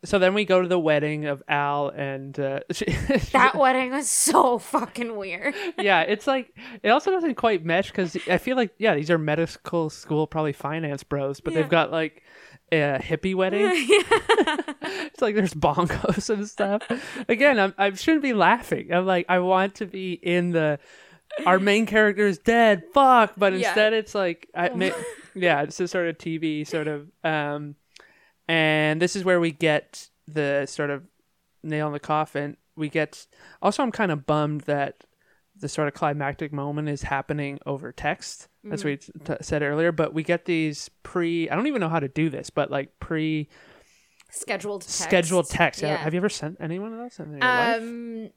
so 0.04 0.18
then 0.18 0.34
we 0.34 0.44
go 0.44 0.62
to 0.62 0.68
the 0.68 0.78
wedding 0.78 1.24
of 1.26 1.42
Al 1.48 1.88
and 1.88 2.38
uh, 2.38 2.60
she, 2.72 2.84
That 3.32 3.56
wedding 3.56 3.90
was 3.90 4.08
so 4.08 4.58
fucking 4.58 5.16
weird. 5.16 5.54
yeah, 5.78 6.02
it's 6.02 6.26
like 6.26 6.54
it 6.82 6.90
also 6.90 7.10
doesn't 7.10 7.34
quite 7.36 7.64
mesh 7.64 7.90
because 7.90 8.16
I 8.28 8.38
feel 8.38 8.56
like 8.56 8.72
yeah, 8.78 8.94
these 8.94 9.10
are 9.10 9.18
medical 9.18 9.90
school 9.90 10.26
probably 10.26 10.52
finance 10.52 11.02
bros, 11.02 11.40
but 11.40 11.52
Yeah. 11.52 11.62
they've 11.62 11.70
got 11.70 11.90
like 11.90 12.22
a 12.72 12.98
hippie 13.00 13.34
wedding. 13.34 13.66
it's 13.70 15.20
like 15.20 15.34
there's 15.34 15.54
bongos 15.54 16.30
and 16.30 16.48
stuff. 16.48 16.82
Again, 17.28 17.58
I'm, 17.58 17.74
I 17.78 17.92
shouldn't 17.94 18.22
be 18.22 18.32
laughing. 18.32 18.92
I'm 18.92 19.06
like 19.06 19.26
I 19.28 19.38
want 19.40 19.76
to 19.76 19.86
be 19.86 20.12
in 20.14 20.50
the 20.52 20.78
our 21.44 21.58
main 21.58 21.86
character 21.86 22.26
is 22.26 22.38
dead. 22.38 22.84
Fuck, 22.94 23.34
but 23.36 23.52
Yeah. 23.52 23.68
instead 23.68 23.92
it's 23.92 24.14
like 24.14 24.48
I, 24.54 24.70
ma- 24.70 24.90
yeah, 25.34 25.62
it's 25.62 25.78
a 25.80 25.88
sort 25.88 26.08
of 26.08 26.18
TV 26.18 26.66
sort 26.66 26.88
of 26.88 27.08
um, 27.24 27.74
and 28.48 29.00
this 29.02 29.16
is 29.16 29.24
where 29.24 29.40
we 29.40 29.50
get 29.52 30.08
the 30.26 30.66
sort 30.66 30.90
of 30.90 31.04
nail 31.62 31.88
in 31.88 31.92
the 31.92 32.00
coffin. 32.00 32.56
We 32.76 32.88
get 32.88 33.26
also 33.62 33.82
I'm 33.82 33.92
kind 33.92 34.10
of 34.12 34.26
bummed 34.26 34.62
that 34.62 35.04
the 35.60 35.68
sort 35.68 35.88
of 35.88 35.94
climactic 35.94 36.52
moment 36.52 36.88
is 36.88 37.02
happening 37.02 37.58
over 37.66 37.92
text, 37.92 38.48
as 38.70 38.84
we 38.84 38.96
t- 38.98 39.10
said 39.40 39.62
earlier. 39.62 39.92
But 39.92 40.12
we 40.14 40.22
get 40.22 40.44
these 40.44 40.90
pre. 41.02 41.48
I 41.50 41.56
don't 41.56 41.66
even 41.66 41.80
know 41.80 41.88
how 41.88 42.00
to 42.00 42.08
do 42.08 42.28
this, 42.30 42.50
but 42.50 42.70
like 42.70 42.98
pre 43.00 43.48
Scheduled 44.30 44.82
text. 44.82 44.98
scheduled 45.00 45.48
text. 45.48 45.80
Yeah. 45.82 45.96
Have 45.96 46.12
you 46.12 46.18
ever 46.18 46.28
sent 46.28 46.58
anyone 46.60 46.92
of 46.92 46.98
those 46.98 47.18
in 47.18 47.30
your 47.32 47.40
life? 47.40 47.80
Um, 47.80 48.30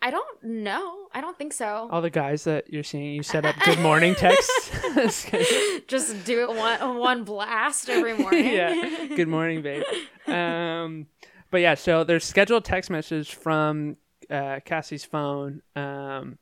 I 0.00 0.10
don't 0.10 0.42
know. 0.44 1.06
I 1.12 1.20
don't 1.20 1.36
think 1.36 1.52
so. 1.54 1.88
All 1.90 2.02
the 2.02 2.10
guys 2.10 2.44
that 2.44 2.70
you're 2.72 2.82
seeing, 2.82 3.14
you 3.14 3.22
set 3.22 3.44
up 3.46 3.56
good 3.64 3.78
morning 3.80 4.14
texts. 4.14 4.70
Just 5.88 6.24
do 6.24 6.42
it 6.42 6.48
one 6.56 6.98
one 6.98 7.24
blast 7.24 7.88
every 7.88 8.12
morning. 8.18 8.46
yeah. 8.46 9.06
Good 9.16 9.28
morning, 9.28 9.62
babe. 9.62 9.82
Um, 10.26 11.06
but 11.50 11.58
yeah, 11.62 11.74
so 11.74 12.04
there's 12.04 12.24
scheduled 12.24 12.64
text 12.64 12.90
message 12.90 13.34
from 13.34 13.96
uh, 14.30 14.60
Cassie's 14.64 15.04
phone. 15.04 15.62
Um, 15.76 16.38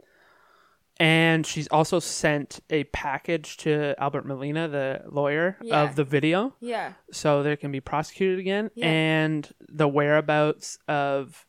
and 0.98 1.46
she's 1.46 1.66
also 1.68 1.98
sent 1.98 2.60
a 2.70 2.84
package 2.84 3.56
to 3.58 3.94
Alfred 3.98 4.24
Molina, 4.26 4.68
the 4.68 5.02
lawyer 5.10 5.56
Yeah. 5.62 5.82
of 5.82 5.96
the 5.96 6.04
video, 6.04 6.54
yeah. 6.60 6.92
so 7.10 7.42
they 7.42 7.56
can 7.56 7.72
be 7.72 7.80
prosecuted 7.80 8.38
again. 8.38 8.70
Yeah. 8.74 8.86
And 8.90 9.48
the 9.68 9.88
whereabouts 9.88 10.78
of 10.86 11.46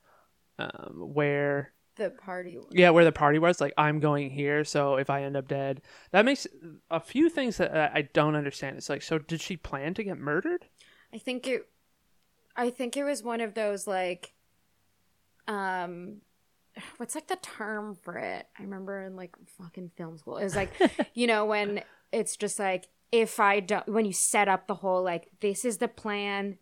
um, 0.58 0.94
where 1.14 1.74
The 1.98 2.10
party. 2.12 2.58
yeah, 2.72 2.92
where 2.92 3.04
the 3.04 3.12
party 3.12 3.38
was, 3.38 3.60
like 3.60 3.74
I'm 3.78 4.00
going 4.00 4.30
here, 4.32 4.64
so 4.64 4.96
if 4.96 5.10
I 5.10 5.24
end 5.24 5.36
up 5.36 5.48
dead, 5.48 5.82
that 6.12 6.26
makes 6.26 6.48
a 6.90 7.00
few 7.02 7.30
things 7.30 7.58
that 7.58 7.76
I 7.76 8.00
I 8.00 8.02
don't 8.14 8.36
understand. 8.36 8.78
It's 8.78 8.90
like, 8.90 9.02
so 9.02 9.20
did 9.20 9.42
she 9.42 9.58
plan 9.58 9.94
to 9.96 10.04
get 10.04 10.18
murdered? 10.18 10.66
I 11.14 11.18
think 11.18 11.48
it. 11.48 11.68
I 12.56 12.70
think 12.70 12.96
it 12.96 13.04
was 13.04 13.24
one 13.24 13.42
of 13.42 13.56
those 13.56 13.88
like, 13.88 14.34
um, 15.48 16.18
what's 16.98 17.16
like 17.16 17.28
the 17.28 17.38
term 17.38 17.96
for 18.02 18.18
it? 18.18 18.46
I 18.58 18.64
remember 18.64 19.02
in 19.04 19.16
like 19.16 19.36
fucking 19.62 19.91
film 19.96 20.18
school. 20.18 20.38
It 20.38 20.44
was 20.44 20.56
like, 20.56 20.72
you 21.14 21.28
know, 21.28 21.46
when 21.46 21.82
it's 22.12 22.38
just 22.38 22.60
like 22.60 22.88
if 23.12 23.39
I 23.39 23.60
don't, 23.60 23.88
when 23.88 24.06
you 24.06 24.14
set 24.14 24.48
up 24.48 24.68
the 24.68 24.76
whole 24.76 25.04
like 25.04 25.28
this 25.41 25.66
is 25.66 25.78
the 25.78 25.88
plan 25.88 26.58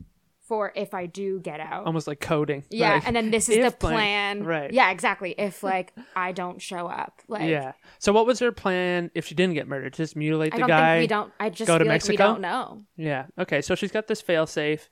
for 0.48 0.74
if 0.76 0.94
I 0.94 1.06
do 1.06 1.40
get 1.40 1.62
out. 1.62 1.86
Almost 1.86 2.08
like 2.08 2.20
coding. 2.20 2.66
yeah, 2.70 2.96
Like, 2.96 3.08
and 3.08 3.16
then 3.16 3.32
this 3.32 3.48
is 3.48 3.56
if 3.58 3.72
the 3.72 3.78
plan. 3.88 4.44
Right. 4.44 4.70
Yeah, 4.74 4.92
exactly. 4.92 5.34
If 5.38 5.64
like 5.64 5.94
I 6.14 6.34
don't 6.34 6.62
show 6.62 6.88
up, 6.88 7.22
like 7.30 7.50
yeah. 7.50 7.72
So 8.00 8.12
what 8.12 8.26
was 8.26 8.40
her 8.40 8.52
plan 8.52 9.12
if 9.16 9.26
she 9.28 9.34
didn't 9.36 9.54
get 9.54 9.68
murdered? 9.70 9.94
Just 9.94 10.18
mutilate 10.18 10.54
I 10.54 10.58
the 10.58 10.60
don't 10.62 10.68
guy. 10.68 10.96
think 10.98 11.04
we 11.04 11.08
don't. 11.08 11.32
I 11.40 11.50
just 11.52 11.68
go 11.68 11.78
to 11.78 11.86
feel 11.86 11.90
like 11.94 12.04
we 12.04 12.10
Mexico? 12.10 12.24
don't 12.34 12.42
know. 12.42 12.82
Yeah. 12.98 13.28
Okay. 13.40 13.62
So 13.62 13.76
she's 13.76 13.92
got 13.94 14.08
this 14.08 14.20
fail 14.20 14.46
safe. 14.46 14.90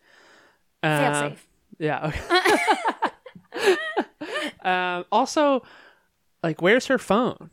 Fail 0.82 1.14
safe. 1.14 1.46
Yeah. 1.78 2.08
Okay. 2.08 2.58
um, 4.64 5.06
also, 5.12 5.64
like, 6.44 6.62
where's 6.62 6.88
her 6.88 6.98
phone? 6.98 7.50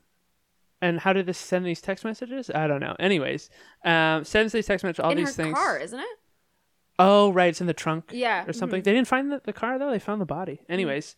And 0.82 1.00
how 1.00 1.12
did 1.12 1.26
this 1.26 1.38
send 1.38 1.64
these 1.64 1.80
text 1.80 2.04
messages? 2.04 2.50
I 2.54 2.66
don't 2.66 2.80
know. 2.80 2.94
Anyways, 2.98 3.48
um, 3.84 4.24
sends 4.24 4.52
these 4.52 4.66
text 4.66 4.84
messages, 4.84 5.00
all 5.04 5.11
In 5.11 5.16
these 5.16 5.28
her 5.28 5.42
things. 5.44 5.54
car, 5.54 5.78
isn't 5.78 5.98
it? 5.98 6.18
Oh, 6.98 7.32
right. 7.32 7.48
It's 7.48 7.61
in 7.61 7.66
the 7.66 7.74
trunk. 7.74 8.11
Yeah. 8.12 8.44
Or 8.46 8.52
something. 8.52 8.82
They 8.82 8.92
didn't 8.92 9.09
find 9.09 9.30
the, 9.30 9.40
the 9.44 9.52
car, 9.52 9.78
though. 9.78 9.90
They 9.90 9.98
found 9.98 10.20
the 10.20 10.26
body. 10.26 10.61
Anyways, 10.68 11.16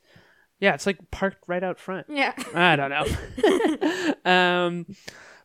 yeah, 0.61 0.75
it's 0.75 0.87
like 0.87 1.11
parked 1.11 1.43
right 1.47 1.63
out 1.63 1.79
front. 1.79 2.07
Yeah. 2.09 2.33
I 2.55 2.77
don't 2.77 2.91
know. 2.91 4.15
um, 4.31 4.87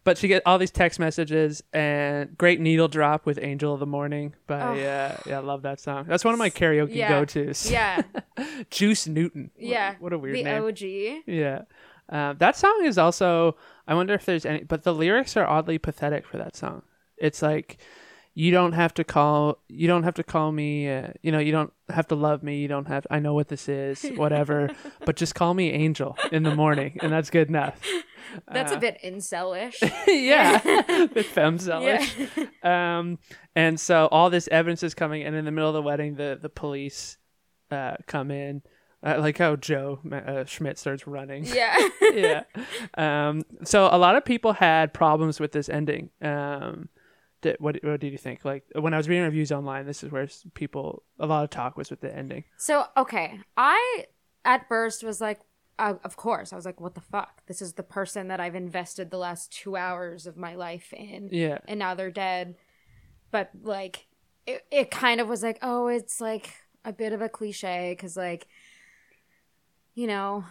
but 0.04 0.18
she 0.18 0.28
get 0.28 0.44
all 0.46 0.58
these 0.58 0.72
text 0.72 1.00
messages 1.00 1.64
and 1.74 2.38
great 2.38 2.60
needle 2.60 2.88
drop 2.88 3.26
with 3.26 3.40
"Angel 3.42 3.74
of 3.74 3.80
the 3.80 3.86
Morning" 3.86 4.34
But 4.48 4.62
Oh. 4.62 4.72
uh, 4.74 4.76
yeah, 4.76 5.38
I 5.38 5.40
love 5.40 5.62
that 5.64 5.80
song. 5.80 6.06
That's 6.08 6.24
one 6.26 6.34
of 6.34 6.38
my 6.40 6.50
karaoke 6.50 6.96
Yeah. 6.96 7.10
go 7.10 7.26
tos. 7.26 7.70
Yeah. 7.72 8.02
Juice 8.70 9.08
Newton. 9.08 9.52
What- 9.56 9.64
Yeah. 9.70 9.96
what, 10.00 10.14
a 10.14 10.18
weird 10.18 10.36
the 10.38 10.44
name. 10.44 10.62
The 10.62 10.68
OG. 10.68 11.24
Yeah, 11.28 11.62
uh, 12.10 12.34
that 12.34 12.56
song 12.56 12.82
is 12.86 12.98
also. 12.98 13.56
I 13.88 13.96
wonder 13.96 14.14
if 14.14 14.26
there's 14.26 14.46
any, 14.46 14.64
but 14.64 14.84
the 14.84 14.94
lyrics 14.94 15.36
are 15.38 15.46
oddly 15.46 15.78
pathetic 15.78 16.26
for 16.26 16.38
that 16.38 16.56
song. 16.56 16.84
It's 17.18 17.42
like. 17.42 17.78
You 18.36 18.52
don't 18.52 18.74
have 18.74 18.94
to 18.96 19.04
call. 19.04 19.60
You 19.68 19.88
don't 19.88 20.04
have 20.04 20.16
to 20.16 20.24
call 20.24 20.52
me. 20.52 20.90
Uh, 20.90 21.10
you 21.22 21.32
know. 21.32 21.40
You 21.40 21.52
don't 21.52 21.72
have 21.90 22.08
to 22.08 22.16
love 22.16 22.42
me. 22.42 22.58
You 22.58 22.68
don't 22.68 22.88
have. 22.88 23.06
I 23.12 23.20
know 23.20 23.34
what 23.36 23.48
this 23.50 23.70
is. 23.70 24.04
Whatever. 24.16 24.70
but 25.06 25.16
just 25.16 25.36
call 25.36 25.54
me 25.54 25.72
Angel 25.72 26.18
in 26.32 26.44
the 26.44 26.56
morning, 26.56 26.98
and 27.02 27.12
that's 27.12 27.30
good 27.30 27.48
enough. 27.50 27.80
That's 28.52 28.72
Uh, 28.72 28.78
a 28.78 28.80
bit 28.80 28.98
incelish. 29.04 29.76
yeah, 30.08 30.58
bit 30.88 31.28
femcelish. 31.28 32.66
Um, 32.66 33.20
and 33.56 33.80
so 33.80 34.08
all 34.08 34.30
this 34.32 34.48
evidence 34.52 34.82
is 34.82 34.96
coming, 34.96 35.24
and 35.24 35.36
in 35.36 35.46
the 35.46 35.52
middle 35.52 35.70
of 35.70 35.76
the 35.76 35.82
wedding, 35.84 36.16
the 36.16 36.40
the 36.42 36.50
police 36.50 37.18
uh, 37.70 37.98
come 38.08 38.32
in. 38.32 38.64
I 39.04 39.18
like 39.18 39.38
how 39.38 39.58
Joe 39.58 40.00
uh, 40.12 40.46
Schmidt 40.46 40.80
starts 40.80 41.06
running. 41.06 41.44
yeah. 41.46 41.78
yeah. 42.02 42.44
Um, 42.96 43.44
so 43.66 43.90
a 43.92 43.98
lot 43.98 44.16
of 44.16 44.24
people 44.24 44.54
had 44.54 44.94
problems 44.94 45.40
with 45.42 45.52
this 45.52 45.68
ending. 45.68 46.10
Um, 46.22 46.88
did, 47.44 47.58
what 47.60 47.78
what 47.84 48.00
did 48.00 48.12
you 48.12 48.18
think? 48.18 48.44
Like 48.44 48.64
when 48.74 48.94
I 48.94 48.98
was 48.98 49.08
reading 49.08 49.24
reviews 49.24 49.52
online, 49.52 49.86
this 49.86 50.04
is 50.04 50.12
where 50.12 50.28
people 50.56 51.04
a 51.20 51.28
lot 51.28 51.44
of 51.44 51.52
talk 51.52 51.78
was 51.78 51.92
with 51.92 52.02
the 52.02 52.14
ending. 52.14 52.46
So, 52.58 52.86
okay. 52.98 53.40
I 53.56 54.06
at 54.44 54.68
first 54.68 55.04
was 55.04 55.22
like, 55.22 55.40
uh, 55.80 55.96
of 56.04 56.18
course. 56.18 56.54
I 56.54 56.56
was 56.56 56.66
like, 56.66 56.82
what 56.82 56.96
the 56.96 57.02
fuck? 57.02 57.46
This 57.48 57.62
is 57.62 57.74
the 57.74 57.84
person 57.84 58.28
that 58.28 58.40
I've 58.40 58.56
invested 58.56 59.12
the 59.12 59.18
last 59.18 59.52
two 59.52 59.76
hours 59.76 60.28
of 60.28 60.38
my 60.38 60.56
life 60.56 60.94
in. 60.94 61.30
Yeah. 61.32 61.60
And 61.68 61.80
now 61.80 61.96
they're 61.96 62.12
dead. 62.12 62.56
But, 63.32 63.50
like, 63.64 64.06
it, 64.46 64.66
it 64.70 64.92
kind 64.92 65.20
of 65.20 65.28
was 65.28 65.42
like, 65.42 65.58
oh, 65.62 65.88
it's 65.88 66.22
like 66.22 66.54
a 66.86 66.94
bit 66.94 67.14
of 67.14 67.22
a 67.22 67.30
cliche 67.30 67.94
because, 67.96 68.16
like, 68.16 68.48
you 69.96 70.06
know, 70.06 70.46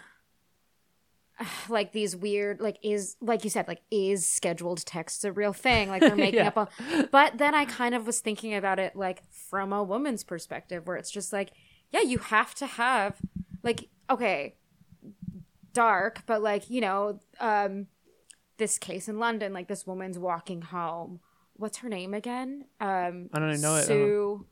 like 1.68 1.92
these 1.92 2.14
weird, 2.16 2.60
like, 2.60 2.78
is, 2.82 3.16
like 3.20 3.44
you 3.44 3.50
said, 3.50 3.68
like, 3.68 3.82
is 3.90 4.28
scheduled 4.28 4.84
texts 4.86 5.24
a 5.24 5.32
real 5.32 5.52
thing? 5.52 5.88
Like, 5.88 6.00
they're 6.00 6.16
making 6.28 6.40
Yeah. 6.40 6.48
up 6.54 6.56
a. 6.56 7.08
But 7.12 7.38
then 7.38 7.54
I 7.54 7.64
kind 7.64 7.94
of 7.94 8.06
was 8.06 8.20
thinking 8.20 8.54
about 8.54 8.78
it, 8.78 8.96
like, 8.96 9.22
from 9.30 9.72
a 9.72 9.82
woman's 9.82 10.24
perspective, 10.24 10.86
where 10.86 10.96
it's 10.96 11.10
just 11.10 11.32
like, 11.32 11.50
yeah, 11.90 12.00
you 12.02 12.18
have 12.18 12.54
to 12.56 12.66
have, 12.66 13.20
like, 13.62 13.88
okay, 14.10 14.56
dark, 15.72 16.22
but 16.26 16.42
like, 16.42 16.68
you 16.70 16.80
know, 16.80 17.18
um, 17.40 17.86
this 18.58 18.78
case 18.78 19.08
in 19.08 19.18
London, 19.18 19.52
like, 19.52 19.68
this 19.68 19.86
woman's 19.86 20.18
walking 20.18 20.62
home. 20.62 21.20
What's 21.54 21.78
her 21.78 21.88
name 21.88 22.14
again? 22.14 22.64
Um, 22.80 23.28
I 23.32 23.38
don't 23.38 23.60
know 23.60 23.76
it. 23.76 23.84
I 23.84 23.86
don't 23.86 23.86
Sue, 23.86 24.46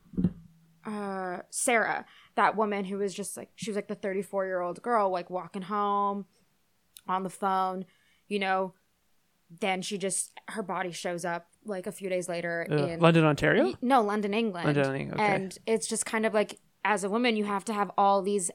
uh, 0.85 1.37
Sarah, 1.49 2.05
that 2.35 2.55
woman 2.55 2.85
who 2.85 2.97
was 2.97 3.13
just 3.13 3.37
like, 3.37 3.49
she 3.55 3.69
was 3.69 3.75
like 3.75 3.87
the 3.87 3.95
34 3.95 4.45
year 4.45 4.61
old 4.61 4.81
girl, 4.81 5.09
like, 5.09 5.29
walking 5.29 5.63
home 5.63 6.25
on 7.07 7.23
the 7.23 7.29
phone, 7.29 7.85
you 8.27 8.39
know. 8.39 8.73
Then 9.59 9.81
she 9.81 9.97
just, 9.97 10.31
her 10.47 10.63
body 10.63 10.91
shows 10.93 11.25
up 11.25 11.47
like 11.65 11.85
a 11.85 11.91
few 11.91 12.07
days 12.07 12.29
later 12.29 12.65
Uh, 12.71 12.75
in 12.85 12.99
London, 13.01 13.25
Ontario. 13.25 13.73
no, 13.81 14.01
London, 14.01 14.33
England. 14.33 14.65
London, 14.65 14.95
England, 14.95 15.19
okay. 15.21 15.35
And 15.35 15.57
it's 15.65 15.87
just 15.87 16.05
kind 16.05 16.25
of 16.25 16.33
like, 16.33 16.59
as 16.85 17.03
a 17.03 17.09
woman, 17.09 17.35
you 17.35 17.43
have 17.43 17.65
to 17.65 17.73
have 17.73 17.91
all 17.97 18.21
these 18.21 18.49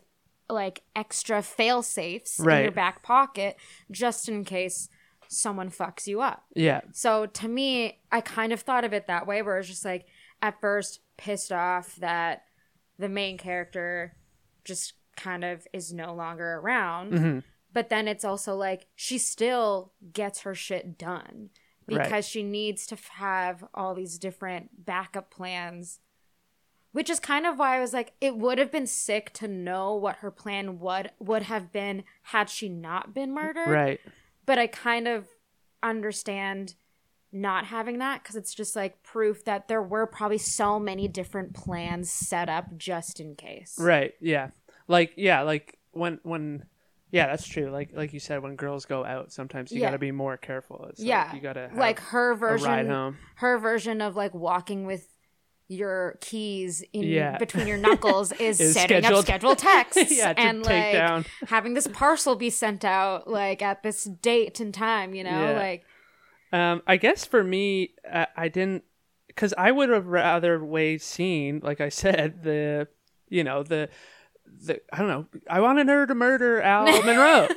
like 0.48 0.84
extra 0.94 1.42
fail 1.42 1.82
safes 1.82 2.38
in 2.40 2.46
your 2.46 2.70
back 2.72 3.02
pocket 3.02 3.56
just 3.90 4.26
in 4.28 4.42
case 4.44 4.88
someone 5.28 5.68
fucks 5.70 6.06
you 6.06 6.22
up. 6.22 6.44
Yeah. 6.54 6.80
So 6.92 7.26
to 7.26 7.46
me, 7.48 7.98
I 8.10 8.22
kind 8.22 8.52
of 8.52 8.60
thought 8.62 8.84
of 8.84 8.94
it 8.94 9.06
that 9.06 9.26
way, 9.26 9.42
where 9.42 9.58
it's 9.58 9.68
just 9.68 9.84
like 9.84 10.06
at 10.40 10.60
first 10.62 11.00
pissed 11.18 11.52
off 11.52 11.96
that 11.96 12.44
the 12.98 13.08
main 13.10 13.36
character 13.36 14.16
just 14.64 14.94
kind 15.16 15.44
of 15.44 15.66
is 15.74 15.92
no 15.92 16.14
longer 16.14 16.54
around. 16.54 17.12
Mm-hmm. 17.12 17.38
But 17.76 17.90
then 17.90 18.08
it's 18.08 18.24
also 18.24 18.56
like 18.56 18.86
she 18.94 19.18
still 19.18 19.92
gets 20.14 20.40
her 20.40 20.54
shit 20.54 20.96
done 20.96 21.50
because 21.86 22.10
Right. 22.10 22.24
she 22.24 22.42
needs 22.42 22.86
to 22.86 22.96
have 23.16 23.62
all 23.74 23.94
these 23.94 24.18
different 24.18 24.86
backup 24.86 25.30
plans. 25.30 26.00
Which 26.92 27.10
is 27.10 27.20
kind 27.20 27.44
of 27.44 27.58
why 27.58 27.76
I 27.76 27.80
was 27.80 27.92
like, 27.92 28.14
it 28.18 28.38
would 28.38 28.56
have 28.56 28.72
been 28.72 28.86
sick 28.86 29.30
to 29.34 29.46
know 29.46 29.94
what 29.94 30.16
her 30.16 30.30
plan 30.30 30.80
would 30.80 31.10
would 31.18 31.42
have 31.42 31.70
been 31.70 32.04
had 32.22 32.48
she 32.48 32.70
not 32.70 33.12
been 33.12 33.32
mm, 33.32 33.42
murdered 33.42 33.68
Right. 33.68 34.00
but 34.46 34.58
I 34.58 34.68
kind 34.68 35.06
of 35.06 35.28
understand 35.82 36.76
not 37.30 37.66
having 37.66 37.98
that 37.98 38.22
because 38.22 38.36
it's 38.36 38.54
just 38.54 38.74
like 38.74 39.02
proof 39.02 39.44
that 39.44 39.68
there 39.68 39.82
were 39.82 40.06
probably 40.06 40.38
so 40.38 40.78
many 40.78 41.08
different 41.08 41.52
plans 41.52 42.10
set 42.10 42.48
up 42.48 42.78
just 42.78 43.20
in 43.20 43.34
case. 43.36 43.76
Right. 43.78 44.14
Yeah. 44.18 44.52
Like 44.88 45.12
yeah, 45.16 45.42
like 45.42 45.78
when 45.92 46.20
when 46.22 46.64
yeah, 47.16 47.26
that's 47.26 47.46
true. 47.46 47.70
Like 47.70 47.90
like 47.94 48.12
you 48.12 48.20
said, 48.20 48.42
when 48.42 48.56
girls 48.56 48.84
go 48.84 49.04
out, 49.04 49.32
sometimes 49.32 49.72
you 49.72 49.80
Yeah. 49.80 49.86
got 49.88 49.92
to 49.92 49.98
be 49.98 50.12
more 50.12 50.36
careful. 50.36 50.86
It's 50.90 51.00
Yeah, 51.00 51.24
like 51.24 51.34
you 51.34 51.40
got 51.40 51.54
to 51.54 51.70
like 51.74 51.98
her 52.00 52.34
version, 52.34 52.68
ride 52.70 52.86
home. 52.86 53.18
her 53.36 53.58
version 53.58 54.00
of 54.00 54.16
like 54.16 54.34
walking 54.34 54.86
with 54.86 55.08
your 55.68 56.16
keys 56.20 56.84
in 56.92 57.02
Yeah. 57.08 57.38
between 57.38 57.66
your 57.66 57.78
knuckles 57.78 58.30
is, 58.40 58.60
Is 58.60 58.74
setting 58.74 58.98
scheduled. 58.98 59.20
up 59.20 59.24
scheduled 59.24 59.58
texts 59.72 60.12
Yeah, 60.12 60.32
to 60.32 60.40
and 60.40 60.62
take 60.62 60.66
like 60.66 60.92
down. 60.92 61.24
having 61.48 61.74
this 61.74 61.88
parcel 61.88 62.36
be 62.36 62.50
sent 62.50 62.84
out 62.84 63.28
like 63.28 63.62
at 63.62 63.82
this 63.82 64.04
date 64.04 64.60
and 64.60 64.72
time. 64.72 65.14
You 65.14 65.24
know, 65.24 65.30
Yeah. 65.30 65.52
like 65.58 65.84
Um, 66.52 66.82
I 66.86 66.96
guess 66.98 67.24
for 67.24 67.42
me, 67.42 67.94
I, 68.10 68.26
I 68.36 68.48
didn't, 68.48 68.84
because 69.26 69.52
I 69.58 69.72
would 69.72 69.88
have 69.88 70.06
rather 70.06 70.64
way 70.64 70.98
seen, 70.98 71.60
like 71.62 71.80
I 71.80 71.88
said, 71.88 72.42
the, 72.44 72.86
you 73.28 73.42
know, 73.42 73.62
the, 73.64 73.88
the 74.64 74.80
I 74.92 74.98
don't 74.98 75.08
know. 75.08 75.26
I 75.48 75.60
wanted 75.60 75.88
her 75.88 76.06
to 76.06 76.14
murder 76.14 76.60
Al 76.62 76.84
Monroe. 77.04 77.48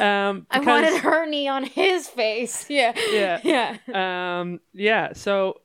um, 0.00 0.46
I 0.50 0.60
wanted 0.60 1.00
her 1.00 1.26
knee 1.26 1.48
on 1.48 1.64
his 1.64 2.08
face. 2.08 2.66
Yeah, 2.70 2.92
Yeah. 3.12 3.76
yeah. 3.86 4.40
um 4.40 4.60
yeah 4.72 5.12
so 5.12 5.60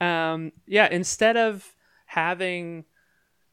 um 0.00 0.52
yeah 0.66 0.88
instead 0.90 1.36
of 1.36 1.74
having 2.06 2.84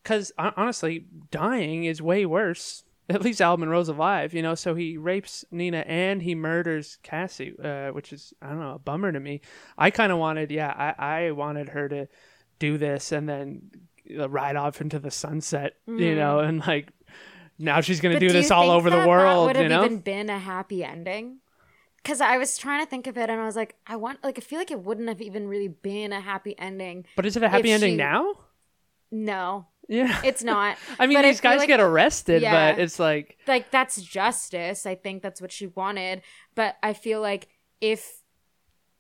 because 0.04 0.32
honestly 0.38 1.06
dying 1.32 1.86
is 1.86 2.02
way 2.02 2.26
worse 2.26 2.84
at 3.10 3.22
least 3.22 3.42
al 3.42 3.58
monroe's 3.58 3.90
alive 3.90 4.34
you 4.34 4.42
know 4.42 4.56
so 4.56 4.76
he 4.76 4.98
rapes 4.98 5.44
nina 5.52 5.80
and 5.88 6.22
he 6.22 6.34
murders 6.36 6.98
cassie 7.04 7.54
uh, 7.64 7.90
which 7.90 8.14
is 8.14 8.34
i 8.42 8.48
don't 8.50 8.60
know 8.60 8.76
a 8.76 8.80
bummer 8.80 9.12
to 9.12 9.20
me 9.20 9.42
i 9.78 9.90
kind 9.92 10.12
of 10.12 10.18
wanted 10.20 10.52
yeah 10.52 10.94
I, 10.98 11.26
I 11.28 11.32
wanted 11.32 11.70
her 11.70 11.90
to 11.90 12.08
do 12.60 12.78
this 12.78 13.12
and 13.12 13.28
then 13.28 13.64
Uh, 14.20 14.30
ride 14.30 14.56
off 14.56 14.82
into 14.82 15.00
the 15.00 15.10
sunset 15.10 15.78
you 15.88 15.94
mm. 15.94 16.16
know 16.18 16.40
and 16.40 16.60
like 16.68 16.90
now 17.58 17.82
she's 17.82 18.00
gonna 18.02 18.20
do 18.20 18.28
you 18.28 18.32
this 18.32 18.52
all 18.52 18.70
over 18.70 18.90
the 18.90 19.08
world 19.08 19.48
would 19.48 19.56
you 19.56 19.64
have 19.64 19.72
know 19.72 19.86
even 19.86 20.00
been 20.00 20.30
a 20.30 20.40
happy 20.40 20.84
ending. 20.84 21.40
Because 21.98 22.22
I 22.22 22.38
was 22.38 22.56
trying 22.56 22.86
to 22.86 22.90
think 22.90 23.08
of 23.08 23.18
it, 23.18 23.32
and 23.32 23.42
I 23.42 23.46
was 23.46 23.56
like, 23.56 23.74
I 23.88 23.96
want, 23.96 24.24
like, 24.24 24.38
I 24.38 24.42
feel 24.42 24.60
like 24.60 24.70
it 24.70 24.80
wouldn't 24.80 25.08
have 25.08 25.24
even 25.24 25.48
really 25.48 25.70
been 25.70 26.14
a 26.14 26.20
happy 26.22 26.54
ending. 26.60 27.06
but 27.16 27.26
is 27.26 27.36
it 27.36 27.42
a 27.42 27.50
happy 27.50 27.72
ending 27.72 27.94
she- 27.94 27.98
now 27.98 28.32
No, 29.10 29.66
yeah 29.88 30.22
it's 30.24 30.44
not. 30.44 30.78
I 31.00 31.08
mean, 31.08 31.18
But 31.18 31.24
these 31.24 31.40
feel 31.40 31.52
guys 31.52 31.60
like- 31.60 31.68
get 31.68 31.80
arrested, 31.80 32.44
Yeah. 32.44 32.74
but 32.74 32.80
it's 32.80 33.00
like, 33.00 33.38
like 33.48 33.72
that's 33.72 34.00
justice. 34.02 34.86
I 34.86 34.94
think 34.94 35.24
that's 35.24 35.42
what 35.42 35.52
she 35.52 35.66
wanted. 35.68 36.22
But 36.54 36.76
I 36.84 36.94
feel 36.94 37.22
like 37.22 37.48
if 37.82 38.22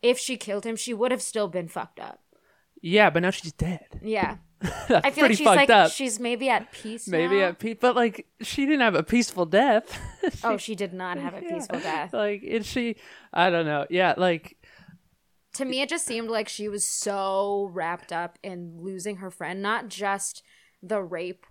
if 0.01 0.17
she 0.17 0.37
killed 0.37 0.65
him, 0.65 0.75
she 0.75 0.93
would 0.93 1.11
have 1.11 1.21
still 1.21 1.47
been 1.47 1.67
fucked 1.67 1.99
up. 1.99 2.21
yeah, 2.81 3.09
but 3.11 3.21
now 3.21 3.29
she's 3.29 3.51
dead. 3.51 3.99
Yeah, 4.01 4.37
That's 4.87 5.05
I 5.05 5.11
feel 5.11 5.25
pretty 5.25 5.27
like 5.27 5.37
she's 5.37 5.45
fucked 5.45 5.57
like 5.57 5.69
up. 5.69 5.91
she's 5.91 6.19
maybe 6.19 6.49
at 6.49 6.71
peace. 6.71 7.07
Maybe 7.07 7.39
now. 7.39 7.47
at 7.49 7.59
peace, 7.59 7.77
but 7.79 7.95
like 7.95 8.27
she 8.41 8.65
didn't 8.65 8.81
have 8.81 8.95
a 8.95 9.03
peaceful 9.03 9.45
death. 9.45 9.99
Oh, 10.43 10.57
she 10.57 10.73
did 10.73 10.91
not 10.91 11.19
have 11.19 11.35
a 11.35 11.41
peaceful 11.41 11.79
death. 11.79 12.11
like, 12.11 12.41
is 12.41 12.65
she? 12.65 12.95
I 13.31 13.51
don't 13.51 13.67
know. 13.67 13.85
Yeah, 13.91 14.15
like, 14.17 14.57
to 15.53 15.65
me 15.65 15.81
it 15.81 15.89
just 15.89 16.05
seemed 16.07 16.29
like 16.31 16.49
she 16.49 16.67
was 16.67 16.83
so 16.83 17.69
wrapped 17.71 18.11
up 18.11 18.39
in 18.41 18.77
losing 18.81 19.17
her 19.17 19.29
friend 19.29 19.61
not 19.61 19.87
just 19.87 20.41
the 20.81 21.01
rape 21.01 21.45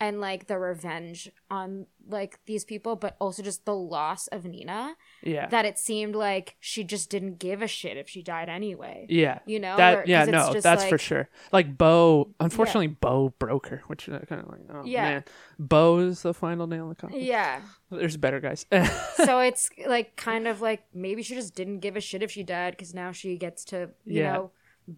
and 0.00 0.20
like 0.20 0.46
the 0.46 0.58
revenge 0.58 1.30
on 1.50 1.86
like 2.08 2.38
these 2.46 2.64
people 2.64 2.96
but 2.96 3.16
also 3.20 3.42
just 3.42 3.64
the 3.66 3.74
loss 3.74 4.28
of 4.28 4.44
nina 4.46 4.94
yeah, 5.22 5.46
that 5.48 5.64
it 5.66 5.76
seemed 5.78 6.14
like 6.14 6.56
she 6.60 6.82
just 6.84 7.10
didn't 7.10 7.38
give 7.38 7.60
a 7.60 7.66
shit 7.66 7.96
if 7.96 8.08
she 8.08 8.22
died 8.22 8.48
anyway 8.48 9.04
yeah, 9.10 9.40
you 9.44 9.58
know, 9.60 9.74
or- 9.74 9.76
that. 9.76 10.06
Yeah, 10.08 10.24
'cause 10.24 10.54
it's 10.54 10.54
no, 10.54 10.60
that's 10.70 10.84
for 10.84 10.96
sure. 10.98 11.28
Like 11.52 11.76
Bo, 11.76 12.30
unfortunately, 12.40 12.86
Bo 12.86 13.34
broke 13.38 13.66
her, 13.68 13.82
which 13.88 14.08
is 14.08 14.24
kind 14.28 14.40
of 14.40 14.48
like, 14.48 14.60
oh 14.72 14.82
Yeah. 14.84 15.02
man, 15.02 15.24
Bo 15.58 15.98
is 15.98 16.22
the 16.22 16.32
final 16.32 16.66
nail 16.66 16.84
in 16.84 16.88
the 16.90 16.94
coffin. 16.94 17.20
yeah 17.20 17.60
There's 17.90 18.16
better 18.16 18.40
guys. 18.40 18.64
so 19.16 19.40
it's 19.40 19.68
like 19.86 20.14
kind 20.16 20.46
of 20.46 20.60
like 20.60 20.84
maybe 20.94 21.22
she 21.22 21.34
just 21.34 21.54
didn't 21.54 21.80
give 21.80 21.96
a 21.96 22.00
shit 22.00 22.22
if 22.22 22.30
she 22.30 22.42
died 22.44 22.72
because 22.74 22.94
now 22.94 23.10
she 23.12 23.36
gets 23.36 23.64
to 23.66 23.90
you 24.06 24.22
Yeah. 24.22 24.32
know 24.34 24.50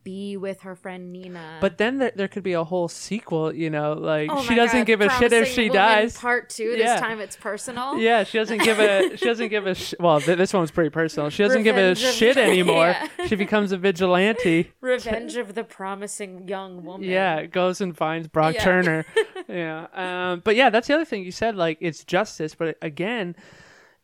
be 0.04 0.36
with 0.36 0.60
her 0.60 0.76
friend 0.76 1.12
nina 1.12 1.58
but 1.60 1.76
then 1.78 1.98
there, 1.98 2.12
there 2.14 2.28
could 2.28 2.42
be 2.44 2.52
a 2.52 2.62
whole 2.64 2.86
sequel. 2.88 3.52
You 3.52 3.70
know, 3.70 3.94
like 3.94 4.30
Oh 4.30 4.42
she 4.42 4.54
doesn't 4.54 4.80
God, 4.80 4.86
give 4.86 5.00
a 5.00 5.10
shit 5.10 5.32
if 5.32 5.48
she 5.48 5.68
dies. 5.68 6.16
part 6.16 6.48
two 6.48 6.76
Yeah. 6.76 6.92
this 6.94 7.00
time 7.00 7.18
it's 7.20 7.36
personal 7.36 7.98
Yeah, 7.98 8.22
she 8.24 8.38
doesn't 8.38 8.62
give 8.62 8.78
a 8.78 9.16
she 9.16 9.24
doesn't 9.24 9.48
give 9.48 9.66
a 9.66 9.74
sh- 9.74 9.94
well. 9.98 10.20
Th- 10.20 10.38
this 10.38 10.52
one's 10.52 10.70
pretty 10.70 10.90
personal. 10.90 11.28
She 11.30 11.42
doesn't 11.42 11.64
Revenge 11.64 11.98
give 11.98 12.06
a 12.06 12.08
of- 12.08 12.14
shit 12.14 12.36
anymore. 12.50 12.94
Yeah. 13.18 13.26
She 13.26 13.34
becomes 13.36 13.72
a 13.72 13.76
vigilante. 13.78 14.70
Revenge 14.80 15.36
of 15.36 15.54
the 15.54 15.64
Promising 15.64 16.46
Young 16.46 16.84
Woman. 16.84 17.08
Yeah, 17.08 17.46
goes 17.46 17.80
and 17.80 17.96
finds 17.96 18.28
Brock 18.28 18.54
Yeah. 18.54 18.64
Turner. 18.64 19.06
yeah, 19.48 19.86
um, 20.32 20.42
but 20.44 20.54
yeah, 20.56 20.70
that's 20.70 20.86
the 20.88 20.94
other 20.94 21.04
thing 21.04 21.24
you 21.24 21.32
said. 21.32 21.56
Like 21.56 21.78
it's 21.80 22.04
justice, 22.04 22.54
but 22.54 22.76
again, 22.80 23.34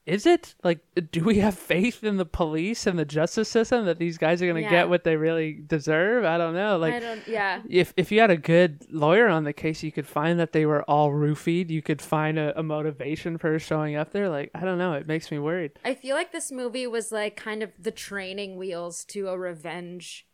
is 0.06 0.24
it 0.24 0.54
like 0.62 0.78
do 1.10 1.24
we 1.24 1.38
have 1.38 1.58
faith 1.58 2.04
in 2.04 2.16
the 2.16 2.24
police 2.24 2.86
and 2.86 2.96
the 2.98 3.04
justice 3.04 3.48
system 3.48 3.84
that 3.86 3.98
these 3.98 4.16
guys 4.18 4.40
are 4.40 4.46
gonna 4.46 4.60
Yeah. 4.60 4.70
get 4.70 4.88
what 4.88 5.02
they 5.04 5.16
really 5.16 5.52
deserve? 5.66 6.24
I 6.24 6.38
don't 6.38 6.54
know. 6.54 6.78
Like 6.78 6.94
I 6.94 7.00
don't. 7.00 7.26
Yeah. 7.28 7.62
if 7.68 7.92
if 7.96 8.12
you 8.12 8.20
had 8.20 8.30
a 8.30 8.36
good 8.36 8.86
lawyer 8.90 9.26
on 9.28 9.44
the 9.44 9.52
case, 9.52 9.82
you 9.82 9.90
could 9.92 10.06
find 10.06 10.38
that 10.38 10.52
they 10.52 10.64
were 10.64 10.82
all 10.84 11.10
roofied. 11.10 11.70
You 11.70 11.82
could 11.82 12.00
find 12.00 12.38
a, 12.38 12.58
a 12.58 12.62
motivation 12.62 13.36
for 13.36 13.58
showing 13.58 13.96
up 13.96 14.12
there. 14.12 14.28
Like 14.28 14.50
I 14.54 14.60
don't 14.60 14.78
know, 14.78 14.92
it 14.94 15.06
makes 15.06 15.30
me 15.30 15.38
worried. 15.38 15.72
I 15.84 15.94
feel 15.94 16.14
like 16.16 16.30
this 16.32 16.52
movie 16.52 16.86
was 16.86 17.10
like 17.12 17.36
kind 17.36 17.62
of 17.62 17.72
the 17.78 17.90
training 17.90 18.56
wheels 18.56 19.04
to 19.06 19.28
a 19.28 19.36
revenge 19.38 20.26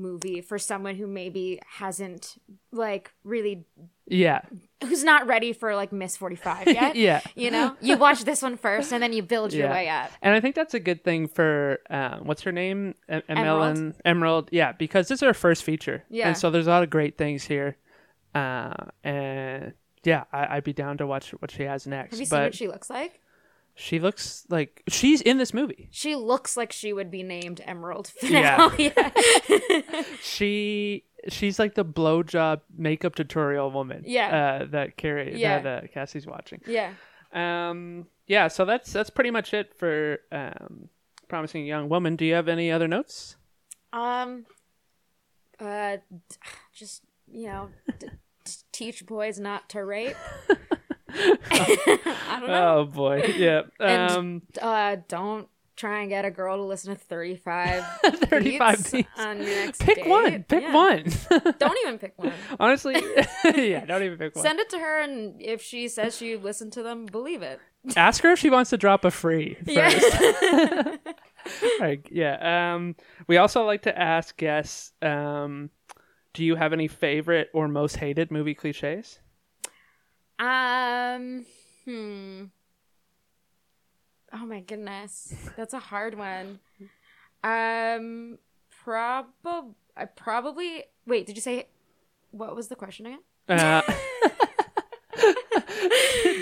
movie 0.00 0.40
for 0.40 0.58
someone 0.58 0.94
who 0.96 1.06
maybe 1.06 1.60
hasn't 1.78 2.36
like 2.72 3.12
really 3.24 3.64
Yeah, 4.06 4.40
who's 4.82 5.04
not 5.04 5.26
ready 5.26 5.52
for 5.52 5.74
like 5.74 5.92
Miss 5.92 6.16
45 6.16 6.66
yet. 6.68 6.96
yeah. 6.96 7.20
You 7.34 7.50
know, 7.50 7.76
you 7.80 7.96
watch 7.96 8.24
this 8.24 8.42
one 8.42 8.56
first 8.56 8.92
and 8.92 9.02
then 9.02 9.12
you 9.12 9.22
build 9.22 9.52
your 9.52 9.66
Yeah. 9.68 9.72
way 9.72 9.88
up. 9.88 10.10
And 10.22 10.34
I 10.34 10.40
think 10.40 10.54
that's 10.54 10.74
a 10.74 10.80
good 10.80 11.04
thing 11.04 11.28
for 11.28 11.78
um, 11.90 12.24
what's 12.24 12.42
her 12.42 12.52
name, 12.52 12.94
em- 13.08 13.22
Emerald. 13.28 13.94
Emerald. 14.04 14.48
Yeah, 14.52 14.72
because 14.72 15.08
this 15.08 15.18
is 15.22 15.26
her 15.26 15.34
first 15.34 15.62
feature, 15.64 16.04
Yeah. 16.10 16.28
and 16.28 16.36
so 16.36 16.50
there's 16.50 16.66
a 16.66 16.70
lot 16.70 16.82
of 16.82 16.90
great 16.90 17.18
things 17.18 17.44
here, 17.44 17.76
uh, 18.34 18.72
and 19.04 19.72
yeah, 20.04 20.24
I, 20.32 20.56
I'd 20.56 20.64
be 20.64 20.72
down 20.72 20.98
to 20.98 21.06
watch 21.06 21.30
what 21.40 21.50
she 21.50 21.64
has 21.64 21.86
next. 21.86 22.12
Have 22.12 22.20
you 22.20 22.26
seen 22.26 22.40
what 22.40 22.54
she 22.54 22.68
looks 22.68 22.88
like? 22.88 23.20
She 23.80 24.00
looks 24.00 24.44
like 24.48 24.82
she's 24.88 25.20
in 25.20 25.38
this 25.38 25.54
movie. 25.54 25.88
She 25.92 26.16
looks 26.16 26.56
like 26.56 26.72
she 26.72 26.92
would 26.92 27.12
be 27.12 27.22
named 27.22 27.60
Emerald. 27.64 28.10
Yeah. 28.22 28.56
now. 28.56 28.72
yeah. 28.78 30.02
She 30.22 31.04
she's 31.28 31.58
like 31.60 31.74
the 31.74 31.84
blowjob 31.84 32.62
makeup 32.76 33.14
tutorial 33.14 33.70
woman. 33.70 34.02
Yeah. 34.04 34.60
uh, 34.62 34.66
that 34.70 34.96
Carey 34.96 35.38
Yeah. 35.40 35.60
that 35.60 35.84
uh, 35.84 35.86
Cassie's 35.94 36.26
watching. 36.26 36.60
yeah. 36.66 36.92
Um, 37.32 38.06
yeah, 38.26 38.48
so 38.48 38.64
that's 38.64 38.92
that's 38.92 39.10
pretty 39.10 39.30
much 39.30 39.54
it 39.54 39.74
for 39.78 40.18
um, 40.32 40.88
promising 41.28 41.64
young 41.66 41.88
woman. 41.88 42.16
Do 42.16 42.24
you 42.24 42.34
have 42.34 42.48
any 42.48 42.72
other 42.72 42.88
notes? 42.88 43.36
Um, 43.92 44.44
uh, 45.60 45.98
just 46.74 47.02
you 47.30 47.46
know, 47.46 47.68
d- 47.98 48.08
teach 48.72 49.06
boys 49.06 49.38
not 49.38 49.68
to 49.70 49.84
rape. 49.84 50.16
I 51.50 52.36
don't 52.40 52.48
know. 52.48 52.78
Oh 52.80 52.84
boy, 52.84 53.22
yeah. 53.36 53.62
And- 53.80 54.10
Um, 54.12 54.42
Uh, 54.60 54.96
don't 55.08 55.48
try 55.76 56.00
and 56.00 56.08
get 56.08 56.24
a 56.24 56.30
girl 56.30 56.56
to 56.56 56.64
listen 56.64 56.92
to 56.94 57.00
thirty-five. 57.00 57.84
35 58.04 58.76
beats 58.76 58.90
beats. 58.90 59.08
on 59.16 59.36
your 59.38 59.46
next 59.46 59.80
pick 59.80 59.96
date. 59.96 60.08
one. 60.08 60.42
Pick 60.44 60.62
Yeah. 60.62 60.74
one. 60.74 61.04
Don't 61.58 61.78
even 61.86 61.98
pick 61.98 62.14
one. 62.16 62.32
Honestly, 62.58 62.94
yeah, 63.44 63.84
don't 63.84 64.02
even 64.02 64.18
pick 64.18 64.34
one. 64.34 64.42
Send 64.44 64.58
it 64.58 64.68
to 64.70 64.78
her, 64.78 65.00
and 65.00 65.40
if 65.40 65.62
she 65.62 65.86
says 65.88 66.16
she 66.16 66.36
listened 66.36 66.72
to 66.72 66.82
them, 66.82 67.06
believe 67.06 67.42
it. 67.42 67.60
Ask 67.96 68.22
her 68.24 68.32
if 68.32 68.38
she 68.40 68.50
wants 68.50 68.70
to 68.70 68.76
drop 68.76 69.04
a 69.04 69.10
free. 69.10 69.54
First. 69.64 70.20
Yeah. 70.20 70.96
Like, 71.80 72.08
yeah. 72.10 72.74
Um, 72.74 72.96
we 73.26 73.36
also 73.38 73.64
like 73.64 73.82
to 73.82 73.96
ask 73.98 74.36
guests, 74.36 74.92
um, 75.00 75.70
do 76.34 76.44
you 76.44 76.56
have 76.56 76.72
any 76.74 76.88
favorite 76.88 77.48
or 77.54 77.68
most 77.68 77.96
hated 77.96 78.30
movie 78.30 78.54
cliches? 78.54 79.18
Um, 80.38 81.44
hmm. 81.84 82.44
Oh 84.32 84.46
my 84.46 84.60
goodness, 84.60 85.34
that's 85.56 85.74
a 85.74 85.78
hard 85.78 86.16
one. 86.16 86.60
Um, 87.42 88.38
probably. 88.84 89.74
I 89.96 90.04
probably. 90.04 90.84
Wait, 91.06 91.26
did 91.26 91.36
you 91.36 91.42
say? 91.42 91.68
What 92.30 92.54
was 92.54 92.68
the 92.68 92.76
question 92.76 93.06
again? 93.06 93.20
Uh, 93.48 93.82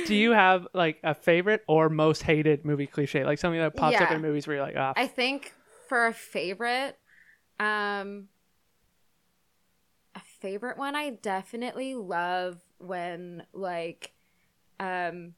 do 0.07 0.15
you 0.15 0.33
have 0.33 0.67
like 0.75 0.99
a 1.05 1.15
favorite 1.15 1.63
or 1.69 1.89
most 1.89 2.23
hated 2.23 2.65
movie 2.65 2.87
cliche? 2.87 3.25
Like 3.25 3.39
something 3.39 3.61
that 3.61 3.77
pops 3.77 4.01
up 4.01 4.11
in 4.11 4.21
movies 4.21 4.47
where 4.47 4.57
you're 4.57 4.67
like, 4.67 4.77
ah, 4.77 4.93
I 4.97 5.07
think 5.07 5.53
for 5.89 6.07
a 6.07 6.13
favorite, 6.13 6.99
um, 7.61 8.29
a 10.15 10.21
favorite 10.41 10.79
one, 10.79 10.97
I 10.97 11.11
definitely 11.11 11.95
love 11.95 12.59
when 12.79 13.43
like, 13.53 14.13
um, 14.81 15.35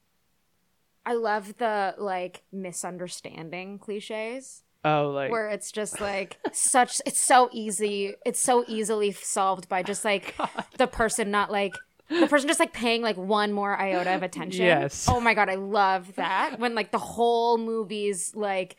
I 1.05 1.13
love 1.13 1.57
the 1.57 1.95
like 1.97 2.43
misunderstanding 2.51 3.79
cliches 3.79 4.63
oh, 4.85 5.09
like 5.09 5.31
where 5.31 5.49
it's 5.49 5.71
just 5.71 5.99
like 5.99 6.37
such 6.51 7.01
it's 7.05 7.19
so 7.19 7.49
easy 7.51 8.13
it's 8.25 8.39
so 8.39 8.63
easily 8.67 9.11
solved 9.11 9.67
by 9.69 9.83
just 9.83 10.05
like 10.05 10.35
the 10.77 10.87
person 10.87 11.31
not 11.31 11.51
like 11.51 11.73
the 12.09 12.27
person 12.27 12.47
just 12.47 12.59
like 12.59 12.73
paying 12.73 13.01
like 13.01 13.17
one 13.17 13.53
more 13.53 13.79
iota 13.79 14.15
of 14.15 14.23
attention. 14.23 14.65
Yes. 14.65 15.07
oh 15.07 15.19
my 15.19 15.33
god 15.33 15.49
i 15.49 15.55
love 15.55 16.15
that. 16.15 16.59
When 16.59 16.75
like 16.75 16.91
the 16.91 16.97
whole 16.97 17.57
movie's 17.57 18.35
like 18.35 18.77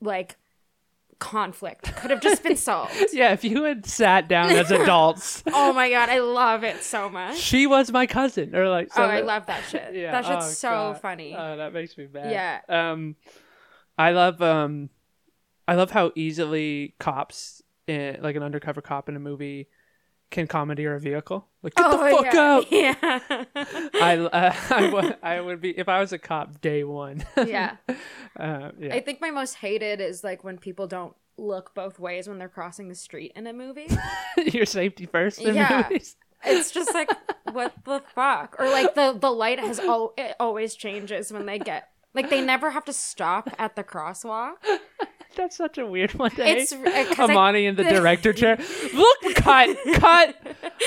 like 0.00 0.36
conflict 1.18 1.94
could 1.96 2.10
have 2.10 2.20
just 2.20 2.42
been 2.42 2.56
solved 2.56 2.92
yeah. 3.12 3.32
If 3.32 3.44
you 3.44 3.62
had 3.64 3.86
sat 3.86 4.28
down 4.28 4.50
as 4.50 4.70
adults, 4.70 5.42
oh 5.52 5.72
my 5.72 5.90
god 5.90 6.08
i 6.08 6.18
love 6.20 6.64
it 6.64 6.82
so 6.82 7.08
much 7.08 7.38
she 7.38 7.66
was 7.66 7.90
my 7.92 8.06
cousin, 8.06 8.54
or 8.54 8.68
like, 8.68 8.90
oh 8.96 9.02
i 9.02 9.20
love 9.20 9.46
that 9.46 9.62
shit 9.70 9.90
Yeah. 9.94 10.12
that 10.12 10.24
shit's 10.24 10.46
oh, 10.46 10.50
so 10.50 10.68
God. 10.68 11.00
funny 11.00 11.34
Oh, 11.36 11.56
that 11.56 11.72
makes 11.72 11.96
me 11.96 12.08
mad. 12.12 12.30
Yeah. 12.30 12.60
Um, 12.68 13.16
I 13.96 14.10
love 14.10 14.40
um, 14.42 14.90
I 15.66 15.74
love 15.74 15.90
how 15.90 16.12
easily 16.14 16.94
cops, 16.98 17.62
in, 17.86 18.18
like 18.20 18.36
an 18.36 18.42
undercover 18.42 18.80
cop 18.80 19.08
in 19.08 19.16
a 19.16 19.20
movie, 19.20 19.68
can 20.34 20.46
commandeer 20.48 20.94
a 20.96 21.00
vehicle. 21.00 21.46
Like 21.62 21.74
get 21.76 21.90
the 21.90 21.96
fuck 21.96 22.34
out. 22.34 22.66
Oh, 22.66 22.66
yeah 22.70 23.44
I 23.94 24.16
uh, 24.18 24.54
I 25.22 25.40
would 25.40 25.46
would 25.46 25.60
be 25.60 25.70
if 25.78 25.88
I 25.88 26.00
was 26.00 26.12
a 26.12 26.18
cop 26.18 26.60
day 26.60 26.84
one. 26.84 27.24
yeah 27.46 27.76
uh, 28.38 28.72
yeah. 28.78 28.94
I 28.94 29.00
think 29.00 29.20
my 29.20 29.30
most 29.30 29.54
hated 29.54 30.00
is 30.00 30.22
like 30.24 30.44
when 30.44 30.58
people 30.58 30.86
don't 30.86 31.14
look 31.38 31.74
both 31.74 31.98
ways 31.98 32.28
when 32.28 32.38
they're 32.38 32.48
crossing 32.48 32.88
the 32.88 32.94
street 32.94 33.32
in 33.34 33.46
a 33.46 33.52
movie. 33.52 33.88
Your 34.36 34.66
safety 34.66 35.06
first 35.06 35.40
in 35.40 35.54
Yeah. 35.54 35.84
movies. 35.88 36.16
It's 36.44 36.70
just 36.72 36.92
like 36.92 37.08
what 37.52 37.72
the 37.84 38.02
fuck? 38.14 38.56
Or 38.58 38.68
like 38.68 38.94
the 38.94 39.16
the 39.18 39.30
light 39.30 39.60
has 39.60 39.78
al- 39.78 40.14
it 40.18 40.34
always 40.40 40.74
changes 40.74 41.32
when 41.32 41.46
they 41.46 41.58
get 41.60 41.88
like 42.12 42.28
they 42.28 42.40
never 42.40 42.70
have 42.70 42.84
to 42.86 42.92
stop 42.92 43.48
at 43.58 43.76
the 43.76 43.84
crosswalk. 43.84 44.54
That's 45.36 45.56
such 45.56 45.78
a 45.78 45.86
weird 45.86 46.14
one 46.14 46.30
to 46.32 46.46
It's 46.46 46.72
hate. 46.72 46.86
Uh, 46.86 47.08
because 47.08 47.30
Amani 47.30 47.66
in 47.66 47.74
the 47.76 47.84
director 47.84 48.32
chair. 48.32 48.58
Look, 48.94 49.34
cut, 49.36 49.76
cut. 49.94 50.36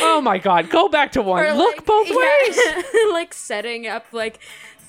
Oh 0.01 0.21
my 0.21 0.37
god, 0.37 0.69
go 0.69 0.89
back 0.89 1.11
to 1.13 1.21
one. 1.21 1.45
Look 1.57 1.77
like- 1.77 1.85
both 1.85 2.07
yeah, 2.09 2.15
ways. 2.15 2.85
like 3.11 3.33
setting 3.33 3.87
up 3.87 4.05
like 4.11 4.39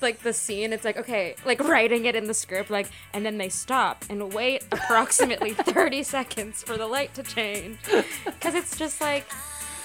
like 0.01 0.23
the 0.23 0.33
scene 0.33 0.73
it's 0.73 0.85
like 0.85 0.97
okay 0.97 1.35
like 1.45 1.59
writing 1.65 2.05
it 2.05 2.15
in 2.15 2.29
the 2.29 2.35
script 2.35 2.71
like 2.71 2.89
and 3.13 3.27
then 3.27 3.37
they 3.37 3.49
stop 3.49 4.05
and 4.09 4.33
wait 4.33 4.63
approximately 4.71 5.53
30 5.55 6.05
seconds 6.05 6.63
for 6.63 6.77
the 6.77 6.87
light 6.87 7.13
to 7.15 7.23
change 7.25 7.79
because 8.25 8.55
it's 8.55 8.77
just 8.77 9.01
like 9.01 9.27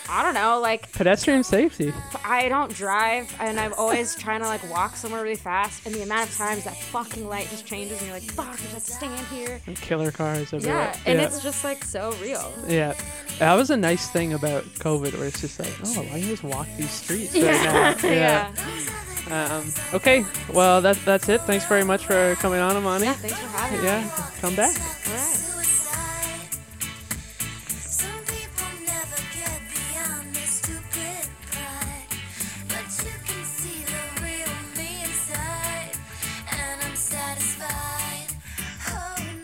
i 0.09 0.21
don't 0.21 0.33
know 0.33 0.59
like 0.59 0.91
Pedestrian 0.91 1.43
safety. 1.43 1.93
I 2.25 2.49
don't 2.49 2.73
drive, 2.73 3.33
and 3.39 3.59
I'm 3.59 3.73
always 3.73 4.15
trying 4.15 4.41
to 4.41 4.47
like 4.47 4.67
walk 4.69 4.95
somewhere 4.95 5.23
really 5.23 5.35
fast. 5.35 5.85
And 5.85 5.93
the 5.95 6.03
amount 6.03 6.29
of 6.29 6.35
times 6.37 6.63
that 6.65 6.75
fucking 6.77 7.27
light 7.27 7.49
just 7.49 7.65
changes, 7.65 7.97
and 7.99 8.07
you're 8.07 8.19
like, 8.19 8.29
"Fuck, 8.31 8.47
I 8.47 8.55
just 8.55 8.73
have 8.73 8.83
to 8.85 8.91
stand 8.91 9.27
here." 9.27 9.61
And 9.67 9.75
killer 9.75 10.11
cars 10.11 10.53
everywhere. 10.53 10.91
Yeah, 10.93 10.99
and 11.05 11.19
it's 11.19 11.41
just 11.41 11.63
like 11.63 11.83
so 11.83 12.11
real. 12.21 12.51
Yeah, 12.67 12.93
that 13.39 13.53
was 13.55 13.69
a 13.69 13.77
nice 13.77 14.09
thing 14.09 14.33
about 14.33 14.63
COVID, 14.79 15.13
where 15.17 15.27
it's 15.27 15.41
just 15.41 15.59
like, 15.59 15.73
oh, 15.85 16.01
I 16.01 16.19
can 16.19 16.21
just 16.29 16.43
walk 16.43 16.67
these 16.77 16.91
streets 16.91 17.33
right 17.33 17.43
Yeah, 17.43 17.95
now. 18.01 18.07
yeah. 19.29 19.55
Um, 19.55 19.71
okay, 19.93 20.25
well, 20.53 20.81
that, 20.81 20.97
that's 21.05 21.29
it. 21.29 21.41
Thanks 21.41 21.65
very 21.65 21.83
much 21.85 22.05
for 22.05 22.35
coming 22.35 22.59
on, 22.59 22.75
Amani. 22.75 23.05
Yeah, 23.05 23.13
thanks 23.13 23.39
for 23.39 23.47
having 23.47 23.79
me. 23.79 23.85
Yeah, 23.85 24.29
come 24.41 24.55
back. 24.55 24.75
All 25.07 25.13
right. 25.13 25.62